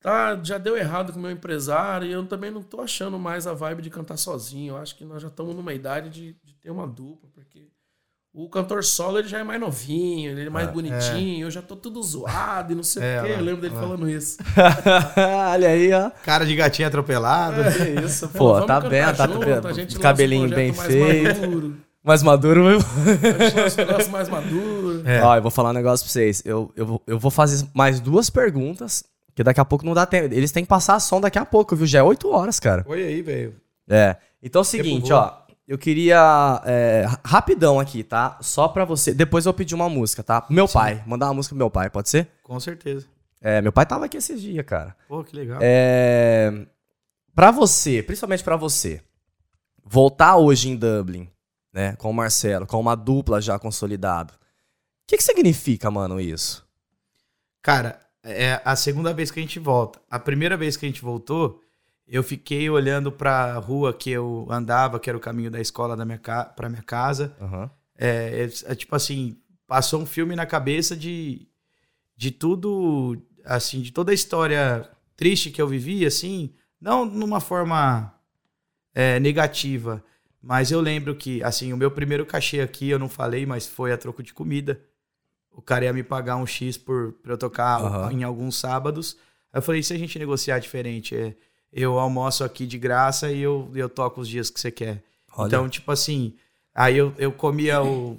tá, 0.00 0.38
já 0.42 0.58
deu 0.58 0.76
errado 0.76 1.12
com 1.12 1.18
o 1.18 1.22
meu 1.22 1.30
empresário 1.30 2.06
e 2.08 2.12
eu 2.12 2.24
também 2.26 2.50
não 2.50 2.62
tô 2.62 2.80
achando 2.80 3.18
mais 3.18 3.46
a 3.46 3.52
vibe 3.54 3.82
de 3.82 3.90
cantar 3.90 4.16
sozinho. 4.16 4.74
Eu 4.74 4.76
acho 4.78 4.96
que 4.96 5.04
nós 5.04 5.20
já 5.22 5.28
estamos 5.28 5.54
numa 5.54 5.72
idade 5.74 6.08
de, 6.10 6.36
de 6.44 6.54
ter 6.54 6.70
uma 6.70 6.86
dupla, 6.86 7.28
porque 7.34 7.68
o 8.34 8.48
cantor 8.48 8.84
solo 8.84 9.18
ele 9.18 9.26
já 9.26 9.38
é 9.38 9.42
mais 9.42 9.58
novinho, 9.60 10.30
ele 10.30 10.46
é 10.46 10.50
mais 10.50 10.70
bonitinho, 10.70 11.46
eu 11.46 11.50
já 11.50 11.60
tô 11.62 11.74
tudo 11.74 12.00
zoado 12.02 12.72
e 12.72 12.76
não 12.76 12.82
sei 12.84 13.02
É, 13.02 13.20
o 13.22 13.24
quê. 13.24 13.32
Eu 13.32 13.40
lembro 13.40 13.60
dele 13.62 13.74
lá. 13.74 13.80
falando 13.80 14.08
isso. 14.08 14.36
Olha 15.52 15.68
aí, 15.70 15.92
ó. 15.92 16.10
Cara 16.22 16.44
de 16.46 16.54
gatinho 16.54 16.86
atropelado. 16.88 17.60
É 17.62 18.04
isso. 18.04 18.28
Pô, 18.28 18.52
vamos 18.54 18.66
tá 18.66 18.80
bem, 18.80 19.02
tá 19.14 19.26
junto, 19.72 19.98
cabelinho 20.00 20.48
bem 20.50 20.72
feito. 20.72 21.40
Maduro, 21.40 21.76
Mais 22.04 22.22
maduro, 22.22 22.64
negócio 23.76 24.12
mais 24.12 24.28
maduro. 24.28 25.02
É. 25.08 25.22
Ó, 25.22 25.36
eu 25.36 25.42
vou 25.42 25.50
falar 25.50 25.70
um 25.70 25.74
negócio 25.74 26.04
pra 26.06 26.12
vocês. 26.12 26.42
Eu, 26.44 26.70
eu, 26.76 26.86
vou- 26.86 27.02
eu 27.06 27.18
vou 27.18 27.30
fazer 27.30 27.66
mais 27.74 27.98
duas 27.98 28.30
perguntas, 28.30 29.02
que 29.38 29.44
daqui 29.44 29.60
a 29.60 29.64
pouco 29.64 29.86
não 29.86 29.94
dá 29.94 30.04
tempo. 30.04 30.34
Eles 30.34 30.50
têm 30.50 30.64
que 30.64 30.68
passar 30.68 30.96
a 30.96 31.00
som 31.00 31.20
daqui 31.20 31.38
a 31.38 31.44
pouco, 31.44 31.76
viu? 31.76 31.86
Já 31.86 32.00
é 32.00 32.02
8 32.02 32.28
horas, 32.28 32.58
cara. 32.58 32.84
Oi 32.88 33.00
aí, 33.04 33.22
velho. 33.22 33.54
É. 33.88 34.16
Então 34.42 34.58
é 34.58 34.62
o 34.62 34.64
seguinte, 34.64 35.12
ó. 35.12 35.32
Eu 35.66 35.78
queria. 35.78 36.60
é, 36.64 37.04
ra- 37.06 37.20
rapidão 37.24 37.78
aqui, 37.78 38.02
tá? 38.02 38.36
Só 38.40 38.66
pra 38.66 38.84
você. 38.84 39.14
Depois 39.14 39.46
eu 39.46 39.52
vou 39.52 39.56
pedir 39.56 39.76
uma 39.76 39.88
música, 39.88 40.24
tá? 40.24 40.44
Meu 40.50 40.66
pai. 40.66 41.04
Mandar 41.06 41.26
uma 41.26 41.34
música 41.34 41.52
pro 41.52 41.58
meu 41.58 41.70
pai, 41.70 41.88
pode 41.88 42.08
ser? 42.08 42.28
Com 42.42 42.58
certeza. 42.58 43.06
É, 43.40 43.62
meu 43.62 43.70
pai 43.70 43.86
tava 43.86 44.06
aqui 44.06 44.16
esses 44.16 44.42
dias, 44.42 44.66
cara. 44.66 44.96
Pô, 45.06 45.22
que 45.22 45.36
legal. 45.36 45.60
É. 45.62 46.52
Pra 47.32 47.52
você, 47.52 48.02
principalmente 48.02 48.42
pra 48.42 48.56
você, 48.56 49.00
voltar 49.84 50.36
hoje 50.36 50.68
em 50.68 50.74
Dublin, 50.76 51.30
né? 51.72 51.94
Com 51.94 52.10
o 52.10 52.14
Marcelo, 52.14 52.66
com 52.66 52.80
uma 52.80 52.96
dupla 52.96 53.40
já 53.40 53.56
consolidado. 53.56 54.32
O 54.34 54.36
que, 55.06 55.16
que 55.16 55.22
significa, 55.22 55.92
mano, 55.92 56.20
isso? 56.20 56.66
Cara, 57.62 58.00
é 58.28 58.60
a 58.64 58.76
segunda 58.76 59.12
vez 59.12 59.30
que 59.30 59.40
a 59.40 59.42
gente 59.42 59.58
volta. 59.58 60.00
A 60.10 60.18
primeira 60.18 60.56
vez 60.56 60.76
que 60.76 60.84
a 60.84 60.88
gente 60.88 61.02
voltou, 61.02 61.62
eu 62.06 62.22
fiquei 62.22 62.68
olhando 62.68 63.10
pra 63.10 63.54
rua 63.54 63.92
que 63.92 64.10
eu 64.10 64.46
andava, 64.50 65.00
que 65.00 65.08
era 65.08 65.16
o 65.16 65.20
caminho 65.20 65.50
da 65.50 65.60
escola 65.60 65.96
da 65.96 66.04
minha 66.04 66.18
ca... 66.18 66.44
pra 66.44 66.68
minha 66.68 66.82
casa. 66.82 67.34
Aham. 67.40 67.70
É, 67.96 68.46
é, 68.66 68.72
é 68.72 68.74
tipo 68.74 68.94
assim, 68.94 69.36
passou 69.66 70.00
um 70.00 70.06
filme 70.06 70.36
na 70.36 70.46
cabeça 70.46 70.96
de, 70.96 71.48
de 72.16 72.30
tudo, 72.30 73.20
assim, 73.44 73.82
de 73.82 73.92
toda 73.92 74.12
a 74.12 74.14
história 74.14 74.88
triste 75.16 75.50
que 75.50 75.60
eu 75.60 75.66
vivi, 75.66 76.06
assim, 76.06 76.54
não 76.80 77.04
numa 77.04 77.40
forma 77.40 78.14
é, 78.94 79.18
negativa, 79.18 80.02
mas 80.40 80.70
eu 80.70 80.80
lembro 80.80 81.14
que, 81.16 81.42
assim, 81.42 81.72
o 81.72 81.76
meu 81.76 81.90
primeiro 81.90 82.24
cachê 82.24 82.60
aqui, 82.60 82.88
eu 82.88 82.98
não 82.98 83.08
falei, 83.08 83.44
mas 83.44 83.66
foi 83.66 83.92
a 83.92 83.98
troco 83.98 84.22
de 84.22 84.32
comida. 84.32 84.80
O 85.58 85.60
cara 85.60 85.86
ia 85.86 85.92
me 85.92 86.04
pagar 86.04 86.36
um 86.36 86.46
X 86.46 86.78
por, 86.78 87.14
pra 87.14 87.32
eu 87.32 87.36
tocar 87.36 87.80
Aham. 87.80 88.12
em 88.12 88.22
alguns 88.22 88.56
sábados. 88.56 89.16
Aí 89.52 89.58
eu 89.58 89.62
falei, 89.62 89.80
e 89.80 89.84
se 89.84 89.92
a 89.92 89.98
gente 89.98 90.16
negociar 90.16 90.60
diferente? 90.60 91.16
É, 91.16 91.34
eu 91.72 91.98
almoço 91.98 92.44
aqui 92.44 92.64
de 92.64 92.78
graça 92.78 93.32
e 93.32 93.40
eu, 93.40 93.68
eu 93.74 93.88
toco 93.88 94.20
os 94.20 94.28
dias 94.28 94.50
que 94.50 94.60
você 94.60 94.70
quer. 94.70 95.02
Olha. 95.36 95.48
Então, 95.48 95.68
tipo 95.68 95.90
assim, 95.90 96.32
aí 96.72 96.96
eu, 96.96 97.12
eu 97.18 97.32
comia 97.32 97.82
o 97.82 98.16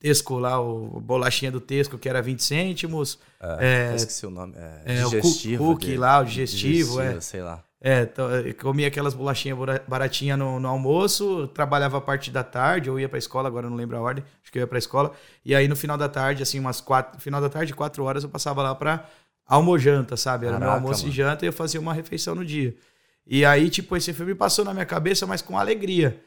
Tesco 0.00 0.36
lá, 0.36 0.60
o 0.60 1.00
bolachinha 1.00 1.52
do 1.52 1.60
Tesco, 1.60 1.96
que 1.96 2.08
era 2.08 2.20
20 2.20 2.42
cêntimos. 2.42 3.20
É, 3.60 3.90
eu 3.92 3.94
esqueci 3.94 4.26
o 4.26 4.30
nome. 4.30 4.54
É, 4.56 4.98
é, 4.98 5.06
o 5.06 5.10
digestivo. 5.10 5.64
cookie 5.64 5.86
dele. 5.86 5.98
lá, 5.98 6.18
o 6.18 6.24
digestivo, 6.24 7.00
é. 7.00 7.20
Sei 7.20 7.40
lá. 7.40 7.62
É, 7.82 8.02
então, 8.02 8.28
comia 8.60 8.88
aquelas 8.88 9.14
bolachinhas 9.14 9.56
baratinhas 9.88 10.38
no, 10.38 10.60
no 10.60 10.68
almoço, 10.68 11.46
trabalhava 11.48 11.96
a 11.96 12.00
parte 12.00 12.30
da 12.30 12.44
tarde, 12.44 12.90
eu 12.90 13.00
ia 13.00 13.08
pra 13.08 13.18
escola, 13.18 13.48
agora 13.48 13.70
não 13.70 13.76
lembro 13.76 13.96
a 13.96 14.00
ordem, 14.00 14.22
acho 14.42 14.52
que 14.52 14.58
eu 14.58 14.60
ia 14.60 14.66
pra 14.66 14.78
escola. 14.78 15.12
E 15.44 15.54
aí 15.54 15.66
no 15.66 15.74
final 15.74 15.96
da 15.96 16.06
tarde, 16.08 16.42
assim, 16.42 16.58
umas 16.60 16.80
quatro, 16.80 17.18
final 17.20 17.40
da 17.40 17.48
tarde, 17.48 17.72
quatro 17.72 18.04
horas, 18.04 18.22
eu 18.22 18.28
passava 18.28 18.62
lá 18.62 18.74
pra 18.74 19.08
almojanta, 19.46 20.14
sabe? 20.16 20.44
Era 20.46 20.58
meu 20.58 20.68
Caraca, 20.68 20.82
almoço 20.82 21.02
mano. 21.04 21.12
e 21.12 21.16
janta 21.16 21.44
e 21.44 21.48
eu 21.48 21.52
fazia 21.54 21.80
uma 21.80 21.94
refeição 21.94 22.34
no 22.34 22.44
dia. 22.44 22.74
E 23.26 23.44
aí, 23.46 23.70
tipo, 23.70 23.96
esse 23.96 24.12
filme 24.12 24.34
passou 24.34 24.64
na 24.64 24.74
minha 24.74 24.86
cabeça, 24.86 25.26
mas 25.26 25.40
com 25.40 25.58
alegria. 25.58 26.20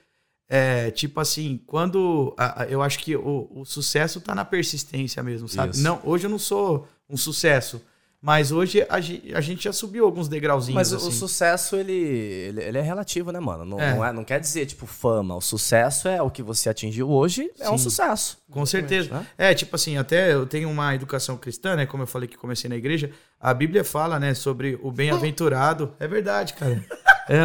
É, 0.50 0.92
tipo 0.92 1.20
assim, 1.20 1.62
quando. 1.68 2.34
a- 2.38 2.64
a- 2.64 2.66
eu 2.66 2.82
acho 2.82 3.00
que 3.00 3.16
o, 3.16 3.48
o 3.52 3.64
sucesso 3.66 4.20
tá 4.20 4.36
na 4.36 4.44
persistência 4.44 5.22
mesmo, 5.24 5.48
sabe? 5.48 5.74
Isso. 5.74 5.84
Não, 5.84 6.00
hoje 6.04 6.26
eu 6.26 6.30
não 6.30 6.38
sou 6.40 6.88
um 7.10 7.16
sucesso. 7.16 7.82
Mas 8.26 8.54
hoje 8.54 8.86
a, 8.90 8.96
a 9.38 9.42
gente 9.42 9.66
já 9.66 9.74
subiu 9.74 10.06
alguns 10.06 10.30
degrauzinhos. 10.30 10.76
Mas 10.76 10.94
o- 10.94 10.96
assim. 10.96 11.10
o 11.10 11.12
sucesso, 11.12 11.76
ele, 11.76 11.92
ele, 11.92 12.64
ele 12.64 12.78
é 12.78 12.82
relativo, 12.82 13.34
né, 13.34 13.40
mano? 13.42 13.66
Não, 13.66 13.78
É. 13.82 13.94
Não, 13.94 14.06
é, 14.06 14.14
não 14.14 14.24
quer 14.24 14.40
dizer, 14.40 14.66
tipo, 14.66 14.86
fama. 14.86 15.36
O 15.36 15.42
sucesso 15.42 16.08
é 16.08 16.22
o 16.22 16.30
que 16.32 16.42
você 16.42 16.70
atingiu 16.70 17.10
hoje, 17.12 17.52
é 17.60 17.70
um 17.70 17.78
Sim. 17.78 17.84
sucesso. 17.84 18.38
Com 18.50 18.66
certeza. 18.66 19.10
né? 19.14 19.28
É, 19.38 19.54
tipo 19.54 19.76
assim, 19.76 19.98
até 19.98 20.32
eu 20.34 20.46
tenho 20.46 20.70
uma 20.70 20.96
educação 20.96 21.36
cristã, 21.36 21.76
né? 21.76 21.86
Como 21.86 22.04
eu 22.04 22.08
falei 22.08 22.30
que 22.30 22.38
comecei 22.38 22.70
na 22.70 22.78
igreja, 22.78 23.12
a 23.42 23.54
Bíblia 23.54 23.84
fala, 23.84 24.18
né, 24.18 24.34
sobre 24.34 24.80
o 24.82 24.90
bem-aventurado. 24.90 25.94
É 26.00 26.08
verdade, 26.08 26.54
cara. 26.54 26.82
É, 27.28 27.40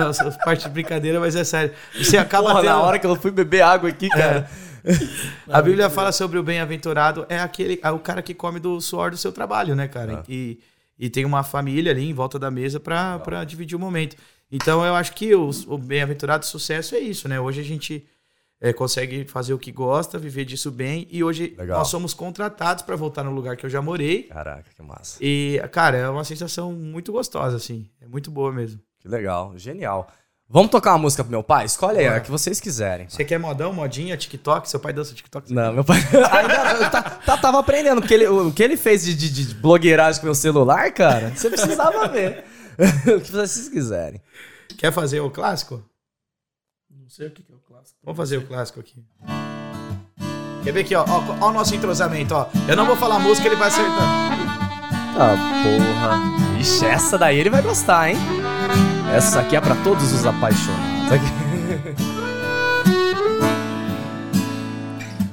parte 0.44 0.64
de 0.64 0.70
brincadeira, 0.70 1.18
mas 1.20 1.34
é 1.36 1.42
sério. 1.44 1.72
Você 1.96 2.16
acaba 2.18 2.48
Porra, 2.50 2.60
tendo- 2.60 2.70
na 2.70 2.82
hora 2.82 2.98
que 2.98 3.06
eu 3.06 3.16
fui 3.16 3.30
beber 3.30 3.62
água 3.62 3.88
aqui, 3.88 4.08
cara. 4.08 4.48
A 5.48 5.62
Bíblia 5.62 5.88
fala 5.90 6.12
sobre 6.12 6.38
o 6.38 6.42
bem-aventurado, 6.42 7.26
é 7.28 7.38
aquele, 7.38 7.80
é 7.82 7.90
o 7.90 7.98
cara 7.98 8.22
que 8.22 8.34
come 8.34 8.60
do 8.60 8.80
suor 8.80 9.10
do 9.10 9.16
seu 9.16 9.32
trabalho, 9.32 9.74
né, 9.74 9.88
cara? 9.88 10.22
E, 10.28 10.58
e 10.98 11.08
tem 11.08 11.24
uma 11.24 11.42
família 11.42 11.92
ali 11.92 12.08
em 12.08 12.14
volta 12.14 12.38
da 12.38 12.50
mesa 12.50 12.78
pra 12.78 13.18
pra 13.18 13.44
dividir 13.44 13.76
o 13.76 13.78
momento. 13.78 14.16
Então 14.50 14.84
eu 14.84 14.94
acho 14.94 15.12
que 15.12 15.34
o, 15.34 15.50
o 15.66 15.78
bem-aventurado 15.78 16.46
sucesso 16.46 16.94
é 16.94 16.98
isso, 16.98 17.28
né? 17.28 17.38
Hoje 17.38 17.60
a 17.60 17.64
gente 17.64 18.06
é, 18.60 18.72
consegue 18.72 19.24
fazer 19.24 19.54
o 19.54 19.58
que 19.58 19.70
gosta, 19.70 20.18
viver 20.18 20.44
disso 20.44 20.70
bem. 20.70 21.06
E 21.10 21.22
hoje 21.22 21.54
Legal. 21.56 21.78
nós 21.78 21.88
somos 21.88 22.12
contratados 22.12 22.82
para 22.82 22.96
voltar 22.96 23.22
no 23.24 23.30
lugar 23.30 23.56
que 23.56 23.64
eu 23.64 23.70
já 23.70 23.80
morei. 23.80 24.24
Caraca, 24.24 24.70
que 24.74 24.82
massa. 24.82 25.18
E, 25.20 25.60
cara, 25.70 25.96
é 25.96 26.08
uma 26.08 26.24
sensação 26.24 26.72
muito 26.72 27.12
gostosa, 27.12 27.56
assim. 27.56 27.88
É 28.00 28.06
muito 28.06 28.30
boa 28.30 28.52
mesmo. 28.52 28.80
Que 28.98 29.08
legal, 29.08 29.56
genial. 29.56 30.10
Vamos 30.50 30.70
tocar 30.70 30.92
uma 30.92 30.98
música 30.98 31.22
pro 31.22 31.30
meu 31.30 31.42
pai? 31.42 31.66
Escolhe 31.66 31.98
aí, 31.98 32.06
a 32.06 32.10
Bora. 32.10 32.20
que 32.22 32.30
vocês 32.30 32.58
quiserem. 32.58 33.06
Você 33.06 33.22
quer 33.22 33.38
modão, 33.38 33.70
modinha, 33.70 34.16
TikTok? 34.16 34.68
Seu 34.68 34.80
pai 34.80 34.94
dança 34.94 35.14
TikTok? 35.14 35.52
Não, 35.52 35.74
meu 35.74 35.84
pai 35.84 35.98
ainda 36.32 36.88
tá, 36.88 37.02
tá- 37.02 37.36
tava 37.36 37.58
aprendendo, 37.58 38.00
porque 38.00 38.14
ele, 38.14 38.26
o 38.26 38.50
que 38.50 38.62
ele 38.62 38.78
fez 38.78 39.04
de, 39.04 39.14
de, 39.14 39.28
de 39.30 39.54
blogueiragem 39.54 40.18
com 40.20 40.26
meu 40.26 40.34
celular, 40.34 40.90
cara, 40.92 41.32
você 41.36 41.50
precisava 41.50 42.08
ver. 42.08 42.44
o 43.14 43.20
que 43.20 43.30
vocês 43.30 43.68
quiserem. 43.68 44.22
Quer 44.78 44.90
fazer 44.90 45.20
o 45.20 45.30
clássico? 45.30 45.82
Não 46.90 47.10
sei 47.10 47.26
o 47.26 47.30
que 47.30 47.42
que 47.42 47.52
é 47.52 47.54
o 47.54 47.58
clássico. 47.58 47.98
Vamos 48.02 48.16
fazer 48.16 48.38
o 48.38 48.46
clássico 48.46 48.80
aqui. 48.80 49.04
Quer 50.64 50.72
ver 50.72 50.80
aqui, 50.80 50.94
ó? 50.94 51.04
Ó, 51.06 51.36
ó 51.42 51.48
o 51.50 51.52
nosso 51.52 51.74
entrosamento, 51.74 52.34
ó. 52.34 52.46
Eu 52.66 52.74
não 52.74 52.86
vou 52.86 52.96
falar 52.96 53.18
música, 53.18 53.46
ele 53.46 53.56
vai 53.56 53.68
acertar. 53.68 54.32
Ah, 55.14 55.36
porra. 55.62 56.58
Ixi, 56.58 56.86
essa 56.86 57.18
daí 57.18 57.38
ele 57.38 57.50
vai 57.50 57.60
gostar, 57.60 58.08
hein? 58.10 58.16
Essa 59.14 59.40
aqui 59.40 59.56
é 59.56 59.60
pra 59.60 59.74
todos 59.76 60.12
os 60.12 60.26
apaixonados. 60.26 61.12
Aqui. 61.12 61.48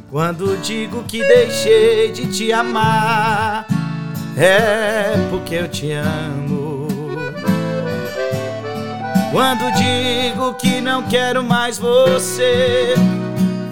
Quando 0.09 0.57
digo 0.61 1.03
que 1.03 1.19
deixei 1.19 2.11
de 2.11 2.27
te 2.27 2.53
amar, 2.53 3.67
é 4.37 5.13
porque 5.29 5.55
eu 5.55 5.67
te 5.67 5.91
amo. 5.91 6.87
Quando 9.31 9.69
digo 9.73 10.53
que 10.53 10.79
não 10.79 11.03
quero 11.03 11.43
mais 11.43 11.77
você, 11.77 12.95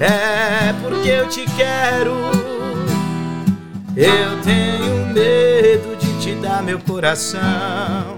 é 0.02 0.74
porque 0.84 1.08
eu 1.08 1.30
te 1.30 1.46
quero. 1.56 2.14
Eu 3.96 4.42
tenho 4.44 5.06
medo 5.14 5.96
de 5.98 6.20
te 6.20 6.36
dar 6.36 6.62
meu 6.62 6.80
coração, 6.80 8.18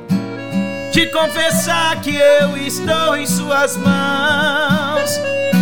de 0.95 1.07
confessar 1.07 1.99
que 1.99 2.15
eu 2.15 2.55
estou 2.55 3.17
em 3.17 3.27
suas 3.27 3.75
mãos. 3.75 5.19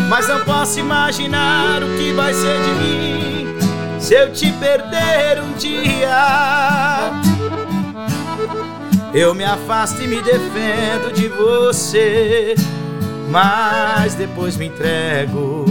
Mas 0.08 0.28
não 0.28 0.42
posso 0.42 0.80
imaginar 0.80 1.82
o 1.82 1.88
que 1.98 2.14
vai 2.14 2.32
ser 2.36 2.62
de 2.62 2.70
mim 2.76 3.48
se 4.00 4.14
eu 4.14 4.32
te 4.32 4.52
perder 4.52 5.42
um 5.42 5.54
dia. 5.54 7.10
Eu 9.12 9.34
me 9.34 9.44
afasto 9.44 10.04
e 10.04 10.08
me 10.08 10.22
defendo 10.22 11.12
de 11.12 11.28
você, 11.30 12.54
mas 13.32 14.14
depois 14.14 14.56
me 14.56 14.68
entrego. 14.68 15.66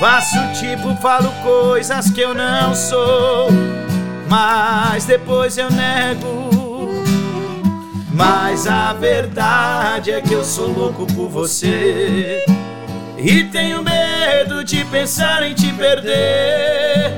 Faço 0.00 0.38
tipo, 0.58 0.96
falo 1.02 1.30
coisas 1.42 2.10
que 2.10 2.22
eu 2.22 2.32
não 2.32 2.74
sou, 2.74 3.48
mas 4.26 5.04
depois 5.04 5.58
eu 5.58 5.70
nego. 5.70 6.59
Mas 8.20 8.66
a 8.66 8.92
verdade 8.92 10.10
é 10.10 10.20
que 10.20 10.34
eu 10.34 10.44
sou 10.44 10.68
louco 10.68 11.06
por 11.14 11.30
você 11.30 12.44
e 13.16 13.44
tenho 13.44 13.82
medo 13.82 14.62
de 14.62 14.84
pensar 14.84 15.42
em 15.42 15.54
te 15.54 15.72
perder. 15.72 17.14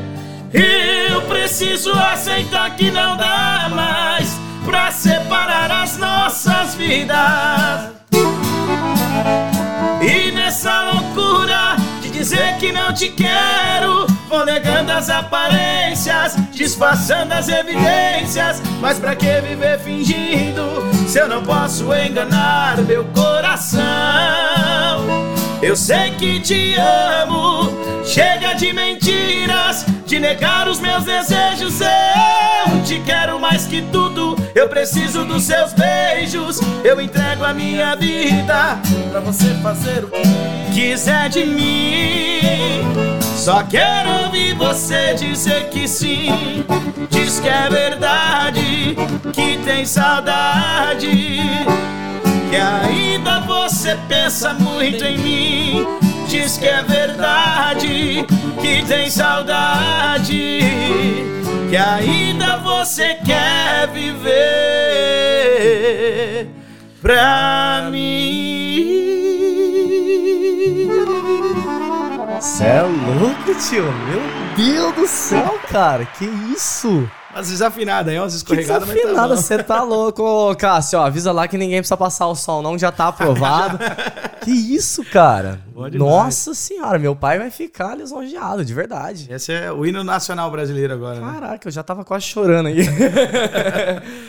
Eu 0.52 1.20
preciso 1.22 1.90
aceitar 1.90 2.76
que 2.76 2.92
não 2.92 3.16
dá 3.16 3.68
mais 3.68 4.38
pra 4.64 4.92
separar 4.92 5.72
as 5.72 5.96
nossas 5.96 6.76
vidas. 6.76 7.16
E 10.00 10.30
nessa 10.30 10.92
loucura 10.92 11.76
dizer 12.22 12.56
que 12.60 12.70
não 12.70 12.94
te 12.94 13.08
quero, 13.08 14.06
vou 14.28 14.46
negando 14.46 14.92
as 14.92 15.10
aparências, 15.10 16.36
disfarçando 16.52 17.34
as 17.34 17.48
evidências. 17.48 18.62
Mas 18.80 19.00
pra 19.00 19.16
que 19.16 19.40
viver 19.40 19.80
fingindo 19.80 20.62
se 21.08 21.18
eu 21.18 21.26
não 21.26 21.42
posso 21.42 21.92
enganar 21.92 22.80
meu 22.82 23.04
coração? 23.06 23.82
Eu 25.60 25.74
sei 25.74 26.12
que 26.12 26.38
te 26.38 26.76
amo, 26.76 27.72
chega 28.04 28.54
de 28.54 28.72
mentiras, 28.72 29.84
de 30.06 30.20
negar 30.20 30.68
os 30.68 30.78
meus 30.78 31.02
desejos. 31.02 31.80
Eu 31.80 32.82
te 32.84 33.00
quero 33.00 33.40
mais 33.40 33.66
que 33.66 33.82
tudo, 33.90 34.11
eu 34.54 34.68
preciso 34.68 35.24
dos 35.24 35.44
seus 35.44 35.72
beijos. 35.72 36.60
Eu 36.84 37.00
entrego 37.00 37.44
a 37.44 37.54
minha 37.54 37.94
vida 37.94 38.80
Pra 39.10 39.20
você 39.20 39.54
fazer 39.62 40.04
o 40.04 40.08
que 40.08 40.72
quiser 40.74 41.28
de 41.28 41.44
mim. 41.44 42.82
Só 43.20 43.62
quero 43.62 44.24
ouvir 44.24 44.54
você 44.54 45.14
dizer 45.14 45.68
que 45.68 45.88
sim. 45.88 46.64
Diz 47.10 47.40
que 47.40 47.48
é 47.48 47.68
verdade, 47.68 48.96
que 49.32 49.58
tem 49.64 49.84
saudade. 49.84 51.40
Que 52.50 52.56
ainda 52.56 53.40
você 53.40 53.98
pensa 54.08 54.54
muito 54.54 55.04
em 55.04 55.18
mim. 55.18 55.86
Diz 56.28 56.56
que 56.56 56.66
é 56.66 56.82
verdade, 56.82 58.24
que 58.60 58.84
tem 58.86 59.10
saudade. 59.10 60.60
Que 61.72 61.78
ainda 61.78 62.58
você 62.58 63.14
quer 63.14 63.88
viver 63.88 64.30
pra 67.00 67.88
mim. 67.90 68.90
Cê 72.42 72.64
é 72.64 72.82
louco, 72.82 73.54
tio. 73.54 73.90
Meu 73.90 74.20
Deus 74.54 74.94
do 74.94 75.06
céu, 75.06 75.58
cara. 75.70 76.04
Que 76.04 76.26
isso? 76.26 77.10
Umas 77.34 77.48
desafinadas 77.48 78.12
aí, 78.12 78.18
umas 78.18 78.32
Que 78.32 78.36
escorregadas, 78.38 78.86
mas 78.86 78.96
tá 78.96 79.02
desafinada, 79.02 79.36
você 79.36 79.62
tá 79.62 79.82
louco, 79.82 80.22
Ô, 80.22 80.54
Cássio. 80.54 80.98
Ó, 80.98 81.06
avisa 81.06 81.32
lá 81.32 81.48
que 81.48 81.56
ninguém 81.56 81.78
precisa 81.78 81.96
passar 81.96 82.26
o 82.26 82.34
som, 82.34 82.60
não, 82.60 82.78
já 82.78 82.92
tá 82.92 83.08
aprovado. 83.08 83.78
que 84.44 84.50
isso, 84.50 85.02
cara? 85.04 85.60
Nossa 85.94 86.52
senhora, 86.52 86.98
meu 86.98 87.16
pai 87.16 87.38
vai 87.38 87.50
ficar 87.50 87.96
lisonjeado, 87.96 88.62
de 88.64 88.74
verdade. 88.74 89.28
Esse 89.30 89.52
é 89.52 89.72
o 89.72 89.86
hino 89.86 90.04
nacional 90.04 90.50
brasileiro 90.50 90.92
agora, 90.92 91.20
né? 91.20 91.32
Caraca, 91.32 91.68
eu 91.68 91.72
já 91.72 91.82
tava 91.82 92.04
quase 92.04 92.26
chorando 92.26 92.66
aí. 92.66 92.86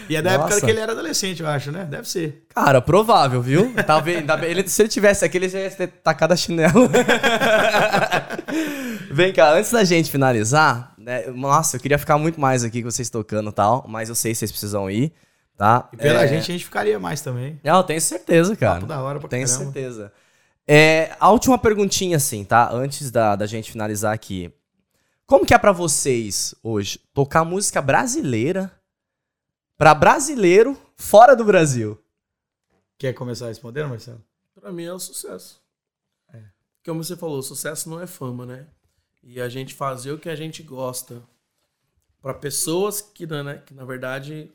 E 0.10 0.18
é 0.18 0.22
da 0.22 0.32
época 0.32 0.50
Nossa. 0.50 0.66
que 0.66 0.70
ele 0.70 0.82
era 0.82 0.92
adolescente, 0.92 1.42
eu 1.42 1.48
acho, 1.48 1.72
né? 1.72 1.88
Deve 1.90 2.08
ser. 2.10 2.44
Cara, 2.54 2.82
provável, 2.82 3.42
viu? 3.42 3.74
Talvez, 3.88 4.22
bem- 4.22 4.44
ele, 4.44 4.68
se 4.68 4.82
ele 4.82 4.90
tivesse 4.90 5.24
aqui, 5.24 5.38
ele 5.38 5.48
já 5.48 5.60
ia 5.60 5.72
ter 5.72 5.88
tacado 5.88 6.34
a 6.34 6.36
chinelo. 6.36 6.90
Vem 9.10 9.32
cá, 9.32 9.54
antes 9.54 9.72
da 9.72 9.84
gente 9.84 10.12
finalizar, 10.12 10.93
né? 11.04 11.28
Nossa, 11.28 11.78
eu 11.78 11.80
queria 11.82 11.98
ficar 11.98 12.18
muito 12.18 12.40
mais 12.40 12.64
aqui 12.64 12.82
com 12.82 12.90
vocês 12.90 13.10
tocando 13.10 13.50
e 13.50 13.54
tal, 13.54 13.86
mas 13.88 14.10
eu 14.10 14.16
sei 14.16 14.32
que 14.32 14.38
vocês 14.38 14.52
precisam 14.52 14.90
ir, 14.90 15.12
tá? 15.58 15.90
E 15.94 15.98
pela 15.98 16.24
É, 16.24 16.28
gente, 16.28 16.50
a 16.52 16.54
gente 16.54 16.66
ficaria 16.66 17.00
mais 17.00 17.22
também. 17.22 17.60
Não, 17.64 17.78
eu 17.78 17.84
tenho 17.84 18.02
certeza, 18.02 18.56
cara. 18.56 18.76
Papo 18.76 18.88
da 18.88 19.02
hora 19.02 19.20
pra 19.20 19.30
Tenho 19.30 19.46
caramba. 19.46 19.64
certeza. 19.66 20.12
É, 20.68 21.16
a 21.20 21.30
última 21.30 21.58
perguntinha, 21.58 22.18
assim, 22.18 22.44
tá? 22.44 22.72
Antes 22.72 23.12
da, 23.12 23.36
da 23.36 23.46
gente 23.46 23.72
finalizar 23.72 24.14
aqui. 24.14 24.52
Como 25.26 25.46
que 25.46 25.54
é 25.54 25.58
pra 25.58 25.72
vocês 25.72 26.56
hoje 26.64 27.00
tocar 27.14 27.44
música 27.44 27.82
brasileira 27.82 28.72
pra 29.78 29.94
brasileiro 29.94 30.78
fora 30.96 31.36
do 31.36 31.44
Brasil? 31.44 32.00
Quer 32.98 33.14
começar 33.14 33.48
respondendo, 33.48 33.90
Marcelo? 33.90 34.24
Pra 34.60 34.72
mim 34.72 34.86
é 34.86 34.94
o 34.94 35.00
sucesso. 35.00 35.62
Como 36.86 37.02
você 37.04 37.16
falou, 37.16 37.42
sucesso 37.42 37.90
não 37.90 38.02
é 38.02 38.06
fama, 38.06 38.46
né? 38.46 38.68
E 39.24 39.40
a 39.40 39.48
gente 39.48 39.74
fazer 39.74 40.12
o 40.12 40.20
que 40.20 40.30
a 40.30 40.36
gente 40.36 40.62
gosta 40.62 41.24
para 42.22 42.34
pessoas 42.34 43.02
que, 43.02 43.26
né, 43.26 43.62
que 43.66 43.74
na 43.74 43.86
verdade 43.86 44.52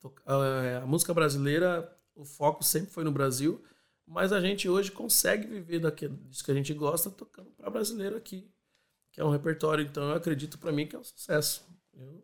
to- 0.00 0.14
a 0.24 0.86
música 0.86 1.12
brasileira, 1.12 1.92
o 2.14 2.24
foco 2.24 2.62
sempre 2.64 2.90
foi 2.92 3.04
no 3.04 3.12
Brasil, 3.12 3.62
mas 4.06 4.32
a 4.32 4.40
gente 4.40 4.68
hoje 4.68 4.90
consegue 4.90 5.46
viver 5.46 5.80
daquilo 5.80 6.16
disso 6.28 6.44
que 6.44 6.50
a 6.50 6.54
gente 6.54 6.72
gosta 6.74 7.10
tocando 7.10 7.50
para 7.50 7.70
brasileiro 7.70 8.16
aqui, 8.16 8.48
que 9.10 9.20
é 9.20 9.24
um 9.24 9.30
repertório. 9.30 9.84
Então 9.84 10.04
eu 10.10 10.14
acredito 10.16 10.58
para 10.58 10.72
mim 10.72 10.86
que 10.86 10.94
é 10.96 10.98
um 10.98 11.04
sucesso. 11.04 11.66
Eu 11.98 12.22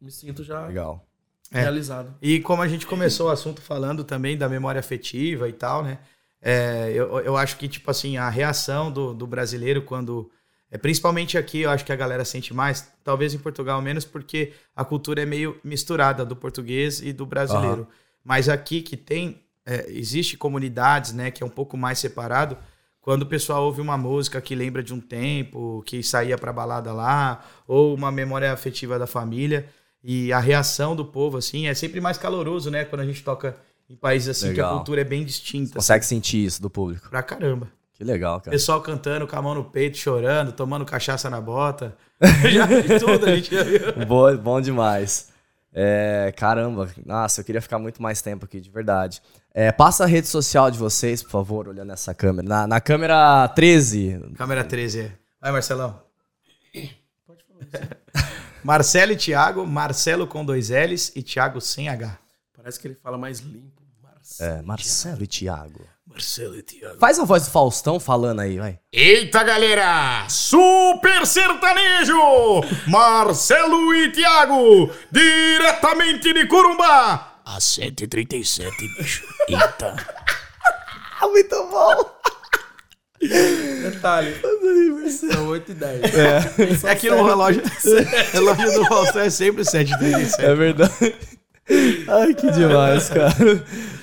me 0.00 0.10
sinto 0.10 0.42
já 0.44 0.66
Legal. 0.66 1.06
É. 1.50 1.60
realizado. 1.60 2.14
E 2.20 2.40
como 2.40 2.62
a 2.62 2.68
gente 2.68 2.86
começou 2.86 3.28
o 3.28 3.30
assunto 3.30 3.60
falando 3.60 4.02
também 4.04 4.36
da 4.36 4.48
memória 4.48 4.78
afetiva 4.80 5.48
e 5.48 5.52
tal, 5.52 5.82
né? 5.82 6.00
É, 6.40 6.90
eu, 6.92 7.20
eu 7.20 7.36
acho 7.36 7.56
que, 7.56 7.66
tipo 7.68 7.90
assim, 7.90 8.16
a 8.18 8.28
reação 8.28 8.92
do, 8.92 9.14
do 9.14 9.26
brasileiro 9.26 9.82
quando. 9.82 10.30
É, 10.70 10.78
principalmente 10.78 11.38
aqui, 11.38 11.60
eu 11.60 11.70
acho 11.70 11.84
que 11.84 11.92
a 11.92 11.96
galera 11.96 12.24
sente 12.24 12.52
mais, 12.52 12.92
talvez 13.04 13.32
em 13.32 13.38
Portugal 13.38 13.80
menos, 13.80 14.04
porque 14.04 14.52
a 14.74 14.84
cultura 14.84 15.22
é 15.22 15.26
meio 15.26 15.56
misturada 15.62 16.24
do 16.24 16.34
português 16.34 17.00
e 17.00 17.12
do 17.12 17.24
brasileiro. 17.24 17.86
Mas 18.24 18.48
aqui 18.48 18.82
que 18.82 18.96
tem. 18.96 19.40
é, 19.66 19.86
existe 19.88 20.36
comunidades, 20.36 21.12
né, 21.12 21.30
que 21.30 21.42
é 21.42 21.46
um 21.46 21.50
pouco 21.50 21.76
mais 21.76 21.98
separado. 21.98 22.56
Quando 23.00 23.22
o 23.22 23.26
pessoal 23.26 23.64
ouve 23.64 23.80
uma 23.80 23.96
música 23.96 24.40
que 24.40 24.54
lembra 24.54 24.82
de 24.82 24.92
um 24.92 25.00
tempo, 25.00 25.82
que 25.86 26.02
saía 26.02 26.36
pra 26.38 26.52
balada 26.52 26.92
lá, 26.92 27.44
ou 27.66 27.94
uma 27.94 28.10
memória 28.10 28.52
afetiva 28.52 28.98
da 28.98 29.06
família, 29.06 29.68
e 30.02 30.32
a 30.32 30.38
reação 30.38 30.94
do 30.94 31.04
povo, 31.04 31.38
assim, 31.38 31.66
é 31.66 31.74
sempre 31.74 32.00
mais 32.00 32.18
caloroso, 32.18 32.70
né? 32.70 32.84
Quando 32.84 33.00
a 33.02 33.06
gente 33.06 33.22
toca 33.22 33.56
em 33.88 33.96
países 33.96 34.28
assim 34.28 34.54
que 34.54 34.60
a 34.60 34.64
Legal. 34.64 34.76
cultura 34.76 35.00
é 35.00 35.04
bem 35.04 35.24
distinta. 35.24 35.74
Consegue 35.74 36.04
sentir 36.04 36.44
isso 36.44 36.60
do 36.60 36.68
público. 36.70 37.08
Pra 37.08 37.22
caramba. 37.22 37.70
Que 37.94 38.02
legal, 38.02 38.40
cara. 38.40 38.50
Pessoal 38.50 38.80
cantando 38.82 39.26
com 39.26 39.36
a 39.36 39.42
mão 39.42 39.54
no 39.54 39.64
peito, 39.64 39.96
chorando, 39.96 40.52
tomando 40.52 40.84
cachaça 40.84 41.30
na 41.30 41.40
bota. 41.40 41.96
já 42.52 42.66
vi 42.66 42.98
tudo, 42.98 43.26
a 43.26 43.36
gente 43.36 43.54
já 43.54 43.62
viu. 43.62 43.80
Bom, 44.06 44.36
bom 44.36 44.60
demais. 44.60 45.32
É, 45.72 46.32
caramba, 46.36 46.88
nossa, 47.04 47.40
eu 47.40 47.44
queria 47.44 47.60
ficar 47.60 47.78
muito 47.78 48.00
mais 48.02 48.20
tempo 48.20 48.44
aqui, 48.44 48.60
de 48.60 48.70
verdade. 48.70 49.22
É, 49.52 49.72
passa 49.72 50.04
a 50.04 50.06
rede 50.06 50.26
social 50.26 50.70
de 50.70 50.78
vocês, 50.78 51.22
por 51.22 51.30
favor, 51.30 51.68
olhando 51.68 51.92
essa 51.92 52.14
câmera. 52.14 52.48
Na, 52.48 52.66
na 52.66 52.80
câmera 52.80 53.48
13. 53.48 54.20
Câmera 54.36 54.64
13, 54.64 55.00
é. 55.00 55.12
Vai, 55.40 55.52
Marcelão. 55.52 56.00
Marcelo 58.62 59.12
e 59.12 59.16
Thiago, 59.16 59.66
Marcelo 59.66 60.26
com 60.26 60.44
dois 60.44 60.70
L's 60.70 61.12
e 61.14 61.22
Thiago 61.22 61.60
sem 61.60 61.88
H. 61.88 62.18
Parece 62.56 62.80
que 62.80 62.88
ele 62.88 62.94
fala 62.94 63.18
mais 63.18 63.40
limpo. 63.40 63.82
Marcelo. 64.02 64.50
É, 64.50 64.62
Marcelo 64.62 65.22
e 65.22 65.26
Thiago. 65.26 65.93
Marcelo 66.14 66.56
e 66.56 66.62
Thiago. 66.62 66.96
Faz 67.00 67.18
a 67.18 67.24
voz 67.24 67.44
do 67.44 67.50
Faustão 67.50 67.98
falando 67.98 68.40
aí, 68.40 68.56
vai. 68.56 68.78
Eita, 68.92 69.42
galera! 69.42 70.24
Super 70.28 71.26
sertanejo! 71.26 72.14
Marcelo 72.86 73.92
e 73.92 74.12
Thiago, 74.12 74.92
diretamente 75.10 76.32
de 76.32 76.46
Corumbá! 76.46 77.40
A 77.44 77.58
7h37, 77.58 78.70
bicho. 78.96 79.26
Eita. 79.48 79.96
Muito 81.20 81.68
bom! 81.68 82.14
Detalhe. 83.82 84.40
São 85.10 85.48
8 85.48 85.72
e 85.72 85.74
10. 85.74 86.84
É 86.84 86.94
que 86.94 87.10
no 87.10 87.24
relógio, 87.24 87.60
relógio 88.32 88.72
do 88.72 88.84
Faustão 88.86 89.22
é 89.22 89.30
sempre 89.30 89.64
7h37. 89.64 90.38
É 90.38 90.54
verdade. 90.54 91.16
Ai, 92.08 92.34
que 92.34 92.50
demais, 92.50 93.08
cara. 93.08 93.34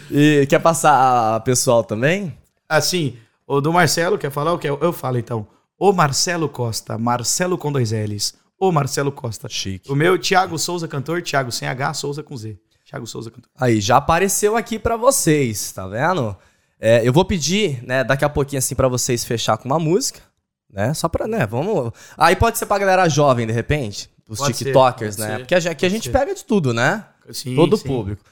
E 0.09 0.45
quer 0.49 0.59
passar 0.59 1.35
a 1.35 1.39
pessoal 1.39 1.83
também? 1.83 2.35
Assim, 2.67 3.17
o 3.47 3.61
do 3.61 3.71
Marcelo, 3.71 4.17
quer 4.17 4.31
falar 4.31 4.53
o 4.53 4.59
que? 4.59 4.67
Eu 4.67 4.93
falo 4.93 5.17
então. 5.17 5.47
O 5.77 5.91
Marcelo 5.91 6.47
Costa, 6.47 6.97
Marcelo 6.97 7.57
com 7.57 7.71
dois 7.71 7.91
L's. 7.91 8.33
O 8.59 8.71
Marcelo 8.71 9.11
Costa. 9.11 9.49
Chique. 9.49 9.91
O 9.91 9.95
meu, 9.95 10.17
Thiago 10.19 10.57
Souza, 10.59 10.87
cantor, 10.87 11.21
Thiago 11.21 11.51
sem 11.51 11.67
H, 11.67 11.95
Souza 11.95 12.21
com 12.21 12.37
Z. 12.37 12.57
Thiago 12.87 13.07
Souza, 13.07 13.31
cantor. 13.31 13.49
Aí, 13.59 13.81
já 13.81 13.97
apareceu 13.97 14.55
aqui 14.55 14.77
pra 14.77 14.95
vocês, 14.95 15.71
tá 15.71 15.87
vendo? 15.87 16.35
É, 16.79 17.07
eu 17.07 17.13
vou 17.13 17.25
pedir, 17.25 17.83
né, 17.83 18.03
daqui 18.03 18.25
a 18.25 18.29
pouquinho 18.29 18.59
assim 18.59 18.75
pra 18.75 18.87
vocês 18.87 19.23
fechar 19.23 19.57
com 19.57 19.65
uma 19.69 19.79
música, 19.79 20.19
né? 20.71 20.93
Só 20.93 21.07
pra, 21.07 21.27
né, 21.27 21.45
vamos... 21.47 21.91
Aí 22.17 22.35
pode 22.35 22.57
ser 22.57 22.65
pra 22.65 22.77
galera 22.77 23.07
jovem, 23.09 23.47
de 23.47 23.53
repente, 23.53 24.09
os 24.27 24.39
Pode 24.39 24.57
ser, 24.57 24.65
tiktokers, 24.65 25.15
pode 25.15 25.27
né? 25.27 25.35
ser, 25.35 25.41
Porque 25.41 25.55
aqui 25.69 25.85
a 25.85 25.89
gente 25.89 26.05
ser. 26.05 26.11
pega 26.11 26.33
de 26.35 26.43
tudo, 26.45 26.73
né? 26.73 27.05
Sim, 27.31 27.55
Todo 27.55 27.73
o 27.73 27.77
sim. 27.77 27.87
público. 27.87 28.23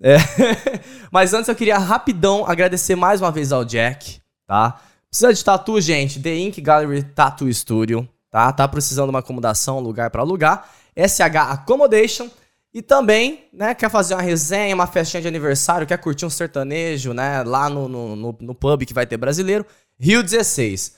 É. 0.00 0.16
Mas 1.10 1.34
antes 1.34 1.48
eu 1.48 1.54
queria 1.54 1.78
rapidão 1.78 2.44
agradecer 2.46 2.94
mais 2.94 3.20
uma 3.20 3.30
vez 3.30 3.52
ao 3.52 3.64
Jack, 3.64 4.20
tá? 4.46 4.80
Precisa 5.10 5.32
de 5.32 5.44
tatu, 5.44 5.80
gente? 5.80 6.20
The 6.20 6.36
Ink 6.36 6.60
Gallery 6.60 7.02
Tattoo 7.02 7.52
Studio, 7.52 8.08
tá? 8.30 8.52
Tá 8.52 8.68
precisando 8.68 9.06
de 9.06 9.10
uma 9.10 9.18
acomodação, 9.20 9.80
lugar 9.80 10.10
pra 10.10 10.22
alugar. 10.22 10.68
SH 10.96 11.36
Accommodation. 11.36 12.28
E 12.72 12.82
também, 12.82 13.46
né, 13.52 13.74
quer 13.74 13.90
fazer 13.90 14.14
uma 14.14 14.22
resenha, 14.22 14.74
uma 14.74 14.86
festinha 14.86 15.22
de 15.22 15.26
aniversário, 15.28 15.86
quer 15.86 15.96
curtir 15.96 16.26
um 16.26 16.30
sertanejo, 16.30 17.14
né, 17.14 17.42
lá 17.42 17.68
no, 17.68 17.88
no, 17.88 18.14
no, 18.14 18.36
no 18.38 18.54
pub 18.54 18.84
que 18.84 18.92
vai 18.92 19.06
ter 19.06 19.16
brasileiro, 19.16 19.64
Rio 19.98 20.22
16. 20.22 20.94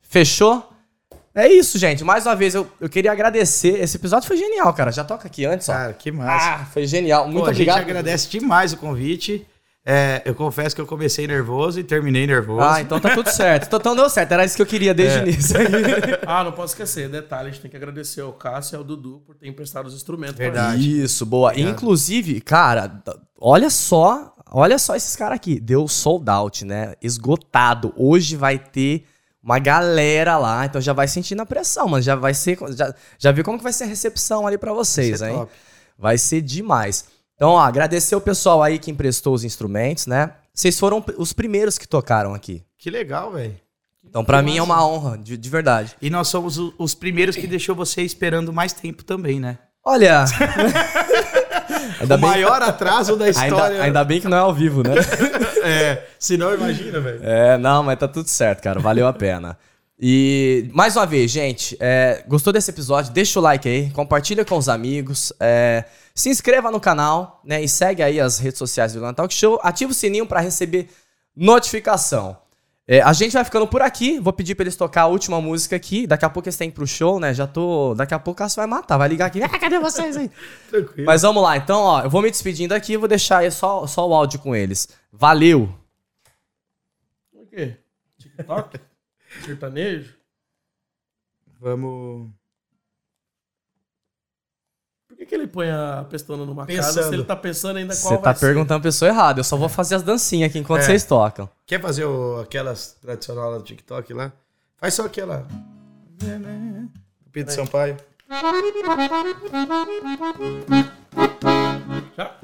Fechou? 0.00 0.71
É 1.34 1.48
isso, 1.50 1.78
gente. 1.78 2.04
Mais 2.04 2.26
uma 2.26 2.36
vez, 2.36 2.54
eu, 2.54 2.70
eu 2.80 2.88
queria 2.88 3.10
agradecer. 3.10 3.80
Esse 3.80 3.96
episódio 3.96 4.28
foi 4.28 4.36
genial, 4.36 4.72
cara. 4.74 4.92
Já 4.92 5.02
toca 5.02 5.26
aqui 5.26 5.46
antes, 5.46 5.68
ó. 5.68 5.72
Cara, 5.72 5.92
que 5.94 6.12
massa. 6.12 6.54
Ah, 6.54 6.64
foi 6.66 6.86
genial. 6.86 7.24
Muito 7.24 7.40
Pô, 7.40 7.46
a 7.46 7.50
obrigado. 7.50 7.78
gente 7.78 7.90
agradece 7.90 8.28
demais 8.28 8.72
o 8.72 8.76
convite. 8.76 9.46
É, 9.84 10.22
eu 10.24 10.34
confesso 10.34 10.76
que 10.76 10.80
eu 10.80 10.86
comecei 10.86 11.26
nervoso 11.26 11.80
e 11.80 11.82
terminei 11.82 12.24
nervoso. 12.24 12.62
Ah, 12.62 12.80
então 12.80 13.00
tá 13.00 13.14
tudo 13.14 13.28
certo. 13.30 13.66
Então, 13.66 13.80
então 13.80 13.96
deu 13.96 14.08
certo. 14.08 14.30
Era 14.30 14.44
isso 14.44 14.54
que 14.54 14.62
eu 14.62 14.66
queria 14.66 14.94
desde 14.94 15.18
o 15.18 15.22
início. 15.22 15.56
Ah, 16.24 16.44
não 16.44 16.52
posso 16.52 16.74
esquecer. 16.74 17.08
Detalhe, 17.08 17.48
a 17.48 17.50
gente 17.50 17.62
tem 17.62 17.70
que 17.70 17.76
agradecer 17.76 18.20
ao 18.20 18.32
Cássio 18.32 18.76
e 18.76 18.78
ao 18.78 18.84
Dudu 18.84 19.22
por 19.26 19.34
terem 19.34 19.52
emprestado 19.52 19.86
os 19.86 19.94
instrumentos. 19.94 20.36
Verdade. 20.36 21.02
Isso, 21.02 21.26
boa. 21.26 21.58
Inclusive, 21.58 22.40
cara, 22.40 23.02
olha 23.40 23.70
só, 23.70 24.32
olha 24.52 24.78
só 24.78 24.94
esses 24.94 25.16
caras 25.16 25.36
aqui. 25.36 25.58
Deu 25.58 25.88
sold 25.88 26.30
out, 26.30 26.64
né? 26.64 26.94
Esgotado. 27.02 27.92
Hoje 27.96 28.36
vai 28.36 28.58
ter 28.58 29.04
uma 29.42 29.58
galera 29.58 30.38
lá, 30.38 30.64
então 30.64 30.80
já 30.80 30.92
vai 30.92 31.08
sentindo 31.08 31.42
a 31.42 31.46
pressão, 31.46 31.88
mano. 31.88 32.02
Já 32.02 32.14
vai 32.14 32.32
ser. 32.32 32.56
Já, 32.76 32.94
já 33.18 33.32
viu 33.32 33.42
como 33.42 33.58
que 33.58 33.64
vai 33.64 33.72
ser 33.72 33.84
a 33.84 33.88
recepção 33.88 34.46
ali 34.46 34.56
pra 34.56 34.72
vocês, 34.72 35.20
é 35.20 35.30
hein? 35.30 35.36
top. 35.36 35.52
Vai 35.98 36.16
ser 36.16 36.40
demais. 36.40 37.06
Então, 37.34 37.50
ó, 37.50 37.60
agradecer 37.60 38.14
o 38.14 38.20
pessoal 38.20 38.62
aí 38.62 38.78
que 38.78 38.90
emprestou 38.90 39.34
os 39.34 39.42
instrumentos, 39.42 40.06
né? 40.06 40.32
Vocês 40.54 40.78
foram 40.78 41.04
os 41.18 41.32
primeiros 41.32 41.76
que 41.76 41.88
tocaram 41.88 42.34
aqui. 42.34 42.62
Que 42.78 42.90
legal, 42.90 43.32
velho. 43.32 43.56
Então, 44.04 44.24
pra 44.24 44.42
mim 44.42 44.58
é 44.58 44.62
uma 44.62 44.86
honra, 44.86 45.16
de, 45.16 45.36
de 45.36 45.48
verdade. 45.48 45.96
E 46.00 46.10
nós 46.10 46.28
somos 46.28 46.58
os 46.78 46.94
primeiros 46.94 47.34
que 47.34 47.46
deixou 47.46 47.74
você 47.74 48.02
esperando 48.02 48.52
mais 48.52 48.72
tempo 48.72 49.02
também, 49.02 49.40
né? 49.40 49.58
Olha. 49.84 50.24
ainda 52.00 52.16
o 52.16 52.20
maior 52.20 52.62
atraso 52.62 53.16
da 53.16 53.28
história. 53.30 53.64
Ainda, 53.64 53.84
ainda 53.84 54.04
bem 54.04 54.20
que 54.20 54.28
não 54.28 54.36
é 54.36 54.40
ao 54.40 54.54
vivo, 54.54 54.82
né? 54.82 54.94
É, 55.64 56.02
se 56.18 56.36
não, 56.36 56.52
imagina, 56.52 56.98
velho. 56.98 57.20
É, 57.22 57.56
não, 57.56 57.84
mas 57.84 57.96
tá 57.96 58.08
tudo 58.08 58.28
certo, 58.28 58.60
cara. 58.60 58.80
Valeu 58.80 59.06
a 59.06 59.12
pena. 59.12 59.56
E 59.96 60.68
mais 60.72 60.96
uma 60.96 61.06
vez, 61.06 61.30
gente, 61.30 61.76
é, 61.78 62.24
gostou 62.26 62.52
desse 62.52 62.68
episódio? 62.68 63.12
Deixa 63.12 63.38
o 63.38 63.42
like 63.42 63.68
aí, 63.68 63.88
compartilha 63.90 64.44
com 64.44 64.56
os 64.56 64.68
amigos, 64.68 65.32
é, 65.38 65.84
se 66.12 66.28
inscreva 66.28 66.72
no 66.72 66.80
canal, 66.80 67.40
né? 67.44 67.62
E 67.62 67.68
segue 67.68 68.02
aí 68.02 68.18
as 68.18 68.40
redes 68.40 68.58
sociais 68.58 68.92
do 68.92 68.96
Violão 68.96 69.14
Talk 69.14 69.32
Show. 69.32 69.60
Ativa 69.62 69.92
o 69.92 69.94
sininho 69.94 70.26
pra 70.26 70.40
receber 70.40 70.88
notificação. 71.36 72.36
É, 72.86 73.00
a 73.00 73.12
gente 73.12 73.32
vai 73.32 73.44
ficando 73.44 73.66
por 73.66 73.80
aqui. 73.80 74.18
Vou 74.18 74.32
pedir 74.32 74.54
pra 74.54 74.64
eles 74.64 74.76
tocar 74.76 75.02
a 75.02 75.06
última 75.06 75.40
música 75.40 75.76
aqui. 75.76 76.06
Daqui 76.06 76.24
a 76.24 76.30
pouco 76.30 76.48
eles 76.48 76.56
têm 76.56 76.68
que 76.68 76.74
ir 76.74 76.76
pro 76.76 76.86
show, 76.86 77.20
né? 77.20 77.32
Já 77.32 77.46
tô. 77.46 77.94
Daqui 77.94 78.12
a 78.12 78.18
pouco 78.18 78.36
o 78.36 78.38
Cássio 78.38 78.56
vai 78.56 78.66
matar, 78.66 78.98
vai 78.98 79.08
ligar 79.08 79.26
aqui. 79.26 79.42
Ah, 79.42 79.48
cadê 79.58 79.78
vocês 79.78 80.16
aí? 80.16 80.30
Tranquilo. 80.68 81.06
Mas 81.06 81.22
vamos 81.22 81.42
lá, 81.42 81.56
então, 81.56 81.80
ó, 81.80 82.02
eu 82.02 82.10
vou 82.10 82.22
me 82.22 82.30
despedindo 82.30 82.72
aqui 82.72 82.94
e 82.94 82.96
vou 82.96 83.08
deixar 83.08 83.38
aí 83.38 83.50
só, 83.50 83.86
só 83.86 84.08
o 84.08 84.14
áudio 84.14 84.40
com 84.40 84.54
eles. 84.54 84.88
Valeu! 85.12 85.72
O 87.32 87.46
quê? 87.46 87.76
TikTok? 88.18 88.80
Sertanejo? 89.44 90.14
Vamos. 91.60 92.30
Por 95.12 95.18
que, 95.18 95.26
que 95.26 95.34
ele 95.34 95.46
põe 95.46 95.70
a 95.70 96.06
pestona 96.08 96.44
numa 96.46 96.64
casa 96.66 96.78
Pensando. 96.94 97.08
se 97.10 97.14
ele 97.14 97.24
tá 97.24 97.36
pensando 97.36 97.76
ainda 97.76 97.94
qual 97.94 98.14
Você 98.16 98.22
tá 98.22 98.34
ser? 98.34 98.46
perguntando 98.46 98.80
a 98.80 98.82
pessoa 98.82 99.08
errada. 99.10 99.40
Eu 99.40 99.44
só 99.44 99.56
vou 99.58 99.68
fazer 99.68 99.96
as 99.96 100.02
dancinhas 100.02 100.48
aqui 100.50 100.58
enquanto 100.58 100.80
É. 100.80 100.84
vocês 100.86 101.04
tocam. 101.04 101.48
Quer 101.66 101.80
fazer 101.82 102.04
o- 102.06 102.40
aquelas 102.40 102.96
tradicional 103.00 103.50
lá 103.50 103.58
do 103.58 103.64
TikTok 103.64 104.14
lá? 104.14 104.32
Faz 104.78 104.94
só 104.94 105.04
aquela. 105.04 105.46
Pedro 107.30 107.52
Sampaio. 107.54 107.96
Já? 112.16 112.34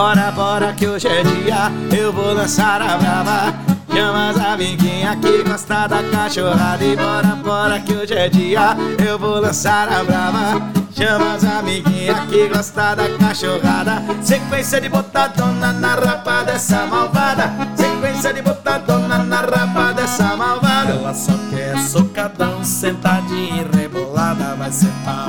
Bora, 0.00 0.30
bora 0.30 0.72
que 0.72 0.86
hoje 0.86 1.06
é 1.06 1.22
dia, 1.22 1.70
eu 1.94 2.10
vou 2.10 2.32
lançar 2.32 2.80
a 2.80 2.96
brava. 2.96 3.54
Chama 3.94 4.30
as 4.30 4.38
amiguinhas 4.38 5.16
que 5.16 5.42
gosta 5.42 5.86
da 5.86 6.02
cachorrada. 6.04 6.82
E 6.82 6.96
bora, 6.96 7.36
bora 7.36 7.78
que 7.80 7.92
hoje 7.92 8.14
é 8.14 8.26
dia, 8.30 8.74
eu 9.06 9.18
vou 9.18 9.38
lançar 9.38 9.92
a 9.92 10.02
brava. 10.02 10.72
Chama 10.90 11.34
as 11.34 11.44
amiguinhas 11.44 12.18
que 12.30 12.48
gosta 12.48 12.94
da 12.94 13.10
cachorrada. 13.18 14.02
Sequência 14.22 14.80
de 14.80 14.88
botadona 14.88 15.70
na 15.74 15.94
rapa 15.94 16.44
dessa 16.44 16.86
malvada. 16.86 17.52
Sequência 17.76 18.32
de 18.32 18.40
botadona 18.40 19.18
na 19.18 19.42
rapa 19.42 19.92
dessa 19.92 20.34
malvada. 20.34 20.92
Ela 20.92 21.12
só 21.12 21.34
quer 21.50 21.76
socadão, 21.78 22.64
sentadinha 22.64 23.66
e 23.70 23.76
rebolada. 23.76 24.56
Vai 24.56 24.72
ser 24.72 24.92
pá, 25.04 25.26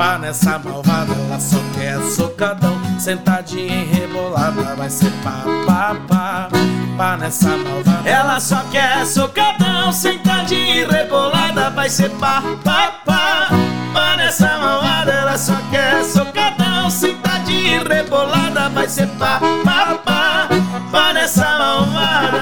escapar 0.00 0.18
nessa 0.18 0.58
malvada. 0.58 1.12
Ela 1.12 1.38
só 1.38 1.58
quer 1.74 2.00
socadão, 2.02 2.80
sentadinha 2.98 3.82
em 3.82 3.84
rebolada. 3.84 4.74
Vai 4.74 4.88
ser 4.88 5.12
pá, 5.22 5.44
pá, 5.66 5.94
pá, 6.08 6.48
pá 6.96 7.18
nessa 7.18 7.54
malvada. 7.56 8.08
Ela 8.08 8.40
só 8.40 8.62
quer 8.70 9.04
socadão, 9.04 9.92
sentadinha 9.92 10.82
em 10.82 10.88
rebolada. 10.88 11.68
Vai 11.70 11.90
ser 11.90 12.10
pá, 12.12 12.42
pá, 12.64 12.92
pá, 13.04 13.48
pá 13.92 14.16
nessa 14.16 14.58
malvada. 14.58 15.12
Ela 15.12 15.36
só 15.36 15.56
quer 15.70 16.02
socadão, 16.04 16.88
sentadinha 16.90 17.76
em 17.76 17.84
rebolada. 17.86 18.70
Vai 18.70 18.88
ser 18.88 19.08
pá, 19.18 19.38
pá, 19.64 19.98
pá, 20.04 20.48
pá 20.90 21.12
nessa 21.12 21.44
malvada. 21.58 22.40